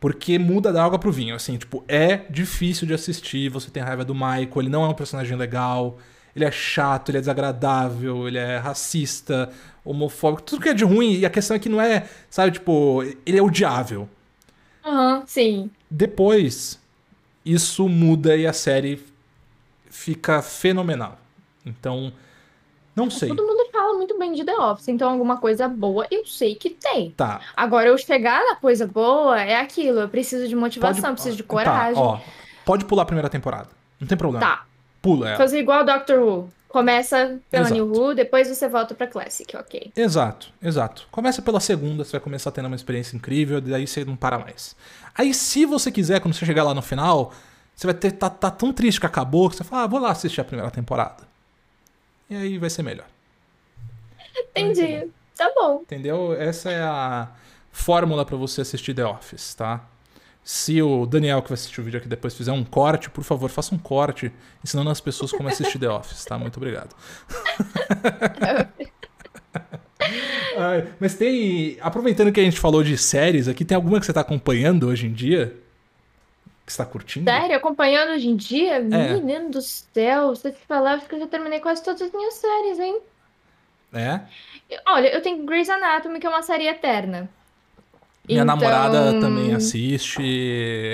Porque 0.00 0.38
muda 0.38 0.72
da 0.72 0.82
água 0.82 0.98
pro 0.98 1.12
vinho, 1.12 1.34
assim, 1.34 1.58
tipo, 1.58 1.84
é 1.86 2.22
difícil 2.30 2.86
de 2.86 2.94
assistir, 2.94 3.50
você 3.50 3.70
tem 3.70 3.82
raiva 3.82 4.02
do 4.02 4.14
Michael, 4.14 4.50
ele 4.56 4.68
não 4.70 4.82
é 4.82 4.88
um 4.88 4.94
personagem 4.94 5.36
legal, 5.36 5.98
ele 6.34 6.46
é 6.46 6.50
chato, 6.50 7.10
ele 7.10 7.18
é 7.18 7.20
desagradável, 7.20 8.26
ele 8.26 8.38
é 8.38 8.56
racista, 8.56 9.52
homofóbico, 9.84 10.42
tudo 10.42 10.62
que 10.62 10.70
é 10.70 10.74
de 10.74 10.84
ruim, 10.84 11.18
e 11.18 11.26
a 11.26 11.30
questão 11.30 11.54
é 11.54 11.60
que 11.60 11.68
não 11.68 11.80
é, 11.80 12.08
sabe, 12.30 12.52
tipo, 12.52 13.02
ele 13.26 13.38
é 13.38 13.42
odiável. 13.42 14.08
Aham, 14.82 15.22
sim. 15.26 15.70
Depois, 15.90 16.80
isso 17.44 17.86
muda 17.86 18.34
e 18.34 18.46
a 18.46 18.54
série 18.54 19.04
fica 19.90 20.40
fenomenal. 20.40 21.18
Então, 21.66 22.10
não 22.96 23.10
sei. 23.10 23.28
Todo 23.28 23.46
mundo 23.46 23.59
bem 24.20 24.32
de 24.32 24.44
The 24.44 24.54
Office, 24.54 24.88
então 24.88 25.10
alguma 25.10 25.38
coisa 25.38 25.66
boa 25.66 26.06
eu 26.10 26.24
sei 26.24 26.54
que 26.54 26.70
tem. 26.70 27.10
Tá, 27.12 27.40
Agora, 27.56 27.88
eu 27.88 27.98
chegar 27.98 28.40
na 28.44 28.54
coisa 28.54 28.86
boa 28.86 29.40
é 29.40 29.58
aquilo. 29.58 30.00
Eu 30.00 30.08
preciso 30.08 30.46
de 30.46 30.54
motivação, 30.54 31.14
preciso 31.14 31.36
de 31.36 31.42
coragem. 31.42 31.94
Tá, 31.94 32.00
ó, 32.00 32.20
pode 32.64 32.84
pular 32.84 33.02
a 33.02 33.06
primeira 33.06 33.28
temporada. 33.28 33.68
Não 33.98 34.06
tem 34.06 34.16
problema. 34.16 34.46
Tá. 34.46 34.64
Pula 35.02 35.28
ela. 35.28 35.38
Fazer 35.38 35.58
igual 35.58 35.84
Doctor 35.84 36.18
Who. 36.18 36.50
Começa 36.68 37.40
pela 37.50 37.64
Exato. 37.64 37.74
New 37.74 37.92
Who, 37.92 38.14
depois 38.14 38.46
você 38.46 38.68
volta 38.68 38.94
pra 38.94 39.06
Classic, 39.08 39.56
ok. 39.56 39.90
Exato, 39.96 40.52
exato. 40.62 41.08
Começa 41.10 41.42
pela 41.42 41.58
segunda, 41.58 42.04
você 42.04 42.12
vai 42.12 42.20
começar 42.20 42.52
tendo 42.52 42.66
uma 42.66 42.76
experiência 42.76 43.16
incrível, 43.16 43.60
daí 43.60 43.88
você 43.88 44.04
não 44.04 44.14
para 44.14 44.38
mais. 44.38 44.76
Aí, 45.12 45.34
se 45.34 45.66
você 45.66 45.90
quiser, 45.90 46.20
quando 46.20 46.34
você 46.34 46.46
chegar 46.46 46.62
lá 46.62 46.72
no 46.72 46.80
final, 46.80 47.32
você 47.74 47.88
vai 47.88 47.94
ter 47.94 48.12
tá, 48.12 48.30
tá 48.30 48.52
tão 48.52 48.72
triste 48.72 49.00
que 49.00 49.06
acabou 49.06 49.50
que 49.50 49.56
você 49.56 49.64
fala, 49.64 49.82
ah, 49.82 49.86
vou 49.88 49.98
lá 49.98 50.12
assistir 50.12 50.40
a 50.40 50.44
primeira 50.44 50.70
temporada. 50.70 51.24
E 52.28 52.36
aí 52.36 52.56
vai 52.56 52.70
ser 52.70 52.84
melhor. 52.84 53.06
Entendi. 54.56 55.08
Tá 55.36 55.50
bom. 55.54 55.80
Entendeu? 55.82 56.34
Essa 56.34 56.70
é 56.70 56.82
a 56.82 57.28
fórmula 57.72 58.24
pra 58.24 58.36
você 58.36 58.60
assistir 58.60 58.94
The 58.94 59.06
Office, 59.06 59.54
tá? 59.54 59.88
Se 60.42 60.82
o 60.82 61.06
Daniel 61.06 61.42
que 61.42 61.48
vai 61.48 61.54
assistir 61.54 61.80
o 61.80 61.84
vídeo 61.84 61.98
aqui 61.98 62.08
depois 62.08 62.34
fizer 62.34 62.52
um 62.52 62.64
corte, 62.64 63.10
por 63.10 63.22
favor, 63.22 63.50
faça 63.50 63.74
um 63.74 63.78
corte 63.78 64.32
ensinando 64.64 64.90
as 64.90 65.00
pessoas 65.00 65.32
como 65.32 65.48
assistir 65.48 65.78
The 65.78 65.88
Office, 65.88 66.24
tá? 66.24 66.38
Muito 66.38 66.56
obrigado. 66.56 66.94
Ai, 70.56 70.88
mas 70.98 71.14
tem. 71.14 71.76
Aproveitando 71.80 72.32
que 72.32 72.40
a 72.40 72.42
gente 72.42 72.58
falou 72.58 72.82
de 72.82 72.96
séries 72.98 73.48
aqui, 73.48 73.64
tem 73.64 73.76
alguma 73.76 74.00
que 74.00 74.06
você 74.06 74.12
tá 74.12 74.20
acompanhando 74.20 74.86
hoje 74.88 75.06
em 75.06 75.12
dia? 75.12 75.56
Que 76.66 76.72
você 76.72 76.78
tá 76.78 76.86
curtindo? 76.86 77.30
Sério, 77.30 77.56
acompanhando 77.56 78.12
hoje 78.12 78.28
em 78.28 78.36
dia? 78.36 78.76
É. 78.76 79.14
Menino 79.14 79.50
do 79.50 79.60
céu, 79.62 80.32
eu 80.32 80.52
te 80.52 80.58
falar, 80.66 80.94
acho 80.94 81.06
que 81.06 81.14
eu 81.14 81.20
já 81.20 81.26
terminei 81.26 81.60
quase 81.60 81.82
todas 81.82 82.02
as 82.02 82.12
minhas 82.12 82.34
séries, 82.34 82.78
hein? 82.78 83.00
É? 83.92 84.20
Olha, 84.86 85.08
eu 85.12 85.20
tenho 85.22 85.44
Grey's 85.44 85.68
Anatomy, 85.68 86.20
que 86.20 86.26
é 86.26 86.30
uma 86.30 86.42
série 86.42 86.66
eterna. 86.68 87.28
Minha 88.28 88.42
Então, 88.42 88.56
namorada 88.56 89.20
também 89.20 89.52
assiste. 89.52 90.22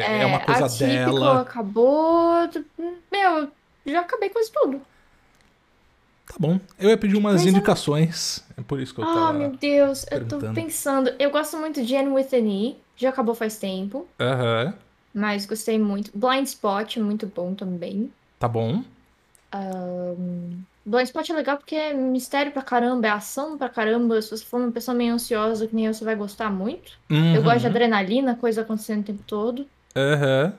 É, 0.00 0.24
uma 0.24 0.40
coisa 0.40 0.64
Atípico 0.64 0.84
dela. 0.88 1.40
acabou. 1.42 2.48
Meu, 3.12 3.50
já 3.86 4.00
acabei 4.00 4.30
quase 4.30 4.50
tudo. 4.50 4.80
Tá 6.26 6.34
bom. 6.40 6.58
Eu 6.78 6.88
ia 6.90 6.96
pedir 6.96 7.16
umas 7.16 7.34
Mas 7.34 7.46
é- 7.46 7.50
indicações. 7.50 8.42
É 8.56 8.62
por 8.62 8.80
isso 8.80 8.94
que 8.94 9.00
eu 9.00 9.04
Ah, 9.04 9.12
tava. 9.14 9.32
meu 9.34 9.50
Deus, 9.56 10.06
eu 10.10 10.26
tô 10.26 10.38
pensando. 10.52 11.14
Eu 11.18 11.30
gosto 11.30 11.56
muito 11.58 11.84
de 11.84 11.94
Anne 11.94 12.08
with 12.08 12.28
an 12.32 12.48
E, 12.48 12.76
já 12.96 13.10
acabou 13.10 13.34
faz 13.34 13.58
tempo, 13.58 14.06
Aham. 14.18 14.74
mas 15.14 15.44
gostei 15.46 15.78
muito. 15.78 16.10
Blind 16.16 16.46
Spot, 16.46 16.96
muito 16.96 17.26
bom 17.26 17.54
também. 17.54 18.10
Tá 18.38 18.48
bom. 18.48 18.82
Blind 20.86 21.06
Spot 21.06 21.28
é 21.30 21.34
legal 21.34 21.58
porque 21.58 21.74
é 21.74 21.92
mistério 21.94 22.52
pra 22.52 22.62
caramba, 22.62 23.06
é 23.08 23.10
ação 23.10 23.58
pra 23.58 23.68
caramba. 23.68 24.20
Se 24.22 24.30
você 24.30 24.44
for 24.44 24.60
uma 24.60 24.72
pessoa 24.72 24.94
meio 24.96 25.14
ansiosa 25.14 25.66
que 25.68 25.74
nem 25.74 25.86
eu, 25.86 25.94
você 25.94 26.04
vai 26.04 26.16
gostar 26.16 26.50
muito. 26.50 27.00
Eu 27.32 27.42
gosto 27.42 27.60
de 27.60 27.66
Uhum. 27.66 27.70
adrenalina, 27.72 28.36
coisa 28.36 28.62
acontecendo 28.62 29.02
o 29.02 29.04
tempo 29.04 29.22
todo. 29.24 29.70
Aham. 29.96 30.54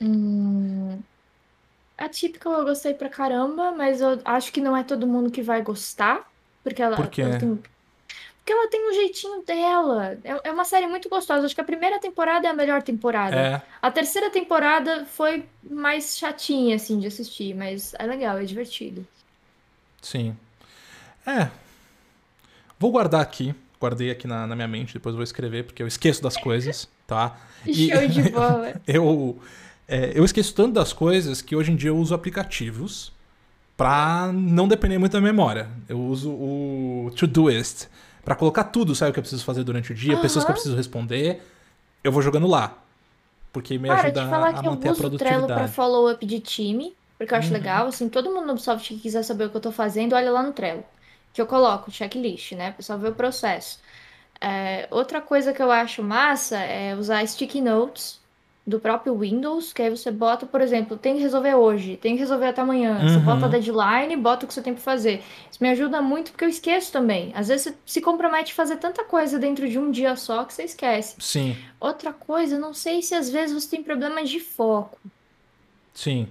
Hum... 0.00 1.04
A 1.98 2.08
típica 2.08 2.48
eu 2.48 2.64
gostei 2.64 2.94
pra 2.94 3.08
caramba, 3.10 3.72
mas 3.72 4.00
eu 4.00 4.20
acho 4.24 4.52
que 4.52 4.60
não 4.60 4.76
é 4.76 4.84
todo 4.84 5.06
mundo 5.06 5.30
que 5.30 5.42
vai 5.42 5.62
gostar. 5.62 6.28
Porque 6.62 6.82
ela, 6.82 6.96
Por 6.96 7.10
quê? 7.10 7.22
ela 7.22 7.38
tem... 7.38 7.62
Porque 8.44 8.52
ela 8.52 8.68
tem 8.68 8.90
um 8.90 8.92
jeitinho 8.92 9.42
dela. 9.42 10.18
É, 10.22 10.48
é 10.48 10.52
uma 10.52 10.66
série 10.66 10.86
muito 10.86 11.08
gostosa. 11.08 11.46
Acho 11.46 11.54
que 11.54 11.62
a 11.62 11.64
primeira 11.64 11.98
temporada 11.98 12.46
é 12.46 12.50
a 12.50 12.54
melhor 12.54 12.82
temporada. 12.82 13.34
É. 13.34 13.62
A 13.80 13.90
terceira 13.90 14.28
temporada 14.28 15.06
foi 15.06 15.46
mais 15.62 16.18
chatinha, 16.18 16.76
assim, 16.76 17.00
de 17.00 17.06
assistir, 17.06 17.54
mas 17.54 17.94
é 17.98 18.04
legal, 18.04 18.36
é 18.36 18.44
divertido. 18.44 19.06
Sim. 20.02 20.36
É. 21.26 21.48
Vou 22.78 22.90
guardar 22.92 23.22
aqui. 23.22 23.54
Guardei 23.80 24.10
aqui 24.10 24.26
na, 24.26 24.46
na 24.46 24.54
minha 24.54 24.68
mente, 24.68 24.92
depois 24.92 25.14
vou 25.14 25.24
escrever, 25.24 25.64
porque 25.64 25.82
eu 25.82 25.86
esqueço 25.86 26.22
das 26.22 26.36
coisas, 26.36 26.86
tá? 27.06 27.38
E- 27.66 27.88
Show 27.96 28.06
de 28.08 28.22
bola. 28.30 28.78
Eu, 28.86 29.38
é, 29.88 30.12
eu 30.14 30.22
esqueço 30.22 30.54
tanto 30.54 30.74
das 30.74 30.92
coisas 30.92 31.40
que 31.40 31.56
hoje 31.56 31.72
em 31.72 31.76
dia 31.76 31.88
eu 31.88 31.96
uso 31.96 32.14
aplicativos 32.14 33.10
pra 33.74 34.30
não 34.34 34.68
depender 34.68 34.98
muito 34.98 35.12
da 35.12 35.20
memória. 35.22 35.70
Eu 35.88 35.98
uso 35.98 36.30
o 36.30 37.10
Todoist 37.18 37.88
pra 38.24 38.34
colocar 38.36 38.64
tudo, 38.64 38.94
sabe 38.94 39.10
o 39.10 39.14
que 39.14 39.20
eu 39.20 39.22
preciso 39.22 39.44
fazer 39.44 39.64
durante 39.64 39.92
o 39.92 39.94
dia, 39.94 40.16
pessoas 40.18 40.44
que 40.44 40.50
eu 40.50 40.54
preciso 40.54 40.76
responder, 40.76 41.42
eu 42.04 42.12
vou 42.12 42.22
jogando 42.22 42.46
lá. 42.48 42.78
Porque 43.52 43.78
me 43.78 43.88
Cara, 43.88 44.10
ajuda 44.10 44.12
te 44.12 44.24
falar 44.26 44.54
a 44.54 44.62
que 44.62 44.66
eu 44.66 44.72
manter 44.72 44.88
a 44.90 44.92
uso 44.92 45.08
o 45.08 45.10
Trello 45.12 45.50
pra 45.50 45.66
produtividade. 45.66 45.68
follow-up 45.68 46.24
de 46.24 46.40
time, 46.40 46.96
porque 47.18 47.34
eu 47.34 47.38
acho 47.38 47.52
Uhum. 47.52 47.54
legal, 47.54 47.86
assim, 47.86 48.08
todo 48.08 48.32
mundo 48.32 48.46
no 48.46 48.52
Ubisoft 48.52 48.88
que 48.94 49.00
quiser 49.00 49.22
saber 49.22 49.44
o 49.46 49.50
que 49.50 49.56
eu 49.56 49.60
tô 49.60 49.70
fazendo, 49.72 50.14
olha 50.14 50.30
lá 50.32 50.42
no 50.42 50.52
Trello, 50.54 50.84
que 51.32 51.40
eu 51.40 51.46
coloco 51.46 51.90
checklist, 51.90 52.52
né, 52.52 52.70
o 52.70 52.74
pessoal 52.74 52.98
vê 52.98 53.08
o 53.08 53.14
processo. 53.14 53.80
É, 54.40 54.88
outra 54.92 55.20
coisa 55.22 55.54
que 55.54 55.62
eu 55.62 55.70
acho 55.72 56.02
massa 56.04 56.58
é 56.58 56.96
usar 56.96 57.26
sticky 57.26 57.60
notes 57.62 58.23
do 58.66 58.80
próprio 58.80 59.14
Windows, 59.18 59.72
que 59.72 59.82
aí 59.82 59.90
você 59.90 60.10
bota, 60.10 60.46
por 60.46 60.60
exemplo, 60.60 60.96
tem 60.96 61.16
que 61.16 61.20
resolver 61.22 61.54
hoje, 61.54 61.96
tem 61.98 62.14
que 62.14 62.20
resolver 62.20 62.46
até 62.46 62.62
amanhã. 62.62 63.06
Você 63.06 63.18
Uhum. 63.18 63.24
bota 63.24 63.46
a 63.46 63.48
deadline, 63.48 64.16
bota 64.16 64.44
o 64.44 64.48
que 64.48 64.54
você 64.54 64.62
tem 64.62 64.72
pra 64.72 64.82
fazer. 64.82 65.22
Isso 65.50 65.62
me 65.62 65.68
ajuda 65.68 66.00
muito 66.00 66.30
porque 66.32 66.44
eu 66.44 66.48
esqueço 66.48 66.90
também. 66.92 67.30
Às 67.34 67.48
vezes 67.48 67.64
você 67.72 67.78
se 67.84 68.00
compromete 68.00 68.52
a 68.52 68.54
fazer 68.54 68.76
tanta 68.78 69.04
coisa 69.04 69.38
dentro 69.38 69.68
de 69.68 69.78
um 69.78 69.90
dia 69.90 70.16
só 70.16 70.44
que 70.44 70.54
você 70.54 70.64
esquece. 70.64 71.16
Sim, 71.18 71.56
Outra 71.80 72.12
coisa, 72.12 72.58
não 72.58 72.72
sei 72.72 73.02
se 73.02 73.14
às 73.14 73.28
vezes 73.30 73.54
você 73.62 73.70
tem 73.76 73.82
problemas 73.82 74.30
de 74.30 74.40
foco. 74.40 74.98
sim. 75.92 76.28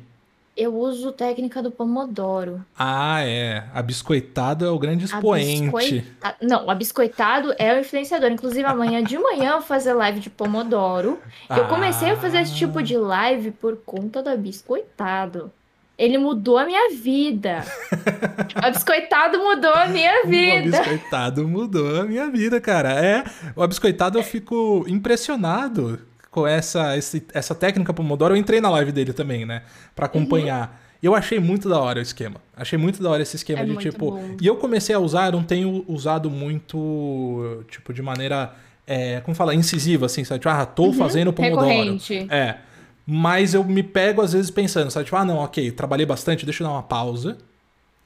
Eu 0.55 0.75
uso 0.77 1.11
técnica 1.11 1.63
do 1.63 1.71
Pomodoro. 1.71 2.63
Ah, 2.77 3.21
é. 3.25 3.63
A 3.73 3.81
biscoitado 3.81 4.63
é 4.63 4.69
o 4.69 4.77
grande 4.77 5.05
expoente. 5.05 5.61
biscoita- 5.71 6.35
Não, 6.41 6.69
a 6.69 6.75
biscoitado 6.75 7.55
é 7.57 7.73
o 7.75 7.79
influenciador. 7.79 8.29
Inclusive, 8.31 8.63
amanhã 8.63 9.03
de 9.03 9.17
manhã 9.17 9.45
eu 9.53 9.53
vou 9.53 9.61
fazer 9.63 9.93
live 9.93 10.19
de 10.19 10.29
Pomodoro. 10.29 11.19
Eu 11.49 11.65
comecei 11.67 12.11
a 12.11 12.17
fazer 12.17 12.41
esse 12.41 12.53
tipo 12.55 12.83
de 12.83 12.95
live 12.95 13.49
por 13.51 13.77
conta 13.83 14.21
da 14.21 14.35
biscoitado. 14.35 15.51
Ele 15.97 16.17
mudou 16.19 16.57
a 16.57 16.65
minha 16.65 16.89
vida. 16.91 17.63
A 18.55 18.69
biscoitado 18.71 19.37
mudou 19.39 19.71
a 19.73 19.87
minha 19.87 20.23
O 20.23 20.27
vida. 20.27 20.77
abiscoitado 20.77 21.47
mudou 21.47 22.01
a 22.01 22.03
minha 22.03 22.27
vida, 22.29 22.59
cara. 22.59 22.89
É, 22.93 23.23
o 23.55 23.61
abiscoitado 23.61 24.17
eu 24.19 24.23
fico 24.23 24.85
impressionado 24.87 25.99
com 26.33 26.47
essa, 26.47 26.97
esse, 26.97 27.23
essa 27.31 27.53
técnica 27.53 27.93
Pomodoro. 27.93 28.33
Eu 28.33 28.37
entrei 28.37 28.59
na 28.59 28.69
live 28.71 28.91
dele 28.91 29.13
também, 29.13 29.45
né? 29.45 29.61
Pra 29.95 30.07
acompanhar. 30.07 30.67
Uhum. 30.67 30.83
Eu 31.03 31.13
achei 31.13 31.39
muito 31.39 31.69
da 31.69 31.79
hora 31.79 31.99
o 31.99 32.01
esquema. 32.01 32.41
Achei 32.57 32.77
muito 32.77 33.03
da 33.03 33.09
hora 33.09 33.21
esse 33.21 33.35
esquema 33.35 33.61
É 33.61 33.65
de 33.65 33.77
tipo. 33.77 34.11
bom. 34.11 34.35
E 34.41 34.47
eu 34.47 34.55
comecei 34.55 34.95
a 34.95 34.99
usar, 34.99 35.27
eu 35.27 35.33
não 35.33 35.43
tenho 35.43 35.85
usado 35.87 36.31
muito, 36.31 37.63
tipo, 37.69 37.93
de 37.93 38.01
maneira. 38.01 38.55
É, 38.87 39.21
como 39.21 39.35
fala? 39.35 39.53
Incisiva, 39.53 40.07
assim, 40.07 40.23
sabe? 40.23 40.39
Tipo, 40.39 40.49
ah, 40.49 40.65
tô 40.65 40.91
fazendo 40.91 41.31
Pomodoro. 41.31 41.61
Uhum. 41.67 41.71
Recorrente. 41.71 42.27
É. 42.31 42.57
Mas 43.05 43.53
eu 43.53 43.63
me 43.63 43.83
pego, 43.83 44.21
às 44.21 44.33
vezes, 44.33 44.49
pensando, 44.49 44.89
sabe? 44.89 45.05
Tipo, 45.05 45.17
ah, 45.17 45.25
não, 45.25 45.37
ok, 45.37 45.71
trabalhei 45.71 46.05
bastante, 46.05 46.45
deixa 46.45 46.63
eu 46.63 46.67
dar 46.67 46.73
uma 46.73 46.83
pausa 46.83 47.37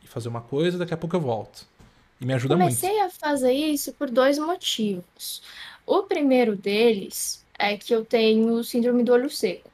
e 0.04 0.08
fazer 0.08 0.28
uma 0.28 0.42
coisa, 0.42 0.78
daqui 0.78 0.94
a 0.94 0.98
pouco 0.98 1.16
eu 1.16 1.22
volto. 1.22 1.66
E 2.20 2.26
me 2.26 2.34
ajuda 2.34 2.58
muito. 2.58 2.76
Comecei 2.76 3.00
a 3.00 3.10
fazer 3.10 3.54
isso 3.54 3.94
por 3.94 4.10
dois 4.10 4.38
motivos. 4.38 5.42
O 5.86 6.04
primeiro 6.04 6.56
deles 6.56 7.46
é 7.58 7.78
que 7.78 7.94
eu 7.94 8.06
tenho 8.06 8.64
síndrome 8.64 9.04
do 9.04 9.14
olho 9.14 9.30
seco. 9.30 9.70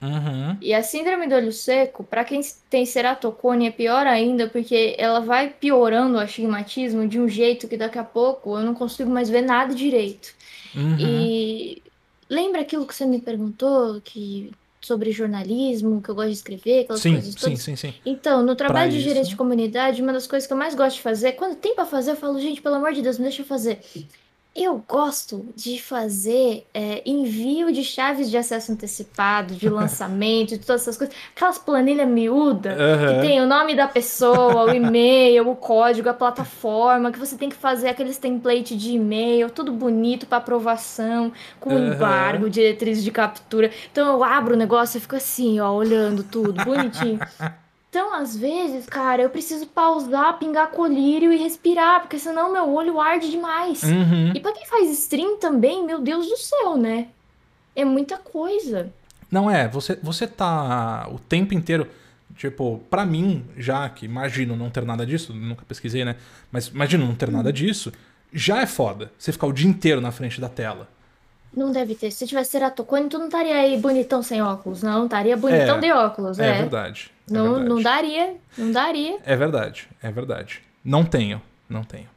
Uhum. 0.00 0.56
E 0.60 0.72
a 0.72 0.82
síndrome 0.82 1.26
do 1.26 1.34
olho 1.34 1.52
seco, 1.52 2.04
para 2.04 2.24
quem 2.24 2.40
tem 2.70 2.86
ceratocone, 2.86 3.66
é 3.66 3.70
pior 3.70 4.06
ainda, 4.06 4.48
porque 4.48 4.94
ela 4.96 5.20
vai 5.20 5.50
piorando 5.50 6.16
o 6.16 6.20
astigmatismo 6.20 7.08
de 7.08 7.18
um 7.18 7.28
jeito 7.28 7.66
que 7.66 7.76
daqui 7.76 7.98
a 7.98 8.04
pouco 8.04 8.56
eu 8.56 8.64
não 8.64 8.74
consigo 8.74 9.10
mais 9.10 9.28
ver 9.28 9.42
nada 9.42 9.74
direito. 9.74 10.32
Uhum. 10.74 10.96
E 10.98 11.82
lembra 12.28 12.60
aquilo 12.60 12.86
que 12.86 12.94
você 12.94 13.04
me 13.04 13.20
perguntou, 13.20 14.00
que 14.00 14.52
sobre 14.80 15.10
jornalismo, 15.10 16.00
que 16.00 16.08
eu 16.08 16.14
gosto 16.14 16.28
de 16.28 16.34
escrever, 16.34 16.80
aquelas 16.84 17.02
Sim, 17.02 17.12
coisas 17.14 17.34
sim, 17.34 17.40
todas? 17.40 17.60
sim, 17.60 17.76
sim. 17.76 17.94
Então, 18.06 18.44
no 18.44 18.54
trabalho 18.54 18.90
de 18.92 18.98
isso. 18.98 19.08
gerente 19.08 19.30
de 19.30 19.36
comunidade, 19.36 20.00
uma 20.00 20.12
das 20.12 20.26
coisas 20.26 20.46
que 20.46 20.52
eu 20.52 20.56
mais 20.56 20.74
gosto 20.74 20.96
de 20.96 21.02
fazer, 21.02 21.32
quando 21.32 21.56
tem 21.56 21.74
pra 21.74 21.84
fazer, 21.84 22.12
eu 22.12 22.16
falo, 22.16 22.40
gente, 22.40 22.62
pelo 22.62 22.76
amor 22.76 22.92
de 22.92 23.02
Deus, 23.02 23.18
me 23.18 23.24
deixa 23.24 23.42
eu 23.42 23.46
fazer. 23.46 23.80
Eu 24.60 24.84
gosto 24.88 25.46
de 25.54 25.80
fazer 25.80 26.66
é, 26.74 27.00
envio 27.06 27.70
de 27.70 27.84
chaves 27.84 28.28
de 28.28 28.36
acesso 28.36 28.72
antecipado, 28.72 29.54
de 29.54 29.68
lançamento, 29.70 30.58
de 30.58 30.58
todas 30.58 30.82
essas 30.82 30.96
coisas. 30.96 31.14
Aquelas 31.32 31.58
planilhas 31.58 32.08
miúdas 32.08 32.76
Aham. 32.76 33.14
que 33.14 33.20
tem 33.20 33.40
o 33.40 33.46
nome 33.46 33.76
da 33.76 33.86
pessoa, 33.86 34.64
o 34.64 34.72
e-mail, 34.72 35.48
o 35.48 35.54
código, 35.54 36.08
a 36.08 36.14
plataforma, 36.14 37.12
que 37.12 37.18
você 37.20 37.36
tem 37.36 37.48
que 37.48 37.54
fazer 37.54 37.88
aqueles 37.88 38.18
templates 38.18 38.76
de 38.76 38.96
e-mail, 38.96 39.48
tudo 39.48 39.70
bonito 39.70 40.26
para 40.26 40.38
aprovação, 40.38 41.32
com 41.60 41.70
Aham. 41.70 41.94
embargo, 41.94 42.50
diretrizes 42.50 43.04
de 43.04 43.12
captura. 43.12 43.70
Então 43.92 44.12
eu 44.12 44.24
abro 44.24 44.54
o 44.54 44.58
negócio 44.58 44.98
e 44.98 45.00
fico 45.00 45.14
assim, 45.14 45.60
ó, 45.60 45.72
olhando 45.72 46.24
tudo, 46.24 46.64
bonitinho. 46.64 47.20
Então, 47.90 48.14
às 48.14 48.36
vezes, 48.36 48.84
cara, 48.86 49.22
eu 49.22 49.30
preciso 49.30 49.66
pausar, 49.66 50.38
pingar 50.38 50.70
colírio 50.70 51.32
e 51.32 51.38
respirar, 51.38 52.00
porque 52.00 52.18
senão 52.18 52.52
meu 52.52 52.68
olho 52.70 53.00
arde 53.00 53.30
demais. 53.30 53.82
Uhum. 53.82 54.32
E 54.34 54.40
pra 54.40 54.52
quem 54.52 54.66
faz 54.66 54.90
stream 54.90 55.38
também, 55.38 55.84
meu 55.86 55.98
Deus 56.00 56.26
do 56.26 56.36
céu, 56.36 56.76
né? 56.76 57.08
É 57.74 57.84
muita 57.86 58.18
coisa. 58.18 58.92
Não 59.30 59.50
é, 59.50 59.66
você, 59.66 59.98
você 60.02 60.26
tá 60.26 61.08
o 61.10 61.18
tempo 61.18 61.54
inteiro. 61.54 61.88
Tipo, 62.36 62.80
pra 62.90 63.04
mim, 63.06 63.44
já 63.56 63.88
que 63.88 64.04
imagino 64.04 64.54
não 64.54 64.70
ter 64.70 64.84
nada 64.84 65.04
disso, 65.04 65.32
nunca 65.32 65.64
pesquisei, 65.66 66.04
né? 66.04 66.16
Mas 66.52 66.68
imagino 66.68 67.06
não 67.06 67.14
ter 67.14 67.30
nada 67.30 67.52
disso, 67.52 67.90
já 68.32 68.60
é 68.60 68.66
foda 68.66 69.10
você 69.18 69.32
ficar 69.32 69.46
o 69.46 69.52
dia 69.52 69.68
inteiro 69.68 70.00
na 70.00 70.12
frente 70.12 70.40
da 70.40 70.48
tela. 70.48 70.86
Não 71.56 71.72
deve 71.72 71.94
ter. 71.94 72.10
Se 72.12 72.26
tivesse 72.26 72.50
ceratocone, 72.50 73.08
tu 73.08 73.18
não 73.18 73.26
estaria 73.26 73.56
aí 73.56 73.76
bonitão 73.78 74.22
sem 74.22 74.40
óculos, 74.42 74.82
não. 74.82 75.06
Estaria 75.06 75.36
bonitão 75.36 75.78
É, 75.78 75.80
de 75.80 75.90
óculos, 75.90 76.38
É, 76.38 76.50
é. 76.50 76.58
verdade. 76.58 77.10
É 77.30 77.32
Não, 77.32 77.58
não 77.60 77.82
daria, 77.82 78.36
não 78.56 78.72
daria. 78.72 79.18
É 79.24 79.36
verdade, 79.36 79.88
é 80.02 80.10
verdade. 80.10 80.62
Não 80.84 81.04
tenho, 81.04 81.40
não 81.68 81.84
tenho. 81.84 82.08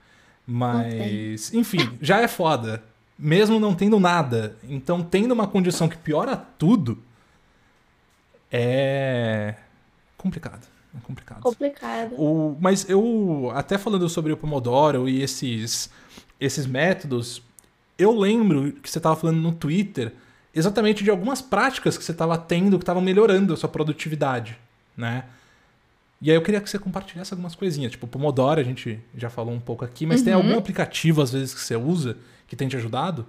Mas, 0.46 1.54
enfim, 1.54 1.98
já 2.02 2.20
é 2.22 2.28
foda. 2.28 2.84
Mesmo 3.18 3.60
não 3.60 3.76
tendo 3.76 4.00
nada. 4.00 4.56
Então, 4.68 5.04
tendo 5.04 5.32
uma 5.32 5.48
condição 5.48 5.88
que 5.88 5.98
piora 5.98 6.36
tudo, 6.36 6.98
é 8.52 9.56
complicado. 10.18 10.68
É 10.96 11.00
complicado. 11.06 11.42
Complicado. 11.42 12.16
O, 12.18 12.58
mas 12.60 12.90
eu, 12.90 13.52
até 13.56 13.78
falando 13.78 14.10
sobre 14.10 14.34
o 14.34 14.38
Pomodoro 14.38 15.08
e 15.08 15.22
esses, 15.22 15.90
esses 16.40 16.66
métodos, 16.66 17.42
eu 17.98 18.12
lembro 18.18 18.74
que 18.74 18.90
você 18.90 19.00
estava 19.00 19.16
falando 19.16 19.38
no 19.38 19.54
Twitter 19.54 20.14
exatamente 20.54 21.04
de 21.04 21.10
algumas 21.10 21.42
práticas 21.42 21.98
que 21.98 22.04
você 22.04 22.12
estava 22.12 22.38
tendo 22.38 22.78
que 22.78 22.84
estavam 22.84 23.02
melhorando 23.02 23.54
a 23.54 23.58
sua 23.58 23.70
produtividade, 23.70 24.60
né? 24.96 25.26
E 26.22 26.30
aí 26.30 26.38
eu 26.38 26.42
queria 26.44 26.62
que 26.62 26.70
você 26.70 26.78
compartilhasse 26.78 27.34
algumas 27.34 27.56
coisinhas. 27.56 27.92
Tipo, 27.92 28.06
Pomodoro 28.08 28.60
a 28.62 28.64
gente 28.64 29.00
já 29.16 29.30
falou 29.30 29.54
um 29.54 29.60
pouco 29.60 29.84
aqui, 29.84 30.06
mas 30.06 30.22
tem 30.22 30.34
Uhum. 30.34 30.40
algum 30.42 30.58
aplicativo, 30.58 31.22
às 31.22 31.32
vezes, 31.32 31.54
que 31.54 31.60
você 31.62 31.76
usa 31.76 32.18
que 32.48 32.56
tem 32.56 32.68
te 32.68 32.76
ajudado? 32.78 33.26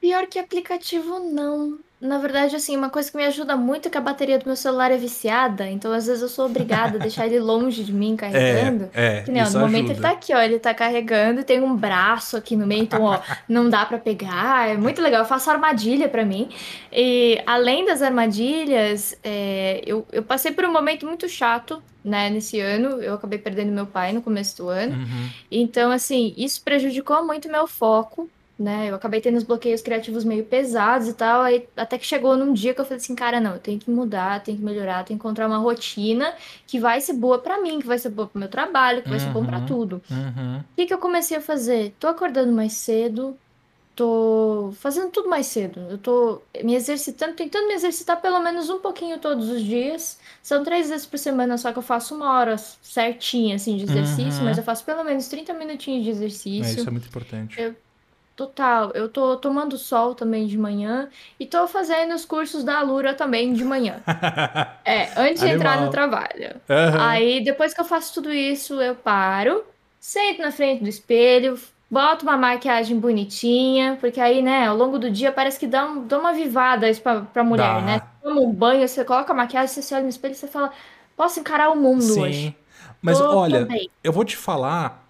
Pior 0.00 0.26
que 0.26 0.38
aplicativo, 0.38 1.20
não. 1.20 1.78
Na 2.02 2.18
verdade, 2.18 2.56
assim, 2.56 2.76
uma 2.76 2.90
coisa 2.90 3.08
que 3.08 3.16
me 3.16 3.24
ajuda 3.24 3.56
muito 3.56 3.86
é 3.86 3.90
que 3.90 3.96
a 3.96 4.00
bateria 4.00 4.36
do 4.36 4.44
meu 4.44 4.56
celular 4.56 4.90
é 4.90 4.96
viciada, 4.96 5.70
então 5.70 5.92
às 5.92 6.06
vezes 6.08 6.20
eu 6.20 6.28
sou 6.28 6.46
obrigada 6.46 6.98
a 6.98 7.00
deixar 7.00 7.26
ele 7.26 7.38
longe 7.38 7.84
de 7.84 7.92
mim 7.92 8.16
carregando. 8.18 8.90
é, 8.92 9.22
Que 9.22 9.30
nem, 9.30 9.40
ó, 9.40 9.44
isso 9.46 9.56
no 9.56 9.64
momento 9.64 9.84
ele 9.84 9.92
ajuda. 9.92 10.08
tá 10.08 10.14
aqui, 10.14 10.34
ó, 10.34 10.40
ele 10.40 10.58
tá 10.58 10.74
carregando 10.74 11.40
e 11.40 11.44
tem 11.44 11.60
um 11.62 11.76
braço 11.76 12.36
aqui 12.36 12.56
no 12.56 12.66
meio, 12.66 12.82
então, 12.82 13.04
ó, 13.04 13.20
não 13.48 13.70
dá 13.70 13.86
pra 13.86 13.98
pegar. 13.98 14.68
É 14.68 14.76
muito 14.76 15.00
legal, 15.00 15.20
eu 15.22 15.26
faço 15.28 15.48
armadilha 15.48 16.08
pra 16.08 16.24
mim. 16.24 16.48
E 16.92 17.40
além 17.46 17.84
das 17.84 18.02
armadilhas, 18.02 19.16
é, 19.22 19.80
eu, 19.86 20.04
eu 20.10 20.24
passei 20.24 20.50
por 20.50 20.64
um 20.64 20.72
momento 20.72 21.06
muito 21.06 21.28
chato, 21.28 21.80
né, 22.04 22.28
nesse 22.30 22.58
ano. 22.58 23.00
Eu 23.00 23.14
acabei 23.14 23.38
perdendo 23.38 23.70
meu 23.70 23.86
pai 23.86 24.12
no 24.12 24.20
começo 24.20 24.56
do 24.56 24.68
ano. 24.68 24.96
Uhum. 24.96 25.28
Então, 25.50 25.92
assim, 25.92 26.34
isso 26.36 26.62
prejudicou 26.64 27.24
muito 27.24 27.48
meu 27.48 27.68
foco, 27.68 28.28
né? 28.58 28.90
Eu 28.90 28.94
acabei 28.94 29.20
tendo 29.20 29.36
os 29.36 29.42
bloqueios 29.42 29.80
criativos 29.82 30.24
meio 30.24 30.44
pesados 30.44 31.08
e 31.08 31.14
tal. 31.14 31.42
Aí, 31.42 31.66
até 31.76 31.98
que 31.98 32.06
chegou 32.06 32.36
num 32.36 32.52
dia 32.52 32.72
que 32.74 32.80
eu 32.80 32.84
falei 32.84 32.98
assim, 32.98 33.14
cara, 33.14 33.40
não, 33.40 33.54
eu 33.54 33.58
tenho 33.58 33.78
que 33.78 33.90
mudar, 33.90 34.42
tenho 34.42 34.58
que 34.58 34.64
melhorar, 34.64 35.04
tenho 35.04 35.18
que 35.18 35.24
encontrar 35.26 35.46
uma 35.48 35.58
rotina 35.58 36.32
que 36.66 36.78
vai 36.78 37.00
ser 37.00 37.14
boa 37.14 37.38
pra 37.38 37.60
mim, 37.60 37.80
que 37.80 37.86
vai 37.86 37.98
ser 37.98 38.10
boa 38.10 38.28
pro 38.28 38.38
meu 38.38 38.48
trabalho, 38.48 39.02
que 39.02 39.08
vai 39.08 39.18
ser 39.18 39.30
bom 39.30 39.44
pra 39.44 39.58
Uhum. 39.58 39.66
tudo. 39.66 40.02
Uhum. 40.10 40.58
O 40.60 40.64
que 40.76 40.86
que 40.86 40.94
eu 40.94 40.98
comecei 40.98 41.36
a 41.36 41.40
fazer? 41.40 41.94
Tô 41.98 42.06
acordando 42.06 42.52
mais 42.52 42.74
cedo, 42.74 43.36
tô 43.94 44.72
fazendo 44.78 45.10
tudo 45.10 45.28
mais 45.28 45.46
cedo. 45.46 45.80
Eu 45.90 45.98
tô 45.98 46.40
me 46.64 46.74
exercitando, 46.74 47.34
tentando 47.34 47.68
me 47.68 47.74
exercitar 47.74 48.20
pelo 48.20 48.40
menos 48.40 48.70
um 48.70 48.78
pouquinho 48.80 49.18
todos 49.18 49.48
os 49.50 49.62
dias. 49.62 50.18
São 50.42 50.64
três 50.64 50.88
vezes 50.88 51.06
por 51.06 51.18
semana, 51.18 51.58
só 51.58 51.72
que 51.72 51.78
eu 51.78 51.82
faço 51.82 52.14
uma 52.14 52.38
hora 52.38 52.56
certinha, 52.58 53.56
assim, 53.56 53.76
de 53.76 53.84
exercício, 53.84 54.38
Uhum. 54.40 54.44
mas 54.44 54.56
eu 54.58 54.64
faço 54.64 54.84
pelo 54.84 55.04
menos 55.04 55.28
30 55.28 55.52
minutinhos 55.52 56.04
de 56.04 56.10
É, 56.10 56.12
exercício. 56.12 56.78
isso 56.80 56.88
é 56.88 56.92
muito 56.92 57.06
importante. 57.08 57.60
Eu- 57.60 57.74
Total, 58.34 58.90
eu 58.94 59.08
tô 59.10 59.36
tomando 59.36 59.76
sol 59.76 60.14
também 60.14 60.46
de 60.46 60.56
manhã 60.56 61.08
e 61.38 61.44
tô 61.46 61.68
fazendo 61.68 62.14
os 62.14 62.24
cursos 62.24 62.64
da 62.64 62.78
Alura 62.78 63.12
também 63.14 63.52
de 63.52 63.64
manhã. 63.64 64.02
É, 64.84 65.08
antes 65.16 65.40
de 65.42 65.48
entrar 65.48 65.72
Animal. 65.72 65.86
no 65.86 65.90
trabalho. 65.92 66.60
Aham. 66.68 67.08
Aí, 67.08 67.44
depois 67.44 67.72
que 67.72 67.80
eu 67.80 67.84
faço 67.84 68.14
tudo 68.14 68.32
isso, 68.32 68.80
eu 68.80 68.94
paro, 68.96 69.64
sento 70.00 70.42
na 70.42 70.50
frente 70.50 70.82
do 70.82 70.88
espelho, 70.88 71.56
boto 71.90 72.24
uma 72.24 72.36
maquiagem 72.36 72.98
bonitinha, 72.98 73.96
porque 74.00 74.20
aí, 74.20 74.42
né, 74.42 74.66
ao 74.66 74.76
longo 74.76 74.98
do 74.98 75.08
dia 75.10 75.30
parece 75.30 75.58
que 75.60 75.66
dá, 75.68 75.84
um, 75.86 76.04
dá 76.06 76.18
uma 76.18 76.32
vivada 76.32 76.88
isso 76.90 77.00
pra, 77.00 77.20
pra 77.20 77.44
mulher, 77.44 77.74
Dá. 77.76 77.80
né? 77.80 78.02
Toma 78.22 78.40
um 78.40 78.52
banho, 78.52 78.86
você 78.88 79.04
coloca 79.04 79.32
a 79.32 79.36
maquiagem, 79.36 79.68
você 79.68 79.82
se 79.82 79.94
olha 79.94 80.02
no 80.02 80.08
espelho 80.08 80.32
e 80.32 80.34
você 80.34 80.48
fala, 80.48 80.72
posso 81.16 81.38
encarar 81.38 81.70
o 81.70 81.76
mundo 81.76 82.02
hoje. 82.20 82.48
Sim. 82.48 82.54
Mas 83.00 83.18
Tô- 83.18 83.36
olha, 83.36 83.68
eu 84.02 84.12
vou 84.12 84.24
te 84.24 84.36
falar 84.36 85.01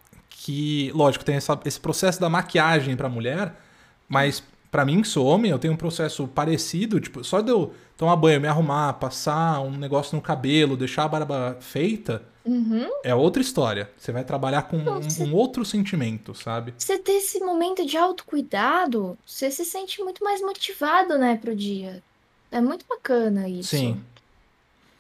que, 0.45 0.91
lógico, 0.93 1.25
tem 1.25 1.37
essa- 1.37 1.61
esse 1.65 1.79
processo 1.79 2.21
da 2.21 2.29
maquiagem 2.29 2.97
pra 2.97 3.09
mulher, 3.09 3.55
mas 4.09 4.43
pra 4.73 4.85
mim, 4.85 5.01
que 5.03 5.07
sou 5.09 5.25
homem, 5.27 5.51
eu 5.53 5.59
tenho 5.59 5.75
um 5.75 5.77
processo 5.77 6.27
parecido, 6.27 6.99
tipo, 6.99 7.23
só 7.23 7.41
de 7.41 7.51
eu 7.53 7.73
tomar 7.97 8.17
banho, 8.17 8.41
me 8.41 8.49
arrumar, 8.49 8.95
passar 8.95 9.61
um 9.61 9.71
negócio 9.77 10.17
no 10.17 10.23
cabelo, 10.23 10.77
deixar 10.77 11.05
a 11.05 11.09
barba 11.09 11.57
feita, 11.61 12.25
Uhum. 12.45 12.89
é 13.05 13.15
outra 13.15 13.41
história. 13.41 13.89
Você 13.97 14.11
vai 14.11 14.25
trabalhar 14.25 14.63
com 14.63 14.79
um, 14.79 15.01
você- 15.01 15.23
um 15.23 15.33
outro 15.33 15.65
sentimento, 15.65 16.35
sabe? 16.35 16.75
Você 16.77 16.99
ter 16.99 17.13
esse 17.13 17.39
momento 17.39 17.87
de 17.87 17.97
autocuidado, 17.97 19.17
você 19.25 19.49
se 19.49 19.65
sente 19.65 20.03
muito 20.03 20.25
mais 20.25 20.41
motivado, 20.41 21.17
né, 21.19 21.39
pro 21.41 21.55
dia. 21.55 22.03
É 22.51 22.61
muito 22.61 22.85
bacana 22.89 23.49
isso. 23.49 23.77
Sim. 23.77 24.03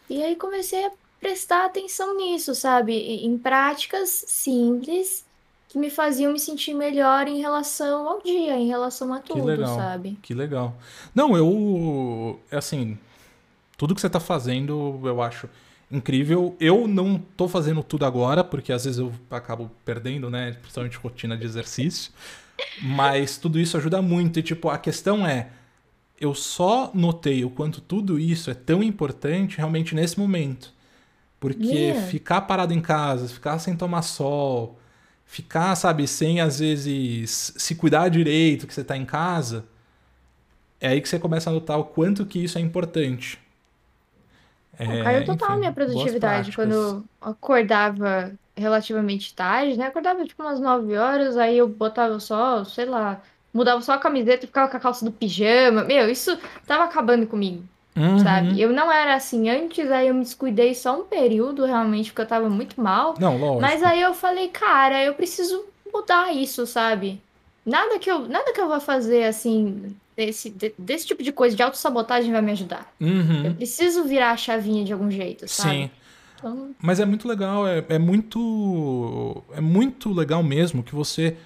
E 0.09 0.23
aí 0.23 0.36
comecei 0.36 0.85
a 0.86 0.90
prestar 1.20 1.64
atenção 1.66 2.16
nisso, 2.16 2.55
sabe? 2.55 2.93
Em 2.94 3.36
práticas 3.39 4.24
simples 4.28 5.24
que 5.73 5.78
me 5.78 5.89
faziam 5.89 6.32
me 6.32 6.39
sentir 6.39 6.74
melhor 6.74 7.27
em 7.27 7.40
relação 7.40 8.07
ao 8.07 8.20
dia, 8.23 8.57
em 8.57 8.66
relação 8.69 9.12
a 9.15 9.20
Que 9.20 9.32
tudo, 9.32 9.47
legal. 9.47 9.74
sabe? 9.77 10.19
Que 10.20 10.35
legal. 10.35 10.74
Não, 11.15 11.35
eu. 11.36 12.39
Assim, 12.51 12.99
tudo 13.78 13.94
que 13.94 14.01
você 14.01 14.11
tá 14.11 14.20
fazendo, 14.20 15.01
eu 15.03 15.23
acho 15.23 15.49
incrível. 15.90 16.55
Eu 16.61 16.86
não 16.86 17.19
tô 17.36 17.49
fazendo 17.49 17.82
tudo 17.82 18.05
agora, 18.05 18.44
porque 18.44 18.73
às 18.73 18.85
vezes 18.85 18.99
eu 18.99 19.12
acabo 19.31 19.70
perdendo, 19.85 20.28
né? 20.28 20.53
Principalmente 20.61 20.99
rotina 20.99 21.36
de 21.36 21.44
exercício. 21.47 22.12
Mas 22.82 23.39
tudo 23.39 23.59
isso 23.59 23.77
ajuda 23.77 24.03
muito. 24.03 24.39
E, 24.39 24.43
tipo, 24.43 24.69
a 24.69 24.77
questão 24.78 25.27
é. 25.27 25.49
Eu 26.20 26.35
só 26.35 26.90
notei 26.94 27.44
o 27.44 27.51
quanto 27.51 27.81
tudo 27.81 28.16
isso 28.19 28.49
é 28.51 28.55
tão 28.55 28.81
importante 28.82 29.57
realmente 29.57 29.94
nesse 29.94 30.19
momento. 30.20 30.73
Porque 31.40 31.65
Yeah. 31.66 32.07
ficar 32.07 32.43
parado 32.43 32.73
em 32.73 32.81
casa, 32.81 33.27
ficar 33.27 33.59
sem 33.59 33.74
tomar 33.74 34.03
sol, 34.03 34.78
ficar, 35.32 35.74
sabe, 35.76 36.06
sem 36.06 36.42
às 36.42 36.59
vezes 36.59 37.54
se 37.56 37.74
cuidar 37.74 38.10
direito 38.10 38.66
que 38.66 38.74
você 38.74 38.84
tá 38.84 38.96
em 38.98 39.06
casa, 39.06 39.64
É 40.80 40.88
aí 40.88 41.00
que 41.00 41.09
você 41.09 41.18
começa 41.18 41.48
a 41.48 41.52
notar 41.52 41.78
o 41.78 41.84
quanto 41.84 42.26
que 42.26 42.38
isso 42.44 42.59
é 42.59 42.60
importante. 42.60 43.38
É, 44.78 45.02
caiu 45.02 45.24
total 45.24 45.50
enfim, 45.50 45.60
minha 45.60 45.72
produtividade. 45.72 46.52
Quando 46.52 46.72
eu 46.72 47.04
acordava 47.20 48.32
relativamente 48.56 49.34
tarde, 49.34 49.76
né? 49.76 49.86
Acordava 49.86 50.24
tipo 50.24 50.42
umas 50.42 50.60
9 50.60 50.96
horas, 50.96 51.36
aí 51.36 51.59
eu 51.59 51.68
botava 51.68 52.18
só, 52.20 52.64
sei 52.64 52.86
lá, 52.86 53.22
mudava 53.52 53.80
só 53.82 53.92
a 53.94 53.98
camiseta 53.98 54.44
e 54.44 54.48
ficava 54.48 54.70
com 54.70 54.76
a 54.76 54.80
calça 54.80 55.04
do 55.04 55.12
pijama. 55.12 55.84
Meu, 55.84 56.10
isso 56.10 56.36
tava 56.66 56.84
acabando 56.84 57.26
comigo. 57.26 57.68
Uhum. 57.94 58.19
Sabe? 58.20 58.60
Eu 58.60 58.73
não 58.73 58.90
era 58.90 59.14
assim 59.14 59.51
antes, 59.51 59.90
aí 59.90 60.09
eu 60.09 60.14
me 60.14 60.23
descuidei 60.23 60.74
só 60.74 60.98
um 60.98 61.05
período, 61.05 61.64
realmente, 61.64 62.10
porque 62.10 62.23
eu 62.23 62.27
tava 62.27 62.48
muito 62.48 62.81
mal. 62.81 63.14
Não, 63.19 63.36
lógico. 63.36 63.60
Mas 63.60 63.82
aí 63.82 64.01
eu 64.01 64.14
falei, 64.14 64.48
cara, 64.48 65.02
eu 65.05 65.14
preciso 65.14 65.64
mudar 65.93 66.35
isso, 66.35 66.66
sabe? 66.66 67.20
Nada 67.64 67.98
que 67.98 68.10
eu, 68.10 68.27
nada 68.28 68.52
que 68.52 68.60
eu 68.60 68.69
vá 68.69 68.81
fazer 68.81 69.24
assim, 69.24 69.94
desse, 70.16 70.51
de, 70.51 70.74
desse 70.78 71.06
tipo 71.06 71.23
de 71.23 71.32
coisa 71.32 71.55
de 71.55 71.62
autossabotagem 71.62 72.32
vai 72.32 72.43
me 72.43 72.52
ajudar. 72.52 72.93
Uhum. 73.01 73.44
Eu 73.44 73.55
preciso 73.55 74.05
virar 74.05 74.32
a 74.32 74.36
chavinha 74.36 74.85
de 74.85 74.93
algum 74.93 75.10
jeito, 75.10 75.47
sabe? 75.47 75.70
Sim. 75.70 75.90
Então... 76.39 76.70
Mas 76.81 76.98
é 76.98 77.05
muito 77.05 77.28
legal, 77.28 77.66
é, 77.66 77.85
é 77.89 77.98
muito. 77.98 79.43
É 79.52 79.60
muito 79.60 80.12
legal 80.12 80.43
mesmo 80.43 80.82
que 80.82 80.94
você 80.94 81.36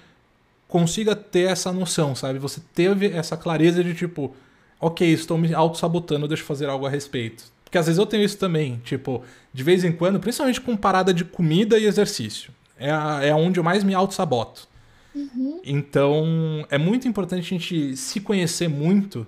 consiga 0.67 1.15
ter 1.15 1.49
essa 1.49 1.71
noção, 1.71 2.15
sabe? 2.15 2.39
Você 2.39 2.61
teve 2.73 3.11
essa 3.11 3.37
clareza 3.37 3.83
de 3.83 3.93
tipo 3.93 4.35
ok, 4.79 5.11
estou 5.11 5.37
me 5.37 5.53
auto-sabotando, 5.53 6.27
deixa 6.27 6.43
eu 6.43 6.47
fazer 6.47 6.67
algo 6.67 6.85
a 6.85 6.89
respeito. 6.89 7.45
Porque 7.63 7.77
às 7.77 7.85
vezes 7.85 7.99
eu 7.99 8.05
tenho 8.05 8.23
isso 8.23 8.37
também, 8.37 8.79
tipo, 8.83 9.23
de 9.53 9.63
vez 9.63 9.83
em 9.83 9.91
quando, 9.91 10.19
principalmente 10.19 10.61
com 10.61 10.77
parada 10.77 11.13
de 11.13 11.25
comida 11.25 11.77
e 11.77 11.85
exercício. 11.85 12.51
É, 12.77 12.91
a, 12.91 13.19
é 13.23 13.33
onde 13.33 13.59
eu 13.59 13.63
mais 13.63 13.83
me 13.83 13.93
auto-saboto. 13.93 14.67
Uhum. 15.13 15.59
Então, 15.65 16.65
é 16.69 16.77
muito 16.77 17.07
importante 17.07 17.39
a 17.39 17.57
gente 17.57 17.97
se 17.97 18.21
conhecer 18.21 18.67
muito 18.67 19.25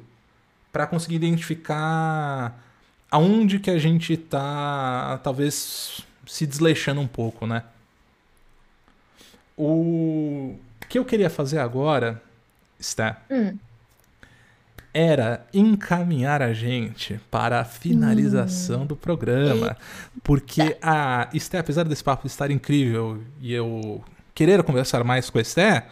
para 0.71 0.85
conseguir 0.85 1.15
identificar 1.15 2.63
aonde 3.09 3.59
que 3.59 3.71
a 3.71 3.77
gente 3.79 4.15
tá, 4.15 5.19
talvez, 5.23 6.01
se 6.27 6.45
desleixando 6.45 7.01
um 7.01 7.07
pouco, 7.07 7.47
né? 7.47 7.63
O 9.57 10.55
que 10.87 10.97
eu 10.97 11.03
queria 11.03 11.29
fazer 11.29 11.57
agora, 11.59 12.21
está 12.79 13.21
hum 13.29 13.57
era 14.93 15.45
encaminhar 15.53 16.41
a 16.41 16.53
gente 16.53 17.19
para 17.29 17.59
a 17.59 17.65
finalização 17.65 18.81
hum. 18.81 18.85
do 18.85 18.95
programa. 18.95 19.77
Porque 20.23 20.77
a 20.81 21.29
Esté, 21.33 21.59
apesar 21.59 21.83
desse 21.83 22.03
papo 22.03 22.27
estar 22.27 22.51
incrível 22.51 23.21
e 23.41 23.53
eu 23.53 24.03
querer 24.33 24.63
conversar 24.63 25.03
mais 25.03 25.29
com 25.29 25.37
a 25.37 25.41
Esté, 25.41 25.85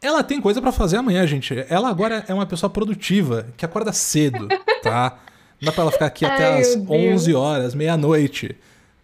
ela 0.00 0.22
tem 0.22 0.40
coisa 0.40 0.60
para 0.60 0.72
fazer 0.72 0.98
amanhã, 0.98 1.26
gente. 1.26 1.54
Ela 1.68 1.88
agora 1.88 2.24
é 2.28 2.34
uma 2.34 2.46
pessoa 2.46 2.70
produtiva, 2.70 3.46
que 3.56 3.64
acorda 3.64 3.92
cedo, 3.92 4.48
tá? 4.82 5.18
Não 5.60 5.66
dá 5.66 5.72
pra 5.72 5.82
ela 5.82 5.92
ficar 5.92 6.06
aqui 6.06 6.24
até 6.26 6.54
Ai, 6.54 6.60
as 6.60 6.76
11 6.76 7.34
horas, 7.34 7.74
meia-noite 7.74 8.56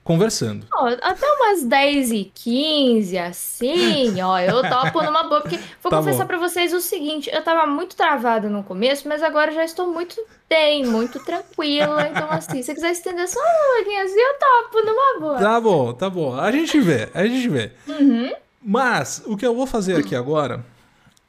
conversando. 0.04 0.66
Oh, 0.74 0.86
até 0.86 1.26
umas 1.26 1.62
10 1.64 2.10
e 2.12 2.32
15, 2.34 3.18
assim, 3.18 4.20
ó, 4.20 4.38
eu 4.38 4.62
topo 4.68 5.02
numa 5.02 5.22
boa, 5.24 5.40
porque 5.40 5.58
vou 5.82 5.90
tá 5.90 5.98
confessar 5.98 6.26
para 6.26 6.38
vocês 6.38 6.72
o 6.72 6.80
seguinte, 6.80 7.30
eu 7.32 7.42
tava 7.42 7.66
muito 7.66 7.94
travada 7.94 8.48
no 8.48 8.62
começo, 8.64 9.08
mas 9.08 9.22
agora 9.22 9.52
já 9.52 9.64
estou 9.64 9.86
muito 9.86 10.16
bem, 10.48 10.84
muito 10.84 11.20
tranquila, 11.20 12.08
então 12.08 12.30
assim, 12.30 12.62
se 12.62 12.74
quiser 12.74 12.90
estender 12.90 13.28
só 13.28 13.40
um 13.40 13.76
pouquinho 13.76 14.04
assim, 14.04 14.18
eu 14.18 14.34
topo 14.38 14.86
numa 14.86 15.20
boa. 15.20 15.38
Tá 15.38 15.60
bom, 15.60 15.92
tá 15.92 16.10
bom, 16.10 16.38
a 16.38 16.50
gente 16.50 16.80
vê, 16.80 17.08
a 17.14 17.24
gente 17.24 17.48
vê. 17.48 17.72
Uhum. 17.86 18.32
Mas, 18.64 19.22
o 19.26 19.36
que 19.36 19.46
eu 19.46 19.54
vou 19.54 19.66
fazer 19.66 19.96
aqui 19.96 20.14
agora 20.14 20.64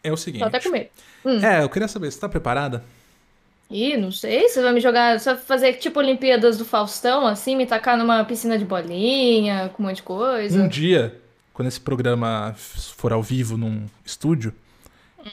é 0.03 0.11
o 0.11 0.17
seguinte. 0.17 0.41
Tô 0.41 0.47
até 0.47 0.59
com 0.59 0.69
medo. 0.69 0.89
Hum. 1.25 1.39
É, 1.43 1.63
eu 1.63 1.69
queria 1.69 1.87
saber, 1.87 2.11
você 2.11 2.19
tá 2.19 2.29
preparada? 2.29 2.83
Ih, 3.69 3.97
não 3.97 4.11
sei. 4.11 4.47
Você 4.47 4.61
vai 4.61 4.73
me 4.73 4.79
jogar. 4.79 5.19
Você 5.19 5.33
vai 5.33 5.43
fazer 5.43 5.73
tipo 5.73 5.99
Olimpíadas 5.99 6.57
do 6.57 6.65
Faustão, 6.65 7.25
assim, 7.25 7.55
me 7.55 7.65
tacar 7.65 7.97
numa 7.97 8.23
piscina 8.23 8.57
de 8.57 8.65
bolinha, 8.65 9.69
com 9.73 9.83
um 9.83 9.87
monte 9.87 9.97
de 9.97 10.03
coisa. 10.03 10.61
Um 10.61 10.67
dia, 10.67 11.19
quando 11.53 11.67
esse 11.67 11.79
programa 11.79 12.53
for 12.57 13.11
ao 13.11 13.23
vivo 13.23 13.57
num 13.57 13.85
estúdio, 14.05 14.53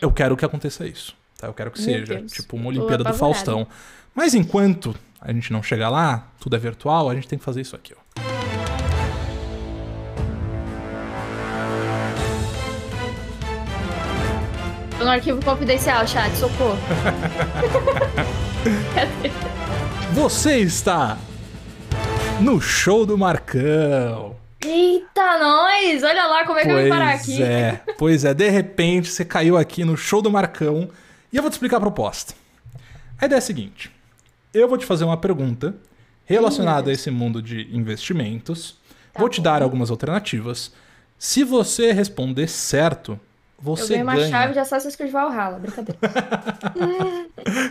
eu 0.00 0.10
quero 0.10 0.36
que 0.36 0.44
aconteça 0.44 0.86
isso. 0.86 1.14
Tá? 1.38 1.48
Eu 1.48 1.54
quero 1.54 1.70
que 1.70 1.80
Meu 1.80 1.84
seja, 1.84 2.14
Deus. 2.16 2.32
tipo, 2.32 2.56
uma 2.56 2.68
Olimpíada 2.68 3.04
do 3.04 3.14
Faustão. 3.14 3.66
Mas 4.14 4.34
enquanto 4.34 4.94
a 5.20 5.32
gente 5.32 5.52
não 5.52 5.62
chegar 5.62 5.88
lá, 5.88 6.28
tudo 6.38 6.56
é 6.56 6.58
virtual, 6.58 7.08
a 7.10 7.14
gente 7.14 7.28
tem 7.28 7.38
que 7.38 7.44
fazer 7.44 7.60
isso 7.60 7.76
aqui, 7.76 7.94
ó. 7.94 8.29
No 15.10 15.14
arquivo 15.14 15.44
confidencial, 15.44 16.06
chat, 16.06 16.32
socorro. 16.36 16.78
Você 20.14 20.58
está 20.58 21.18
no 22.40 22.60
show 22.60 23.04
do 23.04 23.18
Marcão. 23.18 24.36
Eita, 24.64 25.38
nós! 25.38 26.04
Olha 26.04 26.26
lá 26.26 26.46
como 26.46 26.60
é 26.60 26.62
que 26.62 26.68
pois 26.68 26.78
eu 26.78 26.84
vim 26.84 26.90
parar 26.90 27.14
aqui. 27.14 27.36
Pois 27.36 27.40
é, 27.40 27.82
pois 27.98 28.24
é. 28.24 28.32
De 28.34 28.48
repente, 28.48 29.08
você 29.08 29.24
caiu 29.24 29.56
aqui 29.56 29.84
no 29.84 29.96
show 29.96 30.22
do 30.22 30.30
Marcão 30.30 30.88
e 31.32 31.36
eu 31.36 31.42
vou 31.42 31.50
te 31.50 31.54
explicar 31.54 31.78
a 31.78 31.80
proposta. 31.80 32.34
A 33.18 33.26
ideia 33.26 33.38
é 33.38 33.40
a 33.40 33.42
seguinte. 33.42 33.90
Eu 34.54 34.68
vou 34.68 34.78
te 34.78 34.86
fazer 34.86 35.04
uma 35.04 35.16
pergunta 35.16 35.74
relacionada 36.24 36.90
a 36.90 36.92
esse 36.92 37.10
mundo 37.10 37.42
de 37.42 37.66
investimentos. 37.76 38.76
Tá 39.12 39.18
vou 39.18 39.28
te 39.28 39.40
dar 39.40 39.60
algumas 39.60 39.90
alternativas. 39.90 40.72
Se 41.18 41.42
você 41.42 41.90
responder 41.92 42.46
certo, 42.46 43.18
você 43.60 43.82
eu 43.82 43.88
ganhei 43.88 44.02
uma 44.02 44.16
ganha... 44.16 44.28
chave 44.28 44.52
de 44.52 44.58
Assassin's 44.58 44.96
Creed 44.96 45.10
Valhalla, 45.10 45.58
brincadeira. 45.58 45.98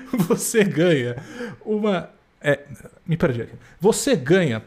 você 0.27 0.63
ganha 0.63 1.17
uma. 1.65 2.09
É, 2.41 2.59
me 3.05 3.17
perdi 3.17 3.41
aqui. 3.41 3.53
Você 3.79 4.15
ganha 4.15 4.63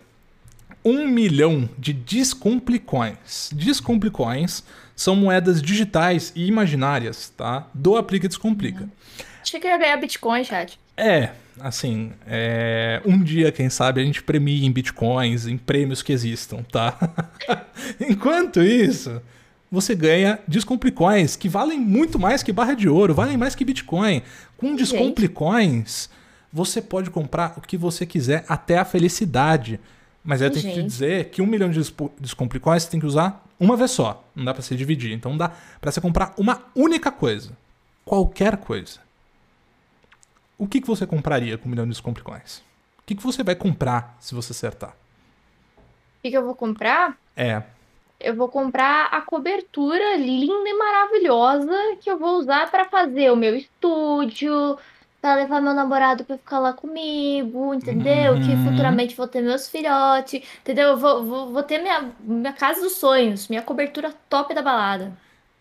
um 0.85 1.07
milhão 1.07 1.69
de 1.78 1.93
Descomplicoins. 1.93 3.51
Descomplicoins 3.55 4.65
são 4.97 5.16
moedas 5.16 5.62
digitais 5.62 6.32
e 6.35 6.47
imaginárias, 6.47 7.31
tá? 7.31 7.69
Do 7.73 7.97
Aplica 7.97 8.28
Descomplica. 8.28 8.89
Achei 9.43 9.61
que 9.61 9.66
ia 9.66 9.78
ganhar 9.78 9.97
Bitcoin, 9.97 10.44
chat. 10.44 10.78
É, 10.97 11.31
assim, 11.61 12.12
é... 12.27 13.01
um 13.05 13.23
dia, 13.23 13.51
quem 13.51 13.69
sabe, 13.70 14.01
a 14.01 14.05
gente 14.05 14.23
premia 14.23 14.66
em 14.66 14.70
Bitcoins, 14.70 15.47
em 15.47 15.57
prêmios 15.57 16.03
que 16.03 16.12
existam, 16.12 16.62
tá? 16.62 16.97
Enquanto 17.99 18.62
isso, 18.62 19.20
você 19.73 19.94
ganha 19.94 20.39
Descomplicoins, 20.47 21.35
que 21.35 21.49
valem 21.49 21.81
muito 21.81 22.19
mais 22.19 22.43
que 22.43 22.53
barra 22.53 22.74
de 22.74 22.90
ouro, 22.90 23.15
valem 23.15 23.39
mais 23.39 23.55
que 23.55 23.65
Bitcoin. 23.65 24.23
Com 24.59 24.77
Descomplicoins, 24.77 26.11
você 26.53 26.82
pode 26.82 27.09
comprar 27.09 27.55
o 27.57 27.62
que 27.62 27.78
você 27.78 28.05
quiser 28.05 28.44
até 28.47 28.77
a 28.77 28.85
felicidade. 28.85 29.81
Mas 30.23 30.43
eu 30.43 30.51
tenho 30.51 30.66
que 30.66 30.74
te 30.74 30.82
dizer 30.82 31.31
que 31.31 31.40
um 31.40 31.47
milhão 31.47 31.70
de 31.70 31.81
Descomplicoins 32.20 32.82
você 32.82 32.90
tem 32.90 33.01
que 33.01 33.07
usar 33.07 33.43
uma 33.59 33.74
vez 33.74 33.93
só. 33.93 34.23
Não 34.36 34.44
dá 34.44 34.53
para 34.53 34.62
você 34.62 34.77
dividir. 34.77 35.11
Então 35.11 35.39
dá 35.39 35.51
para 35.81 35.90
você 35.90 36.03
comprar 36.03 36.35
uma 36.36 36.65
única 36.77 37.11
coisa. 37.11 37.57
Qualquer 38.05 38.59
coisa. 38.59 39.01
O 40.59 40.66
que, 40.66 40.82
que 40.82 40.86
você 40.86 41.07
compraria 41.07 41.57
com 41.57 41.66
um 41.66 41.70
milhão 41.70 41.86
de 41.86 41.93
Descomplicoins? 41.93 42.59
O 42.99 43.05
que, 43.07 43.15
que 43.15 43.23
você 43.23 43.43
vai 43.43 43.55
comprar 43.55 44.19
se 44.20 44.35
você 44.35 44.53
acertar? 44.53 44.90
O 44.90 46.23
que, 46.23 46.31
que 46.31 46.36
eu 46.36 46.44
vou 46.44 46.55
comprar? 46.55 47.16
É 47.35 47.62
eu 48.23 48.35
vou 48.35 48.49
comprar 48.49 49.07
a 49.07 49.20
cobertura 49.20 50.16
linda 50.16 50.69
e 50.69 50.74
maravilhosa 50.74 51.97
que 52.01 52.11
eu 52.11 52.19
vou 52.19 52.39
usar 52.39 52.70
para 52.70 52.85
fazer 52.86 53.31
o 53.31 53.36
meu 53.36 53.55
estúdio, 53.57 54.78
para 55.20 55.36
levar 55.36 55.61
meu 55.61 55.73
namorado 55.73 56.24
para 56.24 56.36
ficar 56.36 56.59
lá 56.59 56.73
comigo, 56.73 57.73
entendeu? 57.73 58.35
Uhum. 58.35 58.40
Que 58.40 58.57
futuramente 58.69 59.15
vou 59.15 59.28
ter 59.28 59.40
meus 59.40 59.69
filhotes, 59.69 60.43
entendeu? 60.61 60.89
Eu 60.89 60.97
vou, 60.97 61.24
vou, 61.24 61.53
vou 61.53 61.62
ter 61.62 61.78
minha, 61.78 62.11
minha 62.20 62.53
casa 62.53 62.81
dos 62.81 62.94
sonhos, 62.97 63.47
minha 63.49 63.62
cobertura 63.62 64.12
top 64.28 64.53
da 64.55 64.62
balada. 64.62 65.12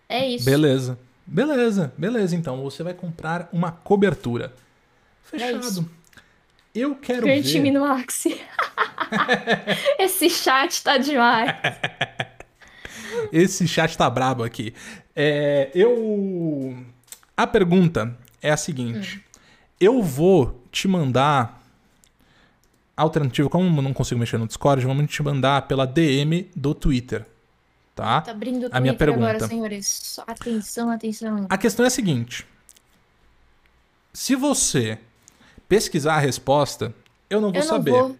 É 0.09 0.27
isso. 0.27 0.45
Beleza. 0.45 0.97
Beleza, 1.25 1.93
beleza. 1.97 2.35
Então 2.35 2.61
você 2.61 2.83
vai 2.83 2.93
comprar 2.93 3.47
uma 3.53 3.71
cobertura. 3.71 4.53
É 5.31 5.37
Fechado. 5.37 5.89
É 5.97 6.01
eu 6.73 6.95
quero 6.95 7.23
Grande 7.23 7.41
ver. 7.41 7.49
time 7.49 7.69
no 7.69 7.83
Axie. 7.83 8.41
Esse 9.99 10.29
chat 10.29 10.83
tá 10.83 10.97
demais. 10.97 11.51
Esse 13.31 13.67
chat 13.67 13.97
tá 13.97 14.09
brabo 14.09 14.43
aqui. 14.43 14.73
É, 15.15 15.69
eu. 15.73 16.77
A 17.35 17.47
pergunta 17.47 18.17
é 18.41 18.51
a 18.51 18.57
seguinte: 18.57 19.17
hum. 19.17 19.39
eu 19.79 20.01
vou 20.01 20.63
te 20.71 20.87
mandar. 20.87 21.59
Alternativa, 22.95 23.49
como 23.49 23.81
não 23.81 23.93
consigo 23.93 24.19
mexer 24.19 24.37
no 24.37 24.45
Discord, 24.45 24.85
vamos 24.85 25.09
te 25.09 25.23
mandar 25.23 25.63
pela 25.63 25.87
DM 25.87 26.51
do 26.55 26.75
Twitter. 26.75 27.25
Tá? 27.95 28.21
Tá 28.21 28.31
abrindo 28.31 28.67
o 28.67 28.69
a 28.71 28.79
minha 28.79 28.93
pergunta. 28.93 29.29
agora, 29.29 29.47
senhores. 29.47 30.19
Atenção, 30.27 30.89
atenção. 30.89 31.47
A 31.49 31.57
questão 31.57 31.83
é 31.83 31.87
a 31.87 31.91
seguinte: 31.91 32.45
se 34.13 34.35
você 34.35 34.99
pesquisar 35.67 36.15
a 36.15 36.19
resposta, 36.19 36.93
eu 37.29 37.39
não 37.39 37.51
vou 37.51 37.61
eu 37.61 37.65
não 37.65 37.69
saber. 37.69 37.91
Vou. 37.91 38.17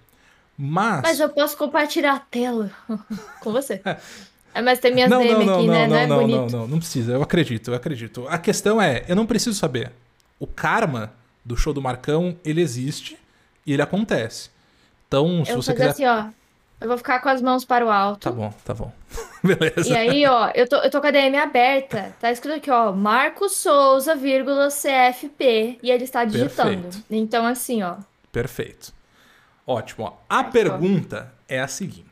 Mas... 0.58 1.02
Mas 1.02 1.20
eu 1.20 1.30
posso 1.30 1.58
compartilhar 1.58 2.14
a 2.14 2.20
tela 2.20 2.72
com 3.42 3.52
você. 3.52 3.82
É, 4.54 4.62
mas 4.62 4.80
tem 4.80 4.94
minhas 4.94 5.10
não, 5.10 5.22
DM 5.22 5.46
não, 5.46 5.56
aqui, 5.56 5.68
não, 5.68 5.74
né? 5.74 5.88
Não, 5.88 6.08
não, 6.08 6.16
é 6.16 6.20
bonito. 6.22 6.52
Não, 6.52 6.60
não, 6.62 6.68
não 6.68 6.78
precisa. 6.80 7.14
Eu 7.14 7.22
acredito, 7.22 7.72
eu 7.72 7.76
acredito. 7.76 8.28
A 8.28 8.38
questão 8.38 8.82
é, 8.82 9.04
eu 9.08 9.16
não 9.16 9.26
preciso 9.26 9.58
saber. 9.58 9.92
O 10.40 10.48
karma 10.48 11.14
do 11.44 11.56
show 11.56 11.74
do 11.74 11.82
Marcão, 11.82 12.38
ele 12.44 12.62
existe 12.62 13.18
e 13.66 13.74
ele 13.74 13.82
acontece. 13.82 14.50
Então, 15.08 15.44
se 15.46 15.52
Eu 15.52 15.62
você 15.62 15.74
quiser. 15.74 15.90
assim, 15.90 16.06
ó. 16.06 16.26
Eu 16.80 16.88
vou 16.88 16.98
ficar 16.98 17.20
com 17.20 17.30
as 17.30 17.42
mãos 17.44 17.64
para 17.64 17.86
o 17.86 17.92
alto. 17.92 18.22
Tá 18.22 18.32
bom, 18.32 18.52
tá 18.66 18.74
bom. 18.74 18.92
Beleza. 19.44 19.88
E 19.88 19.96
aí, 19.96 20.26
ó, 20.26 20.50
eu 20.56 20.68
tô, 20.68 20.78
eu 20.78 20.90
tô 20.90 21.00
com 21.00 21.08
a 21.08 21.12
DM 21.12 21.38
aberta. 21.38 22.16
Tá 22.20 22.32
escrito 22.32 22.56
aqui, 22.58 22.72
ó, 22.72 22.92
Marcos 22.92 23.56
Souza, 23.58 24.16
vírgula, 24.16 24.70
CFP. 24.70 25.78
E 25.84 25.92
ele 25.92 26.06
está 26.06 26.26
digitando. 26.26 26.82
Perfeito. 26.82 27.06
Então, 27.12 27.46
assim, 27.46 27.84
ó. 27.84 27.98
Perfeito. 28.32 28.92
Ótimo. 29.66 30.06
ó. 30.06 30.14
A 30.28 30.44
Fechou. 30.44 30.52
pergunta 30.52 31.32
é 31.48 31.60
a 31.60 31.68
seguinte: 31.68 32.06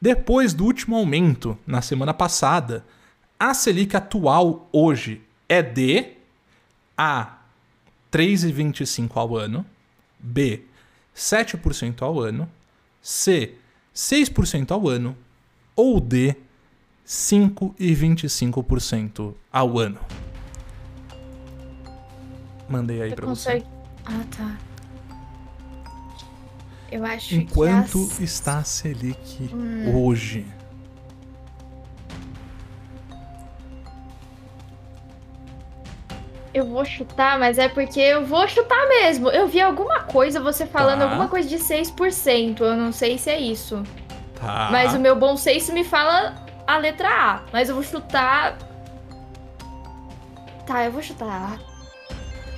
Depois 0.00 0.54
do 0.54 0.64
último 0.64 0.96
aumento 0.96 1.58
na 1.66 1.82
semana 1.82 2.14
passada, 2.14 2.86
a 3.38 3.52
Selic 3.52 3.94
atual 3.94 4.66
hoje 4.72 5.20
é 5.46 5.62
de 5.62 6.12
A 6.96 7.40
3,25 8.10 9.10
ao 9.16 9.36
ano, 9.36 9.66
B 10.18 10.62
7% 11.14 12.00
ao 12.00 12.18
ano, 12.18 12.50
C 13.02 13.56
6% 13.94 14.70
ao 14.70 14.88
ano 14.88 15.14
ou 15.76 16.00
D 16.00 16.34
5,25% 17.06 19.34
ao 19.52 19.78
ano. 19.78 20.00
Mandei 22.68 23.02
aí 23.02 23.14
pra 23.14 23.26
você. 23.26 23.62
Ah, 24.06 24.24
tá. 24.34 24.69
Eu 26.90 27.04
acho 27.04 27.34
Enquanto 27.36 27.92
que 28.08 28.14
as... 28.14 28.20
está 28.20 28.58
a 28.58 28.64
Selic 28.64 29.50
Hum. 29.54 29.94
hoje? 30.04 30.44
Eu 36.52 36.66
vou 36.66 36.84
chutar, 36.84 37.38
mas 37.38 37.58
é 37.58 37.68
porque 37.68 38.00
eu 38.00 38.26
vou 38.26 38.46
chutar 38.48 38.88
mesmo. 38.88 39.28
Eu 39.28 39.46
vi 39.46 39.60
alguma 39.60 40.00
coisa, 40.00 40.40
você 40.40 40.66
falando 40.66 40.98
Tá. 40.98 41.04
alguma 41.04 41.28
coisa 41.28 41.48
de 41.48 41.58
6%. 41.58 42.60
Eu 42.64 42.76
não 42.76 42.90
sei 42.92 43.18
se 43.18 43.30
é 43.30 43.38
isso. 43.38 43.82
Tá. 44.34 44.68
Mas 44.72 44.92
o 44.92 44.98
meu 44.98 45.14
bom 45.14 45.36
senso 45.36 45.72
me 45.72 45.84
fala 45.84 46.34
a 46.66 46.76
letra 46.76 47.08
A. 47.08 47.40
Mas 47.52 47.68
eu 47.68 47.74
vou 47.76 47.84
chutar. 47.84 48.58
Tá, 50.66 50.84
eu 50.84 50.90
vou 50.90 51.02
chutar 51.02 51.28
A. 51.54 51.58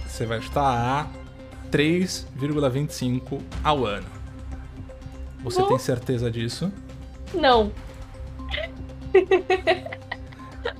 Você 0.09 0.25
vai 0.25 0.41
chutar 0.41 0.63
a 0.65 1.07
3,25 1.71 3.43
ao 3.63 3.85
ano. 3.85 4.07
Você 5.43 5.63
tem 5.65 5.79
certeza 5.79 6.31
disso? 6.31 6.73
Não. 7.35 7.73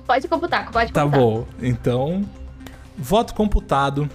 pode 0.05 0.27
computar, 0.27 0.69
pode 0.71 0.91
Tá 0.91 1.03
computar. 1.03 1.21
bom. 1.21 1.47
Então, 1.61 2.27
voto 2.97 3.33
computado. 3.33 4.09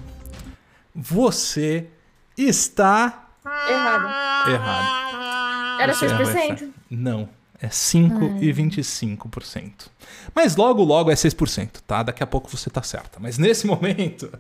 Você 0.95 1.89
está 2.37 3.29
Errado. 3.45 4.51
errado. 4.51 5.81
Era 5.81 5.95
Você 5.95 6.05
errou 6.07 6.21
essa. 6.23 6.33
6%? 6.39 6.71
Não. 6.91 7.29
É 7.61 7.67
5,25%. 7.69 9.89
Mas 10.35 10.55
logo, 10.57 10.83
logo 10.85 11.11
é 11.11 11.15
6%, 11.15 11.81
tá? 11.87 12.03
Daqui 12.05 12.23
a 12.23 12.27
pouco 12.27 12.49
você 12.49 12.71
tá 12.71 12.83
certa. 12.83 13.19
Mas 13.21 13.37
nesse 13.37 13.67
momento 13.67 14.31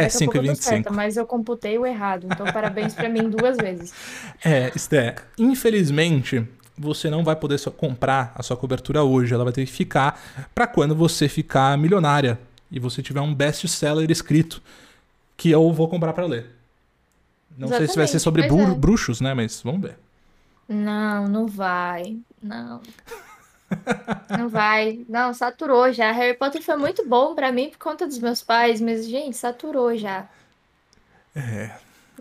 é 0.00 0.08
Daqui 0.08 0.16
a 0.16 0.18
pouco 0.26 0.36
eu 0.38 0.42
tô 0.56 0.62
certa, 0.62 0.90
5,25%. 0.90 0.94
mas 0.94 1.16
eu 1.16 1.26
computei 1.26 1.78
o 1.78 1.86
errado. 1.86 2.26
Então, 2.30 2.46
parabéns 2.52 2.94
pra 2.94 3.08
mim 3.08 3.28
duas 3.28 3.56
vezes. 3.56 3.92
É, 4.44 4.70
Sté, 4.76 5.16
infelizmente, 5.38 6.46
você 6.78 7.10
não 7.10 7.22
vai 7.22 7.36
poder 7.36 7.58
só 7.58 7.70
comprar 7.70 8.32
a 8.34 8.42
sua 8.42 8.56
cobertura 8.56 9.02
hoje. 9.04 9.34
Ela 9.34 9.44
vai 9.44 9.52
ter 9.52 9.64
que 9.66 9.72
ficar 9.72 10.20
pra 10.54 10.66
quando 10.66 10.94
você 10.94 11.28
ficar 11.28 11.76
milionária 11.76 12.38
e 12.70 12.78
você 12.80 13.02
tiver 13.02 13.20
um 13.20 13.34
best-seller 13.34 14.10
escrito 14.10 14.62
que 15.36 15.50
eu 15.50 15.72
vou 15.72 15.88
comprar 15.88 16.12
pra 16.12 16.24
ler. 16.26 16.46
Não 17.58 17.68
sei 17.68 17.86
se 17.88 17.96
vai 17.96 18.06
ser 18.06 18.16
Exatamente, 18.16 18.22
sobre 18.22 18.42
bru- 18.48 18.72
é. 18.72 18.74
bruxos, 18.74 19.20
né? 19.20 19.34
Mas 19.34 19.60
vamos 19.62 19.82
ver. 19.82 19.96
Não, 20.68 21.26
não 21.28 21.46
vai. 21.46 22.16
Não. 22.42 22.80
Não 24.38 24.48
vai. 24.48 25.04
Não, 25.08 25.32
saturou 25.32 25.92
já. 25.92 26.10
Harry 26.12 26.36
Potter 26.36 26.62
foi 26.62 26.76
muito 26.76 27.06
bom 27.06 27.34
pra 27.34 27.52
mim 27.52 27.70
por 27.70 27.78
conta 27.78 28.06
dos 28.06 28.18
meus 28.18 28.42
pais, 28.42 28.80
mas, 28.80 29.06
gente, 29.08 29.36
saturou 29.36 29.96
já. 29.96 30.28
É, 31.34 31.70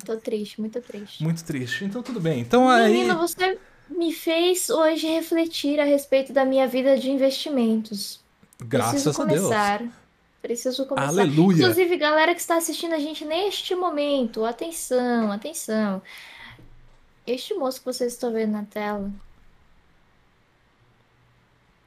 Tô 0.06 0.16
triste, 0.18 0.62
muito 0.62 0.82
triste. 0.82 1.24
muito 1.24 1.44
triste. 1.44 1.84
Então 1.86 2.02
tudo 2.02 2.20
bem. 2.20 2.40
Então 2.40 2.70
aí. 2.70 2.92
Menino, 2.94 3.18
você 3.18 3.58
me 3.90 4.14
fez 4.14 4.70
hoje 4.70 5.08
refletir 5.08 5.80
a 5.80 5.84
respeito 5.84 6.32
da 6.32 6.46
minha 6.46 6.68
vida 6.68 6.98
de 6.98 7.10
investimentos. 7.10 8.20
Graças 8.62 9.04
Preciso 9.04 9.22
a 9.22 9.26
Deus. 9.26 9.42
começar. 9.42 9.84
Preciso 10.42 10.86
começar. 10.86 11.08
Aleluia. 11.08 11.58
Inclusive, 11.58 11.98
galera 11.98 12.34
que 12.34 12.40
está 12.42 12.58
assistindo 12.58 12.94
a 12.94 13.00
gente 13.00 13.26
neste 13.26 13.76
momento, 13.76 14.46
atenção, 14.46 15.32
atenção. 15.32 16.02
Este 17.28 17.54
moço 17.54 17.80
que 17.80 17.86
vocês 17.86 18.14
estão 18.14 18.32
vendo 18.32 18.52
na 18.52 18.64
tela, 18.64 19.12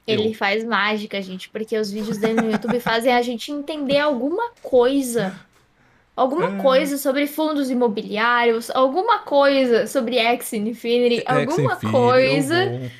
Eu. 0.07 0.19
ele 0.19 0.33
faz 0.33 0.63
mágica, 0.63 1.21
gente, 1.21 1.49
porque 1.49 1.77
os 1.77 1.89
vídeos 1.91 2.17
dele 2.17 2.41
no 2.41 2.51
YouTube 2.51 2.79
fazem 2.79 3.13
a 3.13 3.21
gente 3.21 3.51
entender 3.51 3.99
alguma 3.99 4.51
coisa. 4.61 5.33
Alguma 6.15 6.57
É. 6.59 6.61
coisa 6.61 6.97
sobre 6.97 7.25
fundos 7.25 7.71
imobiliários, 7.71 8.69
alguma 8.69 9.19
coisa 9.19 9.87
sobre 9.87 10.17
X 10.17 10.53
Infinity, 10.53 11.23
alguma 11.25 11.73
Ex-Infinity, 11.73 11.91
coisa 11.91 12.91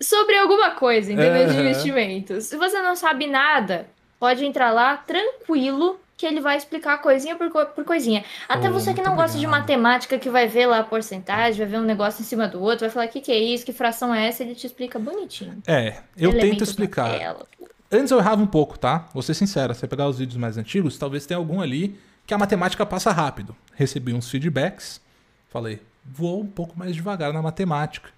sobre 0.00 0.38
alguma 0.38 0.70
coisa, 0.70 1.12
entendeu? 1.12 1.48
De 1.48 1.56
investimentos. 1.58 2.44
Se 2.46 2.56
você 2.56 2.80
não 2.80 2.96
sabe 2.96 3.26
nada, 3.26 3.86
pode 4.18 4.46
entrar 4.46 4.70
lá 4.70 4.96
tranquilo 4.96 6.00
que 6.18 6.26
ele 6.26 6.40
vai 6.40 6.56
explicar 6.56 6.98
coisinha 7.00 7.36
por, 7.36 7.48
co- 7.48 7.64
por 7.66 7.84
coisinha. 7.84 8.22
Até 8.48 8.68
Oh, 8.68 8.72
você 8.74 8.92
que 8.92 9.00
não 9.00 9.14
gosta 9.16 9.38
de 9.38 9.46
obrigado. 9.46 9.60
matemática, 9.62 10.18
que 10.18 10.28
vai 10.28 10.46
ver 10.48 10.66
lá 10.66 10.80
a 10.80 10.84
porcentagem, 10.84 11.56
vai 11.60 11.66
ver 11.68 11.78
um 11.78 11.84
negócio 11.86 12.20
em 12.20 12.24
cima 12.24 12.46
do 12.46 12.60
outro, 12.60 12.80
vai 12.80 12.90
falar 12.90 13.06
o 13.06 13.08
que, 13.08 13.20
que 13.20 13.32
é 13.32 13.38
isso, 13.38 13.64
que 13.64 13.72
fração 13.72 14.12
é 14.14 14.26
essa, 14.26 14.42
ele 14.42 14.54
te 14.54 14.66
explica 14.66 14.98
bonitinho. 14.98 15.62
É, 15.66 15.98
eu 16.16 16.32
tento 16.32 16.42
Elementos 16.42 16.68
explicar. 16.70 17.36
Antes 17.90 18.10
eu 18.10 18.18
errava 18.18 18.42
um 18.42 18.46
pouco, 18.46 18.78
tá? 18.78 19.08
Vou 19.14 19.22
ser 19.22 19.32
sincero, 19.32 19.72
se 19.72 19.80
você 19.80 19.86
pegar 19.88 20.06
os 20.08 20.18
vídeos 20.18 20.36
mais 20.36 20.58
antigos, 20.58 20.98
talvez 20.98 21.24
tenha 21.24 21.38
algum 21.38 21.60
ali 21.62 21.98
que 22.26 22.34
a 22.34 22.38
matemática 22.38 22.84
passa 22.84 23.12
rápido. 23.12 23.56
Recebi 23.74 24.12
uns 24.12 24.28
feedbacks, 24.28 25.00
falei, 25.48 25.80
vou 26.04 26.40
um 26.42 26.46
pouco 26.46 26.76
mais 26.78 26.94
devagar 26.94 27.32
na 27.32 27.40
matemática. 27.40 28.10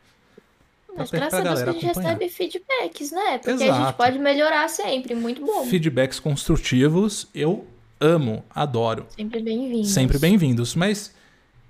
Mas 0.96 1.10
graças 1.10 1.34
a 1.38 1.42
Deus 1.42 1.62
que 1.62 1.68
a 1.68 1.72
gente 1.72 1.84
acompanhar. 1.86 2.08
recebe 2.18 2.28
feedbacks, 2.28 3.12
né? 3.12 3.38
Porque 3.38 3.50
a 3.50 3.56
gente 3.58 3.68
Exato. 3.68 3.96
pode 3.96 4.18
melhorar 4.18 4.68
sempre, 4.68 5.14
muito 5.14 5.44
bom. 5.44 5.64
Feedbacks 5.66 6.18
construtivos, 6.18 7.28
eu 7.34 7.64
amo, 8.00 8.44
adoro. 8.54 9.06
Sempre 9.14 9.42
bem-vindos. 9.42 9.90
Sempre 9.90 10.18
bem-vindos. 10.18 10.74
Mas, 10.74 11.14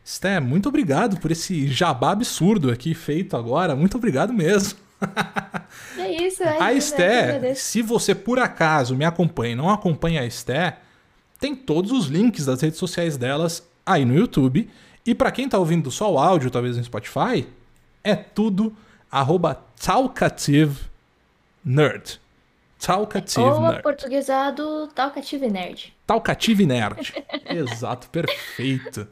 Sté, 0.05 0.39
muito 0.41 0.69
obrigado 0.69 1.19
por 1.19 1.31
esse 1.31 1.67
jabá 1.69 2.13
absurdo 2.13 2.71
aqui 2.71 2.95
feito 2.95 3.37
agora. 3.37 3.75
Muito 3.75 3.97
obrigado 3.97 4.33
mesmo. 4.33 4.79
É 5.97 6.23
isso, 6.27 6.43
é 6.43 6.63
A 6.63 6.73
isso, 6.73 6.97
né? 6.99 7.21
Agradeço. 7.23 7.63
se 7.63 7.81
você 7.83 8.15
por 8.15 8.39
acaso 8.39 8.95
me 8.95 9.05
acompanha 9.05 9.53
e 9.53 9.57
não 9.57 9.71
acompanha 9.71 10.21
a 10.21 10.27
Esté, 10.27 10.79
tem 11.39 11.57
todos 11.57 11.91
os 11.91 12.07
links 12.07 12.45
das 12.45 12.61
redes 12.61 12.79
sociais 12.79 13.17
delas 13.17 13.67
aí 13.85 14.05
no 14.05 14.15
YouTube. 14.15 14.69
E 15.07 15.15
pra 15.15 15.31
quem 15.31 15.49
tá 15.49 15.59
ouvindo 15.59 15.91
só 15.91 16.13
o 16.13 16.19
áudio, 16.19 16.51
talvez 16.51 16.77
no 16.77 16.85
Spotify, 16.85 17.47
é 18.05 18.15
tudo 18.15 18.77
arroba 19.11 19.55
talkative 19.83 20.79
nerd. 21.65 22.21
Talkative 22.79 23.41
Ou 23.47 23.61
nerd. 23.63 23.79
aportuguesado 23.79 24.89
Talkative 24.95 25.49
Nerd. 25.49 25.95
Talkative 26.11 26.67
nerd. 26.67 27.15
Exato, 27.49 28.09
perfeito. 28.11 29.07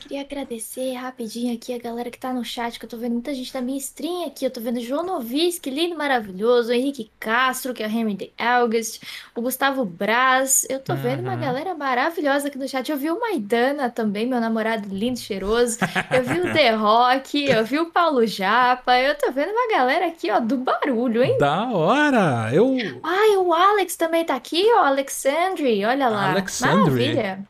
Queria 0.00 0.22
agradecer 0.22 0.94
rapidinho 0.94 1.54
aqui 1.54 1.74
a 1.74 1.78
galera 1.78 2.10
que 2.10 2.18
tá 2.18 2.32
no 2.32 2.42
chat, 2.42 2.78
que 2.78 2.84
eu 2.86 2.88
tô 2.88 2.96
vendo 2.96 3.12
muita 3.12 3.34
gente 3.34 3.52
da 3.52 3.60
minha 3.60 3.76
stream 3.76 4.26
aqui. 4.26 4.46
Eu 4.46 4.50
tô 4.50 4.58
vendo 4.58 4.78
o 4.78 4.80
João 4.80 5.04
Noviski, 5.04 5.68
lindo, 5.68 5.94
maravilhoso. 5.98 6.70
O 6.70 6.72
Henrique 6.72 7.10
Castro, 7.20 7.74
que 7.74 7.82
é 7.82 7.86
o 7.86 7.90
Henry 7.90 8.14
de 8.14 8.32
Elgast. 8.38 9.00
O 9.34 9.42
Gustavo 9.42 9.84
Braz. 9.84 10.64
Eu 10.70 10.78
tô 10.80 10.94
vendo 10.94 11.20
uma 11.20 11.34
Uhum. 11.34 11.40
galera 11.40 11.74
maravilhosa 11.74 12.48
aqui 12.48 12.56
no 12.56 12.66
chat. 12.66 12.90
Eu 12.90 12.96
vi 12.96 13.10
o 13.10 13.20
Maidana 13.20 13.90
também, 13.90 14.26
meu 14.26 14.40
namorado 14.40 14.88
lindo, 14.90 15.18
cheiroso. 15.18 15.76
Eu 16.10 16.22
vi 16.22 16.40
o 16.40 16.52
The 16.54 16.70
Rock, 16.76 17.44
eu 17.44 17.62
vi 17.66 17.78
o 17.78 17.90
Paulo 17.90 18.26
Japa. 18.26 18.98
Eu 18.98 19.14
tô 19.14 19.30
vendo 19.30 19.50
uma 19.50 19.68
galera 19.76 20.06
aqui, 20.06 20.30
ó, 20.30 20.40
do 20.40 20.56
barulho, 20.56 21.22
hein? 21.22 21.36
Da 21.38 21.64
hora! 21.68 22.48
Eu. 22.54 22.74
Ai, 23.02 23.36
o 23.36 23.52
Alex 23.52 23.94
também 23.96 24.24
tá 24.24 24.36
aqui, 24.36 24.64
ó, 24.74 24.84
Alexandre. 24.86 25.84
Olha 25.84 26.08
lá. 26.08 26.28
Alexandre? 26.38 27.14
Maravilha. 27.14 27.48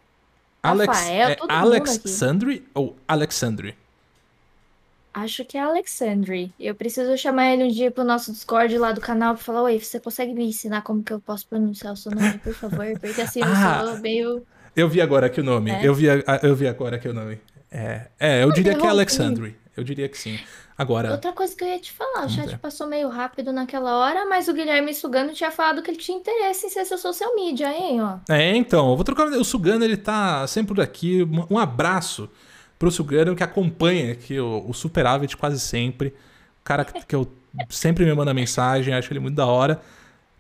Alex, 0.62 0.98
Rafael, 0.98 1.28
é. 1.30 1.36
Alexandre 1.48 2.68
ou 2.74 2.96
Alexandre? 3.06 3.76
Acho 5.14 5.44
que 5.44 5.56
é 5.56 5.60
Alexandre. 5.62 6.52
Eu 6.60 6.74
preciso 6.74 7.16
chamar 7.16 7.52
ele 7.52 7.64
um 7.64 7.68
dia 7.68 7.90
pro 7.90 8.04
nosso 8.04 8.30
Discord 8.30 8.76
lá 8.78 8.92
do 8.92 9.00
canal 9.00 9.34
pra 9.34 9.42
falar: 9.42 9.62
Oi, 9.62 9.78
você 9.78 9.98
consegue 9.98 10.32
me 10.32 10.44
ensinar 10.44 10.82
como 10.82 11.02
que 11.02 11.12
eu 11.12 11.20
posso 11.20 11.46
pronunciar 11.46 11.92
o 11.92 11.96
seu 11.96 12.12
nome, 12.12 12.38
por 12.38 12.54
favor? 12.54 12.86
Porque 13.00 13.20
assim, 13.20 13.40
eu 13.40 13.46
Ah. 13.48 13.84
sou 13.84 13.98
meio. 13.98 14.46
Eu 14.76 14.88
vi 14.88 15.00
agora 15.00 15.26
aqui 15.26 15.40
o 15.40 15.44
nome. 15.44 15.70
É? 15.70 15.84
Eu, 15.84 15.94
vi, 15.94 16.06
eu 16.42 16.54
vi 16.54 16.68
agora 16.68 16.96
aqui 16.96 17.08
o 17.08 17.14
nome. 17.14 17.40
É, 17.70 18.06
é 18.18 18.44
eu 18.44 18.52
diria 18.52 18.74
que 18.74 18.86
é 18.86 18.88
Alexandre. 18.88 19.56
Eu 19.76 19.82
diria 19.82 20.08
que 20.08 20.16
sim. 20.18 20.38
Agora. 20.78 21.10
Outra 21.10 21.32
coisa 21.32 21.56
que 21.56 21.64
eu 21.64 21.68
ia 21.68 21.78
te 21.80 21.90
falar, 21.90 22.24
o 22.24 22.28
chat 22.28 22.56
passou 22.58 22.86
meio 22.86 23.08
rápido 23.08 23.52
naquela 23.52 23.98
hora, 23.98 24.24
mas 24.26 24.46
o 24.46 24.54
Guilherme 24.54 24.94
Sugano 24.94 25.32
tinha 25.32 25.50
falado 25.50 25.82
que 25.82 25.90
ele 25.90 25.98
tinha 25.98 26.16
interesse 26.16 26.66
em 26.66 26.70
ser 26.70 26.84
seu 26.84 26.96
social 26.96 27.34
media, 27.34 27.68
hein, 27.76 28.00
ó. 28.00 28.18
É, 28.32 28.54
então, 28.54 28.90
eu 28.90 28.94
vou 28.94 29.04
trocar. 29.04 29.26
O 29.26 29.44
Sugano, 29.44 29.84
ele 29.84 29.96
tá 29.96 30.46
sempre 30.46 30.76
por 30.76 30.80
aqui. 30.80 31.28
Um 31.50 31.58
abraço 31.58 32.30
pro 32.78 32.92
Sugano 32.92 33.34
que 33.34 33.42
acompanha 33.42 34.12
aqui 34.12 34.38
o, 34.38 34.66
o 34.68 34.72
Superávit 34.72 35.36
quase 35.36 35.58
sempre. 35.58 36.10
O 36.60 36.64
cara 36.64 36.84
que, 36.84 37.04
que 37.04 37.16
eu 37.16 37.26
sempre 37.68 38.04
me 38.04 38.14
manda 38.14 38.32
mensagem, 38.32 38.94
acho 38.94 39.12
ele 39.12 39.18
muito 39.18 39.34
da 39.34 39.46
hora. 39.46 39.80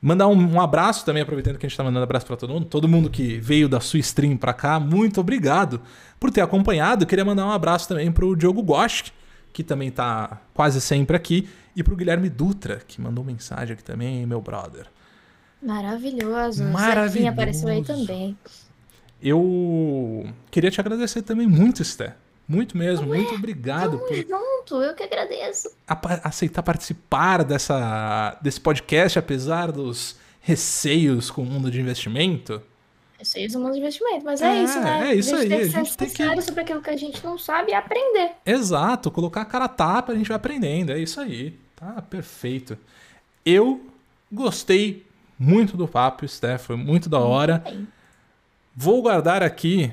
Mandar 0.00 0.28
um, 0.28 0.54
um 0.54 0.60
abraço 0.60 1.04
também, 1.04 1.22
aproveitando 1.22 1.58
que 1.58 1.66
a 1.66 1.68
gente 1.68 1.76
tá 1.76 1.82
mandando 1.82 2.04
abraço 2.04 2.26
pra 2.26 2.36
todo 2.36 2.52
mundo. 2.52 2.66
Todo 2.66 2.86
mundo 2.86 3.10
que 3.10 3.38
veio 3.38 3.68
da 3.68 3.80
sua 3.80 3.98
stream 3.98 4.36
pra 4.36 4.52
cá, 4.52 4.78
muito 4.78 5.20
obrigado 5.20 5.80
por 6.20 6.30
ter 6.30 6.42
acompanhado. 6.42 7.04
Queria 7.04 7.24
mandar 7.24 7.44
um 7.44 7.50
abraço 7.50 7.88
também 7.88 8.12
pro 8.12 8.36
Diogo 8.36 8.62
Gosch, 8.62 9.12
que 9.52 9.64
também 9.64 9.90
tá 9.90 10.40
quase 10.54 10.80
sempre 10.80 11.16
aqui. 11.16 11.48
E 11.74 11.82
pro 11.82 11.96
Guilherme 11.96 12.28
Dutra, 12.28 12.80
que 12.86 13.00
mandou 13.00 13.24
mensagem 13.24 13.74
aqui 13.74 13.84
também, 13.84 14.26
meu 14.26 14.40
brother. 14.40 14.86
Maravilhoso. 15.62 16.64
O 16.64 16.68
Maravilhoso. 16.68 17.12
Zequinha 17.12 17.30
apareceu 17.30 17.68
aí 17.68 17.84
também. 17.84 18.36
Eu 19.20 20.28
queria 20.50 20.70
te 20.70 20.80
agradecer 20.80 21.22
também 21.22 21.46
muito, 21.46 21.84
Sté. 21.84 22.14
Muito 22.48 22.78
mesmo, 22.78 23.06
muito 23.06 23.34
obrigado 23.34 23.98
Tamo 23.98 24.06
por 24.06 24.14
junto, 24.14 24.82
eu 24.82 24.94
que 24.94 25.02
agradeço. 25.02 25.70
aceitar 26.24 26.62
participar 26.62 27.44
dessa, 27.44 28.38
desse 28.40 28.58
podcast, 28.58 29.18
apesar 29.18 29.70
dos 29.70 30.16
receios 30.40 31.30
com 31.30 31.42
o 31.42 31.44
mundo 31.44 31.70
de 31.70 31.78
investimento. 31.78 32.62
Sei 33.22 33.48
do 33.48 33.58
mundo 33.58 33.72
de 33.72 33.80
investimento, 33.80 34.24
mas 34.24 34.40
É, 34.40 34.46
é, 34.58 34.62
isso, 34.62 34.80
né? 34.80 35.10
é 35.10 35.14
isso 35.14 35.34
aí, 35.34 35.52
A 35.52 35.56
a 35.56 35.58
gente 35.64 35.72
tem 35.72 35.84
gente 35.84 35.90
que 35.90 35.96
tem 36.16 36.36
que- 36.36 36.42
sobre 36.42 36.60
aquilo 36.60 36.80
que 36.80 36.90
a 36.90 36.96
gente 36.96 37.24
não 37.24 37.36
sabe 37.36 37.72
e 37.72 37.74
aprender. 37.74 38.32
Exato, 38.46 39.10
colocar 39.10 39.42
a 39.42 39.44
cara 39.44 39.64
a 39.64 39.68
tapa, 39.68 40.12
a 40.12 40.14
gente 40.16 40.28
vai 40.28 40.36
aprendendo, 40.36 40.92
é 40.92 40.98
isso 40.98 41.20
aí. 41.20 41.58
Tá 41.74 42.00
perfeito. 42.02 42.78
Eu 43.44 43.84
gostei 44.30 45.04
muito 45.38 45.76
do 45.76 45.88
papo, 45.88 46.26
Sté, 46.28 46.58
foi 46.58 46.76
muito 46.76 47.08
da 47.08 47.18
hora. 47.18 47.58
Bem, 47.58 47.88
Vou 48.80 49.02
guardar 49.02 49.42
aqui 49.42 49.92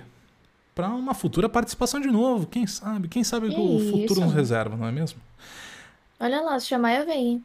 para 0.76 0.90
uma 0.90 1.16
futura 1.16 1.50
participação 1.50 2.00
de 2.00 2.08
novo, 2.10 2.46
quem 2.46 2.68
sabe? 2.68 3.08
Quem 3.08 3.24
sabe 3.24 3.50
que 3.50 3.60
o 3.60 3.80
futuro 3.92 4.22
nos 4.22 4.34
reserva, 4.34 4.76
não 4.78 4.86
é 4.86 4.92
mesmo? 4.92 5.20
Olha 6.20 6.42
lá, 6.42 6.60
se 6.60 6.68
chamar 6.68 6.94
eu 6.94 7.06
venho. 7.06 7.44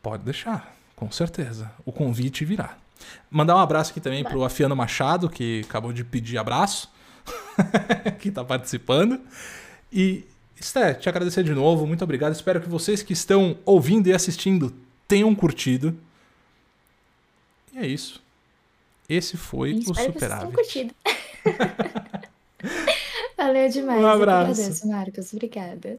Pode 0.00 0.22
deixar, 0.22 0.72
com 0.94 1.10
certeza. 1.10 1.72
O 1.84 1.90
convite 1.90 2.44
virá. 2.44 2.76
Mandar 3.30 3.56
um 3.56 3.60
abraço 3.60 3.90
aqui 3.90 4.00
também 4.00 4.24
pro 4.24 4.44
Afiano 4.44 4.74
Machado, 4.76 5.28
que 5.28 5.62
acabou 5.64 5.92
de 5.92 6.04
pedir 6.04 6.38
abraço, 6.38 6.90
que 8.20 8.30
tá 8.30 8.44
participando. 8.44 9.20
E, 9.92 10.24
Sté, 10.60 10.94
te 10.94 11.08
agradecer 11.08 11.42
de 11.44 11.52
novo, 11.54 11.86
muito 11.86 12.02
obrigado. 12.04 12.32
Espero 12.32 12.60
que 12.60 12.68
vocês 12.68 13.02
que 13.02 13.12
estão 13.12 13.56
ouvindo 13.64 14.06
e 14.08 14.12
assistindo 14.12 14.72
tenham 15.08 15.34
curtido. 15.34 15.96
E 17.74 17.78
é 17.78 17.86
isso. 17.86 18.22
Esse 19.08 19.36
foi 19.36 19.72
o 19.74 19.78
espero 19.78 20.12
que 20.12 20.18
vocês 20.20 20.30
tenham 20.30 20.50
Superávit. 20.50 20.54
curtido. 20.54 20.94
Valeu 23.36 23.68
demais. 23.68 24.00
Um 24.00 24.06
agradeço, 24.06 24.86
Marcos. 24.88 25.32
Obrigada. 25.32 25.98